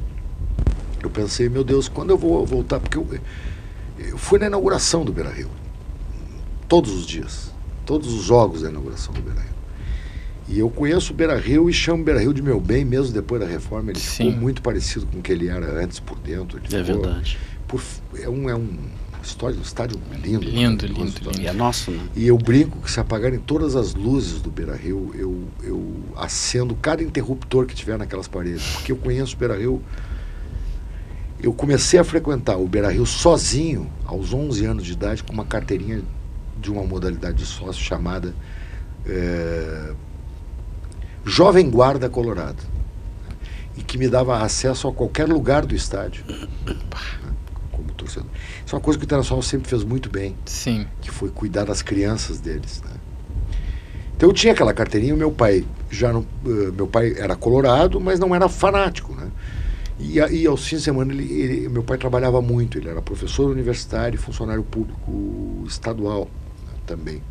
Eu 1.03 1.11
pensei, 1.11 1.49
meu 1.49 1.65
Deus, 1.65 1.89
quando 1.89 2.11
eu 2.11 2.19
vou 2.19 2.45
voltar? 2.45 2.79
Porque 2.81 2.97
eu, 2.99 3.07
eu 3.99 4.19
fui 4.19 4.39
na 4.39 4.47
inauguração 4.47 5.05
do 5.05 5.13
Beira 5.13 5.31
Rio. 5.31 5.51
Todos 6.69 6.93
os 6.93 7.07
dias. 7.07 7.53
Todos 7.85 8.13
os 8.13 8.23
jogos 8.25 8.63
da 8.63 8.69
inauguração 8.69 9.13
do 9.15 9.23
Beira 9.23 9.41
Rio. 9.41 9.56
E 10.49 10.59
eu 10.61 10.71
conheço 10.71 11.13
o 11.13 11.17
Beira 11.17 11.37
Rio 11.37 11.69
e 11.69 11.73
chamo 11.73 12.03
o 12.03 12.05
Beira 12.05 12.21
Rio 12.21 12.33
de 12.33 12.41
meu 12.41 12.61
bem, 12.61 12.85
mesmo 12.85 13.13
depois 13.13 13.41
da 13.41 13.47
reforma. 13.49 13.91
Ele 13.91 13.99
Sim. 13.99 14.27
ficou 14.27 14.41
muito 14.41 14.63
parecido 14.63 15.07
com 15.07 15.19
o 15.19 15.23
que 15.23 15.33
ele 15.33 15.49
era 15.49 15.83
antes 15.83 15.99
por 15.99 16.19
dentro. 16.19 16.59
Ele 16.59 16.67
É 16.67 16.85
ficou- 16.85 17.03
verdade. 17.03 17.39
por- 17.67 17.83
é 18.21 18.29
um, 18.29 18.49
é 18.49 18.55
um 18.55 18.69
história, 19.25 19.59
um 19.59 19.63
estádio 19.63 19.99
lindo. 20.23 20.45
Lindo, 20.45 20.87
maravilhoso, 20.87 21.17
lindo, 21.19 21.31
tal. 21.33 21.43
E 21.43 21.47
é 21.49 21.53
nosso, 21.53 21.91
né? 21.91 22.01
E 22.15 22.29
eu 22.29 22.39
brinco 22.39 22.79
que 22.81 22.89
se 22.89 23.01
apagarem 23.01 23.41
todas 23.41 23.75
as 23.75 23.93
luzes 23.95 24.41
do 24.41 24.49
Beira 24.53 24.77
Rio, 24.77 25.11
eu, 25.17 25.49
eu 25.65 25.93
acendo 26.15 26.77
cada 26.77 27.03
interruptor 27.03 27.67
que 27.67 27.75
tiver 27.75 27.99
naquelas 27.99 28.29
paredes. 28.29 28.63
Porque 28.75 28.93
eu 28.93 28.97
conheço 28.97 29.35
o 29.35 29.39
Beira 29.39 29.57
Rio. 29.59 29.83
Eu 31.43 31.53
comecei 31.53 31.99
a 31.99 32.05
frequentar 32.05 32.57
o 32.57 32.69
Beira 32.69 32.89
Rio 32.93 33.05
sozinho 33.05 33.91
aos 34.05 34.33
11 34.33 34.65
anos 34.65 34.85
de 34.87 34.93
idade 34.93 35.25
com 35.25 35.33
uma 35.33 35.45
carteirinha 35.45 36.03
de 36.61 36.71
uma 36.71 36.85
modalidade 36.85 37.37
de 37.39 37.47
sócio 37.47 37.83
chamada 37.83 38.33
eh, 39.05 39.93
Jovem 41.27 41.69
Guarda 41.69 42.09
Colorado. 42.09 42.63
E 43.77 43.83
que 43.83 43.99
me 43.99 44.09
dava 44.09 44.39
acesso 44.39 44.89
a 44.89 44.93
qualquer 44.93 45.29
lugar 45.29 45.67
do 45.67 45.75
estádio. 45.75 46.25
Como 47.73 47.91
torcedor. 47.93 48.29
Isso 48.65 48.75
é 48.75 48.79
uma 48.79 48.83
coisa 48.83 48.99
que 48.99 49.05
o 49.05 49.07
Internacional 49.07 49.43
sempre 49.43 49.69
fez 49.69 49.85
muito 49.85 50.09
bem 50.09 50.35
Sim. 50.47 50.87
que 51.01 51.11
foi 51.11 51.29
cuidar 51.31 51.65
das 51.65 51.83
crianças 51.83 52.41
deles. 52.41 52.81
Né? 52.83 52.93
Então 54.17 54.31
eu 54.31 54.33
tinha 54.33 54.53
aquela 54.55 54.73
carteirinha, 54.73 55.15
meu 55.15 55.31
pai 55.31 55.65
já 55.91 56.11
não, 56.13 56.25
eh, 56.47 56.71
meu 56.75 56.87
pai 56.87 57.15
era 57.19 57.37
colorado, 57.37 58.01
mas 58.01 58.19
não 58.19 58.35
era 58.35 58.49
fanático, 58.49 59.13
né? 59.15 59.29
E, 59.99 60.19
a- 60.21 60.31
e 60.31 60.47
aos 60.47 60.67
fins 60.67 60.79
de 60.79 60.85
semana 60.85 61.13
ele, 61.13 61.31
ele- 61.33 61.69
meu 61.69 61.83
pai 61.83 61.99
trabalhava 61.99 62.41
muito, 62.41 62.79
ele 62.79 62.89
era 62.89 63.03
professor 63.03 63.51
universitário 63.51 64.19
funcionário 64.19 64.63
público 64.63 65.65
estadual 65.67 66.31
né, 66.67 66.73
também. 66.87 67.23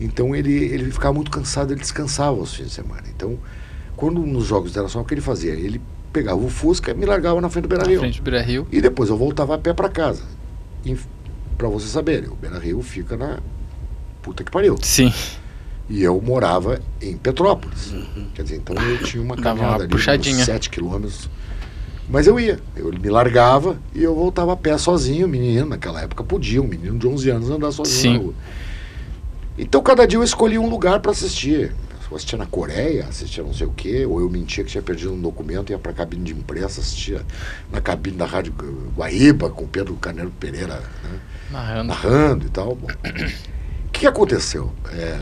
Então 0.00 0.34
ele, 0.34 0.52
ele 0.52 0.90
ficava 0.90 1.14
muito 1.14 1.30
cansado, 1.30 1.72
ele 1.72 1.80
descansava 1.80 2.38
aos 2.38 2.54
fins 2.54 2.66
de 2.66 2.72
semana. 2.72 3.04
Então, 3.14 3.38
quando 3.96 4.20
nos 4.20 4.44
jogos 4.46 4.70
de 4.70 4.72
Internacional, 4.72 5.04
o 5.04 5.08
que 5.08 5.14
ele 5.14 5.20
fazia? 5.20 5.52
Ele 5.52 5.80
pegava 6.12 6.38
o 6.38 6.48
Fusca 6.48 6.90
e 6.90 6.94
me 6.94 7.06
largava 7.06 7.40
na 7.40 7.48
frente 7.48 7.64
do 7.64 7.68
Beira 7.68 7.84
Na 7.84 7.90
Rio. 7.90 8.00
frente 8.00 8.20
do 8.20 8.24
Beira 8.24 8.42
Rio. 8.42 8.66
E 8.70 8.80
depois 8.80 9.08
eu 9.10 9.16
voltava 9.16 9.54
a 9.54 9.58
pé 9.58 9.72
para 9.72 9.88
casa. 9.88 10.22
Para 11.56 11.68
vocês 11.68 11.90
saberem, 11.90 12.28
o 12.28 12.34
Beira 12.34 12.58
Rio 12.58 12.82
fica 12.82 13.16
na 13.16 13.38
puta 14.22 14.42
que 14.42 14.50
pariu. 14.50 14.76
Sim. 14.82 15.12
E 15.88 16.02
eu 16.02 16.20
morava 16.20 16.80
em 17.00 17.16
Petrópolis. 17.16 17.94
Quer 18.34 18.42
dizer, 18.42 18.56
então 18.56 18.74
eu 18.76 18.98
tinha 19.02 19.22
uma 19.22 19.36
Dava 19.36 19.50
uma 19.50 19.56
caminhada 19.56 19.84
ali 19.84 19.94
uns 19.94 19.96
puxadinha. 19.98 20.44
7 20.44 20.70
quilômetros. 20.70 21.28
Mas 22.08 22.26
eu 22.26 22.38
ia, 22.38 22.58
eu 22.76 22.92
me 22.92 23.08
largava 23.08 23.78
e 23.94 24.02
eu 24.02 24.14
voltava 24.14 24.52
a 24.52 24.56
pé 24.56 24.76
sozinho, 24.76 25.26
menino. 25.28 25.66
Naquela 25.66 26.02
época 26.02 26.22
podia, 26.22 26.60
um 26.60 26.66
menino 26.66 26.98
de 26.98 27.06
11 27.06 27.30
anos 27.30 27.50
andar 27.50 27.70
sozinho 27.70 28.00
Sim. 28.00 28.12
na 28.12 28.18
rua. 28.24 28.34
Então 29.56 29.82
cada 29.82 30.06
dia 30.06 30.18
eu 30.18 30.24
escolhia 30.24 30.60
um 30.60 30.68
lugar 30.68 31.00
para 31.00 31.12
assistir. 31.12 31.74
Eu 32.10 32.16
assistia 32.16 32.38
na 32.38 32.46
Coreia, 32.46 33.06
assistia 33.08 33.42
não 33.42 33.52
sei 33.52 33.66
o 33.66 33.72
quê, 33.72 34.06
ou 34.06 34.20
eu 34.20 34.28
mentia 34.28 34.62
que 34.62 34.70
tinha 34.70 34.82
perdido 34.82 35.12
um 35.12 35.20
documento, 35.20 35.70
ia 35.70 35.78
para 35.78 35.90
a 35.90 35.94
cabine 35.94 36.22
de 36.22 36.32
imprensa, 36.32 36.80
assistia 36.80 37.22
na 37.72 37.80
cabine 37.80 38.16
da 38.16 38.26
Rádio 38.26 38.54
Guaíba 38.96 39.50
com 39.50 39.64
o 39.64 39.68
Pedro 39.68 39.94
Carneiro 39.96 40.30
Pereira 40.38 40.80
né, 41.02 41.18
Narrando. 41.50 41.88
narrando 41.88 42.46
e 42.46 42.50
tal. 42.50 42.74
Bom, 42.74 42.86
o 42.86 43.90
que, 43.90 44.06
aconteceu? 44.06 44.72
É, 44.92 45.20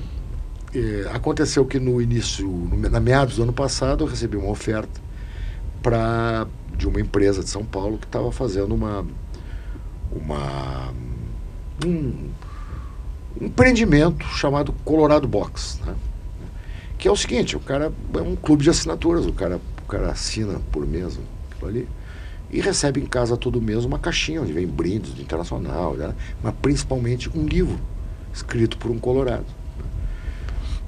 eh, 0.75 1.11
aconteceu 1.15 1.65
que 1.65 1.79
no 1.79 2.01
início, 2.01 2.47
no, 2.47 2.91
na 2.91 3.01
meados 3.01 3.37
do 3.37 3.45
ano 3.45 3.53
passado, 3.53 4.05
eu 4.05 4.09
recebi 4.09 4.37
uma 4.37 4.51
oferta 4.51 5.01
para 5.83 6.47
de 6.77 6.87
uma 6.87 7.01
empresa 7.01 7.43
de 7.43 7.51
São 7.51 7.65
Paulo 7.65 7.99
que 7.99 8.07
estava 8.07 8.31
fazendo 8.33 8.75
uma 8.75 9.05
uma 10.11 10.93
um, 11.85 11.89
um 11.89 12.31
empreendimento 13.41 14.25
chamado 14.27 14.73
Colorado 14.85 15.27
Box, 15.27 15.81
né? 15.85 15.95
que 16.99 17.09
é 17.09 17.11
o 17.11 17.17
seguinte, 17.17 17.57
o 17.57 17.61
cara 17.61 17.93
é 18.15 18.21
um 18.21 18.37
clube 18.37 18.63
de 18.63 18.71
assinaturas, 18.71 19.27
o 19.27 19.33
cara, 19.33 19.61
o 19.83 19.89
cara 19.89 20.11
assina 20.11 20.61
por 20.71 20.87
mês 20.87 21.19
aquilo 21.51 21.69
ali 21.69 21.89
e 22.53 22.61
recebe 22.61 23.01
em 23.01 23.07
casa 23.07 23.37
todo 23.37 23.61
mês 23.63 23.85
uma 23.85 23.99
caixinha 23.99 24.43
onde 24.43 24.53
vem 24.53 24.67
brindes 24.67 25.13
do 25.13 25.23
Internacional, 25.23 25.95
né? 25.95 26.15
mas 26.43 26.55
principalmente 26.61 27.31
um 27.35 27.47
livro 27.47 27.81
escrito 28.33 28.77
por 28.77 28.91
um 28.91 28.99
colorado. 28.99 29.47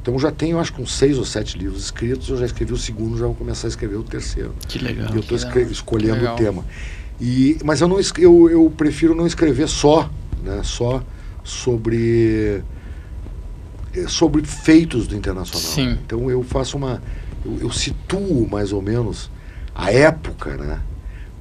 Então 0.00 0.18
já 0.18 0.32
tenho, 0.32 0.58
acho 0.58 0.72
que 0.72 0.80
uns 0.80 0.94
seis 0.96 1.18
ou 1.18 1.24
sete 1.26 1.58
livros 1.58 1.84
escritos. 1.84 2.30
Eu 2.30 2.38
já 2.38 2.46
escrevi 2.46 2.72
o 2.72 2.78
segundo, 2.78 3.18
já 3.18 3.26
vou 3.26 3.34
começar 3.34 3.66
a 3.66 3.68
escrever 3.68 3.96
o 3.96 4.02
terceiro. 4.02 4.54
Que 4.66 4.78
legal. 4.78 5.10
E 5.12 5.16
eu 5.16 5.20
estou 5.20 5.36
escolhendo 5.36 6.24
o 6.24 6.34
tema. 6.36 6.64
E, 7.20 7.58
mas 7.62 7.82
eu, 7.82 7.88
não, 7.88 7.98
eu, 8.16 8.48
eu 8.48 8.72
prefiro 8.74 9.14
não 9.14 9.26
escrever 9.26 9.68
só, 9.68 10.10
né, 10.42 10.62
só 10.64 11.04
sobre, 11.44 12.62
eh, 13.94 14.08
sobre 14.08 14.42
feitos 14.46 15.06
do 15.06 15.14
Internacional. 15.14 15.60
Sim. 15.60 15.98
Então 16.06 16.30
eu 16.30 16.42
faço 16.42 16.78
uma 16.78 17.02
eu, 17.44 17.58
eu 17.60 17.70
situo 17.70 18.48
mais 18.48 18.72
ou 18.72 18.82
menos 18.82 19.30
a 19.74 19.92
época, 19.92 20.56
né? 20.56 20.80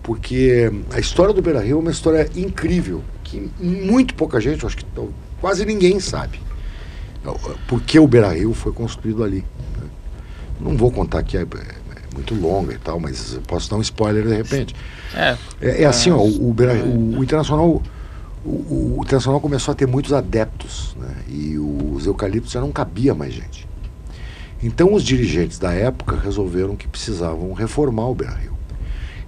Porque 0.02 0.72
a 0.91 1.00
história 1.00 1.34
do 1.34 1.41
Beira 1.41 1.62
Rio 1.62 1.78
é 1.78 1.80
uma 1.80 1.91
história 1.91 2.30
incrível, 2.36 3.04
que 3.24 3.52
muito 3.60 4.16
pouca 4.16 4.39
gente, 4.39 4.66
acho 4.66 4.78
que 4.78 4.86
quase 5.39 5.66
ninguém 5.66 6.00
sabe. 6.00 6.39
Por 7.68 7.82
que 7.82 8.00
o 8.00 8.08
Beira 8.08 8.30
Rio 8.30 8.54
foi 8.54 8.72
construído 8.72 9.24
ali. 9.24 9.45
Né? 9.78 9.88
Não 10.60 10.76
vou 10.76 10.91
contar 10.91 11.22
que 11.22 11.38
é, 11.38 11.41
é, 11.41 12.16
muito 12.16 12.34
longa 12.34 12.74
e 12.74 12.78
tal, 12.78 13.00
mas 13.00 13.39
posso 13.45 13.70
dar 13.70 13.76
um 13.76 13.82
spoiler 13.82 14.26
de 14.26 14.36
repente. 14.36 14.76
É, 15.14 15.38
é, 15.62 15.84
é 15.84 15.86
assim, 15.86 16.12
ó, 16.12 16.18
o, 16.18 16.50
o, 16.50 17.20
o 17.20 17.24
Internacional. 17.24 17.84
O, 18.45 18.50
o, 18.50 19.02
Internacional 19.04 19.41
começou 19.41 19.74
a 19.74 19.76
ter 19.76 19.86
muitos 19.86 20.14
adeptos, 20.14 20.95
né? 20.97 21.14
E 21.28 21.60
os 21.60 22.06
eucaliptos 22.06 22.54
já 22.54 22.62
não 22.62 22.72
cabia 22.72 23.14
mais 23.14 23.34
gente. 23.34 23.68
Então 24.62 24.93
os 24.93 25.03
dirigentes 25.03 25.57
da 25.57 25.74
época 25.74 26.18
resolveram 26.18 26.76
que 26.76 26.88
precisavam 26.88 27.53
reformar 27.53 28.07
o 28.07 28.16
Beira-Rio. 28.16 28.53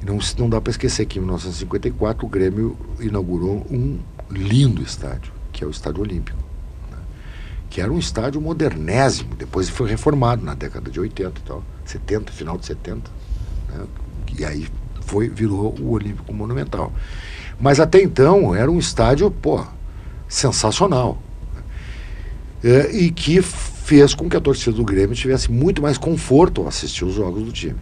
E 0.02 0.06
não, 0.06 0.20
não 0.38 0.50
dá 0.50 0.60
para 0.60 0.72
esquecer 0.72 1.06
que 1.06 1.20
em 1.20 1.22
1954 1.22 2.26
o 2.26 2.30
Grêmio 2.30 2.78
inaugurou 3.00 3.66
um 3.70 4.00
lindo 4.30 4.82
estádio, 4.82 5.32
que 5.52 5.64
é 5.64 5.68
o 5.68 5.70
Estádio 5.70 6.02
Olímpico. 6.02 6.38
Né? 6.90 6.98
Que 7.70 7.82
era 7.82 7.92
um 7.92 8.00
estádio 8.00 8.42
modernésimo, 8.42 9.36
depois 9.36 9.70
foi 9.70 9.90
reformado 9.90 10.44
na 10.44 10.54
década 10.54 10.90
de 10.90 11.00
80 11.00 11.40
e 11.40 11.44
tal, 11.44 11.64
70, 11.86 12.32
final 12.32 12.58
de 12.58 12.66
70. 12.66 13.10
Né? 13.70 13.86
E 14.38 14.46
aí 14.46 14.68
foi, 15.02 15.30
virou 15.30 15.76
o 15.80 15.92
Olímpico 15.92 16.34
Monumental. 16.34 16.92
Mas 17.60 17.80
até 17.80 18.02
então 18.02 18.56
era 18.56 18.72
um 18.72 18.80
estádio, 18.80 19.30
pô, 19.30 19.64
sensacional. 20.28 21.22
Né? 21.54 21.62
É, 22.64 22.96
e 22.96 23.12
que 23.12 23.42
fez 23.84 24.14
com 24.14 24.30
que 24.30 24.38
a 24.38 24.42
torcida 24.42 24.76
do 24.76 24.84
Grêmio 24.84 25.16
tivesse 25.16 25.52
muito 25.52 25.82
mais 25.82 25.98
conforto 25.98 26.62
ao 26.62 26.68
assistir 26.68 27.04
os 27.04 27.14
jogos 27.14 27.44
do 27.44 27.52
time. 27.52 27.78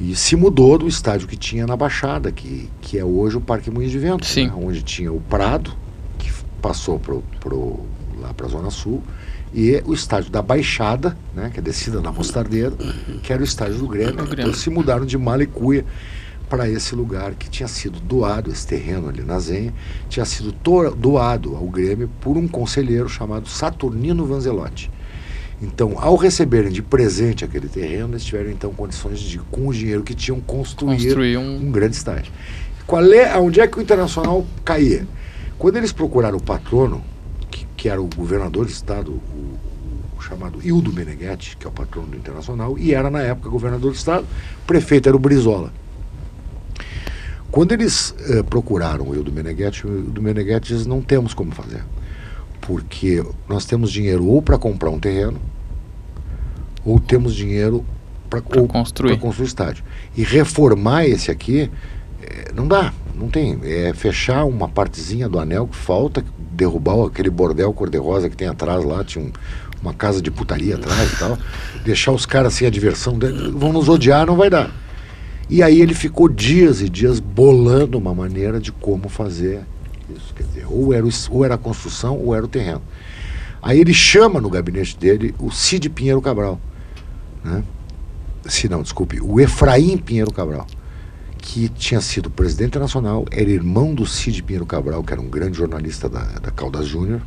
E 0.00 0.16
se 0.16 0.34
mudou 0.34 0.78
do 0.78 0.88
estádio 0.88 1.28
que 1.28 1.36
tinha 1.36 1.66
na 1.66 1.76
Baixada, 1.76 2.32
que, 2.32 2.68
que 2.80 2.98
é 2.98 3.04
hoje 3.04 3.36
o 3.36 3.40
Parque 3.40 3.70
Moinhos 3.70 3.92
de 3.92 3.98
Vento, 3.98 4.26
Sim. 4.26 4.46
Né, 4.46 4.52
onde 4.56 4.82
tinha 4.82 5.12
o 5.12 5.20
Prado, 5.20 5.72
que 6.18 6.32
passou 6.60 6.98
pro, 6.98 7.22
pro, 7.38 7.80
lá 8.20 8.32
para 8.34 8.46
a 8.46 8.48
Zona 8.48 8.70
Sul, 8.70 9.02
e 9.54 9.82
o 9.84 9.92
estádio 9.92 10.30
da 10.30 10.40
Baixada, 10.40 11.16
né, 11.34 11.50
que 11.52 11.60
é 11.60 11.62
descida 11.62 12.00
da 12.00 12.10
Mostardeira, 12.10 12.72
que 13.22 13.32
era 13.32 13.42
o 13.42 13.44
estádio 13.44 13.78
do 13.78 13.86
Grêmio. 13.86 14.14
Grêmio. 14.24 14.40
Então 14.40 14.54
se 14.54 14.70
mudaram 14.70 15.04
de 15.04 15.18
Malicuia 15.18 15.84
para 16.52 16.68
esse 16.68 16.94
lugar 16.94 17.34
que 17.34 17.48
tinha 17.48 17.66
sido 17.66 17.98
doado, 17.98 18.50
esse 18.50 18.66
terreno 18.66 19.08
ali 19.08 19.22
na 19.22 19.38
Zenha, 19.38 19.72
tinha 20.06 20.26
sido 20.26 20.52
doado 20.94 21.56
ao 21.56 21.66
Grêmio 21.66 22.10
por 22.20 22.36
um 22.36 22.46
conselheiro 22.46 23.08
chamado 23.08 23.48
Saturnino 23.48 24.26
Vanzelotti. 24.26 24.90
Então, 25.62 25.94
ao 25.96 26.14
receberem 26.14 26.70
de 26.70 26.82
presente 26.82 27.42
aquele 27.42 27.68
terreno, 27.68 28.12
eles 28.12 28.22
tiveram 28.22 28.50
então 28.50 28.70
condições 28.74 29.18
de, 29.18 29.38
com 29.38 29.66
o 29.66 29.72
dinheiro 29.72 30.02
que 30.02 30.14
tinham, 30.14 30.42
construir, 30.42 30.96
construir 30.96 31.38
um... 31.38 31.56
um... 31.56 31.72
grande 31.72 31.96
estádio. 31.96 32.30
Qual 32.86 33.02
é, 33.02 33.34
onde 33.38 33.58
é 33.58 33.66
que 33.66 33.78
o 33.78 33.80
Internacional 33.80 34.46
caía? 34.62 35.06
Quando 35.58 35.78
eles 35.78 35.90
procuraram 35.90 36.36
o 36.36 36.42
patrono, 36.42 37.02
que, 37.50 37.66
que 37.74 37.88
era 37.88 38.02
o 38.02 38.10
governador 38.14 38.66
do 38.66 38.70
estado, 38.70 39.12
o, 39.12 40.20
chamado 40.20 40.58
Hildo 40.62 40.92
Meneghetti, 40.92 41.56
que 41.56 41.66
é 41.66 41.70
o 41.70 41.72
patrono 41.72 42.08
do 42.08 42.16
Internacional, 42.18 42.78
e 42.78 42.92
era 42.92 43.08
na 43.08 43.22
época 43.22 43.48
governador 43.48 43.92
do 43.92 43.96
estado, 43.96 44.26
prefeito 44.66 45.08
era 45.08 45.16
o 45.16 45.18
Brizola. 45.18 45.72
Quando 47.52 47.72
eles 47.72 48.14
eh, 48.30 48.42
procuraram 48.42 49.10
o 49.10 49.14
Ildo 49.14 49.30
Meneghetti, 49.30 49.86
o 49.86 49.90
Ildo 49.90 50.22
Meneghetti 50.22 50.74
diz, 50.74 50.86
não 50.86 51.02
temos 51.02 51.34
como 51.34 51.52
fazer. 51.52 51.84
Porque 52.62 53.22
nós 53.46 53.66
temos 53.66 53.92
dinheiro 53.92 54.26
ou 54.26 54.40
para 54.40 54.56
comprar 54.56 54.88
um 54.88 54.98
terreno, 54.98 55.38
ou 56.82 56.98
temos 56.98 57.34
dinheiro 57.34 57.84
para 58.30 58.40
construir. 58.40 59.18
construir 59.18 59.46
estádio. 59.46 59.84
E 60.16 60.24
reformar 60.24 61.04
esse 61.04 61.30
aqui, 61.30 61.70
eh, 62.22 62.50
não 62.54 62.66
dá, 62.66 62.90
não 63.14 63.28
tem. 63.28 63.60
É 63.64 63.92
fechar 63.92 64.46
uma 64.46 64.66
partezinha 64.66 65.28
do 65.28 65.38
anel 65.38 65.66
que 65.66 65.76
falta, 65.76 66.24
derrubar 66.52 67.06
aquele 67.06 67.28
bordel 67.28 67.70
cor-de-rosa 67.74 68.30
que 68.30 68.36
tem 68.36 68.48
atrás 68.48 68.82
lá, 68.82 69.04
tinha 69.04 69.26
um, 69.26 69.30
uma 69.82 69.92
casa 69.92 70.22
de 70.22 70.30
putaria 70.30 70.76
atrás 70.76 71.12
e 71.12 71.16
tal, 71.18 71.38
deixar 71.84 72.12
os 72.12 72.24
caras 72.24 72.54
sem 72.54 72.66
a 72.66 72.70
diversão, 72.70 73.18
vão 73.52 73.74
nos 73.74 73.90
odiar, 73.90 74.24
não 74.24 74.36
vai 74.36 74.48
dar. 74.48 74.70
E 75.52 75.62
aí 75.62 75.82
ele 75.82 75.92
ficou 75.92 76.30
dias 76.30 76.80
e 76.80 76.88
dias 76.88 77.20
bolando 77.20 77.98
uma 77.98 78.14
maneira 78.14 78.58
de 78.58 78.72
como 78.72 79.10
fazer 79.10 79.60
isso. 80.08 80.32
Quer 80.34 80.44
dizer, 80.44 80.66
ou 80.66 80.94
era, 80.94 81.04
o, 81.04 81.10
ou 81.28 81.44
era 81.44 81.56
a 81.56 81.58
construção 81.58 82.16
ou 82.16 82.34
era 82.34 82.42
o 82.42 82.48
terreno. 82.48 82.80
Aí 83.60 83.78
ele 83.78 83.92
chama 83.92 84.40
no 84.40 84.48
gabinete 84.48 84.96
dele 84.96 85.34
o 85.38 85.50
Cid 85.50 85.90
Pinheiro 85.90 86.22
Cabral. 86.22 86.58
Né? 87.44 87.62
Se 88.46 88.66
não, 88.66 88.82
desculpe, 88.82 89.20
o 89.20 89.38
Efraim 89.38 89.98
Pinheiro 89.98 90.32
Cabral, 90.32 90.66
que 91.36 91.68
tinha 91.68 92.00
sido 92.00 92.30
presidente 92.30 92.78
nacional, 92.78 93.26
era 93.30 93.50
irmão 93.50 93.94
do 93.94 94.06
Cid 94.06 94.42
Pinheiro 94.44 94.64
Cabral, 94.64 95.04
que 95.04 95.12
era 95.12 95.20
um 95.20 95.28
grande 95.28 95.58
jornalista 95.58 96.08
da, 96.08 96.22
da 96.40 96.50
Caldas 96.50 96.86
Júnior, 96.86 97.20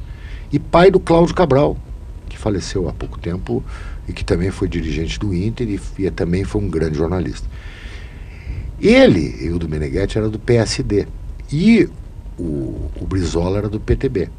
e 0.52 0.58
pai 0.58 0.90
do 0.90 1.00
Cláudio 1.00 1.36
Cabral, 1.36 1.78
que 2.28 2.40
faleceu 2.40 2.90
há 2.90 2.92
pouco 2.92 3.20
tempo 3.20 3.64
e 4.08 4.14
que 4.14 4.26
também 4.26 4.50
foi 4.50 4.68
dirigente 4.68 5.20
do 5.20 5.32
Inter 5.32 5.70
e, 5.70 5.80
e 6.00 6.10
também 6.10 6.44
foi 6.44 6.64
um 6.64 6.70
grande 6.70 6.98
jornalista. 6.98 7.48
Ele, 8.80 9.52
o 9.52 9.60
do 9.60 9.70
Meneghetti, 9.70 10.18
era 10.18 10.30
do 10.30 10.40
PSD. 10.40 11.08
E 11.52 11.88
o, 12.38 12.90
o 13.00 13.06
Brizola 13.08 13.60
era 13.60 13.70
do 13.70 13.80
PTB. 13.80 14.30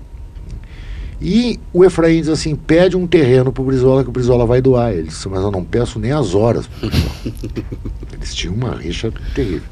E 1.21 1.59
o 1.73 1.85
Efraim 1.85 2.21
diz 2.21 2.29
assim: 2.29 2.55
pede 2.55 2.97
um 2.97 3.07
terreno 3.07 3.51
pro 3.51 3.65
Brizola 3.65 4.03
que 4.03 4.11
o 4.11 4.13
Brizola 4.13 4.45
vai 4.45 4.61
doar. 4.61 4.93
Ele 4.93 5.09
disse, 5.09 5.29
mas 5.29 5.43
eu 5.43 5.51
não 5.51 5.65
peço 5.65 5.99
nem 5.99 6.13
as 6.13 6.35
horas. 6.35 6.67
pro 6.67 6.89
Brizola." 6.89 7.11
Eles 8.13 8.35
tinham 8.35 8.55
uma 8.55 8.75
rixa 8.77 9.13
terrível. 9.35 9.69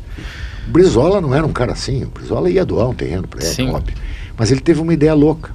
O 0.67 0.71
Brizola 0.71 1.21
não 1.21 1.35
era 1.35 1.45
um 1.45 1.53
cara 1.53 1.73
assim, 1.73 2.05
o 2.05 2.09
Brizola 2.09 2.49
ia 2.49 2.65
doar 2.65 2.89
um 2.89 2.95
terreno 2.95 3.29
para 3.29 3.45
ele, 3.45 3.71
óbvio. 3.71 3.95
Mas 4.37 4.51
ele 4.51 4.61
teve 4.61 4.81
uma 4.81 4.95
ideia 4.95 5.13
louca. 5.13 5.55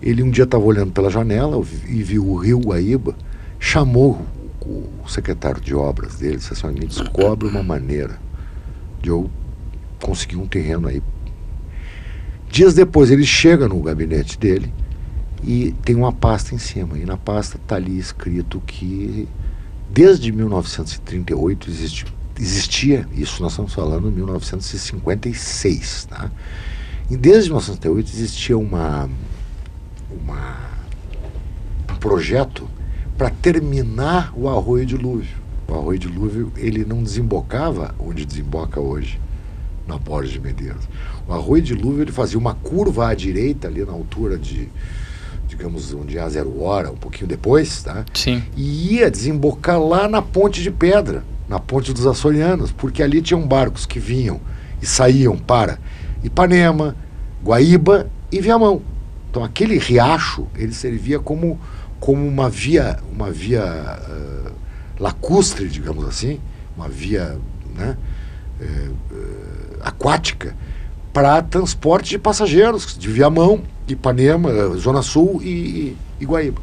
Ele 0.00 0.22
um 0.22 0.30
dia 0.30 0.44
estava 0.44 0.64
olhando 0.64 0.92
pela 0.92 1.10
janela 1.10 1.62
e 1.88 2.02
viu 2.02 2.26
o 2.26 2.36
rio 2.36 2.60
Guaíba, 2.60 3.14
chamou 3.58 4.24
o, 5.04 5.08
secretário 5.08 5.60
de 5.60 5.74
obras 5.74 6.16
dele, 6.16 6.36
disse 6.36 6.52
assim, 6.52 6.66
"Olha, 6.66 6.80
me 6.80 6.86
descobre 6.86 7.48
uma 7.48 7.62
maneira 7.62 8.18
de 9.02 9.08
eu 9.08 9.30
conseguir 10.00 10.36
um 10.36 10.46
terreno 10.46 10.88
aí. 10.88 11.02
Dias 12.50 12.74
depois 12.74 13.10
ele 13.10 13.24
chega 13.24 13.68
no 13.68 13.80
gabinete 13.80 14.38
dele 14.38 14.72
e 15.42 15.72
tem 15.84 15.94
uma 15.94 16.12
pasta 16.12 16.54
em 16.54 16.58
cima. 16.58 16.98
E 16.98 17.04
na 17.04 17.16
pasta 17.16 17.56
está 17.56 17.76
ali 17.76 17.98
escrito 17.98 18.60
que 18.66 19.28
desde 19.90 20.32
1938 20.32 21.70
existe, 21.70 22.06
existia, 22.38 23.06
isso 23.12 23.42
nós 23.42 23.52
estamos 23.52 23.72
falando 23.72 24.08
em 24.08 24.12
1956, 24.12 26.06
tá? 26.06 26.30
E 27.10 27.16
desde 27.16 27.50
1938 27.50 28.08
existia 28.08 28.58
uma, 28.58 29.08
uma, 30.10 30.56
um 31.90 31.96
projeto 31.96 32.68
para 33.20 33.28
terminar 33.28 34.32
o 34.34 34.48
arroio 34.48 34.86
dilúvio. 34.86 35.36
O 35.68 35.74
arroio 35.74 35.98
dilúvio 35.98 36.50
ele 36.56 36.86
não 36.86 37.02
desembocava 37.02 37.94
onde 37.98 38.24
desemboca 38.24 38.80
hoje, 38.80 39.20
na 39.86 39.98
Borges 39.98 40.32
de 40.32 40.40
Medeiros. 40.40 40.88
O 41.28 41.34
arroio 41.34 41.62
dilúvio 41.62 42.00
ele 42.00 42.12
fazia 42.12 42.38
uma 42.38 42.54
curva 42.54 43.10
à 43.10 43.14
direita 43.14 43.68
ali 43.68 43.84
na 43.84 43.92
altura 43.92 44.38
de, 44.38 44.70
digamos, 45.46 45.92
onde 45.92 46.16
é 46.16 46.22
a 46.22 46.30
zero 46.30 46.62
hora, 46.62 46.90
um 46.90 46.96
pouquinho 46.96 47.26
depois, 47.26 47.82
tá? 47.82 48.06
Sim. 48.14 48.42
e 48.56 48.94
ia 48.94 49.10
desembocar 49.10 49.78
lá 49.78 50.08
na 50.08 50.22
ponte 50.22 50.62
de 50.62 50.70
pedra, 50.70 51.22
na 51.46 51.60
ponte 51.60 51.92
dos 51.92 52.06
Açorianos, 52.06 52.72
porque 52.72 53.02
ali 53.02 53.20
tinham 53.20 53.46
barcos 53.46 53.84
que 53.84 54.00
vinham 54.00 54.40
e 54.80 54.86
saíam 54.86 55.36
para 55.36 55.78
Ipanema, 56.24 56.96
Guaíba 57.44 58.08
e 58.32 58.40
Viamão. 58.40 58.80
Então 59.30 59.44
aquele 59.44 59.76
riacho 59.76 60.46
ele 60.56 60.72
servia 60.72 61.18
como, 61.18 61.60
como 62.00 62.26
uma 62.26 62.48
via, 62.48 62.98
uma 63.12 63.30
via 63.30 63.62
ah, 63.62 64.50
lacustre, 64.98 65.68
digamos 65.68 66.04
assim, 66.06 66.40
uma 66.76 66.88
via 66.88 67.38
né, 67.74 67.96
eh, 68.60 68.90
aquática 69.82 70.56
para 71.12 71.42
transporte 71.42 72.10
de 72.10 72.18
passageiros 72.18 72.96
de 72.96 73.08
Viamão, 73.08 73.62
Ipanema, 73.88 74.50
Zona 74.76 75.02
Sul 75.02 75.40
e, 75.42 75.96
e, 76.20 76.24
Guaíba. 76.24 76.62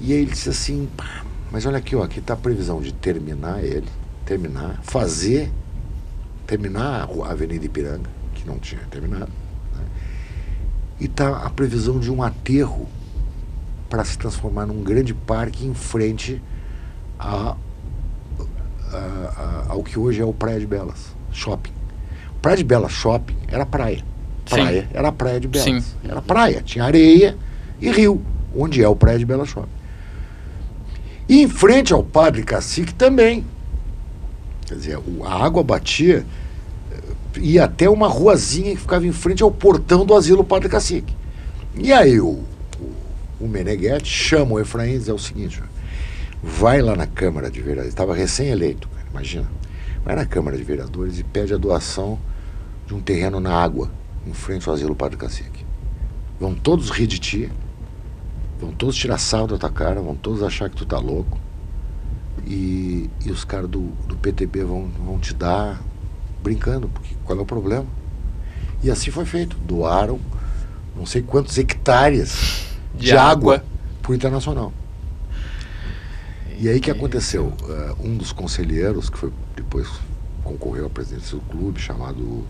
E 0.00 0.12
aí 0.12 0.20
ele 0.20 0.30
disse 0.30 0.48
assim, 0.48 0.88
"Pá, 0.96 1.22
mas 1.52 1.64
olha 1.64 1.78
aqui, 1.78 1.94
ó, 1.94 2.02
aqui 2.02 2.18
está 2.18 2.34
a 2.34 2.36
previsão 2.36 2.80
de 2.80 2.92
terminar 2.92 3.62
ele, 3.62 3.88
terminar, 4.24 4.80
fazer, 4.82 5.50
terminar 6.46 7.08
a 7.24 7.30
Avenida 7.30 7.64
Ipiranga, 7.64 8.10
que 8.34 8.46
não 8.46 8.58
tinha 8.58 8.80
terminado, 8.90 9.30
né? 9.74 9.84
e 11.00 11.04
está 11.04 11.44
a 11.44 11.50
previsão 11.50 12.00
de 12.00 12.10
um 12.10 12.22
aterro 12.22 12.88
para 13.88 14.04
se 14.04 14.18
transformar 14.18 14.66
num 14.66 14.82
grande 14.82 15.14
parque 15.14 15.66
em 15.66 15.74
frente 15.74 16.42
a, 17.18 17.56
a- 18.92 18.96
a- 18.96 19.64
ao 19.68 19.82
que 19.82 19.98
hoje 19.98 20.20
é 20.20 20.24
o 20.24 20.32
Praia 20.32 20.58
de 20.60 20.66
Belas, 20.66 21.14
shopping. 21.32 21.72
Praia 22.42 22.56
de 22.58 22.64
Belas 22.64 22.92
Shopping 22.92 23.36
era 23.48 23.66
praia. 23.66 23.98
Sim. 23.98 24.04
Praia 24.56 24.88
era 24.92 25.08
a 25.08 25.12
Praia 25.12 25.40
de 25.40 25.48
Belas. 25.48 25.64
Sim. 25.64 25.82
Era 26.04 26.22
praia, 26.22 26.62
tinha 26.64 26.84
areia 26.84 27.36
e 27.80 27.90
rio, 27.90 28.22
onde 28.56 28.82
é 28.82 28.88
o 28.88 28.94
Praia 28.94 29.18
de 29.18 29.24
Belas 29.24 29.48
Shopping. 29.48 29.68
E 31.28 31.42
em 31.42 31.48
frente 31.48 31.92
ao 31.92 32.04
Padre 32.04 32.44
Cacique 32.44 32.94
também. 32.94 33.44
Quer 34.66 34.74
dizer, 34.76 34.98
a 35.24 35.44
água 35.44 35.62
batia, 35.64 36.24
eh, 36.92 37.40
ia 37.40 37.64
até 37.64 37.88
uma 37.90 38.06
ruazinha 38.06 38.74
que 38.76 38.80
ficava 38.80 39.04
em 39.06 39.12
frente 39.12 39.42
ao 39.42 39.50
portão 39.50 40.04
do 40.06 40.14
asilo 40.14 40.44
Padre 40.44 40.68
Cacique. 40.68 41.14
E 41.74 41.92
aí 41.92 42.20
o, 42.20 42.44
o, 43.40 43.46
Meneghetti 43.46 44.08
chama 44.08 44.54
o 44.54 44.60
Efraim 44.60 44.94
e 44.94 44.98
diz 44.98 45.08
é 45.08 45.12
o 45.12 45.18
seguinte, 45.18 45.62
vai 46.42 46.80
lá 46.80 46.96
na 46.96 47.06
Câmara 47.06 47.50
de 47.50 47.60
Vereadores, 47.60 47.88
estava 47.88 48.14
recém-eleito, 48.14 48.88
imagina. 49.10 49.46
Vai 50.04 50.14
na 50.14 50.24
Câmara 50.24 50.56
de 50.56 50.62
Vereadores 50.62 51.18
e 51.18 51.24
pede 51.24 51.52
a 51.52 51.56
doação 51.56 52.18
de 52.86 52.94
um 52.94 53.00
terreno 53.00 53.40
na 53.40 53.52
água, 53.52 53.90
em 54.26 54.32
frente 54.32 54.68
ao 54.68 54.74
asilo 54.74 54.94
Padre 54.94 55.16
Cacique. 55.16 55.64
Vão 56.38 56.54
todos 56.54 56.90
rir 56.90 57.06
de 57.06 57.18
ti, 57.18 57.52
vão 58.60 58.70
todos 58.72 58.94
tirar 58.94 59.18
sal 59.18 59.46
da 59.46 59.58
tua 59.58 59.70
cara, 59.70 60.00
vão 60.00 60.14
todos 60.14 60.42
achar 60.42 60.70
que 60.70 60.76
tu 60.76 60.86
tá 60.86 60.98
louco. 60.98 61.38
E, 62.46 63.10
e 63.24 63.30
os 63.30 63.44
caras 63.44 63.68
do, 63.68 63.80
do 64.06 64.16
PTB 64.16 64.62
vão, 64.62 64.88
vão 65.04 65.18
te 65.18 65.34
dar 65.34 65.82
brincando, 66.42 66.88
porque 66.88 67.16
qual 67.24 67.38
é 67.38 67.42
o 67.42 67.46
problema? 67.46 67.86
E 68.82 68.90
assim 68.90 69.10
foi 69.10 69.24
feito. 69.24 69.56
Doaram 69.58 70.20
não 70.96 71.04
sei 71.04 71.20
quantos 71.20 71.58
hectares 71.58 72.65
de, 72.96 73.06
De 73.06 73.16
água 73.16 73.56
água. 73.56 73.64
para 74.02 74.12
o 74.12 74.14
Internacional. 74.14 74.72
E 76.58 76.68
aí 76.68 76.80
que 76.80 76.90
aconteceu? 76.90 77.52
Eh, 77.68 77.94
um 78.00 78.16
dos 78.16 78.32
conselheiros, 78.32 79.10
que 79.10 79.18
foi 79.18 79.30
depois 79.54 79.88
concorreu 80.42 80.86
à 80.86 80.90
presidência 80.90 81.36
do 81.36 81.42
clube, 81.42 81.78
chamado 81.78 82.44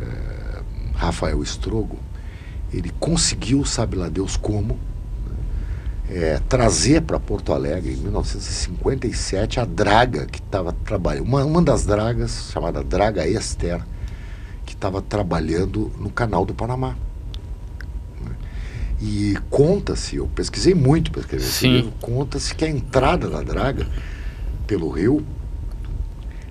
eh, 0.00 0.62
Rafael 0.94 1.42
Estrogo, 1.42 1.98
ele 2.72 2.90
conseguiu, 3.00 3.64
sabe 3.64 3.96
lá 3.96 4.08
Deus 4.08 4.36
como, 4.36 4.78
eh, 6.08 6.40
trazer 6.48 7.02
para 7.02 7.18
Porto 7.18 7.52
Alegre, 7.52 7.94
em 7.94 7.96
1957, 7.96 9.58
a 9.58 9.64
draga 9.64 10.26
que 10.26 10.38
estava 10.38 10.72
trabalhando, 10.72 11.24
uma, 11.24 11.44
uma 11.44 11.62
das 11.62 11.84
dragas, 11.84 12.50
chamada 12.52 12.84
Draga 12.84 13.26
Esther, 13.26 13.80
que 14.64 14.74
estava 14.74 15.02
trabalhando 15.02 15.90
no 15.98 16.10
canal 16.10 16.44
do 16.44 16.54
Panamá. 16.54 16.96
E 19.00 19.36
conta-se, 19.50 20.16
eu 20.16 20.26
pesquisei 20.28 20.74
muito 20.74 21.10
para 21.10 21.20
escrever 21.20 21.44
esse 21.44 21.68
livro, 21.68 21.92
conta-se 22.00 22.54
que 22.54 22.64
a 22.64 22.68
entrada 22.68 23.28
da 23.28 23.42
draga 23.42 23.86
pelo 24.66 24.88
rio 24.88 25.24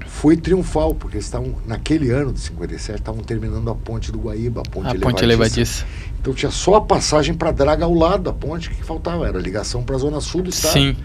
foi 0.05 0.37
triunfal, 0.37 0.93
porque 0.93 1.17
estavam, 1.17 1.55
naquele 1.65 2.11
ano 2.11 2.31
de 2.31 2.39
57, 2.39 2.99
estavam 2.99 3.23
terminando 3.23 3.69
a 3.69 3.75
ponte 3.75 4.11
do 4.11 4.19
Guaíba, 4.19 4.61
a 4.61 4.69
ponte, 4.69 4.95
A 4.95 4.99
ponte 4.99 5.23
elevadiça. 5.23 5.85
Então 6.21 6.33
tinha 6.33 6.51
só 6.51 6.75
a 6.75 6.81
passagem 6.81 7.33
para 7.33 7.51
Draga 7.51 7.85
ao 7.85 7.93
lado 7.93 8.23
da 8.23 8.33
ponte 8.33 8.69
que 8.69 8.83
faltava, 8.83 9.27
era 9.27 9.37
a 9.37 9.41
ligação 9.41 9.83
para 9.83 9.95
a 9.95 9.99
zona 9.99 10.21
sul 10.21 10.43
do 10.43 10.49
estado. 10.49 10.73
Sim. 10.73 10.95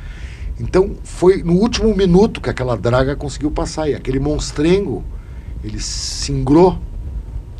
Então 0.61 0.95
foi 1.03 1.43
no 1.43 1.55
último 1.55 1.95
minuto 1.97 2.41
que 2.41 2.51
aquela 2.51 2.76
draga 2.76 3.16
conseguiu 3.16 3.51
passar. 3.51 3.88
E 3.88 3.95
aquele 3.95 4.20
monstrengo, 4.20 5.03
ele 5.64 5.80
singrou 5.80 6.78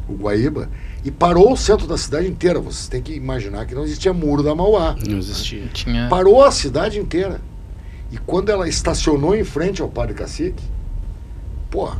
o 0.07 0.15
Guaíba 0.15 0.69
e 1.05 1.11
parou 1.11 1.53
o 1.53 1.57
centro 1.57 1.87
da 1.87 1.97
cidade 1.97 2.27
inteira. 2.27 2.61
Vocês 2.61 2.89
têm 2.89 3.03
que 3.03 3.13
imaginar 3.13 3.67
que 3.67 3.75
não 3.75 3.85
existia 3.85 4.13
muro 4.13 4.43
da 4.43 4.55
Mauá. 4.55 4.97
Não 5.07 5.19
existia. 5.19 5.67
Tinha. 5.73 6.09
Parou 6.09 6.45
a 6.45 6.51
cidade 6.51 6.99
inteira. 6.99 7.41
E 8.13 8.19
quando 8.19 8.51
ela 8.51 8.69
estacionou 8.69 9.35
em 9.35 9.45
frente 9.45 9.81
ao 9.81 9.89
Padre 9.89 10.15
Cacique, 10.15 10.63
pô, 11.71 11.91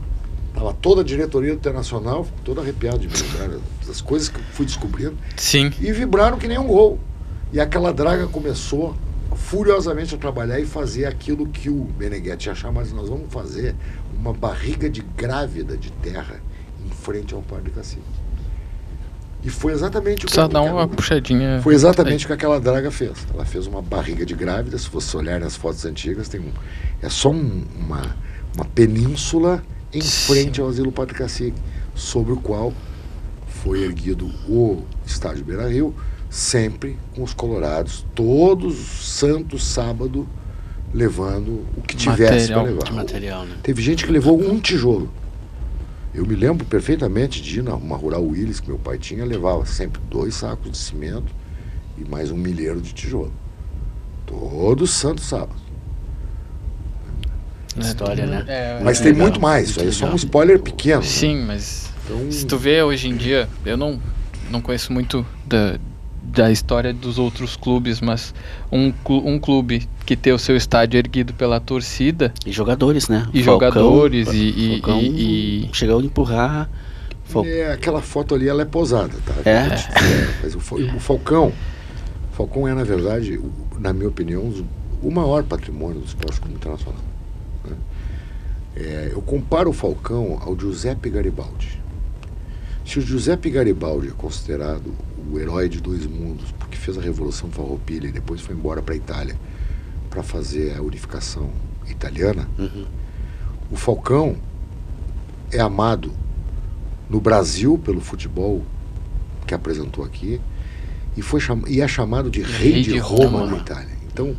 tava 0.53 0.75
toda 0.75 1.03
a 1.03 1.05
diretoria 1.05 1.53
Internacional, 1.53 2.27
todo 2.45 2.61
arrepiado 2.61 2.99
de 2.99 3.23
lembrar 3.23 3.59
das 3.87 4.01
coisas 4.01 4.29
que 4.29 4.39
eu 4.39 4.45
fui 4.53 4.67
descobrindo 4.67 5.17
Sim. 5.37 5.73
e 5.81 5.93
vibraram 5.93 6.37
que 6.37 6.49
nem 6.49 6.59
um 6.59 6.67
gol. 6.67 6.99
E 7.53 7.61
aquela 7.61 7.93
draga 7.93 8.27
começou 8.27 8.95
furiosamente 9.35 10.15
a 10.15 10.19
trabalhar 10.19 10.61
e 10.61 10.67
fazer 10.67 11.07
aquilo 11.07 11.47
que 11.47 11.71
o 11.71 11.89
Meneghetti 11.99 12.51
achava, 12.51 12.73
mas 12.73 12.93
nós 12.93 13.09
vamos 13.09 13.33
fazer 13.33 13.75
uma 14.15 14.33
barriga 14.33 14.91
de 14.91 15.01
grávida 15.01 15.77
de 15.77 15.91
terra 15.93 16.41
em 16.85 16.91
frente 16.91 17.35
ao 17.35 17.43
Padre 17.43 17.71
Cacique. 17.71 18.20
E 19.43 19.49
foi 19.49 19.73
exatamente 19.73 20.25
o 20.27 20.29
que 20.29 20.35
Só 20.35 20.47
dá 20.47 20.61
uma 20.61 20.87
puxadinha. 20.87 21.61
foi 21.63 21.75
exatamente 21.75 22.25
o 22.25 22.27
que 22.27 22.33
aquela 22.35 22.61
draga 22.61 22.91
fez. 22.91 23.27
Ela 23.33 23.45
fez 23.45 23.67
uma 23.67 23.81
barriga 23.81 24.27
de 24.27 24.35
grávida, 24.35 24.77
se 24.77 24.89
você 24.91 25.17
olhar 25.17 25.41
nas 25.41 25.57
fotos 25.57 25.85
antigas, 25.87 26.29
tem 26.29 26.41
um, 26.41 26.53
é 27.01 27.09
só 27.09 27.31
um- 27.31 27.65
uma, 27.79 28.17
uma 28.55 28.65
península 28.67 29.63
em 29.93 30.03
Sim. 30.03 30.33
frente 30.35 30.61
ao 30.61 30.69
asilo 30.69 30.93
Padre 30.93 31.15
Cacique, 31.15 31.57
sobre 31.95 32.33
o 32.33 32.37
qual 32.37 32.73
foi 33.47 33.83
erguido 33.83 34.27
o 34.49 34.83
estádio 35.07 35.45
Beira 35.45 35.69
Rio, 35.69 35.95
sempre 36.29 36.99
com 37.15 37.23
os 37.23 37.33
colorados, 37.35 38.05
todos 38.15 38.77
santo 38.77 39.59
sábado, 39.59 40.29
levando 40.93 41.65
o 41.77 41.83
que 41.83 41.97
tivesse 41.97 42.49
para 42.53 42.63
levar. 42.63 42.93
Material, 42.93 43.45
né? 43.47 43.57
Teve 43.63 43.81
gente 43.81 44.05
que 44.05 44.13
levou 44.13 44.41
um 44.41 44.59
tijolo. 44.61 45.11
Eu 46.13 46.27
me 46.27 46.35
lembro 46.35 46.65
perfeitamente 46.67 47.41
de 47.41 47.61
ir 47.61 47.63
numa 47.63 47.97
Rural 47.97 48.25
Willis 48.25 48.59
que 48.59 48.69
meu 48.69 48.79
pai 48.79 48.99
tinha, 48.99 49.25
levava 49.25 49.65
sempre 49.65 50.01
dois 50.11 50.35
sacos 50.35 50.71
de 50.73 50.79
cimento 50.79 51.33
e 51.97 52.09
mais 52.09 52.31
um 52.31 52.37
milheiro 52.37 52.81
de 52.81 52.93
tijolo. 52.93 53.33
Todo 54.27 54.87
santo 54.87 55.21
sábado. 55.21 55.61
História, 57.79 58.27
né? 58.27 58.45
É, 58.49 58.81
Mas 58.83 59.01
é 59.01 59.05
tem 59.05 59.13
legal, 59.13 59.29
muito 59.29 59.41
mais, 59.41 59.71
isso 59.71 59.81
aí 59.81 59.89
é 59.89 59.93
só 59.93 60.07
um 60.07 60.17
spoiler 60.17 60.61
pequeno. 60.61 61.01
né? 61.01 61.07
Sim, 61.07 61.45
mas 61.47 61.89
Então, 62.05 62.31
se 62.31 62.45
tu 62.45 62.59
vê 62.59 62.83
hoje 62.83 63.09
em 63.09 63.17
dia, 63.17 63.49
eu 63.65 63.77
não, 63.77 64.01
não 64.51 64.61
conheço 64.61 64.93
muito 64.93 65.25
da, 65.47 65.79
da 66.33 66.51
história 66.51 66.93
dos 66.93 67.19
outros 67.19 67.57
clubes, 67.57 68.01
mas 68.01 68.33
um, 68.71 68.93
um 69.09 69.39
clube 69.39 69.89
que 70.07 70.17
tem 70.17 70.33
o 70.33 70.39
seu 70.39 70.57
estádio 70.57 70.99
erguido 70.99 71.33
pela 71.35 71.59
torcida 71.61 72.33
E 72.47 72.53
jogadores, 72.53 73.09
né? 73.09 73.27
e 73.35 73.43
Falcão- 73.43 73.69
jogadores 73.73 74.29
e, 74.33 74.37
e- 74.39 74.71
Falcão 74.81 75.01
e- 75.01 75.65
e- 75.65 75.71
chegou 75.73 75.99
a 75.99 76.03
empurrar. 76.05 76.71
Fal- 77.25 77.45
É, 77.45 77.73
aquela 77.73 78.01
foto 78.01 78.35
ali, 78.35 78.49
ela 78.49 78.63
é 78.63 78.65
posada, 78.65 79.15
tá? 79.27 79.35
É? 79.51 79.69
Mas 80.43 80.55
o, 80.55 80.59
o 80.59 81.01
Falcão, 81.01 81.49
o 82.33 82.35
Falcão 82.37 82.67
é, 82.69 82.75
na 82.75 82.85
verdade, 82.85 83.41
na 83.79 83.93
minha 83.93 84.09
opinião, 84.09 84.53
o 85.03 85.11
maior 85.11 85.43
patrimônio 85.45 86.01
do 86.01 86.07
esporte 86.07 86.41
como 86.41 86.55
internacional. 86.55 87.01
né? 87.69 87.77
É, 88.77 89.09
eu 89.13 89.21
comparo 89.23 89.71
o 89.71 89.73
Falcão 89.73 90.39
ao 90.41 90.59
Giuseppe 90.59 91.11
Garibaldi. 91.11 91.81
Se 92.85 92.99
o 92.99 93.03
Giuseppe 93.03 93.51
Garibaldi 93.51 94.09
é 94.09 94.13
considerado 94.13 94.93
o 95.33 95.39
herói 95.39 95.69
de 95.69 95.81
dois 95.81 96.07
mundos, 96.07 96.53
porque 96.59 96.77
fez 96.77 96.97
a 96.99 97.01
Revolução 97.01 97.51
Farroupilha 97.51 98.09
e 98.09 98.13
depois 98.13 98.41
foi 98.41 98.55
embora 98.55 98.81
para 98.83 98.95
a 98.95 98.97
Itália 98.97 99.37
para 100.09 100.23
fazer 100.23 100.77
a 100.77 100.83
unificação 100.83 101.51
italiana, 101.89 102.49
Uhum. 102.59 102.87
o 103.71 103.77
Falcão 103.77 104.37
é 105.53 105.61
amado 105.61 106.13
no 107.09 107.21
Brasil 107.21 107.77
pelo 107.79 108.01
futebol 108.01 108.63
que 109.47 109.55
apresentou 109.55 110.05
aqui 110.05 110.41
e, 111.17 111.23
foi 111.23 111.41
cham... 111.41 111.63
e 111.67 111.81
é 111.81 111.89
chamado 111.89 112.31
de 112.31 112.41
Rei, 112.43 112.83
de, 112.83 112.99
Roma, 112.99 113.41
Roma. 113.41 113.47
na 113.53 113.57
Itália. 113.59 113.97
Então, 114.13 114.37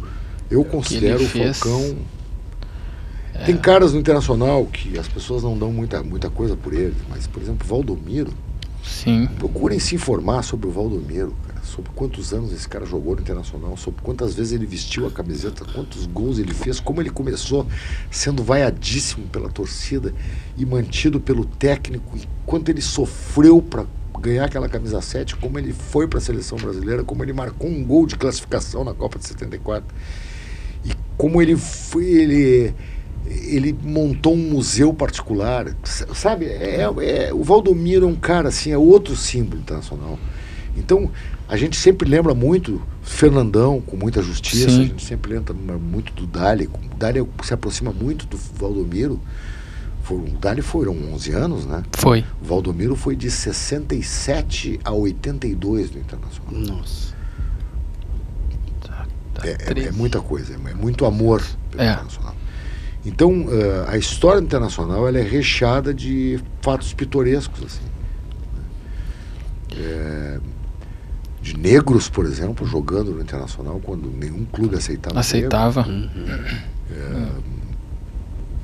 eu 0.49 0.63
considero 0.63 1.23
o 1.23 1.27
fez- 1.27 1.59
Falcão. 1.59 1.97
Tem 3.45 3.57
caras 3.57 3.93
no 3.93 3.99
internacional 3.99 4.65
que 4.65 4.97
as 4.99 5.07
pessoas 5.07 5.41
não 5.43 5.57
dão 5.57 5.71
muita, 5.71 6.03
muita 6.03 6.29
coisa 6.29 6.55
por 6.55 6.73
ele, 6.73 6.95
mas, 7.09 7.25
por 7.27 7.41
exemplo, 7.41 7.65
Valdomiro. 7.67 8.31
Sim, 8.83 9.27
Procurem 9.37 9.79
se 9.79 9.95
informar 9.95 10.43
sobre 10.43 10.67
o 10.67 10.71
Valdomiro, 10.71 11.35
cara, 11.47 11.61
sobre 11.63 11.91
quantos 11.93 12.33
anos 12.33 12.51
esse 12.53 12.67
cara 12.67 12.85
jogou 12.85 13.15
no 13.15 13.21
Internacional, 13.21 13.75
sobre 13.77 14.01
quantas 14.01 14.35
vezes 14.35 14.53
ele 14.53 14.65
vestiu 14.65 15.07
a 15.07 15.11
camiseta, 15.11 15.65
quantos 15.65 16.05
gols 16.05 16.39
ele 16.39 16.53
fez, 16.53 16.79
como 16.79 17.01
ele 17.01 17.09
começou 17.09 17.65
sendo 18.09 18.43
vaiadíssimo 18.43 19.27
pela 19.27 19.49
torcida 19.49 20.13
e 20.57 20.65
mantido 20.65 21.19
pelo 21.19 21.45
técnico, 21.45 22.17
e 22.17 22.27
quanto 22.45 22.69
ele 22.69 22.81
sofreu 22.81 23.61
para 23.61 23.85
ganhar 24.19 24.45
aquela 24.45 24.69
camisa 24.69 25.01
7, 25.01 25.35
como 25.35 25.57
ele 25.57 25.73
foi 25.73 26.07
para 26.07 26.19
a 26.19 26.21
seleção 26.21 26.57
brasileira, 26.57 27.03
como 27.03 27.23
ele 27.23 27.33
marcou 27.33 27.69
um 27.69 27.83
gol 27.83 28.05
de 28.05 28.15
classificação 28.15 28.83
na 28.83 28.93
Copa 28.93 29.17
de 29.17 29.25
74 29.25 29.93
e 30.85 30.91
como 31.17 31.41
ele 31.41 31.55
foi, 31.55 32.05
ele 32.05 32.73
ele 33.31 33.75
montou 33.83 34.33
um 34.33 34.49
museu 34.51 34.93
particular, 34.93 35.75
sabe? 36.13 36.45
É, 36.45 36.81
é- 36.99 37.33
o 37.33 37.43
Valdomiro 37.43 38.05
é 38.05 38.09
um 38.09 38.15
cara 38.15 38.49
assim, 38.49 38.71
é 38.71 38.77
outro 38.77 39.15
símbolo 39.15 39.61
internacional. 39.61 40.17
Então, 40.77 41.09
a 41.47 41.57
gente 41.57 41.77
sempre 41.77 42.09
lembra 42.09 42.33
muito 42.33 42.81
Fernandão, 43.01 43.81
com 43.81 43.97
muita 43.97 44.21
justiça, 44.21 44.69
Sim. 44.69 44.81
a 44.81 44.85
gente 44.85 45.03
sempre 45.03 45.33
lembra 45.33 45.53
muito 45.77 46.13
do 46.13 46.25
Dali. 46.25 46.67
O 46.67 46.95
Dali 46.95 47.25
se 47.43 47.53
aproxima 47.53 47.91
muito 47.91 48.25
do 48.25 48.37
Valdomiro. 48.37 49.19
Foram, 50.03 50.23
o 50.23 50.37
Dali 50.37 50.61
foram 50.61 50.93
11 51.13 51.31
anos, 51.31 51.65
né? 51.65 51.83
foi. 51.93 52.23
O 52.41 52.45
Valdomiro 52.45 52.95
foi 52.95 53.15
de 53.15 53.29
67 53.29 54.79
a 54.83 54.91
82 54.91 55.91
no 55.91 55.99
Internacional. 55.99 56.53
Nossa. 56.77 57.13
Tá, 58.81 59.05
tá, 59.33 59.47
É, 59.47 59.57
é- 59.79 59.83
é 59.87 59.91
muita 59.91 60.21
coisa, 60.21 60.53
é 60.53 60.73
muito 60.73 61.05
amor 61.05 61.43
pelo 61.69 61.83
É. 61.83 61.91
internacional. 61.91 62.35
Então, 63.05 63.47
eh, 63.49 63.85
a 63.87 63.97
história 63.97 64.39
internacional 64.39 65.07
ela 65.07 65.17
é 65.17 65.23
recheada 65.23 65.93
de 65.93 66.39
fatos 66.61 66.93
pitorescos, 66.93 67.63
assim. 67.63 67.91
É, 69.75 70.39
de 71.41 71.57
negros, 71.57 72.07
por 72.07 72.25
exemplo, 72.25 72.67
jogando 72.67 73.11
no 73.11 73.21
internacional 73.21 73.81
quando 73.83 74.11
nenhum 74.11 74.45
clube 74.45 74.75
aceitava. 74.75 75.19
Aceitava. 75.19 75.87
Uhum. 75.87 76.09
negro. 76.91 77.27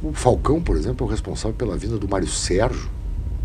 O 0.03 0.13
Falcão, 0.13 0.61
por 0.61 0.75
exemplo, 0.75 1.05
é 1.05 1.07
o 1.07 1.11
responsável 1.11 1.57
pela 1.57 1.75
vinda 1.75 1.97
do 1.97 2.07
Mário 2.07 2.27
Sérgio 2.27 2.89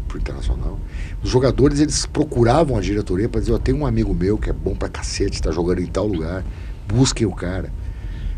pro 0.06 0.18
internacional. 0.18 0.78
Os 1.22 1.30
jogadores 1.30 1.80
eles 1.80 2.04
procuravam 2.04 2.76
a 2.76 2.80
diretoria 2.80 3.28
para 3.28 3.40
dizer: 3.40 3.52
ó, 3.52 3.58
tem 3.58 3.74
um 3.74 3.86
amigo 3.86 4.12
meu 4.12 4.36
que 4.36 4.50
é 4.50 4.52
bom 4.52 4.74
pra 4.74 4.88
cacete, 4.88 5.36
está 5.36 5.50
jogando 5.50 5.80
em 5.80 5.86
tal 5.86 6.06
lugar, 6.06 6.44
busquem 6.86 7.26
o 7.26 7.32
cara. 7.32 7.72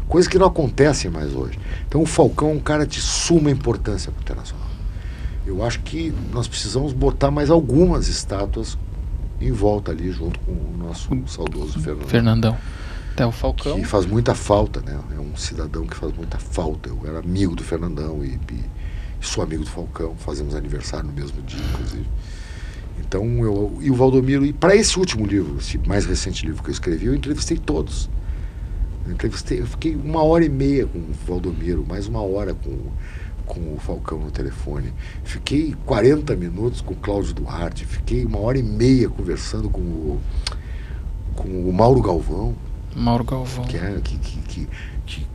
Coisa 0.09 0.29
que 0.29 0.39
não 0.39 0.47
acontece 0.47 1.09
mais 1.09 1.35
hoje. 1.35 1.59
Então 1.89 2.03
o 2.03 2.07
Falcão 2.07 2.51
é 2.51 2.53
um 2.53 2.61
cara 2.61 2.87
de 2.87 3.01
suma 3.01 3.51
importância 3.51 4.13
para 4.13 4.21
o 4.21 4.23
Internacional. 4.23 4.67
Eu 5.47 5.63
acho 5.63 5.81
que 5.81 6.13
nós 6.33 6.49
precisamos 6.49 6.93
botar 6.93 7.31
mais 7.31 7.51
algumas 7.51 8.09
estátuas 8.09 8.79
em 9.41 9.53
volta 9.53 9.93
ali, 9.93 10.11
junto 10.11 10.39
com 10.41 10.53
o 10.53 10.77
nosso 10.79 11.09
saudoso 11.27 11.79
Fernando. 11.81 12.09
Fernandão. 12.09 12.59
Até 13.13 13.27
o 13.27 13.33
Falcão. 13.33 13.79
Que 13.79 13.85
faz 13.85 14.07
muita 14.07 14.35
falta, 14.35 14.81
né? 14.81 14.99
É 15.15 15.21
um 15.21 15.37
cidadão 15.37 15.87
que 15.87 15.97
faz 15.97 16.13
muita 16.17 16.39
falta. 16.39 16.89
Eu 16.89 16.99
era 17.05 17.19
amigo 17.19 17.55
do 17.55 17.63
Fernandão 17.63 18.25
e, 18.25 18.41
e 18.53 18.65
sou 19.21 19.45
amigo 19.45 19.65
do 19.65 19.71
Falcão. 19.71 20.17
Fazemos 20.17 20.55
aniversário 20.55 21.07
no 21.07 21.13
mesmo 21.13 21.41
dia, 21.43 21.61
inclusive. 21.73 22.07
Então, 22.99 23.25
eu, 23.45 23.79
e 23.81 23.91
o 23.91 23.95
Valdomiro, 23.95 24.45
e 24.45 24.53
para 24.53 24.75
esse 24.75 24.99
último 24.99 25.27
livro, 25.27 25.59
esse 25.59 25.79
mais 25.79 26.07
recente 26.07 26.47
livro 26.47 26.63
que 26.63 26.71
eu 26.71 26.73
escrevi, 26.73 27.07
eu 27.07 27.15
entrevistei 27.15 27.59
todos. 27.59 28.09
Entrevistei, 29.09 29.61
eu 29.61 29.67
fiquei 29.67 29.95
uma 29.95 30.23
hora 30.23 30.45
e 30.45 30.49
meia 30.49 30.87
com 30.87 30.99
o 30.99 31.13
Valdomiro, 31.27 31.85
mais 31.87 32.07
uma 32.07 32.23
hora 32.23 32.55
com, 32.55 32.79
com 33.45 33.75
o 33.75 33.79
Falcão 33.79 34.19
no 34.19 34.31
telefone. 34.31 34.93
Fiquei 35.25 35.75
40 35.85 36.35
minutos 36.37 36.81
com 36.81 36.95
o 36.95 36.97
Cláudio 36.97 37.35
Duarte, 37.35 37.85
fiquei 37.85 38.25
uma 38.25 38.39
hora 38.39 38.59
e 38.59 38.63
meia 38.63 39.09
conversando 39.09 39.69
com 39.69 39.81
o, 39.81 40.21
com 41.35 41.49
o 41.49 41.73
Mauro 41.73 42.01
Galvão 42.01 42.55
Mauro 42.97 43.25
Galvão. 43.25 43.65
que, 43.65 43.77
é, 43.77 44.01
que, 44.03 44.17
que, 44.19 44.39
que, 45.07 45.27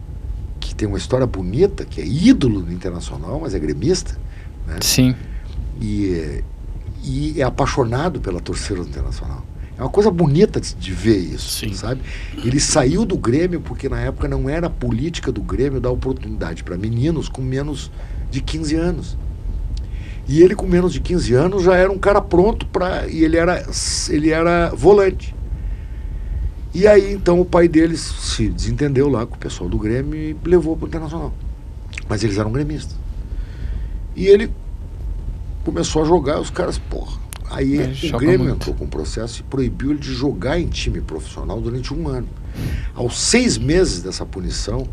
que, 0.59 0.76
tem 0.76 0.88
uma 0.88 0.97
história 0.97 1.28
bonita, 1.28 1.84
que 1.84 1.99
é 1.99 2.07
ídolo 2.07 2.61
no 2.61 2.72
internacional, 2.72 3.38
mas 3.41 3.53
é 3.53 3.59
gremista, 3.59 4.17
né? 4.65 4.78
Sim. 4.82 5.13
E, 5.80 6.13
é- 6.13 6.43
e 7.03 7.41
é 7.41 7.43
apaixonado 7.43 8.22
pela 8.22 8.39
torcida 8.39 8.82
do 8.82 8.88
internacional. 8.88 9.45
É 9.80 9.82
uma 9.82 9.89
coisa 9.89 10.11
bonita 10.11 10.59
de, 10.59 10.75
de 10.75 10.91
ver 10.91 11.17
isso, 11.17 11.49
Sim. 11.51 11.73
sabe? 11.73 12.01
Ele 12.43 12.59
saiu 12.59 13.05
do 13.05 13.17
Grêmio 13.17 13.61
porque 13.61 13.88
na 13.88 14.01
época 14.01 14.27
não 14.27 14.49
era 14.49 14.67
a 14.67 14.69
política 14.69 15.32
do 15.32 15.41
Grêmio 15.41 15.80
dar 15.80 15.89
oportunidade 15.89 16.65
para 16.65 16.77
meninos 16.77 17.30
com 17.30 17.41
menos 17.41 17.89
de 18.30 18.41
15 18.41 18.75
anos. 18.75 19.17
E 20.27 20.41
ele 20.41 20.53
com 20.53 20.67
menos 20.67 20.91
de 20.91 20.99
15 20.99 21.34
anos 21.34 21.63
já 21.63 21.75
era 21.75 21.89
um 21.89 21.97
cara 21.97 22.21
pronto 22.21 22.65
para 22.65 23.07
e 23.07 23.23
ele 23.23 23.38
era 23.38 23.65
ele 24.09 24.32
era 24.32 24.69
volante. 24.75 25.34
E 26.73 26.86
aí 26.86 27.13
então 27.13 27.39
o 27.39 27.45
pai 27.45 27.69
deles 27.69 28.01
se 28.01 28.49
desentendeu 28.49 29.07
lá 29.07 29.25
com 29.25 29.36
o 29.36 29.39
pessoal 29.39 29.69
do 29.69 29.77
Grêmio 29.80 30.13
e 30.13 30.36
levou 30.43 30.75
para 30.75 30.86
o 30.86 30.88
Internacional. 30.89 31.34
Mas 32.09 32.21
eles 32.21 32.38
eram 32.38 32.51
gremistas. 32.51 32.97
E 34.13 34.27
ele 34.27 34.51
começou 35.63 36.01
a 36.01 36.05
jogar, 36.05 36.41
os 36.41 36.49
caras, 36.49 36.77
porra. 36.77 37.28
Aí 37.49 37.77
Ele 37.77 38.13
o 38.13 38.17
Grêmio 38.17 38.39
muito. 38.39 38.55
entrou 38.55 38.75
com 38.75 38.85
um 38.85 38.87
processo 38.87 39.41
e 39.41 39.43
proibiu 39.43 39.91
ele 39.91 39.99
de 39.99 40.13
jogar 40.13 40.59
em 40.59 40.67
time 40.67 41.01
profissional 41.01 41.59
durante 41.59 41.93
um 41.93 42.07
ano. 42.07 42.27
Aos 42.93 43.19
seis 43.19 43.57
meses 43.57 44.03
dessa 44.03 44.25
punição, 44.25 44.87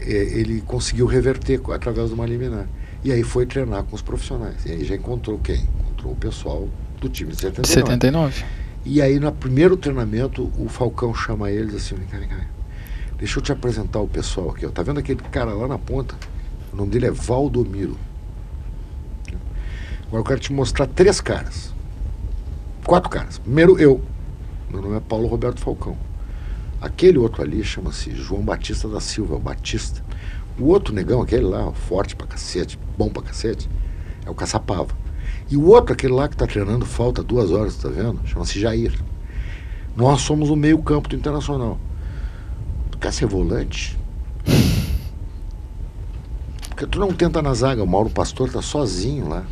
eh, 0.00 0.06
ele 0.32 0.60
conseguiu 0.60 1.06
reverter 1.06 1.60
através 1.72 2.08
de 2.08 2.14
uma 2.14 2.24
liminar. 2.24 2.68
E 3.04 3.12
aí 3.12 3.22
foi 3.22 3.46
treinar 3.46 3.84
com 3.84 3.96
os 3.96 4.02
profissionais. 4.02 4.64
E 4.64 4.70
aí 4.72 4.84
já 4.84 4.94
encontrou 4.94 5.38
quem? 5.38 5.66
Encontrou 5.80 6.12
o 6.12 6.16
pessoal 6.16 6.68
do 7.00 7.08
time 7.08 7.32
de 7.32 7.40
79. 7.40 7.66
79. 7.68 8.44
E 8.84 9.02
aí, 9.02 9.18
no 9.18 9.30
primeiro 9.32 9.76
treinamento, 9.76 10.50
o 10.56 10.68
Falcão 10.68 11.14
chama 11.14 11.50
eles 11.50 11.74
assim: 11.74 11.94
vem 11.96 12.06
cá, 12.06 12.18
vem 12.18 12.28
cá. 12.28 12.36
vem 12.36 12.44
cá. 12.44 12.50
Deixa 13.18 13.38
eu 13.38 13.42
te 13.42 13.50
apresentar 13.50 13.98
o 13.98 14.06
pessoal 14.06 14.50
aqui. 14.50 14.64
Ó. 14.64 14.70
Tá 14.70 14.82
vendo 14.82 15.00
aquele 15.00 15.20
cara 15.20 15.52
lá 15.52 15.66
na 15.66 15.78
ponta? 15.78 16.14
O 16.72 16.76
nome 16.76 16.90
dele 16.90 17.06
é 17.06 17.10
Valdomiro. 17.10 17.96
Agora 20.06 20.20
eu 20.20 20.24
quero 20.24 20.40
te 20.40 20.52
mostrar 20.52 20.86
três 20.86 21.20
caras. 21.20 21.74
Quatro 22.88 23.10
caras. 23.10 23.36
Primeiro, 23.36 23.78
eu. 23.78 24.00
Meu 24.70 24.80
nome 24.80 24.96
é 24.96 25.00
Paulo 25.00 25.28
Roberto 25.28 25.60
Falcão. 25.60 25.94
Aquele 26.80 27.18
outro 27.18 27.42
ali 27.42 27.62
chama-se 27.62 28.12
João 28.12 28.40
Batista 28.40 28.88
da 28.88 28.98
Silva, 28.98 29.34
o 29.34 29.38
Batista. 29.38 30.02
O 30.58 30.68
outro 30.68 30.94
negão, 30.94 31.20
aquele 31.20 31.44
lá, 31.44 31.70
forte 31.70 32.16
pra 32.16 32.26
cacete, 32.26 32.78
bom 32.96 33.10
pra 33.10 33.22
cacete, 33.22 33.68
é 34.24 34.30
o 34.30 34.34
Caçapava. 34.34 34.88
E 35.50 35.56
o 35.58 35.66
outro, 35.66 35.92
aquele 35.92 36.14
lá 36.14 36.30
que 36.30 36.36
tá 36.38 36.46
treinando 36.46 36.86
falta 36.86 37.22
duas 37.22 37.50
horas, 37.50 37.76
tá 37.76 37.90
vendo? 37.90 38.26
Chama-se 38.26 38.58
Jair. 38.58 38.98
Nós 39.94 40.22
somos 40.22 40.48
o 40.48 40.56
meio 40.56 40.78
campo 40.78 41.10
do 41.10 41.16
Internacional. 41.16 41.78
Tu 42.90 42.96
quer 42.96 43.12
ser 43.12 43.26
volante? 43.26 43.98
Porque 46.70 46.86
tu 46.86 46.98
não 46.98 47.12
tenta 47.12 47.42
na 47.42 47.52
zaga, 47.52 47.84
o 47.84 47.86
Mauro 47.86 48.08
Pastor 48.08 48.50
tá 48.50 48.62
sozinho 48.62 49.28
lá. 49.28 49.44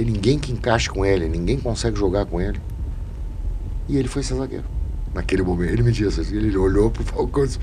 Tem 0.00 0.06
ninguém 0.06 0.38
que 0.38 0.50
encaixe 0.50 0.88
com 0.88 1.04
ele, 1.04 1.28
ninguém 1.28 1.58
consegue 1.58 1.98
jogar 1.98 2.24
com 2.24 2.40
ele. 2.40 2.58
E 3.86 3.98
ele 3.98 4.08
foi 4.08 4.22
ser 4.22 4.34
zagueiro. 4.34 4.64
naquele 5.14 5.42
momento. 5.42 5.72
Ele 5.72 5.82
me 5.82 5.92
disse, 5.92 6.20
assim, 6.20 6.36
ele 6.36 6.56
olhou 6.56 6.90
pro 6.90 7.02
Falcão 7.02 7.44
e 7.44 7.46
disse, 7.46 7.58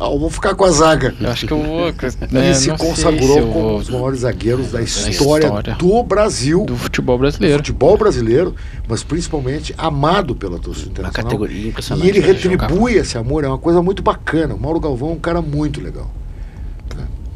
ah, 0.00 0.10
eu 0.10 0.18
vou 0.18 0.30
ficar 0.30 0.54
com 0.54 0.64
a 0.64 0.70
zaga. 0.70 1.14
Eu 1.20 1.30
acho 1.30 1.46
que 1.46 1.52
eu 1.52 1.62
vou. 1.62 1.92
Né, 2.30 2.50
e 2.50 2.54
se 2.54 2.70
consagrou 2.76 3.34
se 3.34 3.52
como 3.52 3.74
um 3.74 3.78
dos 3.78 3.88
maiores 3.88 4.20
zagueiros 4.20 4.70
da 4.70 4.82
história, 4.82 5.46
história, 5.46 5.74
do 5.74 6.02
Brasil. 6.02 6.64
Do 6.64 6.76
futebol 6.76 7.18
brasileiro. 7.18 7.56
Do 7.56 7.58
futebol 7.58 7.96
brasileiro, 7.96 8.54
mas 8.86 9.02
principalmente 9.02 9.74
amado 9.76 10.34
pela 10.34 10.58
torcida 10.58 10.90
internacional. 10.90 11.24
Uma 11.24 11.30
categoria 11.30 11.68
impressionante. 11.68 12.06
E 12.06 12.10
ele 12.10 12.20
retribui 12.20 12.94
esse 12.94 13.18
amor, 13.18 13.44
é 13.44 13.48
uma 13.48 13.58
coisa 13.58 13.82
muito 13.82 14.02
bacana. 14.02 14.54
O 14.54 14.60
Mauro 14.60 14.78
Galvão 14.78 15.10
é 15.10 15.12
um 15.12 15.18
cara 15.18 15.42
muito 15.42 15.80
legal. 15.80 16.10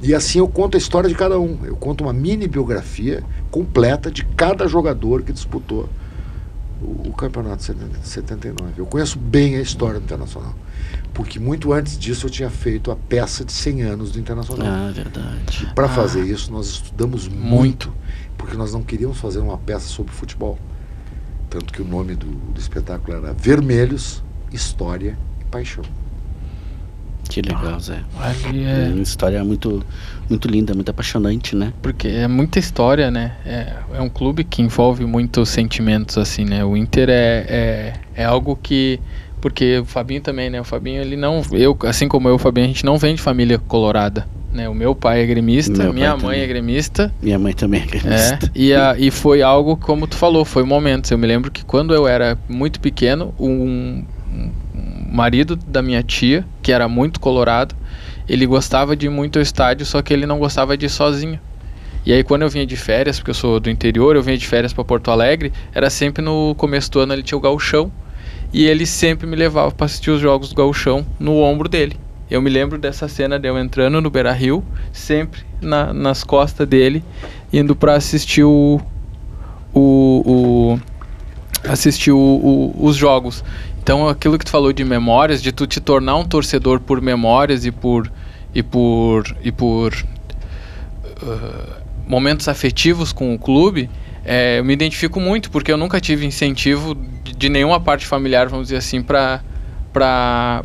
E 0.03 0.15
assim 0.15 0.41
eu 0.41 0.49
conto 0.49 0.77
a 0.77 0.79
história 0.79 1.09
de 1.09 1.15
cada 1.15 1.39
um. 1.39 1.59
Eu 1.65 1.77
conto 1.77 2.05
uma 2.05 2.13
mini 2.13 2.49
biografia 2.49 3.23
completa 3.51 4.11
de 4.11 4.25
cada 4.25 4.67
jogador 4.67 5.23
que 5.23 5.33
disputou 5.33 5.89
o, 6.81 7.09
o 7.09 7.13
campeonato 7.13 7.73
de 7.73 8.09
79. 8.09 8.73
Eu 8.77 8.87
conheço 8.87 9.19
bem 9.19 9.57
a 9.57 9.61
história 9.61 10.01
do 10.01 10.05
Internacional 10.05 10.55
porque 11.13 11.39
muito 11.39 11.73
antes 11.73 11.99
disso 11.99 12.27
eu 12.27 12.31
tinha 12.31 12.51
feito 12.51 12.91
a 12.91 12.97
peça 12.97 13.45
de 13.45 13.53
100 13.53 13.83
anos 13.83 14.13
do 14.13 14.19
Internacional. 14.19 14.67
Ah, 14.67 14.91
verdade. 14.93 15.69
E 15.71 15.75
para 15.75 15.87
ah. 15.87 15.89
fazer 15.89 16.25
isso 16.25 16.51
nós 16.51 16.67
estudamos 16.67 17.29
muito, 17.29 17.89
muito, 17.89 17.95
porque 18.37 18.57
nós 18.57 18.73
não 18.73 18.83
queríamos 18.83 19.19
fazer 19.19 19.39
uma 19.41 19.59
peça 19.59 19.87
sobre 19.87 20.13
futebol. 20.13 20.59
Tanto 21.51 21.73
que 21.73 21.83
o 21.83 21.85
nome 21.85 22.15
do, 22.15 22.27
do 22.27 22.59
espetáculo 22.59 23.17
era 23.17 23.33
Vermelhos, 23.35 24.23
História 24.51 25.19
e 25.41 25.45
Paixão. 25.45 25.85
Que 27.33 27.41
legal, 27.41 27.81
Zé. 27.81 28.01
Ali 28.21 28.63
é... 28.63 28.91
Uma 28.93 29.03
história 29.03 29.43
muito, 29.43 29.83
muito 30.29 30.47
linda, 30.47 30.75
muito 30.75 30.91
apaixonante, 30.91 31.57
né? 31.57 31.73
Porque 31.81 32.07
é 32.09 32.29
muita 32.29 32.59
história, 32.59 33.11
né? 33.11 33.37
É, 33.47 33.73
é 33.95 34.03
um 34.03 34.11
clube 34.11 34.45
que 34.45 34.61
envolve 34.61 35.07
muitos 35.07 35.49
sentimentos, 35.49 36.19
assim, 36.19 36.45
né? 36.45 36.63
O 36.63 36.77
Inter 36.77 37.09
é, 37.09 37.47
é, 37.49 37.93
é 38.17 38.25
algo 38.25 38.55
que 38.63 39.01
porque 39.41 39.79
o 39.79 39.85
Fabinho 39.87 40.21
também, 40.21 40.51
né? 40.51 40.61
O 40.61 40.65
Fabinho, 40.65 41.01
ele 41.01 41.17
não. 41.17 41.43
Eu, 41.53 41.77
assim 41.85 42.07
como 42.07 42.29
eu, 42.29 42.35
o 42.35 42.39
Fabinho, 42.39 42.67
a 42.67 42.69
gente 42.69 42.85
não 42.85 42.99
vem 42.99 43.15
de 43.15 43.23
família 43.23 43.59
colorada. 43.59 44.27
Né? 44.53 44.69
O 44.69 44.75
meu 44.75 44.95
pai 44.95 45.23
é 45.23 45.27
gremista, 45.27 45.83
meu 45.83 45.95
minha 45.95 46.11
mãe 46.11 46.21
também. 46.21 46.41
é 46.43 46.47
gremista. 46.47 47.15
Minha 47.23 47.39
mãe 47.39 47.55
também 47.55 47.81
é 47.81 47.87
gremista. 47.87 48.47
É, 48.47 48.51
e, 48.55 48.75
a, 48.75 48.95
e 48.99 49.11
foi 49.11 49.41
algo, 49.41 49.79
como 49.79 50.07
tu 50.07 50.17
falou, 50.17 50.45
foi 50.45 50.65
momentos. 50.65 51.11
Eu 51.11 51.17
me 51.17 51.27
lembro 51.27 51.51
que 51.51 51.65
quando 51.65 51.95
eu 51.95 52.07
era 52.07 52.39
muito 52.47 52.79
pequeno, 52.79 53.35
um, 53.41 54.05
um 54.31 54.51
marido 55.13 55.55
da 55.55 55.83
minha 55.83 56.03
tia, 56.03 56.45
que 56.63 56.73
era 56.73 56.89
muito 56.89 57.21
colorado, 57.21 57.75
ele 58.29 58.47
gostava 58.47 58.97
de 58.97 59.07
ir 59.07 59.11
muito 59.11 59.39
ao 59.39 59.43
estádio, 59.43 59.85
só 59.85 60.01
que 60.01 60.13
ele 60.13 60.27
não 60.27 60.39
gostava 60.39 60.77
de 60.77 60.87
ir 60.87 60.89
sozinho. 60.89 61.39
E 62.05 62.13
aí 62.13 62.25
quando 62.25 62.43
eu 62.43 62.49
vinha 62.49 62.67
de 62.67 62.77
férias, 62.77 63.19
porque 63.19 63.31
eu 63.31 63.35
sou 63.35 63.61
do 63.61 63.71
interior, 63.71 64.17
eu 64.17 64.23
vinha 64.23 64.39
de 64.39 64.47
férias 64.47 64.73
para 64.73 64.83
Porto 64.85 65.11
Alegre, 65.11 65.53
era 65.75 65.91
sempre 65.91 66.23
no 66.23 66.55
começo 66.57 66.91
do 66.91 67.01
ano 67.01 67.13
ele 67.13 67.23
tinha 67.23 67.39
o 67.39 67.41
gauchão. 67.41 67.93
E 68.53 68.67
ele 68.67 68.85
sempre 68.85 69.27
me 69.27 69.35
levava 69.35 69.71
para 69.71 69.87
assistir 69.87 70.11
os 70.11 70.21
jogos 70.21 70.51
do 70.51 70.55
Gauchão 70.55 71.07
no 71.19 71.39
ombro 71.39 71.69
dele. 71.71 71.97
Eu 72.31 72.43
me 72.43 72.51
lembro 72.51 72.79
dessa 72.79 73.09
cena 73.09 73.39
de 73.39 73.49
eu 73.49 73.59
entrando 73.59 74.01
no 74.01 74.11
Beira 74.11 74.33
Rio, 74.33 74.63
sempre 74.93 75.43
na, 75.61 75.93
nas 75.93 76.23
costas 76.23 76.69
dele, 76.69 77.03
indo 77.53 77.75
para 77.75 77.95
assistir 77.95 78.45
o. 78.45 78.81
o, 79.73 80.23
o 80.27 80.81
assistir 81.69 82.11
o, 82.11 82.19
o, 82.19 82.75
os 82.79 82.97
jogos. 82.97 83.43
Então 83.83 84.09
aquilo 84.09 84.39
que 84.39 84.45
tu 84.45 84.51
falou 84.51 84.73
de 84.73 84.85
memórias, 84.85 85.43
de 85.43 85.51
tu 85.51 85.67
te 85.67 85.81
tornar 85.81 86.17
um 86.17 86.25
torcedor 86.25 86.79
por 86.79 87.01
memórias 87.01 87.65
e 87.65 87.73
por 87.73 88.11
e 88.55 88.63
por 88.63 89.37
e 89.43 89.51
por 89.51 89.93
uh, 91.23 91.83
momentos 92.07 92.47
afetivos 92.47 93.13
com 93.13 93.35
o 93.35 93.39
clube, 93.39 93.91
é, 94.25 94.61
eu 94.61 94.65
me 94.65 94.73
identifico 94.73 95.19
muito 95.19 95.51
porque 95.51 95.73
eu 95.73 95.77
nunca 95.77 96.01
tive 96.01 96.25
incentivo 96.25 96.95
de, 97.25 97.33
de 97.35 97.49
nenhuma 97.49 97.81
parte 97.81 98.07
familiar, 98.07 98.49
vamos 98.49 98.69
dizer 98.69 98.77
assim, 98.77 99.03
para 99.03 99.43
para 99.93 100.63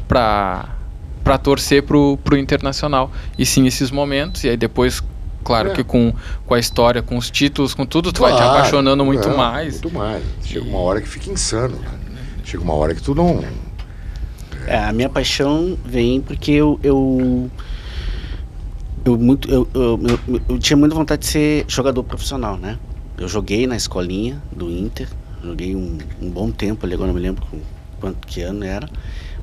para 1.24 1.38
torcer 1.40 1.84
pro, 1.84 2.18
pro 2.24 2.38
internacional. 2.38 3.12
E 3.38 3.46
sim 3.48 3.66
esses 3.66 3.90
momentos 3.90 4.44
e 4.44 4.50
aí 4.50 4.58
depois 4.58 5.02
claro 5.44 5.72
é. 5.72 5.74
que 5.74 5.84
com, 5.84 6.14
com 6.46 6.54
a 6.54 6.60
história, 6.60 7.02
com 7.02 7.18
os 7.18 7.32
títulos, 7.32 7.74
com 7.74 7.86
tudo, 7.86 8.12
tu 8.14 8.20
claro, 8.20 8.36
vai 8.36 8.44
te 8.44 8.48
apaixonando 8.48 9.04
muito 9.04 9.28
é, 9.28 9.36
mais. 9.36 9.82
Muito 9.82 9.92
mais. 9.92 10.24
Chega 10.44 10.66
uma 10.66 10.80
hora 10.80 11.02
que 11.02 11.08
fica 11.08 11.32
insano. 11.32 11.78
Né? 11.78 11.88
Chega 12.48 12.64
uma 12.64 12.76
hora 12.76 12.96
que 12.96 13.02
tu 13.02 13.14
não. 13.14 13.44
É, 14.66 14.78
a 14.78 14.94
minha 14.94 15.10
paixão 15.10 15.78
vem 15.84 16.22
porque 16.22 16.52
eu, 16.52 16.80
eu 16.82 17.52
eu, 19.04 19.18
muito, 19.18 19.52
eu, 19.52 19.68
eu, 19.74 20.00
eu, 20.28 20.42
eu, 20.48 20.58
tinha 20.58 20.78
muita 20.78 20.96
vontade 20.96 21.24
de 21.24 21.28
ser 21.28 21.66
jogador 21.68 22.02
profissional, 22.06 22.56
né? 22.58 22.80
Eu 23.18 23.28
joguei 23.28 23.68
na 23.68 23.76
escolinha 23.76 24.42
do 24.50 24.72
Inter, 24.72 25.10
joguei 25.44 25.76
um, 25.76 25.98
um 26.22 26.30
bom 26.30 26.50
tempo 26.50 26.86
ali, 26.86 26.94
agora 26.94 27.08
não 27.08 27.16
me 27.16 27.22
lembro 27.22 27.46
com 27.48 27.60
quanto 28.00 28.26
que 28.26 28.42
ano 28.42 28.64
era. 28.64 28.88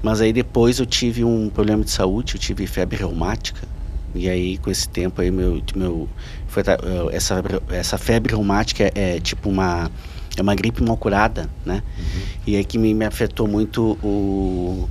Mas 0.03 0.23
aí 0.23 0.33
depois 0.33 0.79
eu 0.79 0.87
tive 0.87 1.25
um 1.25 1.51
problema 1.51 1.85
de 1.85 1.91
saúde, 1.91 2.37
eu 2.37 2.41
tive 2.41 2.67
febre 2.67 2.97
reumática. 2.97 3.69
E 4.15 4.31
aí 4.31 4.57
com 4.57 4.71
esse 4.71 4.89
tempo 4.89 5.21
aí 5.21 5.31
meu, 5.31 5.63
meu 5.77 6.09
foi, 6.47 6.63
essa, 7.13 7.43
essa 7.69 7.99
febre 7.99 8.33
reumática 8.33 8.85
é, 8.85 9.17
é 9.17 9.21
tipo 9.21 9.51
uma 9.51 9.91
é 10.41 10.43
uma 10.43 10.55
gripe 10.55 10.83
mal 10.83 10.97
curada, 10.97 11.49
né? 11.65 11.83
Uhum. 11.99 12.23
E 12.47 12.57
aí 12.57 12.65
que 12.65 12.79
me, 12.79 12.93
me 12.95 13.05
afetou 13.05 13.47
muito 13.47 13.99
o 14.03 14.89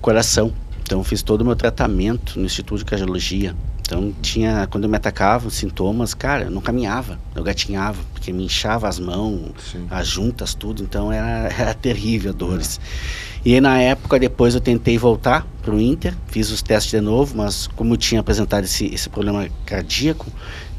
coração. 0.00 0.52
Então 0.82 1.02
fiz 1.02 1.22
todo 1.22 1.42
o 1.42 1.44
meu 1.44 1.56
tratamento 1.56 2.38
no 2.38 2.44
Instituto 2.44 2.78
de 2.78 2.84
Cardiologia 2.84 3.54
então 3.92 4.10
tinha, 4.22 4.66
quando 4.70 4.84
eu 4.84 4.90
me 4.90 4.96
atacava, 4.96 5.48
os 5.48 5.54
sintomas, 5.54 6.14
cara, 6.14 6.44
eu 6.44 6.50
não 6.50 6.62
caminhava, 6.62 7.18
eu 7.34 7.42
gatinhava, 7.42 7.98
porque 8.14 8.32
me 8.32 8.44
inchava 8.44 8.88
as 8.88 8.98
mãos, 8.98 9.50
Sim. 9.70 9.86
as 9.90 10.08
juntas, 10.08 10.54
tudo, 10.54 10.82
então 10.82 11.12
era, 11.12 11.52
era 11.52 11.74
terrível 11.74 12.32
dores. 12.32 12.80
É. 12.82 13.22
E 13.44 13.54
aí, 13.54 13.60
na 13.60 13.78
época, 13.80 14.18
depois 14.18 14.54
eu 14.54 14.62
tentei 14.62 14.96
voltar 14.96 15.46
para 15.60 15.74
o 15.74 15.80
Inter, 15.80 16.14
fiz 16.28 16.50
os 16.50 16.62
testes 16.62 16.92
de 16.92 17.00
novo, 17.02 17.36
mas 17.36 17.66
como 17.66 17.92
eu 17.92 17.96
tinha 17.98 18.20
apresentado 18.22 18.64
esse, 18.64 18.86
esse 18.86 19.10
problema 19.10 19.46
cardíaco, 19.66 20.26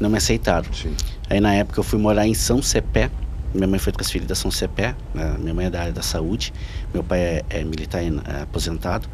não 0.00 0.10
me 0.10 0.16
aceitaram. 0.16 0.72
Sim. 0.72 0.94
Aí 1.30 1.40
na 1.40 1.54
época 1.54 1.78
eu 1.78 1.84
fui 1.84 2.00
morar 2.00 2.26
em 2.26 2.34
São 2.34 2.60
Cepé, 2.60 3.10
minha 3.54 3.68
mãe 3.68 3.78
foi 3.78 3.92
transferida 3.92 4.32
a 4.32 4.36
São 4.36 4.50
Cepé, 4.50 4.96
né? 5.14 5.36
minha 5.38 5.54
mãe 5.54 5.66
é 5.66 5.70
da 5.70 5.80
área 5.80 5.92
da 5.92 6.02
saúde, 6.02 6.52
meu 6.92 7.04
pai 7.04 7.20
é, 7.20 7.44
é 7.50 7.64
militar 7.64 8.02
é 8.02 8.42
aposentado. 8.42 9.08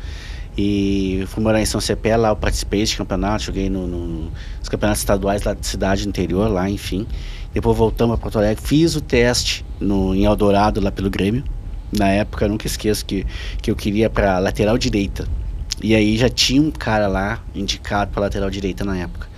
E 0.57 1.25
fui 1.29 1.43
morar 1.43 1.61
em 1.61 1.67
São 1.67 1.81
Cepé, 1.81 2.17
lá 2.17 2.31
eu 2.31 2.37
participei 2.37 2.85
de 2.85 2.97
campeonato, 2.97 3.45
joguei 3.45 3.71
no, 3.71 3.87
no, 3.87 4.31
nos 4.59 4.69
campeonatos 4.69 5.01
estaduais 5.01 5.43
lá 5.43 5.55
de 5.55 5.67
cidade 5.67 6.09
interior, 6.09 6.51
lá, 6.51 6.69
enfim. 6.69 7.07
Depois 7.53 7.77
voltamos 7.77 8.17
para 8.17 8.23
Porto 8.23 8.39
Alegre, 8.39 8.63
fiz 8.65 8.97
o 8.97 9.01
teste 9.01 9.65
no, 9.79 10.15
em 10.15 10.25
Eldorado, 10.25 10.81
lá 10.81 10.91
pelo 10.91 11.11
Grêmio. 11.11 11.45
Na 11.93 12.09
época, 12.09 12.45
eu 12.45 12.49
nunca 12.49 12.67
esqueço 12.67 13.05
que, 13.05 13.27
que 13.61 13.71
eu 13.71 13.77
queria 13.77 14.09
para 14.09 14.39
lateral 14.39 14.79
direita. 14.79 15.27
E 15.83 15.95
aí 15.95 16.17
já 16.17 16.29
tinha 16.29 16.61
um 16.61 16.71
cara 16.71 17.07
lá 17.07 17.43
indicado 17.55 18.11
para 18.11 18.23
lateral 18.23 18.51
direita 18.51 18.85
na 18.85 18.97
época. 18.97 19.29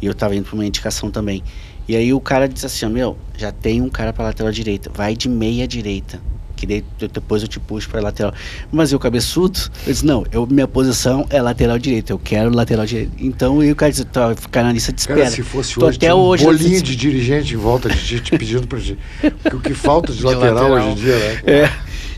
E 0.00 0.06
eu 0.06 0.12
estava 0.12 0.34
indo 0.34 0.44
para 0.44 0.54
uma 0.54 0.64
indicação 0.64 1.10
também. 1.10 1.42
E 1.90 1.96
aí 1.96 2.14
o 2.14 2.20
cara 2.20 2.48
disse 2.48 2.64
assim: 2.64 2.86
Meu, 2.86 3.18
já 3.36 3.50
tem 3.50 3.82
um 3.82 3.88
cara 3.88 4.12
para 4.12 4.26
lateral 4.26 4.52
direita, 4.52 4.88
vai 4.94 5.16
de 5.16 5.28
meia 5.28 5.66
direita 5.66 6.20
que 6.54 6.66
daí 6.66 6.84
depois 7.10 7.40
eu 7.40 7.48
te 7.48 7.58
puxo 7.58 7.88
para 7.88 8.02
lateral. 8.02 8.34
Mas 8.70 8.92
eu 8.92 8.98
cabeçudo, 8.98 9.58
eu 9.86 9.92
disse, 9.92 10.04
não, 10.04 10.26
eu, 10.30 10.46
minha 10.46 10.68
posição 10.68 11.26
é 11.30 11.40
lateral 11.40 11.78
direito, 11.78 12.10
eu 12.10 12.18
quero 12.18 12.54
lateral 12.54 12.84
direito. 12.84 13.12
Então 13.18 13.62
eu, 13.62 13.74
cara, 13.74 13.90
disse, 13.90 14.04
tá, 14.04 14.36
ficar 14.36 14.62
na 14.62 14.70
lista 14.70 14.92
de 14.92 15.00
espera. 15.00 15.20
Cara, 15.20 15.30
se 15.30 15.42
fosse 15.42 15.74
Tô 15.74 15.86
hoje, 15.86 15.96
até 15.96 16.14
um 16.14 16.18
hoje, 16.18 16.44
bolinho 16.44 16.82
de 16.82 16.94
dirigente 16.94 17.54
em 17.54 17.56
volta 17.56 17.88
de 17.88 17.96
ti, 17.96 18.20
te 18.20 18.36
pedindo 18.36 18.66
para 18.66 18.78
gente. 18.78 19.00
Porque 19.42 19.56
o 19.56 19.60
que 19.60 19.72
falta 19.72 20.12
de, 20.12 20.18
de 20.20 20.24
lateral, 20.24 20.68
lateral, 20.68 20.72
hoje 20.72 20.88
em 20.90 20.94
dia, 20.96 21.18
né? 21.18 21.42
É. 21.46 21.72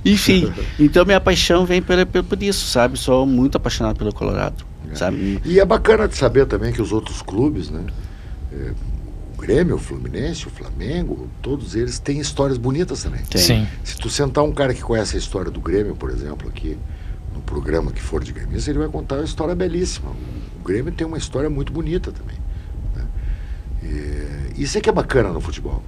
Enfim, 0.05 0.53
então 0.77 1.05
minha 1.05 1.21
paixão 1.21 1.65
vem 1.65 1.81
por, 1.81 2.05
por 2.25 2.43
isso, 2.43 2.67
sabe? 2.67 2.99
Sou 2.99 3.25
muito 3.25 3.57
apaixonado 3.57 3.97
pelo 3.97 4.13
Colorado, 4.13 4.67
é. 4.91 4.97
sabe? 4.97 5.41
E 5.45 5.61
é 5.61 5.65
bacana 5.65 6.09
de 6.09 6.17
saber 6.17 6.47
também 6.47 6.73
que 6.73 6.83
os 6.83 6.91
outros 6.91 7.23
clubes, 7.23 7.71
né? 7.71 7.85
É, 8.53 8.73
Grêmio, 9.43 9.75
o 9.75 9.79
Fluminense, 9.79 10.47
o 10.47 10.51
Flamengo, 10.51 11.29
todos 11.43 11.75
eles 11.75 11.99
têm 11.99 12.21
histórias 12.21 12.57
bonitas 12.57 13.03
também. 13.03 13.23
Tem. 13.25 13.41
Sim. 13.41 13.67
Se 13.83 13.97
tu 13.97 14.09
sentar 14.09 14.45
um 14.45 14.53
cara 14.53 14.73
que 14.73 14.81
conhece 14.81 15.17
a 15.17 15.19
história 15.19 15.51
do 15.51 15.61
Grêmio, 15.61 15.97
por 15.97 16.11
exemplo, 16.11 16.49
aqui 16.49 16.79
no 17.35 17.41
programa 17.41 17.91
que 17.91 18.01
for 18.01 18.23
de 18.23 18.33
gremista, 18.33 18.71
ele 18.71 18.79
vai 18.79 18.89
contar 18.89 19.17
uma 19.17 19.25
história 19.25 19.53
belíssima. 19.53 20.13
O 20.61 20.65
Grêmio 20.65 20.93
tem 20.93 21.05
uma 21.05 21.19
história 21.19 21.51
muito 21.51 21.73
bonita 21.73 22.13
também. 22.13 22.37
Né? 22.95 23.05
E, 24.57 24.63
isso 24.63 24.79
é 24.79 24.81
que 24.81 24.89
é 24.89 24.93
bacana 24.93 25.31
no 25.31 25.41
futebol. 25.41 25.83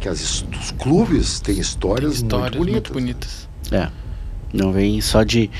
Que 0.00 0.08
as, 0.08 0.42
os 0.42 0.72
clubes 0.72 1.38
têm 1.38 1.60
histórias, 1.60 2.14
histórias 2.14 2.56
muito 2.56 2.58
bonitas. 2.58 2.92
Muito 2.92 2.92
bonitas. 2.92 3.48
É. 3.70 3.88
Não 4.52 4.72
vem 4.72 5.00
só 5.00 5.22
de 5.22 5.50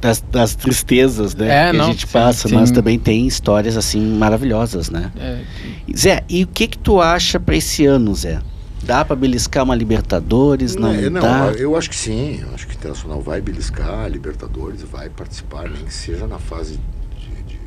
das, 0.00 0.20
das 0.30 0.54
tristezas, 0.54 1.34
né? 1.34 1.68
É, 1.68 1.70
que 1.70 1.76
não, 1.76 1.86
a 1.86 1.88
gente 1.88 2.06
sim, 2.06 2.12
passa, 2.12 2.48
sim. 2.48 2.54
mas 2.54 2.70
também 2.70 2.98
tem 2.98 3.26
histórias 3.26 3.76
assim 3.76 4.00
maravilhosas, 4.00 4.88
né? 4.88 5.10
É. 5.18 5.40
Zé, 5.96 6.22
e 6.28 6.44
o 6.44 6.46
que 6.46 6.68
que 6.68 6.78
tu 6.78 7.00
acha 7.00 7.40
para 7.40 7.56
esse 7.56 7.84
ano, 7.84 8.14
Zé? 8.14 8.40
Dá 8.82 9.04
para 9.04 9.14
beliscar 9.14 9.64
uma 9.64 9.74
Libertadores? 9.74 10.74
Não, 10.74 10.92
não, 10.92 11.10
não 11.10 11.20
dá? 11.20 11.52
eu 11.58 11.76
acho 11.76 11.90
que 11.90 11.96
sim. 11.96 12.40
Eu 12.40 12.54
acho 12.54 12.66
que 12.66 12.74
o 12.74 12.76
Internacional 12.76 13.20
vai 13.20 13.40
beliscar 13.40 14.00
a 14.00 14.08
Libertadores, 14.08 14.82
vai 14.82 15.10
participar, 15.10 15.68
nem 15.68 15.84
que 15.84 15.92
seja 15.92 16.26
na 16.26 16.38
fase 16.38 16.78
de. 17.18 17.42
de 17.42 17.60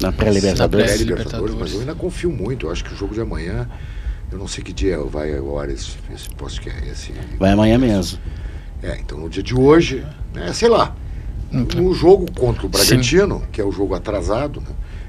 na 0.00 0.12
pré-Libertadores. 0.12 0.92
Pré 0.92 1.04
-Libertadores, 1.04 1.54
mas 1.58 1.72
eu 1.72 1.80
ainda 1.80 1.94
confio 1.94 2.30
muito. 2.30 2.66
Eu 2.66 2.72
acho 2.72 2.84
que 2.84 2.92
o 2.92 2.96
jogo 2.96 3.12
de 3.12 3.20
amanhã, 3.20 3.68
eu 4.30 4.38
não 4.38 4.46
sei 4.46 4.62
que 4.62 4.72
dia 4.72 4.98
vai 5.02 5.34
agora 5.34 5.72
esse, 5.72 5.96
esse 6.14 6.28
posto 6.30 6.60
que 6.60 6.70
é 6.70 6.88
esse. 6.90 7.12
Vai 7.38 7.50
amanhã 7.50 7.76
mesmo. 7.76 8.18
É, 8.82 8.98
então 8.98 9.18
no 9.18 9.28
dia 9.28 9.42
de 9.42 9.54
hoje, 9.54 10.04
né, 10.34 10.52
sei 10.52 10.68
lá, 10.68 10.94
No 11.52 11.92
jogo 11.92 12.26
contra 12.32 12.64
o 12.64 12.68
Bragantino, 12.68 13.42
que 13.50 13.60
é 13.60 13.64
o 13.64 13.72
jogo 13.72 13.94
atrasado, 13.94 14.60
né? 14.60 14.68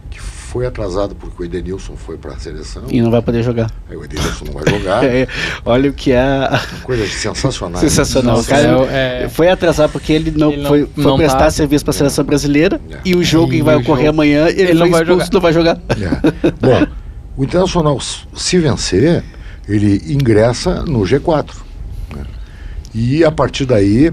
que 0.09 0.19
foi 0.19 0.65
atrasado 0.65 1.15
porque 1.15 1.43
o 1.43 1.45
Edenilson 1.45 1.95
foi 1.95 2.17
para 2.17 2.33
a 2.33 2.39
seleção. 2.39 2.83
E 2.89 2.99
não 2.99 3.09
vai 3.11 3.21
poder 3.21 3.43
jogar. 3.43 3.71
Aí 3.89 3.95
o 3.95 4.03
Edenilson 4.03 4.45
não 4.45 4.53
vai 4.53 4.63
jogar. 4.67 5.03
É, 5.05 5.27
olha 5.63 5.89
o 5.89 5.93
que 5.93 6.11
é. 6.11 6.49
Coisa 6.83 7.05
sensacional. 7.07 7.79
Sensacional. 7.79 8.39
O 8.39 8.43
cara 8.43 8.67
é- 8.91 9.23
é- 9.25 9.29
foi 9.29 9.49
atrasado 9.49 9.91
porque 9.91 10.11
ele 10.11 10.31
não, 10.31 10.51
Ele 10.51 10.61
não- 10.63 10.69
foi, 10.69 10.85
foi 10.87 11.03
não 11.03 11.15
prestar 11.15 11.37
tá- 11.37 11.51
serviço 11.51 11.85
para 11.85 11.91
a 11.91 11.93
seleção 11.93 12.25
brasileira 12.25 12.81
É. 12.89 12.97
e 13.05 13.15
o 13.15 13.23
jogo 13.23 13.53
E 13.53 13.57
que 13.57 13.63
vai 13.63 13.75
ocorrer 13.75 14.07
jogo- 14.07 14.15
amanhã 14.17 14.47
ele, 14.49 14.61
ele 14.63 14.73
não 14.73 14.89
vai 14.89 15.01
expulso, 15.03 15.25
jogar. 15.25 15.29
não 15.33 15.41
vai 15.41 15.53
jogar. 15.53 15.79
É. 15.91 16.51
Bom, 16.59 16.87
o 17.37 17.43
Internacional, 17.45 17.97
se 18.01 18.57
vencer, 18.59 19.23
ele 19.69 20.01
ingressa 20.11 20.81
no 20.83 21.01
G4. 21.01 21.45
E 22.93 23.23
a 23.23 23.31
partir 23.31 23.65
daí, 23.65 24.11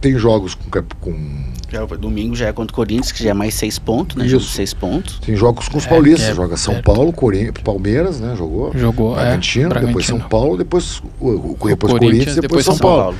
tem 0.00 0.16
jogos 0.18 0.54
com, 0.54 0.70
com 1.00 1.44
Já, 1.70 1.84
domingo 1.84 2.34
já 2.34 2.46
é 2.48 2.52
contra 2.52 2.72
o 2.72 2.76
Corinthians, 2.76 3.12
que 3.12 3.22
já 3.22 3.30
é 3.30 3.34
mais 3.34 3.54
seis 3.54 3.78
pontos, 3.78 4.16
né? 4.16 4.26
Jogo 4.28 4.44
de 4.44 4.50
seis 4.50 4.72
pontos. 4.72 5.18
Tem 5.18 5.36
jogos 5.36 5.68
com 5.68 5.76
os 5.78 5.84
É, 5.84 5.88
paulistas, 5.88 6.28
é 6.30 6.34
joga 6.34 6.56
São 6.56 6.74
perto. 6.74 6.84
Paulo, 6.86 7.12
Corim- 7.12 7.52
Palmeiras, 7.52 8.20
né? 8.20 8.34
Jogou. 8.36 8.72
Jogou, 8.74 9.12
é, 9.18 9.22
Bragantino, 9.24 9.68
depois 9.68 9.82
Bragantino. 9.84 10.18
São 10.20 10.28
Paulo, 10.28 10.56
depois 10.56 11.02
o, 11.20 11.28
o, 11.28 11.28
depois 11.30 11.58
Corinthians, 11.58 11.90
Corinthians, 11.90 12.34
depois, 12.36 12.40
depois 12.40 12.64
São, 12.64 12.76
São 12.76 12.86
Paulo. 12.86 13.16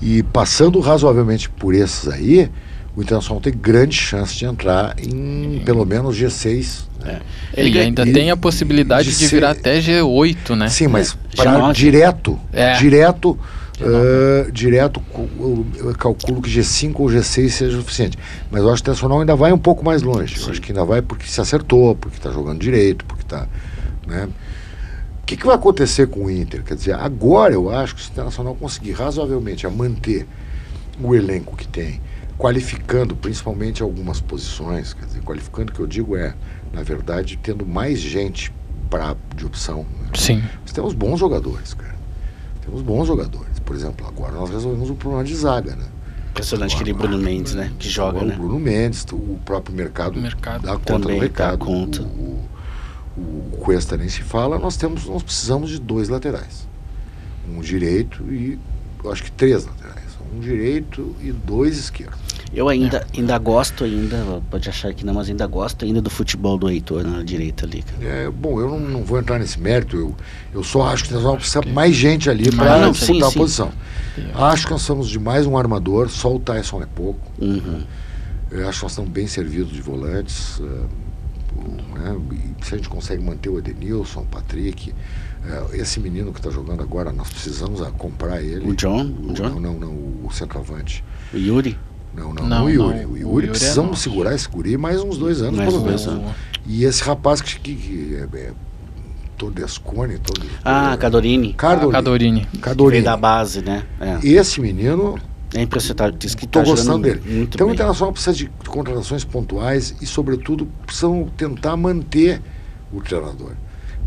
E 0.00 0.22
passando 0.22 0.78
razoavelmente 0.80 1.48
por 1.50 1.74
esses 1.74 2.06
aí, 2.08 2.50
o 2.94 3.02
Internacional 3.02 3.40
tem 3.40 3.52
grande 3.52 3.96
chance 3.96 4.34
de 4.36 4.44
entrar 4.46 4.94
em 4.98 5.60
pelo 5.64 5.84
menos 5.84 6.16
G6. 6.16 6.84
né? 7.02 7.20
Ele 7.54 7.70
ganha- 7.70 7.84
ainda 7.86 8.06
e- 8.06 8.12
tem 8.12 8.30
a 8.30 8.36
possibilidade 8.36 9.10
de 9.10 9.18
de, 9.18 9.26
virar 9.26 9.54
ser- 9.54 9.60
até 9.60 9.80
G8, 9.80 10.54
né? 10.54 10.68
Sim, 10.68 10.88
mas 10.88 11.16
para 11.34 11.58
nove. 11.58 11.74
direto, 11.74 12.38
É. 12.52 12.74
direto, 12.74 13.38
ah, 13.80 14.50
direto, 14.50 15.02
eu, 15.78 15.94
calculo 15.98 16.40
que 16.40 16.50
G5 16.50 16.94
ou 16.98 17.06
G6 17.06 17.48
seja 17.50 17.76
suficiente. 17.76 18.18
Mas 18.50 18.62
eu 18.62 18.70
acho 18.70 18.82
que 18.82 18.88
o 18.88 18.92
Internacional 18.92 19.20
ainda 19.20 19.36
vai 19.36 19.52
um 19.52 19.58
pouco 19.58 19.84
mais 19.84 20.02
longe. 20.02 20.40
Eu 20.40 20.50
acho 20.50 20.60
que 20.60 20.72
ainda 20.72 20.84
vai 20.84 21.02
porque 21.02 21.26
se 21.26 21.40
acertou, 21.40 21.94
porque 21.94 22.16
está 22.16 22.30
jogando 22.30 22.60
direito, 22.60 23.04
porque 23.04 23.22
está, 23.22 23.46
né? 24.06 24.28
O 25.22 25.26
que, 25.26 25.36
que 25.36 25.44
vai 25.44 25.56
acontecer 25.56 26.06
com 26.06 26.26
o 26.26 26.30
Inter? 26.30 26.62
Quer 26.62 26.76
dizer, 26.76 26.94
agora 26.94 27.52
eu 27.52 27.68
acho 27.68 27.96
que 27.96 28.00
se 28.02 28.10
o 28.10 28.12
Internacional 28.12 28.54
conseguir 28.54 28.92
razoavelmente 28.92 29.66
a 29.66 29.70
manter 29.70 30.26
o 31.00 31.14
elenco 31.14 31.56
que 31.56 31.66
tem, 31.66 32.00
qualificando 32.38 33.16
principalmente 33.16 33.82
algumas 33.82 34.20
posições, 34.20 34.94
quer 34.94 35.04
dizer, 35.06 35.22
qualificando 35.22 35.72
o 35.72 35.74
que 35.74 35.80
eu 35.80 35.86
digo 35.86 36.16
é, 36.16 36.34
na 36.72 36.82
verdade, 36.82 37.38
tendo 37.42 37.66
mais 37.66 37.98
gente 37.98 38.52
pra, 38.88 39.16
de 39.34 39.44
opção. 39.44 39.78
né? 40.00 40.10
Sim. 40.14 40.42
Nós 40.62 40.72
temos 40.72 40.94
bons 40.94 41.18
jogadores, 41.18 41.74
cara. 41.74 41.96
Temos 42.64 42.82
bons 42.82 43.06
jogadores. 43.06 43.55
Por 43.66 43.76
exemplo, 43.76 44.06
agora 44.06 44.32
nós 44.32 44.48
resolvemos 44.48 44.88
o 44.88 44.94
problema 44.94 45.24
de 45.24 45.34
zaga, 45.36 45.76
né? 45.76 45.84
Impressionante 46.30 46.74
aquele 46.76 46.92
Bruno 46.92 47.18
Mendes, 47.18 47.54
né? 47.54 47.72
Que 47.78 47.88
joga, 47.88 48.22
né? 48.22 48.32
O 48.34 48.38
Bruno 48.38 48.58
Mendes, 48.60 49.04
o 49.12 49.38
próprio 49.44 49.74
mercado, 49.74 50.16
O 50.18 50.22
mercado 50.22 50.62
dá 50.62 50.72
conta 50.74 50.84
também 50.84 51.16
do 51.16 51.20
dá 51.20 51.22
recado. 51.26 51.58
conta. 51.58 52.02
O, 52.02 52.44
o, 53.16 53.20
o 53.20 53.56
Cuesta 53.58 53.96
nem 53.96 54.08
se 54.08 54.22
fala. 54.22 54.58
Nós 54.58 54.76
temos, 54.76 55.06
nós 55.06 55.22
precisamos 55.22 55.68
de 55.70 55.78
dois 55.80 56.08
laterais, 56.08 56.66
um 57.48 57.60
direito 57.60 58.22
e 58.32 58.58
eu 59.02 59.10
acho 59.12 59.22
que 59.24 59.30
três 59.32 59.66
laterais, 59.66 60.16
um 60.34 60.38
direito 60.40 61.14
e 61.20 61.32
dois 61.32 61.76
esquerdos. 61.78 62.25
Eu 62.54 62.68
ainda, 62.68 63.06
ainda 63.14 63.36
gosto 63.38 63.84
ainda, 63.84 64.40
pode 64.50 64.68
achar 64.68 64.94
que 64.94 65.04
não, 65.04 65.12
mas 65.12 65.28
ainda 65.28 65.46
gosto 65.46 65.84
ainda 65.84 66.00
do 66.00 66.08
futebol 66.08 66.56
do 66.56 66.70
Heitor 66.70 67.04
na 67.04 67.22
direita 67.22 67.66
ali. 67.66 67.84
É, 68.00 68.30
bom, 68.30 68.58
eu 68.60 68.68
não, 68.70 68.80
não 68.80 69.02
vou 69.04 69.18
entrar 69.18 69.38
nesse 69.38 69.60
mérito. 69.60 69.96
Eu, 69.96 70.14
eu 70.54 70.62
só 70.64 70.86
acho 70.86 71.04
que 71.04 71.12
nós 71.12 71.22
vamos 71.22 71.38
precisar 71.40 71.66
mais 71.66 71.94
gente 71.94 72.30
ali 72.30 72.50
para 72.50 72.88
disputar 72.90 72.94
sim, 73.16 73.22
a 73.22 73.30
sim. 73.30 73.38
posição. 73.38 73.72
Acho 74.34 74.64
que 74.66 74.70
nós 74.72 74.80
precisamos 74.82 75.08
de 75.08 75.18
mais 75.18 75.44
um 75.46 75.58
armador. 75.58 76.08
Só 76.08 76.34
o 76.34 76.38
Tyson 76.38 76.82
é 76.82 76.86
pouco. 76.86 77.20
Uhum. 77.38 77.82
Eu 78.50 78.68
acho 78.68 78.78
que 78.78 78.84
nós 78.84 78.92
estamos 78.92 79.10
bem 79.10 79.26
servidos 79.26 79.72
de 79.72 79.82
volantes. 79.82 80.60
eh, 80.60 81.98
né, 81.98 82.16
se 82.62 82.74
a 82.74 82.76
gente 82.78 82.88
consegue 82.88 83.22
manter 83.22 83.48
o 83.48 83.58
Edenilson, 83.58 84.20
o 84.20 84.26
Patrick, 84.26 84.94
eh, 85.44 85.64
esse 85.78 86.00
menino 86.00 86.32
que 86.32 86.38
está 86.38 86.50
jogando 86.50 86.82
agora, 86.82 87.12
nós 87.12 87.28
precisamos 87.28 87.80
comprar 87.98 88.40
ele. 88.42 88.70
O 88.70 88.74
John? 88.74 89.04
O- 89.22 89.30
O 89.30 89.34
John? 89.34 89.48
Não, 89.50 89.60
não, 89.60 89.74
não, 89.74 89.88
o 90.24 90.28
centroavante. 90.32 91.04
O 91.34 91.36
Yuri? 91.36 91.76
Não, 92.16 92.32
não, 92.32 92.46
Não, 92.48 92.64
o 92.64 92.70
Yuri. 92.70 92.78
não, 93.00 93.04
o 93.08 93.12
o 93.12 93.16
Yuri, 93.16 93.20
Yuri 93.22 93.46
é 93.46 93.50
precisamos 93.50 93.90
nosso. 93.90 94.02
segurar 94.02 94.34
esse 94.34 94.48
guri 94.48 94.76
mais 94.76 95.00
uns 95.02 95.18
dois 95.18 95.42
anos, 95.42 95.56
Mais 95.58 95.70
pelo 95.70 95.84
menos. 95.84 96.06
anos. 96.06 96.32
E 96.66 96.84
esse 96.84 97.02
rapaz 97.02 97.40
que, 97.40 97.58
que, 97.60 97.74
que 97.74 98.14
é, 98.16 98.38
é 98.38 98.52
Todescone, 99.36 100.18
todo, 100.18 100.46
Ah, 100.64 100.96
Cadorini. 100.98 101.52
Cadorini. 101.52 102.46
Que 102.46 102.58
Cadorini. 102.58 102.92
veio 102.92 103.04
da 103.04 103.16
base, 103.16 103.60
né? 103.60 103.84
É, 104.00 104.18
Esse 104.26 104.60
menino, 104.60 105.18
é 105.54 105.60
impressionante. 105.62 106.16
Diz 106.18 106.34
que 106.34 106.46
estou 106.46 106.62
tá 106.62 106.68
gostando 106.68 107.02
dele. 107.02 107.22
Então 107.42 107.66
o 107.66 107.68
bem. 107.68 107.74
Internacional 107.74 108.12
precisa 108.12 108.34
de 108.34 108.50
contratações 108.66 109.24
pontuais 109.24 109.94
e, 110.00 110.06
sobretudo, 110.06 110.66
precisam 110.86 111.28
tentar 111.36 111.76
manter 111.76 112.40
o 112.92 113.00
treinador 113.02 113.52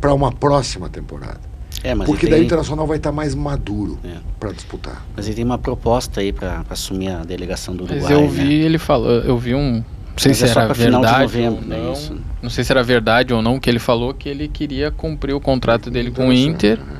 para 0.01 0.13
uma 0.13 0.31
próxima 0.31 0.89
temporada. 0.89 1.41
É, 1.83 1.95
mas 1.95 2.07
Porque 2.07 2.27
daí 2.27 2.41
o 2.41 2.43
Internacional 2.43 2.85
vai 2.85 2.97
estar 2.97 3.11
mais 3.11 3.33
maduro 3.33 3.97
É. 4.03 4.17
para 4.39 4.51
disputar. 4.51 5.05
mas 5.15 5.27
ele 5.27 5.35
tem 5.35 5.45
uma 5.45 5.57
proposta 5.57 6.19
aí 6.21 6.33
pra 6.33 6.63
assumir 6.69 7.09
a 7.09 7.23
delegação 7.23 7.75
do 7.75 7.83
Uruguai, 7.85 8.01
Mas 8.01 8.11
eu 8.11 8.27
vi 8.29 8.43
né? 8.59 8.65
ele 8.65 8.77
falou, 8.77 9.09
eu 9.11 9.37
vi 9.37 9.55
um, 9.55 9.75
não 9.75 9.83
sei 10.17 10.31
Mas 10.31 10.37
se 10.39 10.43
é 10.43 10.47
só 10.47 10.61
era 10.61 10.73
verdade 10.73 11.21
novembro, 11.23 11.61
ou 11.61 11.67
né, 11.67 11.77
não. 11.77 11.93
isso. 11.93 12.17
Não 12.41 12.49
sei 12.49 12.63
se 12.63 12.71
era 12.71 12.83
verdade 12.83 13.33
ou 13.33 13.41
não 13.41 13.59
que 13.59 13.69
ele 13.69 13.79
falou 13.79 14.13
que 14.13 14.27
ele 14.27 14.47
queria 14.49 14.91
cumprir 14.91 15.33
o 15.33 15.39
contrato 15.39 15.89
dele 15.89 16.11
com 16.11 16.27
o 16.27 16.33
Inter 16.33 16.77
né? 16.79 16.97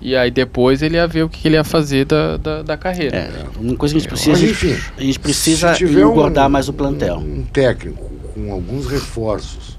e 0.00 0.16
aí 0.16 0.30
depois 0.30 0.82
ele 0.82 0.96
ia 0.96 1.06
ver 1.06 1.22
o 1.22 1.28
que 1.28 1.46
ele 1.46 1.54
ia 1.56 1.64
fazer 1.64 2.04
da, 2.06 2.36
da, 2.36 2.62
da 2.62 2.76
carreira. 2.76 3.16
É, 3.16 3.44
uma 3.60 3.76
coisa 3.76 3.94
que 3.94 3.98
a 3.98 4.00
gente 4.02 4.10
Mas, 4.10 4.22
precisa, 4.24 4.50
enfim, 4.50 4.82
a 4.98 5.00
gente 5.02 5.18
precisa 5.20 5.74
se 5.74 5.84
engordar 5.84 6.46
um- 6.48 6.50
mais 6.50 6.68
o 6.68 6.72
plantel. 6.72 7.18
Um, 7.18 7.44
técnico 7.44 8.10
com 8.34 8.52
alguns 8.52 8.86
reforços 8.88 9.78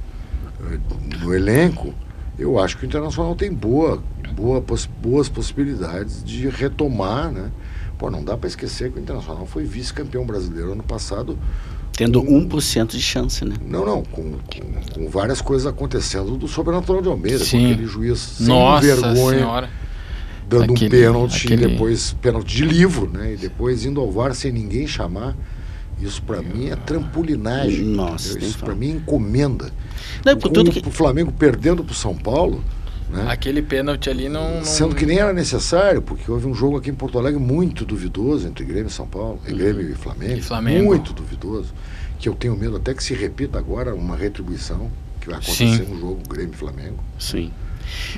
eh, 0.71 0.79
no 1.21 1.33
elenco, 1.35 1.93
eu 2.39 2.59
acho 2.59 2.77
que 2.77 2.85
o 2.85 2.87
Internacional 2.87 3.35
tem 3.35 3.51
boa, 3.53 4.01
boa, 4.37 4.63
boas 5.01 5.27
possibilidades 5.27 6.23
de 6.23 6.47
retomar, 6.47 7.31
né? 7.31 7.51
Pô, 7.97 8.11
não 8.11 8.23
dá 8.23 8.37
para 8.37 8.47
esquecer 8.47 8.91
que 8.91 8.99
o 8.99 9.01
Internacional 9.01 9.47
foi 9.47 9.63
vice-campeão 9.65 10.23
brasileiro 10.25 10.71
ano 10.73 10.83
passado. 10.83 11.37
Tendo 11.93 12.21
1% 12.21 12.89
de 12.91 13.01
chance, 13.01 13.43
né? 13.43 13.55
Não, 13.65 13.83
não, 13.83 14.03
com, 14.03 14.33
com, 14.33 14.93
com 14.93 15.09
várias 15.09 15.41
coisas 15.41 15.65
acontecendo 15.65 16.37
do 16.37 16.47
Sobrenatural 16.47 17.01
de 17.01 17.09
Almeida, 17.09 17.43
Sim. 17.43 17.59
com 17.59 17.71
aquele 17.71 17.87
juiz 17.87 18.19
sem 18.19 18.45
Nossa 18.47 18.85
vergonha, 18.85 19.39
senhora. 19.39 19.69
dando 20.47 20.73
Aquele- 20.73 20.85
um 20.85 20.89
pênalti, 21.01 21.45
aquele- 21.47 21.65
e 21.65 21.67
depois 21.69 22.13
pênalti 22.21 22.55
de 22.55 22.65
livro, 22.65 23.09
né? 23.11 23.33
E 23.33 23.37
depois 23.37 23.83
indo 23.83 23.99
ao 23.99 24.11
VAR 24.11 24.35
sem 24.35 24.51
ninguém 24.51 24.85
chamar. 24.85 25.35
Isso 25.99 26.21
para 26.21 26.39
mim 26.43 26.67
é 26.69 26.75
trampolinagem. 26.75 27.83
Nossa, 27.83 28.37
Isso 28.37 28.59
para 28.59 28.75
mim 28.75 28.91
é 28.91 28.95
encomenda. 28.97 29.71
Não, 30.23 30.35
Com 30.39 30.49
tudo 30.49 30.69
que, 30.71 30.87
o 30.87 30.91
Flamengo 30.91 31.31
perdendo 31.31 31.83
para 31.83 31.91
o 31.93 31.95
São 31.95 32.15
Paulo, 32.15 32.63
né? 33.09 33.25
Aquele 33.29 33.61
pênalti 33.61 34.09
ali 34.09 34.27
não, 34.29 34.57
não 34.57 34.63
Sendo 34.65 34.95
que 34.95 35.05
nem 35.05 35.19
era 35.19 35.31
necessário, 35.33 36.01
porque 36.01 36.29
houve 36.29 36.45
um 36.47 36.53
jogo 36.53 36.77
aqui 36.77 36.89
em 36.89 36.95
Porto 36.95 37.17
Alegre 37.17 37.39
muito 37.39 37.85
duvidoso 37.85 38.47
entre 38.47 38.65
Grêmio 38.65 38.87
e 38.87 38.91
São 38.91 39.07
Paulo, 39.07 39.39
e 39.47 39.53
Grêmio 39.53 39.89
e 39.89 39.95
Flamengo, 39.95 40.31
Uhum. 40.33 40.37
E 40.37 40.41
Flamengo. 40.41 40.85
muito 40.85 41.13
duvidoso, 41.13 41.73
que 42.19 42.27
eu 42.27 42.33
tenho 42.35 42.55
medo 42.57 42.75
até 42.77 42.93
que 42.93 43.03
se 43.03 43.13
repita 43.13 43.57
agora 43.57 43.93
uma 43.95 44.15
retribuição 44.15 44.89
que 45.21 45.27
vai 45.27 45.35
acontecer 45.37 45.85
Sim. 45.85 45.93
no 45.93 45.99
jogo 45.99 46.21
Grêmio 46.27 46.53
e 46.53 46.57
Flamengo. 46.57 46.97
sim. 47.19 47.51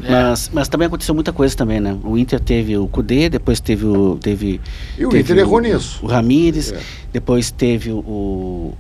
É. 0.04 0.12
Mas, 0.12 0.50
mas 0.54 0.68
também 0.68 0.88
aconteceu 0.88 1.14
muita 1.16 1.32
coisa 1.34 1.56
também, 1.56 1.80
né? 1.80 1.98
O 2.04 2.18
Inter 2.18 2.40
teve 2.40 2.78
o 2.78 2.88
Cudê, 2.88 3.30
depois 3.30 3.60
teve 3.60 3.86
o 3.86 4.18
teve 4.22 4.60
E 4.98 5.06
o 5.06 5.10
teve 5.10 5.24
Inter 5.34 5.38
errou 5.40 5.60
nisso. 5.60 6.00
O 6.02 6.08
Ramires, 6.08 6.72
É. 6.72 6.80
depois 7.12 7.52
teve 7.52 7.92
o, 7.92 7.98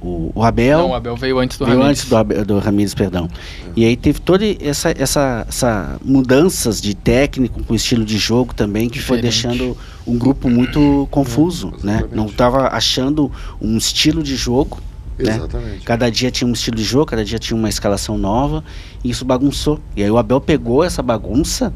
o, 0.01 0.31
o 0.35 0.43
Abel. 0.43 0.79
Não, 0.79 0.89
o 0.91 0.93
Abel 0.95 1.15
veio 1.15 1.39
antes 1.39 1.57
do 1.57 1.65
Veio 1.65 1.79
Ramires. 1.79 2.11
antes 2.11 2.35
do, 2.37 2.45
do 2.45 2.59
Ramires, 2.59 2.93
perdão. 2.93 3.27
E 3.75 3.85
aí 3.85 3.95
teve 3.95 4.19
toda 4.19 4.45
essa, 4.61 4.89
essa, 4.97 5.45
essa 5.47 5.97
mudanças 6.03 6.81
de 6.81 6.93
técnico 6.93 7.63
com 7.63 7.75
estilo 7.75 8.03
de 8.05 8.17
jogo 8.17 8.53
também, 8.53 8.89
que 8.89 8.99
foi 8.99 9.17
Diferente. 9.21 9.57
deixando 9.57 9.77
um 10.05 10.17
grupo 10.17 10.49
muito 10.49 11.07
confuso, 11.11 11.73
né? 11.83 12.03
Não 12.11 12.25
estava 12.25 12.67
achando 12.69 13.31
um 13.61 13.77
estilo 13.77 14.21
de 14.23 14.35
jogo, 14.35 14.79
né? 15.25 15.35
Exatamente. 15.35 15.85
Cada 15.85 16.09
dia 16.09 16.29
tinha 16.31 16.47
um 16.47 16.53
estilo 16.53 16.75
de 16.77 16.83
jogo, 16.83 17.05
cada 17.07 17.23
dia 17.25 17.39
tinha 17.39 17.57
uma 17.57 17.69
escalação 17.69 18.17
nova, 18.17 18.63
e 19.03 19.09
isso 19.09 19.23
bagunçou. 19.25 19.79
E 19.95 20.03
aí 20.03 20.09
o 20.11 20.17
Abel 20.17 20.39
pegou 20.41 20.83
essa 20.83 21.01
bagunça 21.01 21.73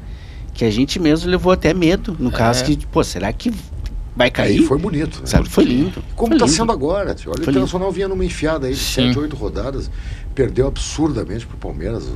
que 0.54 0.64
a 0.66 0.70
gente 0.72 1.00
mesmo 1.00 1.30
levou 1.30 1.52
até 1.52 1.74
medo, 1.74 2.16
no 2.20 2.30
É. 2.30 2.32
caso 2.34 2.64
que, 2.64 2.78
pô, 2.88 3.04
será 3.04 3.32
que 3.34 3.50
vai 4.16 4.28
Aí 4.28 4.32
cair? 4.32 4.62
foi 4.64 4.78
bonito. 4.78 5.20
né? 5.22 5.26
Sabe? 5.26 5.50
Foi 5.50 5.64
lindo. 5.64 6.04
Como 6.16 6.34
está 6.34 6.46
lindo. 6.46 6.56
sendo 6.58 6.72
agora. 6.72 7.16
tio. 7.16 7.32
Olha, 7.32 7.42
o 7.42 7.44
Foi 7.44 7.52
Internacional 7.52 7.92
vinha 7.92 8.08
numa 8.08 8.24
enfiada 8.24 8.68
aí 8.68 8.74
de 8.74 8.80
Sim. 8.80 9.08
7, 9.08 9.20
8 9.20 9.36
rodadas, 9.36 9.90
perdeu 10.36 10.68
absurdamente 10.68 11.48
pro 11.48 11.58
Palmeiras, 11.58 12.08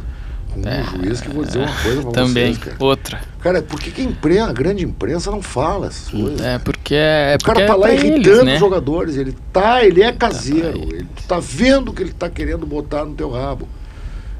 um 0.59 0.67
É, 0.67 0.83
juiz 0.83 1.21
que 1.21 1.29
vou 1.29 1.43
dizer 1.45 1.59
uma 1.59 1.73
coisa 1.81 2.01
pra 2.01 2.11
Também, 2.11 2.53
vocês, 2.53 2.57
cara. 2.57 2.75
outra. 2.79 3.21
Cara, 3.39 3.61
por 3.61 3.79
que, 3.79 3.91
que 3.91 4.01
a, 4.01 4.03
imprensa, 4.03 4.49
a 4.49 4.53
grande 4.53 4.83
imprensa 4.83 5.31
não 5.31 5.41
fala 5.41 5.87
essas 5.87 6.09
coisas? 6.09 6.41
É 6.41 6.59
porque 6.59 6.95
é, 6.95 7.33
é 7.33 7.35
o 7.35 7.45
cara 7.45 7.59
porque 7.59 7.65
tá 7.65 7.73
é 7.73 7.75
lá 7.75 7.93
irritando 7.93 8.29
eles, 8.29 8.43
né? 8.43 8.53
os 8.55 8.59
jogadores, 8.59 9.15
ele 9.17 9.35
tá, 9.53 9.83
ele 9.85 10.01
é 10.01 10.11
caseiro, 10.11 10.79
pra 10.87 10.95
ele 10.97 11.07
tá 11.27 11.39
vendo 11.39 11.93
que 11.93 12.01
ele 12.03 12.13
tá 12.13 12.29
querendo 12.29 12.65
botar 12.65 13.05
no 13.05 13.13
teu 13.15 13.29
rabo. 13.29 13.67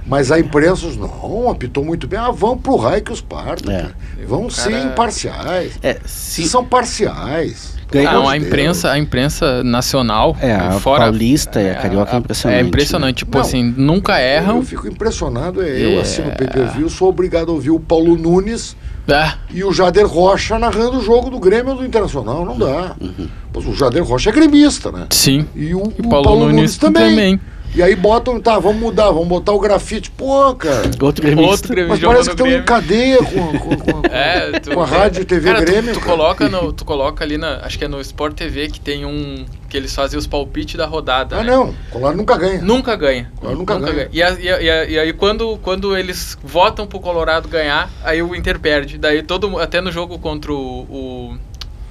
Mas 0.06 0.32
a 0.32 0.40
imprensa, 0.40 0.88
não, 0.98 1.50
apitou 1.50 1.84
muito 1.84 2.08
bem. 2.08 2.18
Ah, 2.18 2.32
vão 2.32 2.58
pro 2.58 2.78
raio 2.78 3.04
que 3.04 3.12
os 3.12 3.20
partam, 3.20 3.74
É. 3.74 3.82
cara. 3.82 3.96
Vão 4.26 4.46
O 4.46 4.52
ser 4.52 4.72
cara- 4.72 4.84
imparciais. 4.86 5.74
É, 5.84 6.00
Se 6.06 6.44
se, 6.44 6.50
são 6.50 6.64
parciais. 6.64 7.77
Ganhou. 7.92 8.14
Não, 8.14 8.30
a 8.30 8.36
imprensa, 8.36 8.92
a 8.92 9.00
imprensa 9.00 9.64
nacional, 9.64 10.36
É, 10.42 10.54
a 10.54 10.72
fora 10.74 11.04
paulista 11.06 11.62
e 11.62 11.70
a 11.70 11.76
carioca 11.76 12.14
é 12.16 12.20
impressionante. 12.20 12.58
É 12.60 12.62
impressionante, 12.68 13.16
tipo 13.20 13.38
Não, 13.38 13.42
assim, 13.46 13.74
nunca 13.78 14.20
erram. 14.20 14.58
eu 14.58 14.64
fico 14.64 14.88
impressionado, 14.88 15.62
é, 15.62 15.70
eu 15.70 15.98
É. 15.98 16.02
assino 16.02 16.30
o 16.30 16.36
pay-per-view, 16.36 16.90
sou 16.90 17.08
obrigado 17.10 17.50
a 17.50 17.54
ouvir 17.54 17.70
o 17.72 17.80
Paulo 17.80 18.18
Nunes 18.18 18.76
Ah, 19.10 19.36
e 19.50 19.64
o 19.64 19.72
Jader 19.72 20.06
Rocha 20.06 20.60
narrando 20.60 20.98
o 20.98 21.02
jogo 21.02 21.30
do 21.30 21.40
Grêmio 21.40 21.76
do 21.76 21.86
Internacional, 21.86 22.44
não 22.44 22.58
dá. 22.58 22.94
Uhum. 23.00 23.30
Pois 23.54 23.66
o 23.66 23.74
Jader 23.74 24.04
Rocha 24.04 24.30
é 24.32 24.34
gremista, 24.34 24.92
né? 24.92 25.08
sim. 25.10 25.46
E 25.56 25.74
o, 25.74 25.94
E 25.98 26.06
o 26.06 26.10
Paulo, 26.10 26.40
Nunes, 26.46 26.78
também. 26.78 27.40
E 27.76 27.84
aí 27.84 27.96
botam, 27.96 28.40
tá, 28.40 28.58
vamos 28.58 28.82
mudar, 28.82 29.12
vamos 29.12 29.28
botar 29.28 29.52
o 29.52 29.60
grafite. 29.60 30.10
Pô, 30.10 30.56
cara, 30.56 30.90
Outro 31.00 31.22
gremista. 31.24 31.52
Outro 31.52 31.68
Grêmio 31.70 31.90
mas 31.90 32.00
parece 32.00 32.24
que 32.30 32.32
estão 32.32 32.48
em 32.48 32.64
cadeia 32.64 33.18
com, 33.20 33.60
com, 33.60 33.78
com, 33.78 33.78
com- 34.02 34.08
É, 34.12 34.60
tu, 34.60 34.72
com 34.72 34.82
a 34.82 34.86
rádio 34.86 35.22
e 35.22 35.26
TV 35.26 35.52
cara, 35.52 35.64
tu- 35.64 35.72
Grêmio. 35.72 35.94
Tu, 35.94 36.00
cara. 36.00 36.12
coloca 36.12 36.50
no, 36.50 36.74
tu 36.74 36.84
coloca 36.86 37.24
ali 37.24 37.38
na, 37.38 37.58
acho 37.64 37.78
que 37.78 37.86
é 37.86 37.88
no 37.88 38.02
Sport 38.02 38.34
TV 38.36 38.68
que 38.70 38.80
tem 38.80 39.06
um 39.06 39.46
que 39.70 39.76
eles 39.78 39.94
fazem 39.94 40.18
os 40.18 40.26
palpites 40.26 40.76
da 40.76 40.86
rodada. 40.88 41.36
Ah, 41.38 41.44
né? 41.44 41.52
não, 41.52 41.76
Colorado 41.92 42.18
nunca 42.18 42.38
ganha. 42.38 42.62
Nunca 42.62 42.96
ganha. 42.96 43.32
Colorado 43.36 43.60
nunca 43.60 43.78
ganha. 43.80 44.10
E, 44.12 44.24
a- 44.24 44.32
e 44.40 44.50
a- 44.50 44.62
e 44.62 44.70
a- 44.70 44.86
e 44.86 45.00
aí 45.00 45.14
quando, 45.14 45.58
quando 45.62 45.96
eles 45.96 46.36
votam 46.44 46.88
pro 46.88 47.00
Colorado 47.00 47.48
ganhar, 47.48 47.92
aí 48.04 48.24
o 48.24 48.34
Inter 48.36 48.60
perde. 48.60 48.98
Daí 48.98 49.22
todo 49.22 49.60
até 49.60 49.82
no 49.82 49.92
jogo 49.92 50.18
contra 50.18 50.52
o, 50.52 50.56
o- 50.90 51.38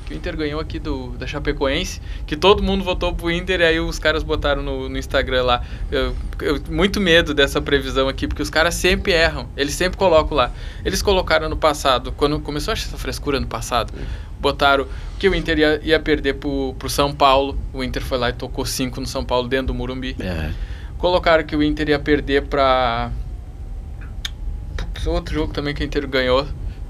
que 0.06 0.14
o 0.14 0.16
Inter 0.16 0.36
ganhou 0.36 0.60
aqui 0.60 0.78
do 0.78 1.08
da 1.18 1.26
Chapecoense, 1.26 2.00
que 2.26 2.36
todo 2.36 2.62
mundo 2.62 2.84
votou 2.84 3.12
pro 3.12 3.30
Inter 3.30 3.60
e 3.60 3.64
aí 3.64 3.80
os 3.80 3.98
caras 3.98 4.22
botaram 4.22 4.62
no, 4.62 4.88
no 4.88 4.96
Instagram 4.96 5.42
lá. 5.42 5.62
Eu, 5.90 6.14
eu- 6.40 6.62
muito 6.70 7.00
medo 7.00 7.34
dessa 7.34 7.60
previsão 7.60 8.08
aqui, 8.08 8.26
porque 8.28 8.40
os 8.40 8.48
caras 8.48 8.74
sempre 8.74 9.12
erram. 9.12 9.48
Eles 9.56 9.74
sempre 9.74 9.98
colocam 9.98 10.36
lá. 10.36 10.52
Eles 10.84 11.02
colocaram 11.02 11.48
no 11.48 11.56
passado, 11.56 12.12
quando 12.12 12.38
começou 12.40 12.72
essa 12.72 12.96
frescura 12.96 13.40
no 13.40 13.46
passado, 13.48 13.92
botaram 14.40 14.86
que 15.18 15.28
o 15.28 15.34
Inter 15.34 15.58
ia, 15.58 15.80
ia 15.82 15.98
perder 16.00 16.34
pro, 16.34 16.74
pro 16.78 16.88
São 16.88 17.12
Paulo. 17.12 17.58
O 17.72 17.82
Inter 17.82 18.02
foi 18.02 18.16
lá 18.16 18.30
e 18.30 18.32
tocou 18.32 18.64
5 18.64 19.00
no 19.00 19.06
São 19.08 19.24
Paulo 19.24 19.48
dentro 19.48 19.66
do 19.68 19.74
Morumbi. 19.74 20.14
É. 20.20 20.50
Colocaram 20.98 21.42
que 21.44 21.56
o 21.56 21.62
Inter 21.62 21.88
ia 21.88 21.98
perder 21.98 22.44
pra. 22.44 23.10
Outro 25.06 25.32
jogo 25.34 25.52
também 25.52 25.72
que 25.74 25.82
o 25.82 25.84
Inter 25.86 26.06
ganhou 26.08 26.46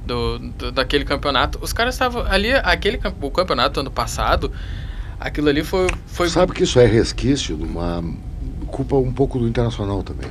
do, 0.06 0.38
do- 0.38 0.72
daquele 0.72 1.04
campeonato. 1.04 1.58
Os 1.62 1.72
caras 1.72 1.94
estavam 1.94 2.24
ali, 2.26 2.52
aquele 2.52 3.00
o 3.20 3.30
campeonato 3.30 3.80
ano 3.80 3.90
passado, 3.90 4.52
aquilo 5.18 5.48
ali 5.48 5.64
foi. 5.64 5.86
foi 6.06 6.28
Sabe 6.28 6.52
que 6.52 6.62
isso 6.64 6.78
é 6.78 6.86
resquício 6.86 7.56
de 7.56 7.64
uma 7.64 8.02
culpa 8.68 8.96
um 8.96 9.12
pouco 9.12 9.38
do 9.38 9.46
Internacional 9.48 10.02
também. 10.02 10.30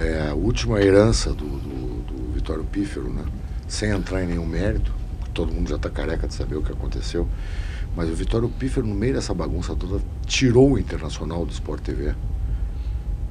É 0.00 0.28
a 0.30 0.34
última 0.34 0.80
herança 0.80 1.30
do, 1.32 1.44
do, 1.46 2.02
do 2.02 2.32
Vitório 2.32 2.64
Pífero, 2.64 3.12
né? 3.12 3.24
sem 3.68 3.90
entrar 3.90 4.22
em 4.22 4.26
nenhum 4.26 4.46
mérito, 4.46 4.92
todo 5.34 5.52
mundo 5.52 5.68
já 5.68 5.76
está 5.76 5.90
careca 5.90 6.28
de 6.28 6.34
saber 6.34 6.56
o 6.56 6.62
que 6.62 6.72
aconteceu, 6.72 7.28
mas 7.96 8.08
o 8.08 8.14
Vitório 8.14 8.48
Pífero, 8.48 8.86
no 8.86 8.94
meio 8.94 9.14
dessa 9.14 9.34
bagunça 9.34 9.74
toda, 9.74 10.00
tirou 10.26 10.72
o 10.72 10.78
Internacional 10.78 11.44
do 11.44 11.52
Sport 11.52 11.82
TV 11.82 12.14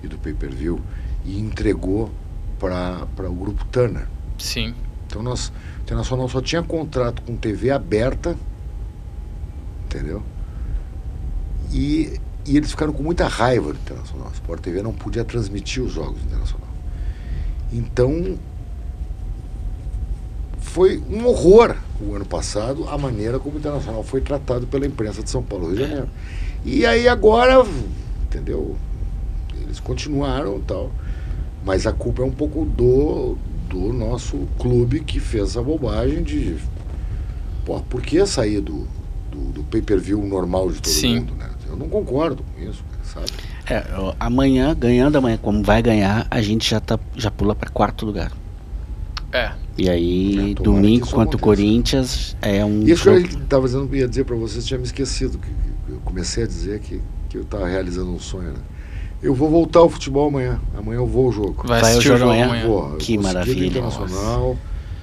e 0.03 0.07
do 0.07 0.17
pay-per-view 0.17 0.79
e 1.23 1.39
entregou 1.39 2.11
para 2.59 3.07
o 3.29 3.33
grupo 3.33 3.65
Turner. 3.65 4.07
Sim. 4.37 4.75
Então 5.15 5.23
nós, 5.23 5.47
o 5.47 5.81
Internacional 5.83 6.27
só 6.27 6.41
tinha 6.41 6.61
contrato 6.61 7.21
com 7.21 7.37
TV 7.37 7.71
aberta, 7.71 8.35
entendeu? 9.85 10.21
E, 11.71 12.19
e 12.45 12.57
eles 12.57 12.71
ficaram 12.71 12.91
com 12.91 13.01
muita 13.01 13.25
raiva 13.25 13.71
do 13.71 13.79
Internacional. 13.79 14.27
O 14.27 14.33
Sport 14.33 14.59
TV 14.59 14.81
não 14.81 14.91
podia 14.91 15.23
transmitir 15.23 15.81
os 15.81 15.93
jogos 15.93 16.19
do 16.19 16.25
Internacional. 16.25 16.67
Então 17.71 18.37
foi 20.59 21.01
um 21.09 21.25
horror 21.25 21.77
o 22.01 22.13
ano 22.13 22.25
passado 22.25 22.85
a 22.89 22.97
maneira 22.97 23.39
como 23.39 23.55
o 23.55 23.59
Internacional 23.59 24.03
foi 24.03 24.19
tratado 24.19 24.67
pela 24.67 24.85
imprensa 24.85 25.23
de 25.23 25.29
São 25.29 25.41
Paulo 25.41 25.67
Rio 25.67 25.77
de 25.77 25.81
Janeiro. 25.83 26.09
E 26.65 26.85
aí 26.85 27.07
agora, 27.07 27.65
entendeu? 28.25 28.75
Eles 29.61 29.79
continuaram 29.79 30.59
tal. 30.59 30.91
Mas 31.63 31.87
a 31.87 31.93
culpa 31.93 32.21
é 32.21 32.25
um 32.25 32.31
pouco 32.31 32.65
do, 32.65 33.37
do 33.75 33.91
nosso 33.93 34.47
clube 34.57 35.01
que 35.01 35.19
fez 35.19 35.49
essa 35.49 35.61
bobagem 35.61 36.23
de. 36.23 36.55
Pô, 37.65 37.79
por 37.81 38.01
que 38.01 38.25
sair 38.25 38.61
do, 38.61 38.87
do, 39.31 39.51
do 39.51 39.63
pay-per-view 39.63 40.25
normal 40.25 40.69
de 40.71 40.81
todo 40.81 40.91
Sim. 40.91 41.19
mundo, 41.19 41.35
né? 41.35 41.49
Eu 41.67 41.75
não 41.75 41.89
concordo 41.89 42.43
com 42.43 42.61
isso, 42.61 42.83
sabe? 43.03 43.25
É, 43.69 43.83
amanhã, 44.19 44.73
ganhando 44.73 45.17
amanhã, 45.17 45.37
como 45.41 45.61
vai 45.63 45.81
ganhar, 45.81 46.25
a 46.29 46.41
gente 46.41 46.69
já, 46.69 46.79
tá, 46.79 46.97
já 47.17 47.29
pula 47.31 47.55
para 47.55 47.69
quarto 47.69 48.05
lugar. 48.05 48.31
É. 49.33 49.51
E 49.77 49.89
aí, 49.89 50.51
É, 50.51 50.53
domingo 50.63 51.05
isso 51.05 51.13
contra 51.15 51.35
o 51.35 51.39
aconteça. 51.39 51.43
Corinthians 51.43 52.37
é 52.41 52.63
um. 52.63 52.83
Isso 52.83 53.03
que 53.03 53.09
eu 53.09 53.21
jogo- 53.21 53.43
estava 53.43 53.65
dizendo, 53.65 53.95
ia 53.95 54.07
dizer 54.07 54.23
para 54.23 54.35
vocês, 54.37 54.65
tinha 54.65 54.77
me 54.77 54.85
esquecido. 54.85 55.37
Que, 55.37 55.47
que 55.49 55.91
eu 55.91 55.99
comecei 56.05 56.43
a 56.45 56.47
dizer 56.47 56.79
que, 56.79 57.01
que 57.27 57.37
eu 57.37 57.41
estava 57.41 57.67
realizando 57.67 58.09
um 58.11 58.19
sonho, 58.19 58.49
né? 58.53 58.59
Eu 59.25 59.33
vou 59.33 59.49
voltar 59.49 59.79
ao 59.79 59.89
futebol 59.89 60.27
amanhã. 60.27 60.59
Amanhã 60.77 60.97
eu 60.99 61.07
vou 61.07 61.25
ao 61.25 61.31
jogo. 61.31 61.67
Vai, 61.67 61.81
Vai 61.81 61.91
assistir 61.91 62.09
ao 62.09 62.15
o 62.15 62.19
jogo 62.19 62.31
amanhã? 62.31 62.45
amanhã. 62.45 62.67
Vou, 62.67 62.83
eu 62.83 62.89
Que 62.91 62.95
consegui 62.97 63.17
do 63.17 63.23
maravilha. 63.23 63.65
Internacional 63.67 64.57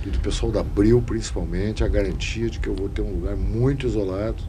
e 0.07 0.11
do 0.11 0.19
pessoal 0.20 0.53
da 0.53 0.61
Abril, 0.61 1.03
principalmente, 1.05 1.82
a 1.85 1.89
garantia 1.89 2.49
de 2.49 2.59
que 2.61 2.69
eu 2.69 2.74
vou 2.74 2.89
ter 2.89 3.03
um 3.03 3.11
lugar 3.15 3.36
muito 3.36 3.86
isolado, 3.86 4.43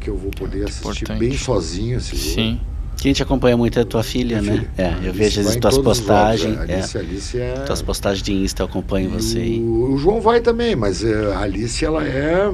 que 0.00 0.10
eu 0.10 0.16
vou 0.16 0.30
poder 0.30 0.64
assistir 0.64 1.04
importante. 1.04 1.18
bem 1.18 1.36
sozinho 1.36 1.96
esse 1.98 2.14
jogo. 2.16 2.34
Sim. 2.34 2.60
Quem 2.96 3.12
te 3.12 3.22
acompanha 3.22 3.56
muito 3.56 3.78
é 3.78 3.82
a 3.82 3.84
tua 3.84 4.02
filha, 4.02 4.40
Minha 4.40 4.54
né? 4.54 4.58
filha. 4.60 4.70
É, 4.78 4.90
eu 4.90 5.10
Alice 5.10 5.12
vejo 5.12 5.40
as 5.42 5.56
tuas 5.56 5.78
postagens. 5.78 6.58
A 6.58 6.64
é, 6.66 6.74
Alice, 6.76 6.96
a 6.96 7.00
Alice 7.00 7.38
é... 7.38 7.52
tuas 7.66 7.82
postagens 7.82 8.22
de 8.22 8.32
Insta, 8.32 8.62
eu 8.62 8.66
acompanho 8.66 9.10
E 9.10 9.12
você 9.12 9.38
aí. 9.38 9.60
O, 9.60 9.92
o 9.94 9.98
João 9.98 10.20
vai 10.20 10.40
também, 10.40 10.74
mas 10.74 11.04
é, 11.04 11.34
a 11.34 11.40
Alice, 11.40 11.84
ela 11.84 12.02
é... 12.04 12.50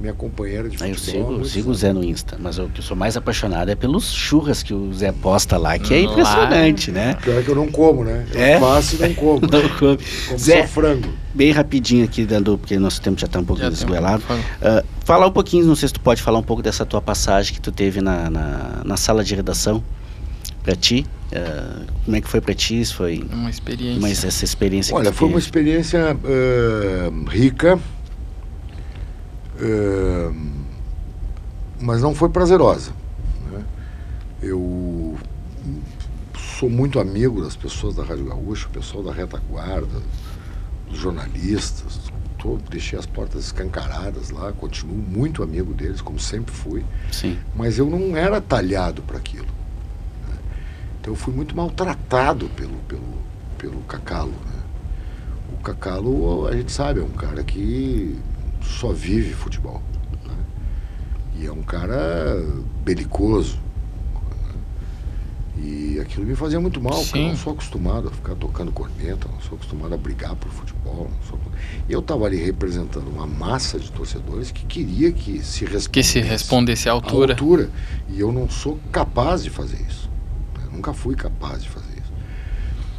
Minha 0.00 0.12
companheira 0.12 0.68
de 0.68 0.82
Aí 0.82 0.94
futebol. 0.94 1.20
eu 1.20 1.22
sigo, 1.24 1.32
muitos 1.32 1.52
sigo 1.52 1.70
o. 1.70 1.74
Zé 1.74 1.92
no 1.92 2.04
Insta, 2.04 2.36
mas 2.40 2.58
o 2.58 2.68
que 2.68 2.80
eu 2.80 2.84
sou 2.84 2.96
mais 2.96 3.16
apaixonado 3.16 3.68
é 3.70 3.74
pelos 3.74 4.12
churras 4.12 4.62
que 4.62 4.72
o 4.74 4.92
Zé 4.92 5.12
posta 5.12 5.56
lá, 5.56 5.78
que 5.78 5.94
é 5.94 5.98
Lá. 6.06 6.12
impressionante, 6.12 6.90
né? 6.90 7.14
Pior 7.22 7.38
é 7.38 7.42
que 7.42 7.48
eu 7.48 7.54
não 7.54 7.68
como, 7.68 8.04
né? 8.04 8.26
Eu 8.32 8.40
É? 8.40 8.60
faço 8.60 8.96
e 8.96 8.98
não 8.98 9.14
como. 9.14 9.40
Não 9.50 9.68
come. 9.78 9.98
como 10.28 10.38
Zé. 10.38 10.62
só 10.62 10.68
frango. 10.68 11.08
Bem 11.34 11.52
rapidinho 11.52 12.04
aqui, 12.04 12.24
dando, 12.24 12.58
porque 12.58 12.78
nosso 12.78 13.00
tempo 13.00 13.20
já 13.20 13.26
está 13.26 13.38
um 13.40 13.44
pouco 13.44 13.62
desgoelado. 13.68 14.22
fala. 14.22 14.40
Ah, 14.62 14.84
falar 15.04 15.26
um 15.26 15.32
pouquinho, 15.32 15.64
não 15.66 15.74
sei 15.76 15.88
se 15.88 15.94
tu 15.94 16.00
pode 16.00 16.20
falar 16.22 16.38
um 16.38 16.42
pouco 16.42 16.62
dessa 16.62 16.84
tua 16.84 17.00
passagem 17.00 17.54
que 17.54 17.60
tu 17.60 17.70
teve 17.70 18.00
na, 18.00 18.28
na, 18.30 18.82
na 18.84 18.96
sala 18.96 19.22
de 19.22 19.34
redação 19.34 19.82
para 20.62 20.74
ti. 20.74 21.06
Ah, 21.32 21.82
como 22.04 22.16
é 22.16 22.20
que 22.20 22.28
foi 22.28 22.40
para 22.40 22.52
ti? 22.54 22.84
Se 22.84 22.92
foi 22.92 23.24
Uma 23.32 23.48
experiência. 23.48 24.00
mas 24.00 24.24
essa 24.24 24.44
experiência 24.44 24.94
Olha, 24.96 25.12
foi 25.12 25.28
uma 25.28 25.34
teve? 25.34 25.44
experiência 25.46 26.16
eh, 26.24 27.10
rica, 27.28 27.78
eh, 29.60 30.30
mas 31.80 32.02
não 32.02 32.14
foi 32.14 32.28
prazerosa. 32.28 32.92
né? 33.50 33.64
Eu 34.42 35.16
sou 36.58 36.68
muito 36.68 36.98
amigo 37.00 37.42
das 37.42 37.56
pessoas 37.56 37.94
da 37.94 38.04
Rádio 38.04 38.26
Gaúcha, 38.26 38.66
o 38.66 38.70
pessoal 38.70 39.02
da 39.04 39.12
retaguarda, 39.12 40.00
dos 40.88 40.98
jornalistas, 40.98 42.00
todo, 42.38 42.62
deixei 42.70 42.98
as 42.98 43.06
portas 43.06 43.44
escancaradas 43.46 44.30
lá, 44.30 44.52
continuo 44.52 44.96
muito 44.96 45.42
amigo 45.42 45.72
deles, 45.72 46.00
como 46.00 46.18
sempre 46.18 46.52
fui, 46.54 46.84
Sim. 47.12 47.38
mas 47.54 47.78
eu 47.78 47.88
não 47.88 48.16
era 48.16 48.40
talhado 48.40 49.02
para 49.02 49.16
aquilo. 49.18 49.46
né? 50.28 50.36
Então 51.00 51.12
eu 51.12 51.16
fui 51.16 51.32
muito 51.32 51.54
maltratado 51.56 52.48
pelo, 52.50 52.76
pelo, 52.88 53.02
pelo 53.56 53.80
Cacalo. 53.82 54.30
Né? 54.32 54.60
O 55.54 55.62
Cacalo, 55.62 56.46
a 56.48 56.52
gente 56.56 56.72
sabe, 56.72 57.00
é 57.00 57.02
um 57.02 57.08
cara 57.10 57.42
que 57.44 58.18
só 58.62 58.92
vive 58.92 59.32
futebol. 59.34 59.82
né? 60.26 60.34
E 61.36 61.46
é 61.46 61.52
um 61.52 61.62
cara 61.62 62.42
belicoso. 62.84 63.56
né? 63.56 64.54
E 65.62 66.00
aquilo 66.00 66.24
me 66.26 66.34
fazia 66.34 66.58
muito 66.60 66.80
mal, 66.80 67.02
porque 67.02 67.18
eu 67.18 67.22
não 67.28 67.36
sou 67.36 67.52
acostumado 67.52 68.08
a 68.08 68.10
ficar 68.10 68.34
tocando 68.34 68.72
corneta, 68.72 69.28
não 69.30 69.40
sou 69.40 69.56
acostumado 69.56 69.94
a 69.94 69.96
brigar 69.98 70.34
por 70.36 70.50
futebol. 70.50 71.10
Sou... 71.28 71.38
E 71.88 71.92
eu 71.92 72.00
estava 72.00 72.24
ali 72.24 72.36
representando 72.42 73.08
uma 73.08 73.26
massa 73.26 73.78
de 73.78 73.90
torcedores 73.92 74.50
que 74.50 74.64
queria 74.64 75.12
que 75.12 75.42
se 75.44 75.64
respondesse 75.64 75.88
Que 75.90 76.02
se 76.02 76.20
respondesse 76.20 76.88
à 76.88 76.92
à 76.92 76.94
altura. 76.94 77.34
altura. 77.34 77.70
E 78.08 78.18
eu 78.20 78.32
não 78.32 78.48
sou 78.48 78.78
capaz 78.90 79.42
de 79.42 79.50
fazer 79.50 79.80
isso. 79.88 80.08
né? 80.58 80.68
Nunca 80.72 80.92
fui 80.94 81.14
capaz 81.14 81.62
de 81.62 81.68
fazer 81.68 81.92
isso. 81.92 82.10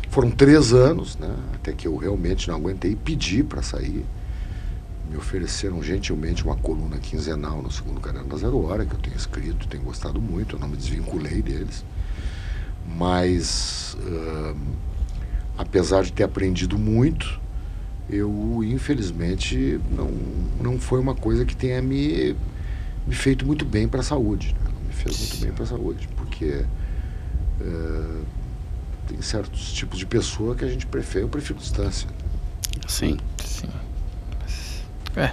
Foram 0.10 0.30
três 0.30 0.74
anos, 0.74 1.18
né? 1.18 1.34
até 1.56 1.72
que 1.72 1.88
eu 1.88 1.96
realmente 1.96 2.48
não 2.50 2.56
aguentei 2.56 2.92
e 2.92 2.96
pedi 2.96 3.44
para 3.44 3.62
sair. 3.64 4.06
Me 5.12 5.18
ofereceram 5.18 5.84
gentilmente 5.84 6.42
uma 6.46 6.56
coluna 6.56 6.98
quinzenal 6.98 7.62
no 7.62 7.70
segundo 7.70 8.00
caderno 8.00 8.30
da 8.30 8.38
Zero 8.38 8.64
Hora, 8.64 8.86
que 8.86 8.94
eu 8.94 9.00
tenho 9.00 9.18
escrito, 9.18 9.68
tenho 9.68 9.84
gostado 9.84 10.22
muito, 10.22 10.56
eu 10.56 10.60
não 10.60 10.70
me 10.70 10.78
desvinculei 10.78 11.42
deles. 11.42 11.84
Mas, 12.98 13.98
ãh, 14.00 14.56
apesar 15.58 16.04
de 16.04 16.14
ter 16.14 16.24
aprendido 16.24 16.78
muito, 16.78 17.42
eu 18.10 18.62
infelizmente 18.64 19.82
não, 19.92 20.10
não 20.62 20.80
foi 20.80 21.00
uma 21.02 21.14
coisa 21.14 21.44
que 21.44 21.58
tenha 21.58 21.82
me, 21.82 22.34
me 23.06 23.14
feito 23.14 23.46
muito 23.46 23.66
bem 23.66 23.90
para 23.90 24.00
a 24.00 24.04
saúde. 24.04 24.56
né? 24.64 24.72
Não 24.74 24.82
me 24.88 24.94
fez 24.94 25.20
muito 25.20 25.38
bem 25.44 25.52
para 25.52 25.64
a 25.66 25.68
saúde, 25.68 26.08
porque 26.16 26.64
eh, 27.60 28.22
tem 29.08 29.22
certos 29.22 29.74
tipos 29.74 30.00
de 30.00 30.06
pessoa 30.06 30.56
que 30.56 30.64
a 30.64 30.70
gente 30.70 30.86
prefere, 30.86 31.26
eu 31.26 31.30
prefiro 31.30 31.60
distância. 31.60 32.08
Sim. 32.88 33.18
É. 35.16 35.32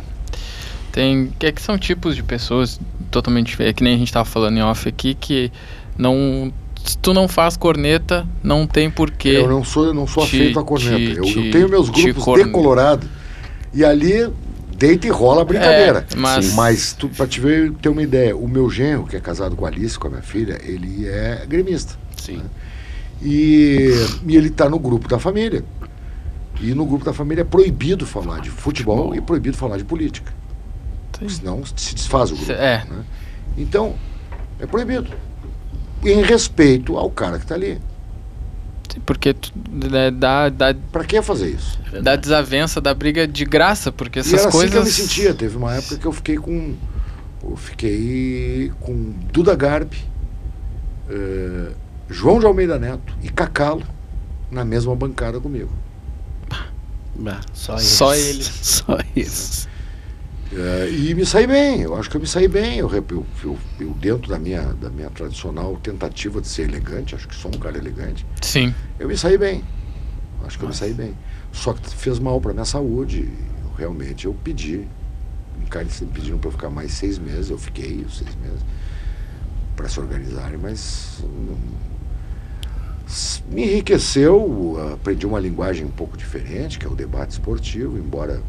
Tem. 0.93 1.33
Que, 1.39 1.53
que 1.53 1.63
são 1.63 1.79
tipos 1.79 2.17
de 2.17 2.23
pessoas 2.23 2.81
totalmente 3.11 3.47
diferentes. 3.49 3.79
Que 3.79 3.85
nem 3.85 3.95
a 3.95 3.99
gente 3.99 4.13
tava 4.13 4.25
falando 4.25 4.57
em 4.57 4.63
off 4.63 4.89
aqui, 4.89 5.15
que 5.15 5.53
não. 5.97 6.53
Se 6.85 6.97
tu 6.97 7.13
não 7.13 7.29
faz 7.29 7.57
corneta, 7.57 8.27
não 8.43 8.67
tem 8.67 8.91
porquê. 8.91 9.31
Eu 9.31 9.49
não 9.49 9.63
sou, 9.65 9.87
eu 9.87 9.95
não 9.95 10.07
sou 10.07 10.25
te- 10.27 10.37
afeito 10.37 10.59
a 10.59 10.65
corneta. 10.65 10.97
te- 10.97 11.17
eu, 11.19 11.25
eu 11.25 11.25
te- 11.25 11.51
tenho 11.51 11.69
meus 11.69 11.91
grupos 11.91 12.25
corne- 12.25 12.45
de 12.45 12.51
Colorado. 12.51 13.07
E 13.75 13.85
ali 13.85 14.31
deita 14.77 15.07
e 15.07 15.11
rola 15.11 15.43
a 15.43 15.45
brincadeira. 15.45 16.07
É, 16.11 16.17
mas- 16.17 16.47
Sim. 16.47 16.55
Mas 16.55 16.93
tu, 16.95 17.09
pra 17.11 17.27
te 17.27 17.41
ver, 17.41 17.73
ter 17.83 17.89
uma 17.91 18.03
ideia, 18.03 18.35
o 18.35 18.49
meu 18.49 18.71
genro, 18.71 19.05
que 19.07 19.17
é 19.17 19.21
casado 19.21 19.55
com 19.57 19.67
a 19.67 19.69
Alice, 19.69 19.99
com 19.99 20.07
a 20.07 20.11
minha 20.11 20.23
filha, 20.23 20.59
ele 20.65 21.07
é 21.07 21.45
gremista. 21.47 21.95
Sim. 22.17 22.41
E, 23.21 23.91
e 24.27 24.37
ele 24.37 24.49
está 24.49 24.69
no 24.71 24.79
grupo 24.79 25.09
da 25.09 25.19
família. 25.19 25.65
E 26.61 26.75
no 26.75 26.85
grupo 26.87 27.05
da 27.05 27.13
família 27.13 27.43
é 27.43 27.45
proibido 27.45 28.05
falar 28.07 28.41
de 28.41 28.51
futebol, 28.51 28.97
Futebol. 28.97 29.15
e 29.15 29.21
proibido 29.21 29.57
falar 29.57 29.77
de 29.77 29.85
política. 29.85 30.33
Sim. 31.19 31.29
Senão 31.29 31.65
se 31.65 31.95
desfaz 31.95 32.31
o 32.33 32.37
grupo. 32.37 32.53
É. 32.53 32.85
né? 32.89 33.05
Então, 33.57 33.95
é 34.59 34.67
proibido. 34.67 35.11
Em 36.05 36.23
respeito 36.23 36.97
ao 36.97 37.11
cara 37.11 37.39
que 37.39 37.45
está 37.45 37.55
ali. 37.55 37.81
Porque 39.05 39.35
tu, 39.35 39.53
né, 39.71 40.11
dá, 40.11 40.49
dá, 40.49 40.75
Para 40.91 41.05
que 41.05 41.21
fazer 41.23 41.51
isso? 41.51 41.79
dá 42.03 42.17
desavença, 42.17 42.81
dá 42.81 42.93
briga 42.95 43.29
de 43.29 43.45
graça, 43.45 43.93
porque 43.93 44.19
e 44.19 44.21
essas 44.21 44.41
era 44.43 44.51
coisas. 44.51 44.71
assim 44.71 44.71
que 44.71 44.77
eu 44.79 44.85
me 44.85 45.09
sentia. 45.09 45.35
Teve 45.35 45.57
uma 45.57 45.75
época 45.75 45.97
que 45.99 46.07
eu 46.07 46.13
fiquei 46.13 46.37
com. 46.37 46.75
Eu 47.43 47.57
fiquei 47.57 48.73
com 48.81 49.13
Duda 49.33 49.55
Garbi, 49.55 49.99
eh, 51.09 51.73
João 52.09 52.41
de 52.41 52.47
Almeida 52.47 52.79
Neto 52.79 53.15
e 53.23 53.29
Cacalo 53.29 53.83
na 54.51 54.65
mesma 54.65 54.95
bancada 54.97 55.39
comigo. 55.39 55.71
Bah, 57.19 57.41
só 57.53 57.75
eles. 57.75 57.89
Só 57.89 58.15
eles. 58.15 58.47
Só 58.63 58.99
eles. 59.17 59.69
É, 60.51 60.89
e 60.91 61.15
me 61.15 61.27
saí 61.27 61.47
bem, 61.47 61.83
eu 61.83 61.95
acho 61.95 62.09
que 62.09 62.17
eu 62.17 62.21
me 62.21 62.27
saí 62.27 62.49
bem. 62.49 62.79
Eu, 62.79 62.91
eu, 62.91 63.27
eu, 63.45 63.59
eu 63.79 63.91
dentro 63.95 64.31
da 64.31 64.39
minha, 64.39 64.63
da 64.75 64.89
minha 64.89 65.11
tradicional 65.11 65.77
tentativa 65.77 66.41
de 66.41 66.49
ser 66.49 66.69
elegante, 66.69 67.15
acho 67.15 67.29
que 67.29 67.35
sou 67.35 67.51
um 67.55 67.59
cara 67.59 67.77
elegante, 67.77 68.25
Sim. 68.41 68.75
eu 68.99 69.09
me 69.09 69.17
saí 69.17 69.37
bem. 69.37 69.63
Acho 70.47 70.59
que 70.59 70.65
eu 70.65 70.69
me 70.69 70.75
saí 70.75 70.95
bem. 70.95 71.15
Só 71.53 71.75
que 71.75 71.91
fez 71.95 72.19
mal 72.19 72.41
para 72.41 72.53
minha 72.55 72.65
saúde. 72.65 73.29
Eu, 73.65 73.73
realmente 73.77 74.25
eu 74.27 74.33
pedi. 74.33 74.89
Encarecidamente 75.61 76.19
pediram 76.21 76.39
para 76.39 76.49
eu 76.49 76.53
ficar 76.53 76.71
mais 76.71 76.93
seis 76.93 77.19
meses, 77.19 77.51
eu 77.51 77.59
fiquei 77.59 78.03
os 78.07 78.17
seis 78.17 78.35
meses 78.37 78.61
para 79.77 79.89
se 79.89 80.01
organizarem, 80.01 80.57
mas 80.57 80.73
s- 80.79 81.23
me 83.51 83.65
enriqueceu, 83.65 84.77
aprendi 84.93 85.27
uma 85.27 85.41
linguagem 85.41 85.85
um 85.87 85.91
pouco 85.91 86.17
diferente, 86.17 86.79
que 86.79 86.87
é 86.87 86.89
o 86.89 86.95
debate 86.95 87.33
esportivo, 87.33 87.97
embora 87.97 88.43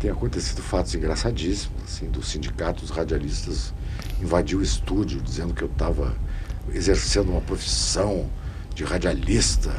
tenha 0.00 0.12
acontecido 0.12 0.62
fatos 0.62 0.94
engraçadíssimos, 0.94 1.82
assim, 1.84 2.08
do 2.08 2.22
sindicato 2.22 2.80
dos 2.80 2.90
radialistas 2.90 3.72
invadiu 4.20 4.58
o 4.58 4.62
estúdio 4.62 5.20
dizendo 5.20 5.54
que 5.54 5.62
eu 5.62 5.68
estava 5.68 6.14
exercendo 6.72 7.30
uma 7.30 7.40
profissão 7.40 8.28
de 8.74 8.84
radialista. 8.84 9.72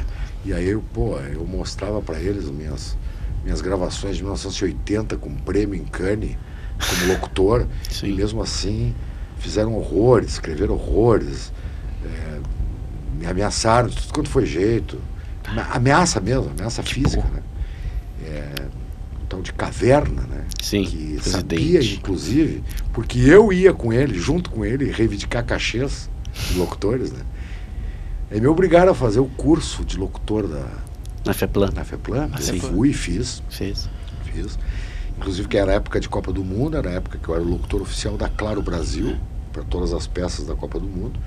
E 0.44 0.52
aí, 0.52 0.68
eu, 0.68 0.82
pô, 0.92 1.16
eu 1.18 1.44
mostrava 1.46 2.00
para 2.00 2.18
eles 2.18 2.44
as 2.44 2.50
minhas, 2.50 2.96
minhas 3.44 3.60
gravações 3.60 4.16
de 4.16 4.22
1980 4.22 5.16
com 5.16 5.34
prêmio 5.34 5.74
em 5.74 5.84
Cannes 5.84 6.36
como 6.78 7.12
locutor. 7.12 7.66
E 7.90 7.94
Sim. 7.94 8.14
mesmo 8.14 8.42
assim 8.42 8.94
fizeram 9.38 9.74
horrores, 9.74 10.32
escreveram 10.32 10.74
horrores, 10.74 11.52
é, 12.04 12.40
me 13.20 13.26
ameaçaram 13.26 13.88
de 13.88 13.96
tudo 13.96 14.12
quanto 14.14 14.30
foi 14.30 14.46
jeito. 14.46 14.98
Ame- 15.46 15.62
Ameaça 15.70 16.18
mesmo, 16.20 16.50
ameaça 16.50 16.82
física, 16.82 17.22
né? 17.24 17.42
É, 18.24 18.66
o 19.22 19.26
tal 19.28 19.42
de 19.42 19.52
caverna, 19.52 20.22
né? 20.22 20.44
Sim, 20.60 20.84
que 20.84 20.96
presidente. 21.20 21.30
sabia, 21.30 21.82
inclusive, 21.82 22.64
porque 22.92 23.18
eu 23.18 23.52
ia 23.52 23.72
com 23.74 23.92
ele, 23.92 24.18
junto 24.18 24.50
com 24.50 24.64
ele, 24.64 24.90
reivindicar 24.90 25.44
cachês 25.44 26.08
de 26.50 26.58
locutores, 26.58 27.12
né? 27.12 27.20
E 28.32 28.40
me 28.40 28.46
obrigaram 28.46 28.92
a 28.92 28.94
fazer 28.94 29.20
o 29.20 29.26
curso 29.26 29.84
de 29.84 29.96
locutor 29.98 30.46
da, 30.46 30.64
Na 31.26 31.34
FEPLAN. 31.34 31.70
da 31.70 31.84
FEPLAN. 31.84 32.30
Ah, 32.32 32.36
Eu 32.38 32.42
sim. 32.44 32.60
fui 32.60 32.90
e 32.90 32.94
fiz, 32.94 33.42
Fez. 33.50 33.88
fiz. 34.32 34.58
Inclusive 35.18 35.46
que 35.48 35.58
era 35.58 35.72
a 35.72 35.74
época 35.74 36.00
de 36.00 36.08
Copa 36.08 36.32
do 36.32 36.42
Mundo, 36.44 36.76
era 36.76 36.88
a 36.88 36.92
época 36.92 37.18
que 37.18 37.28
eu 37.28 37.34
era 37.34 37.42
o 37.44 37.48
locutor 37.48 37.82
oficial 37.82 38.16
da 38.16 38.28
Claro 38.28 38.62
Brasil, 38.62 39.16
para 39.52 39.62
todas 39.64 39.92
as 39.92 40.06
peças 40.06 40.46
da 40.46 40.54
Copa 40.54 40.78
do 40.78 40.86
Mundo. 40.86 41.18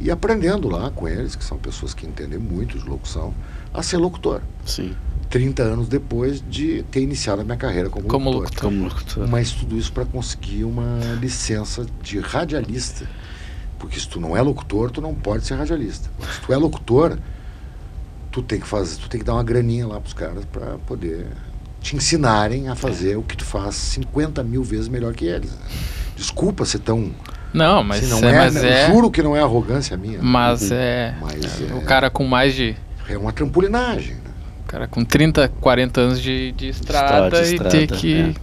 E 0.00 0.10
aprendendo 0.10 0.68
lá 0.68 0.90
com 0.90 1.06
eles, 1.06 1.36
que 1.36 1.44
são 1.44 1.58
pessoas 1.58 1.94
que 1.94 2.06
entendem 2.06 2.38
muito 2.38 2.78
de 2.78 2.88
locução, 2.88 3.34
a 3.72 3.82
ser 3.82 3.98
locutor. 3.98 4.42
Sim. 4.64 4.94
30 5.30 5.62
anos 5.62 5.88
depois 5.88 6.42
de 6.46 6.82
ter 6.90 7.00
iniciado 7.00 7.40
a 7.40 7.44
minha 7.44 7.56
carreira 7.56 7.88
como, 7.88 8.06
Como 8.06 8.30
locutor. 8.30 8.60
Como 8.60 8.84
locutor. 8.84 9.28
Mas 9.28 9.52
tudo 9.52 9.78
isso 9.78 9.92
para 9.92 10.04
conseguir 10.04 10.64
uma 10.64 10.98
licença 11.20 11.86
de 12.02 12.18
radialista. 12.18 13.08
Porque 13.78 13.98
se 13.98 14.06
tu 14.08 14.20
não 14.20 14.36
é 14.36 14.42
locutor, 14.42 14.90
tu 14.90 15.00
não 15.00 15.14
pode 15.14 15.46
ser 15.46 15.54
radialista. 15.54 16.10
Se 16.34 16.40
tu 16.46 16.52
é 16.52 16.56
locutor, 16.56 17.18
tu 18.30 18.42
tem 18.42 18.60
que 18.60 18.66
fazer, 18.66 18.96
tu 18.96 19.08
tem 19.08 19.20
que 19.20 19.26
dar 19.26 19.34
uma 19.34 19.42
graninha 19.42 19.86
lá 19.86 20.00
pros 20.00 20.14
caras 20.14 20.44
para 20.44 20.78
poder 20.86 21.26
te 21.80 21.96
ensinarem 21.96 22.68
a 22.68 22.74
fazer 22.74 23.16
o 23.16 23.22
que 23.22 23.36
tu 23.36 23.44
faz 23.44 23.74
50 23.74 24.42
mil 24.44 24.62
vezes 24.62 24.88
melhor 24.88 25.14
que 25.14 25.24
eles. 25.24 25.50
Desculpa 26.16 26.64
ser 26.64 26.78
tão. 26.78 27.10
Não, 27.52 27.82
mas, 27.84 28.04
se 28.04 28.10
não 28.10 28.18
é, 28.28 28.32
é, 28.32 28.36
mas 28.38 28.54
né, 28.54 28.82
é. 28.84 28.86
Juro 28.90 29.10
que 29.10 29.22
não 29.22 29.36
é 29.36 29.40
arrogância 29.40 29.96
minha. 29.96 30.18
Mas 30.22 30.70
é. 30.70 31.14
Mas 31.20 31.60
O 31.70 31.78
é- 31.78 31.80
cara 31.84 32.08
com 32.10 32.24
mais 32.26 32.54
de. 32.54 32.74
É 33.08 33.16
uma 33.18 33.32
trampolinagem. 33.32 34.14
Né? 34.14 34.20
o 34.60 34.72
cara 34.72 34.88
com 34.88 35.04
30, 35.04 35.48
40 35.60 36.00
anos 36.00 36.20
de, 36.22 36.52
de 36.52 36.68
estrada, 36.68 37.42
de 37.42 37.54
e 37.54 37.58
ter 37.58 37.66
estrada, 37.66 37.86
que. 38.00 38.14
é. 38.14 38.22
né. 38.22 38.34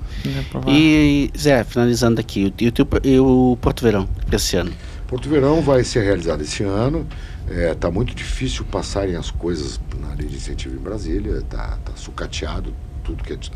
E, 0.67 1.31
Zé, 1.35 1.63
finalizando 1.63 2.19
aqui, 2.21 2.45
o- 2.45 2.63
e 2.63 2.67
o, 2.67 2.71
teu- 2.71 2.87
e 3.03 3.19
o 3.19 3.57
Porto 3.59 3.81
Verão, 3.83 4.07
esse 4.31 4.55
ano? 4.55 4.71
Porto 5.07 5.27
Verão 5.27 5.59
vai 5.61 5.83
ser 5.83 6.03
realizado 6.03 6.41
esse 6.41 6.61
ano. 6.63 7.07
Está 7.49 7.89
muito 7.89 8.13
difícil 8.13 8.63
passarem 8.65 9.15
as 9.15 9.31
coisas 9.31 9.79
na 9.99 10.09
lei 10.13 10.27
de 10.27 10.35
incentivo 10.35 10.75
em 10.75 10.79
Brasília. 10.79 11.37
Está 11.37 11.79
tá 11.83 11.93
sucateado 11.95 12.75
tudo 13.03 13.23
que, 13.23 13.33
é 13.33 13.37
que 13.37 13.49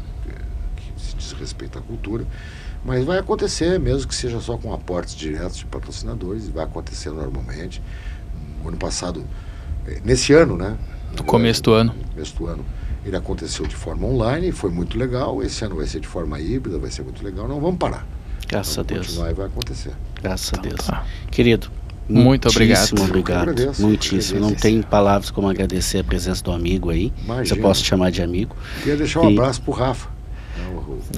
se 0.97 1.15
diz 1.15 1.31
respeito 1.33 1.77
à 1.77 1.81
cultura. 1.81 2.25
Mas 2.85 3.05
vai 3.05 3.17
acontecer, 3.17 3.79
mesmo 3.79 4.07
que 4.07 4.15
seja 4.15 4.39
só 4.41 4.57
com 4.57 4.73
aportes 4.73 5.15
diretos 5.15 5.57
de 5.57 5.65
patrocinadores, 5.65 6.47
vai 6.49 6.65
acontecer 6.65 7.09
normalmente. 7.11 7.81
O 8.63 8.67
ano 8.67 8.77
passado, 8.77 9.23
eh, 9.87 9.99
nesse 10.03 10.33
ano, 10.33 10.57
né? 10.57 10.75
No 11.17 11.23
começo 11.23 11.61
do 11.63 11.73
ano. 11.73 11.93
No 11.95 12.03
começo 12.11 12.35
do 12.35 12.47
ano, 12.47 12.65
ele 13.05 13.15
aconteceu 13.15 13.65
de 13.67 13.75
forma 13.75 14.05
online, 14.07 14.51
foi 14.51 14.69
muito 14.69 14.97
legal. 14.97 15.41
Esse 15.43 15.63
ano 15.63 15.75
vai 15.77 15.85
ser 15.87 15.99
de 16.01 16.07
forma 16.07 16.39
híbrida, 16.39 16.77
vai 16.77 16.91
ser 16.91 17.03
muito 17.03 17.23
legal. 17.23 17.47
Não 17.47 17.59
vamos 17.61 17.77
parar. 17.77 18.05
Graças 18.47 18.77
a 18.77 18.81
Vamos 18.81 18.93
Deus. 18.93 19.07
continuar 19.07 19.31
e 19.31 19.33
vai 19.33 19.45
acontecer. 19.45 19.91
Graças 20.21 20.53
a 20.57 20.61
Deus. 20.61 20.75
Tá. 20.85 21.05
Querido, 21.31 21.69
Muito 22.09 22.49
obrigado. 22.49 23.01
obrigado. 23.01 23.49
agradeço, 23.49 23.81
muitíssimo. 23.81 24.39
Não 24.41 24.53
tem 24.53 24.81
palavras 24.81 25.31
como 25.31 25.49
agradecer 25.49 25.99
a 25.99 26.03
presença 26.03 26.43
do 26.43 26.51
amigo 26.51 26.89
aí. 26.89 27.13
Se 27.17 27.23
Imagina. 27.23 27.57
eu 27.57 27.61
posso 27.61 27.83
chamar 27.85 28.11
de 28.11 28.21
amigo. 28.21 28.55
Queria 28.79 28.97
deixar 28.97 29.21
um 29.21 29.29
E- 29.29 29.33
abraço 29.37 29.61
pro 29.61 29.71
Rafa. 29.71 30.09
o- 30.71 30.77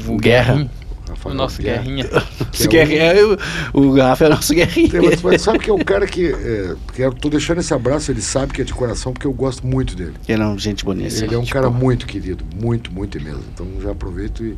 o- 0.09 0.13
O 0.13 0.17
Guerra. 0.17 0.55
o 0.55 0.84
Rafael 1.09 1.33
O 1.35 1.37
nosso 1.37 1.61
Guerra. 1.61 1.83
Guerrinha. 1.83 2.05
Que 2.51 2.57
Esse 2.63 2.67
é 2.67 2.69
guerreiro, 2.85 3.37
o 3.73 3.95
Rafa 3.97 4.23
é 4.23 4.27
o 4.27 4.29
nosso 4.31 4.53
guerreiro. 4.53 4.91
Tem, 4.91 5.01
mas- 5.01 5.21
mas 5.21 5.41
sabe 5.41 5.59
que 5.59 5.69
é 5.69 5.73
um 5.73 5.79
cara 5.79 6.05
que. 6.07 6.27
É, 6.31 6.75
que 6.93 7.01
eu 7.01 7.11
tô 7.13 7.29
deixando 7.29 7.59
esse 7.59 7.73
abraço, 7.73 8.11
ele 8.11 8.21
sabe 8.21 8.53
que 8.53 8.61
é 8.61 8.63
de 8.65 8.73
coração, 8.73 9.11
porque 9.13 9.27
eu 9.27 9.33
gosto 9.33 9.65
muito 9.67 9.95
dele. 9.95 10.13
Ele 10.27 10.41
é 10.41 10.45
um 10.45 10.57
gente 10.57 10.85
bonita. 10.85 11.23
Ele 11.23 11.35
é 11.35 11.37
um 11.37 11.45
cara 11.45 11.69
muito 11.69 12.05
querido, 12.07 12.43
muito, 12.61 12.91
muito 12.93 13.21
mesmo. 13.21 13.41
Então 13.53 13.67
já 13.81 13.91
aproveito 13.91 14.43
e 14.43 14.57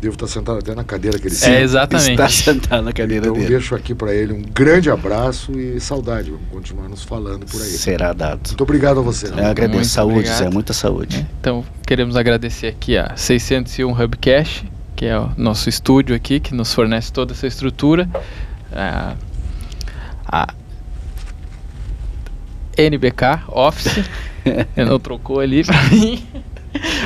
devo 0.00 0.14
estar 0.14 0.26
sentado 0.26 0.58
até 0.58 0.74
na 0.74 0.84
cadeira 0.84 1.18
que 1.18 1.26
ele 1.28 1.34
É, 1.34 1.38
senta. 1.38 1.60
exatamente. 1.60 2.10
Está 2.12 2.28
sentado 2.52 2.82
na 2.84 2.92
cadeira 2.92 3.24
Então 3.26 3.34
dele. 3.36 3.48
deixo 3.48 3.74
aqui 3.74 3.94
para 3.94 4.14
ele 4.14 4.32
um 4.34 4.42
grande 4.42 4.90
abraço 4.90 5.52
e 5.58 5.80
saudade. 5.80 6.30
Vamos 6.30 6.46
continuar 6.52 6.88
nos 6.88 7.02
falando 7.02 7.46
por 7.46 7.60
aí. 7.60 7.68
Será 7.68 8.12
dado. 8.12 8.40
Muito 8.48 8.62
obrigado 8.62 9.00
a 9.00 9.02
você. 9.02 9.26
Eu 9.28 9.32
agradeço. 9.46 9.74
Muito 9.74 9.86
saúde, 9.88 10.14
obrigado. 10.18 10.38
Zé. 10.38 10.50
Muita 10.50 10.72
saúde. 10.72 11.26
Então, 11.40 11.64
queremos 11.86 12.16
agradecer 12.16 12.66
aqui 12.68 12.96
a 12.98 13.16
601 13.16 13.90
Hubcast, 13.92 14.66
que 14.94 15.06
é 15.06 15.18
o 15.18 15.30
nosso 15.36 15.68
estúdio 15.68 16.14
aqui, 16.14 16.40
que 16.40 16.54
nos 16.54 16.72
fornece 16.72 17.12
toda 17.12 17.32
essa 17.32 17.46
estrutura. 17.46 18.08
A, 18.72 19.14
a 20.26 20.54
NBK 22.76 23.44
Office, 23.48 24.04
não 24.76 24.98
trocou 24.98 25.40
ali 25.40 25.64
pra 25.64 25.82
mim. 25.84 26.24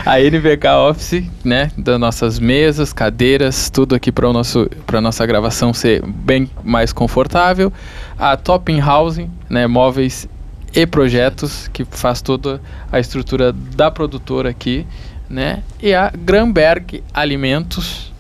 A 0.05 0.19
NBK 0.19 0.67
Office, 0.89 1.25
né, 1.45 1.71
das 1.77 2.01
nossas 2.01 2.39
mesas, 2.39 2.93
cadeiras, 2.93 3.69
tudo 3.69 3.95
aqui 3.95 4.11
para 4.11 4.29
o 4.29 4.33
nosso 4.33 4.69
para 4.87 5.01
nossa 5.01 5.27
gravação 5.27 5.75
ser 5.75 6.03
bem 6.07 6.51
mais 6.65 6.93
confortável. 6.93 7.71
A 8.19 8.37
Topping 8.37 8.81
Housing, 8.81 9.31
né, 9.49 9.67
móveis 9.67 10.27
e 10.75 10.87
projetos 10.87 11.69
que 11.69 11.85
faz 11.85 12.23
toda 12.23 12.61
a 12.91 12.99
estrutura 12.99 13.53
da 13.53 13.91
produtora 13.91 14.49
aqui, 14.49 14.87
né? 15.29 15.63
E 15.83 15.95
a 15.95 16.11
Gramberg 16.17 17.03
Alimentos 17.13 18.13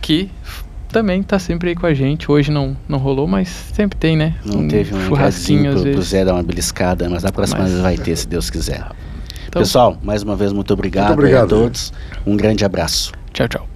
que 0.00 0.30
também 0.88 1.22
tá 1.22 1.38
sempre 1.38 1.70
aí 1.70 1.74
com 1.76 1.86
a 1.86 1.92
gente. 1.92 2.30
Hoje 2.30 2.50
não, 2.50 2.76
não 2.88 2.98
rolou, 2.98 3.26
mas 3.26 3.48
sempre 3.48 3.98
tem, 3.98 4.16
né? 4.16 4.34
Não 4.44 4.66
teve 4.66 4.94
um 4.94 5.06
churrasquinho 5.06 5.72
pro, 5.72 5.92
pro. 5.92 6.02
Zé 6.02 6.24
dar 6.24 6.32
uma 6.34 6.42
beliscada, 6.42 7.08
mas 7.10 7.22
na 7.22 7.30
próxima 7.30 7.60
Mas- 7.60 7.70
vez 7.72 7.82
vai 7.82 7.96
ter, 7.98 8.16
se 8.16 8.26
Deus 8.26 8.48
quiser. 8.48 8.86
Então, 9.46 9.62
Pessoal, 9.62 9.98
mais 10.02 10.22
uma 10.22 10.36
vez, 10.36 10.52
muito 10.52 10.72
obrigado, 10.72 11.08
Muito 11.08 11.18
obrigado, 11.20 11.44
a 11.54 11.58
todos. 11.58 11.92
Um 12.26 12.36
grande 12.36 12.64
abraço. 12.64 13.12
tchau, 13.32 13.48
tchau. 13.48 13.67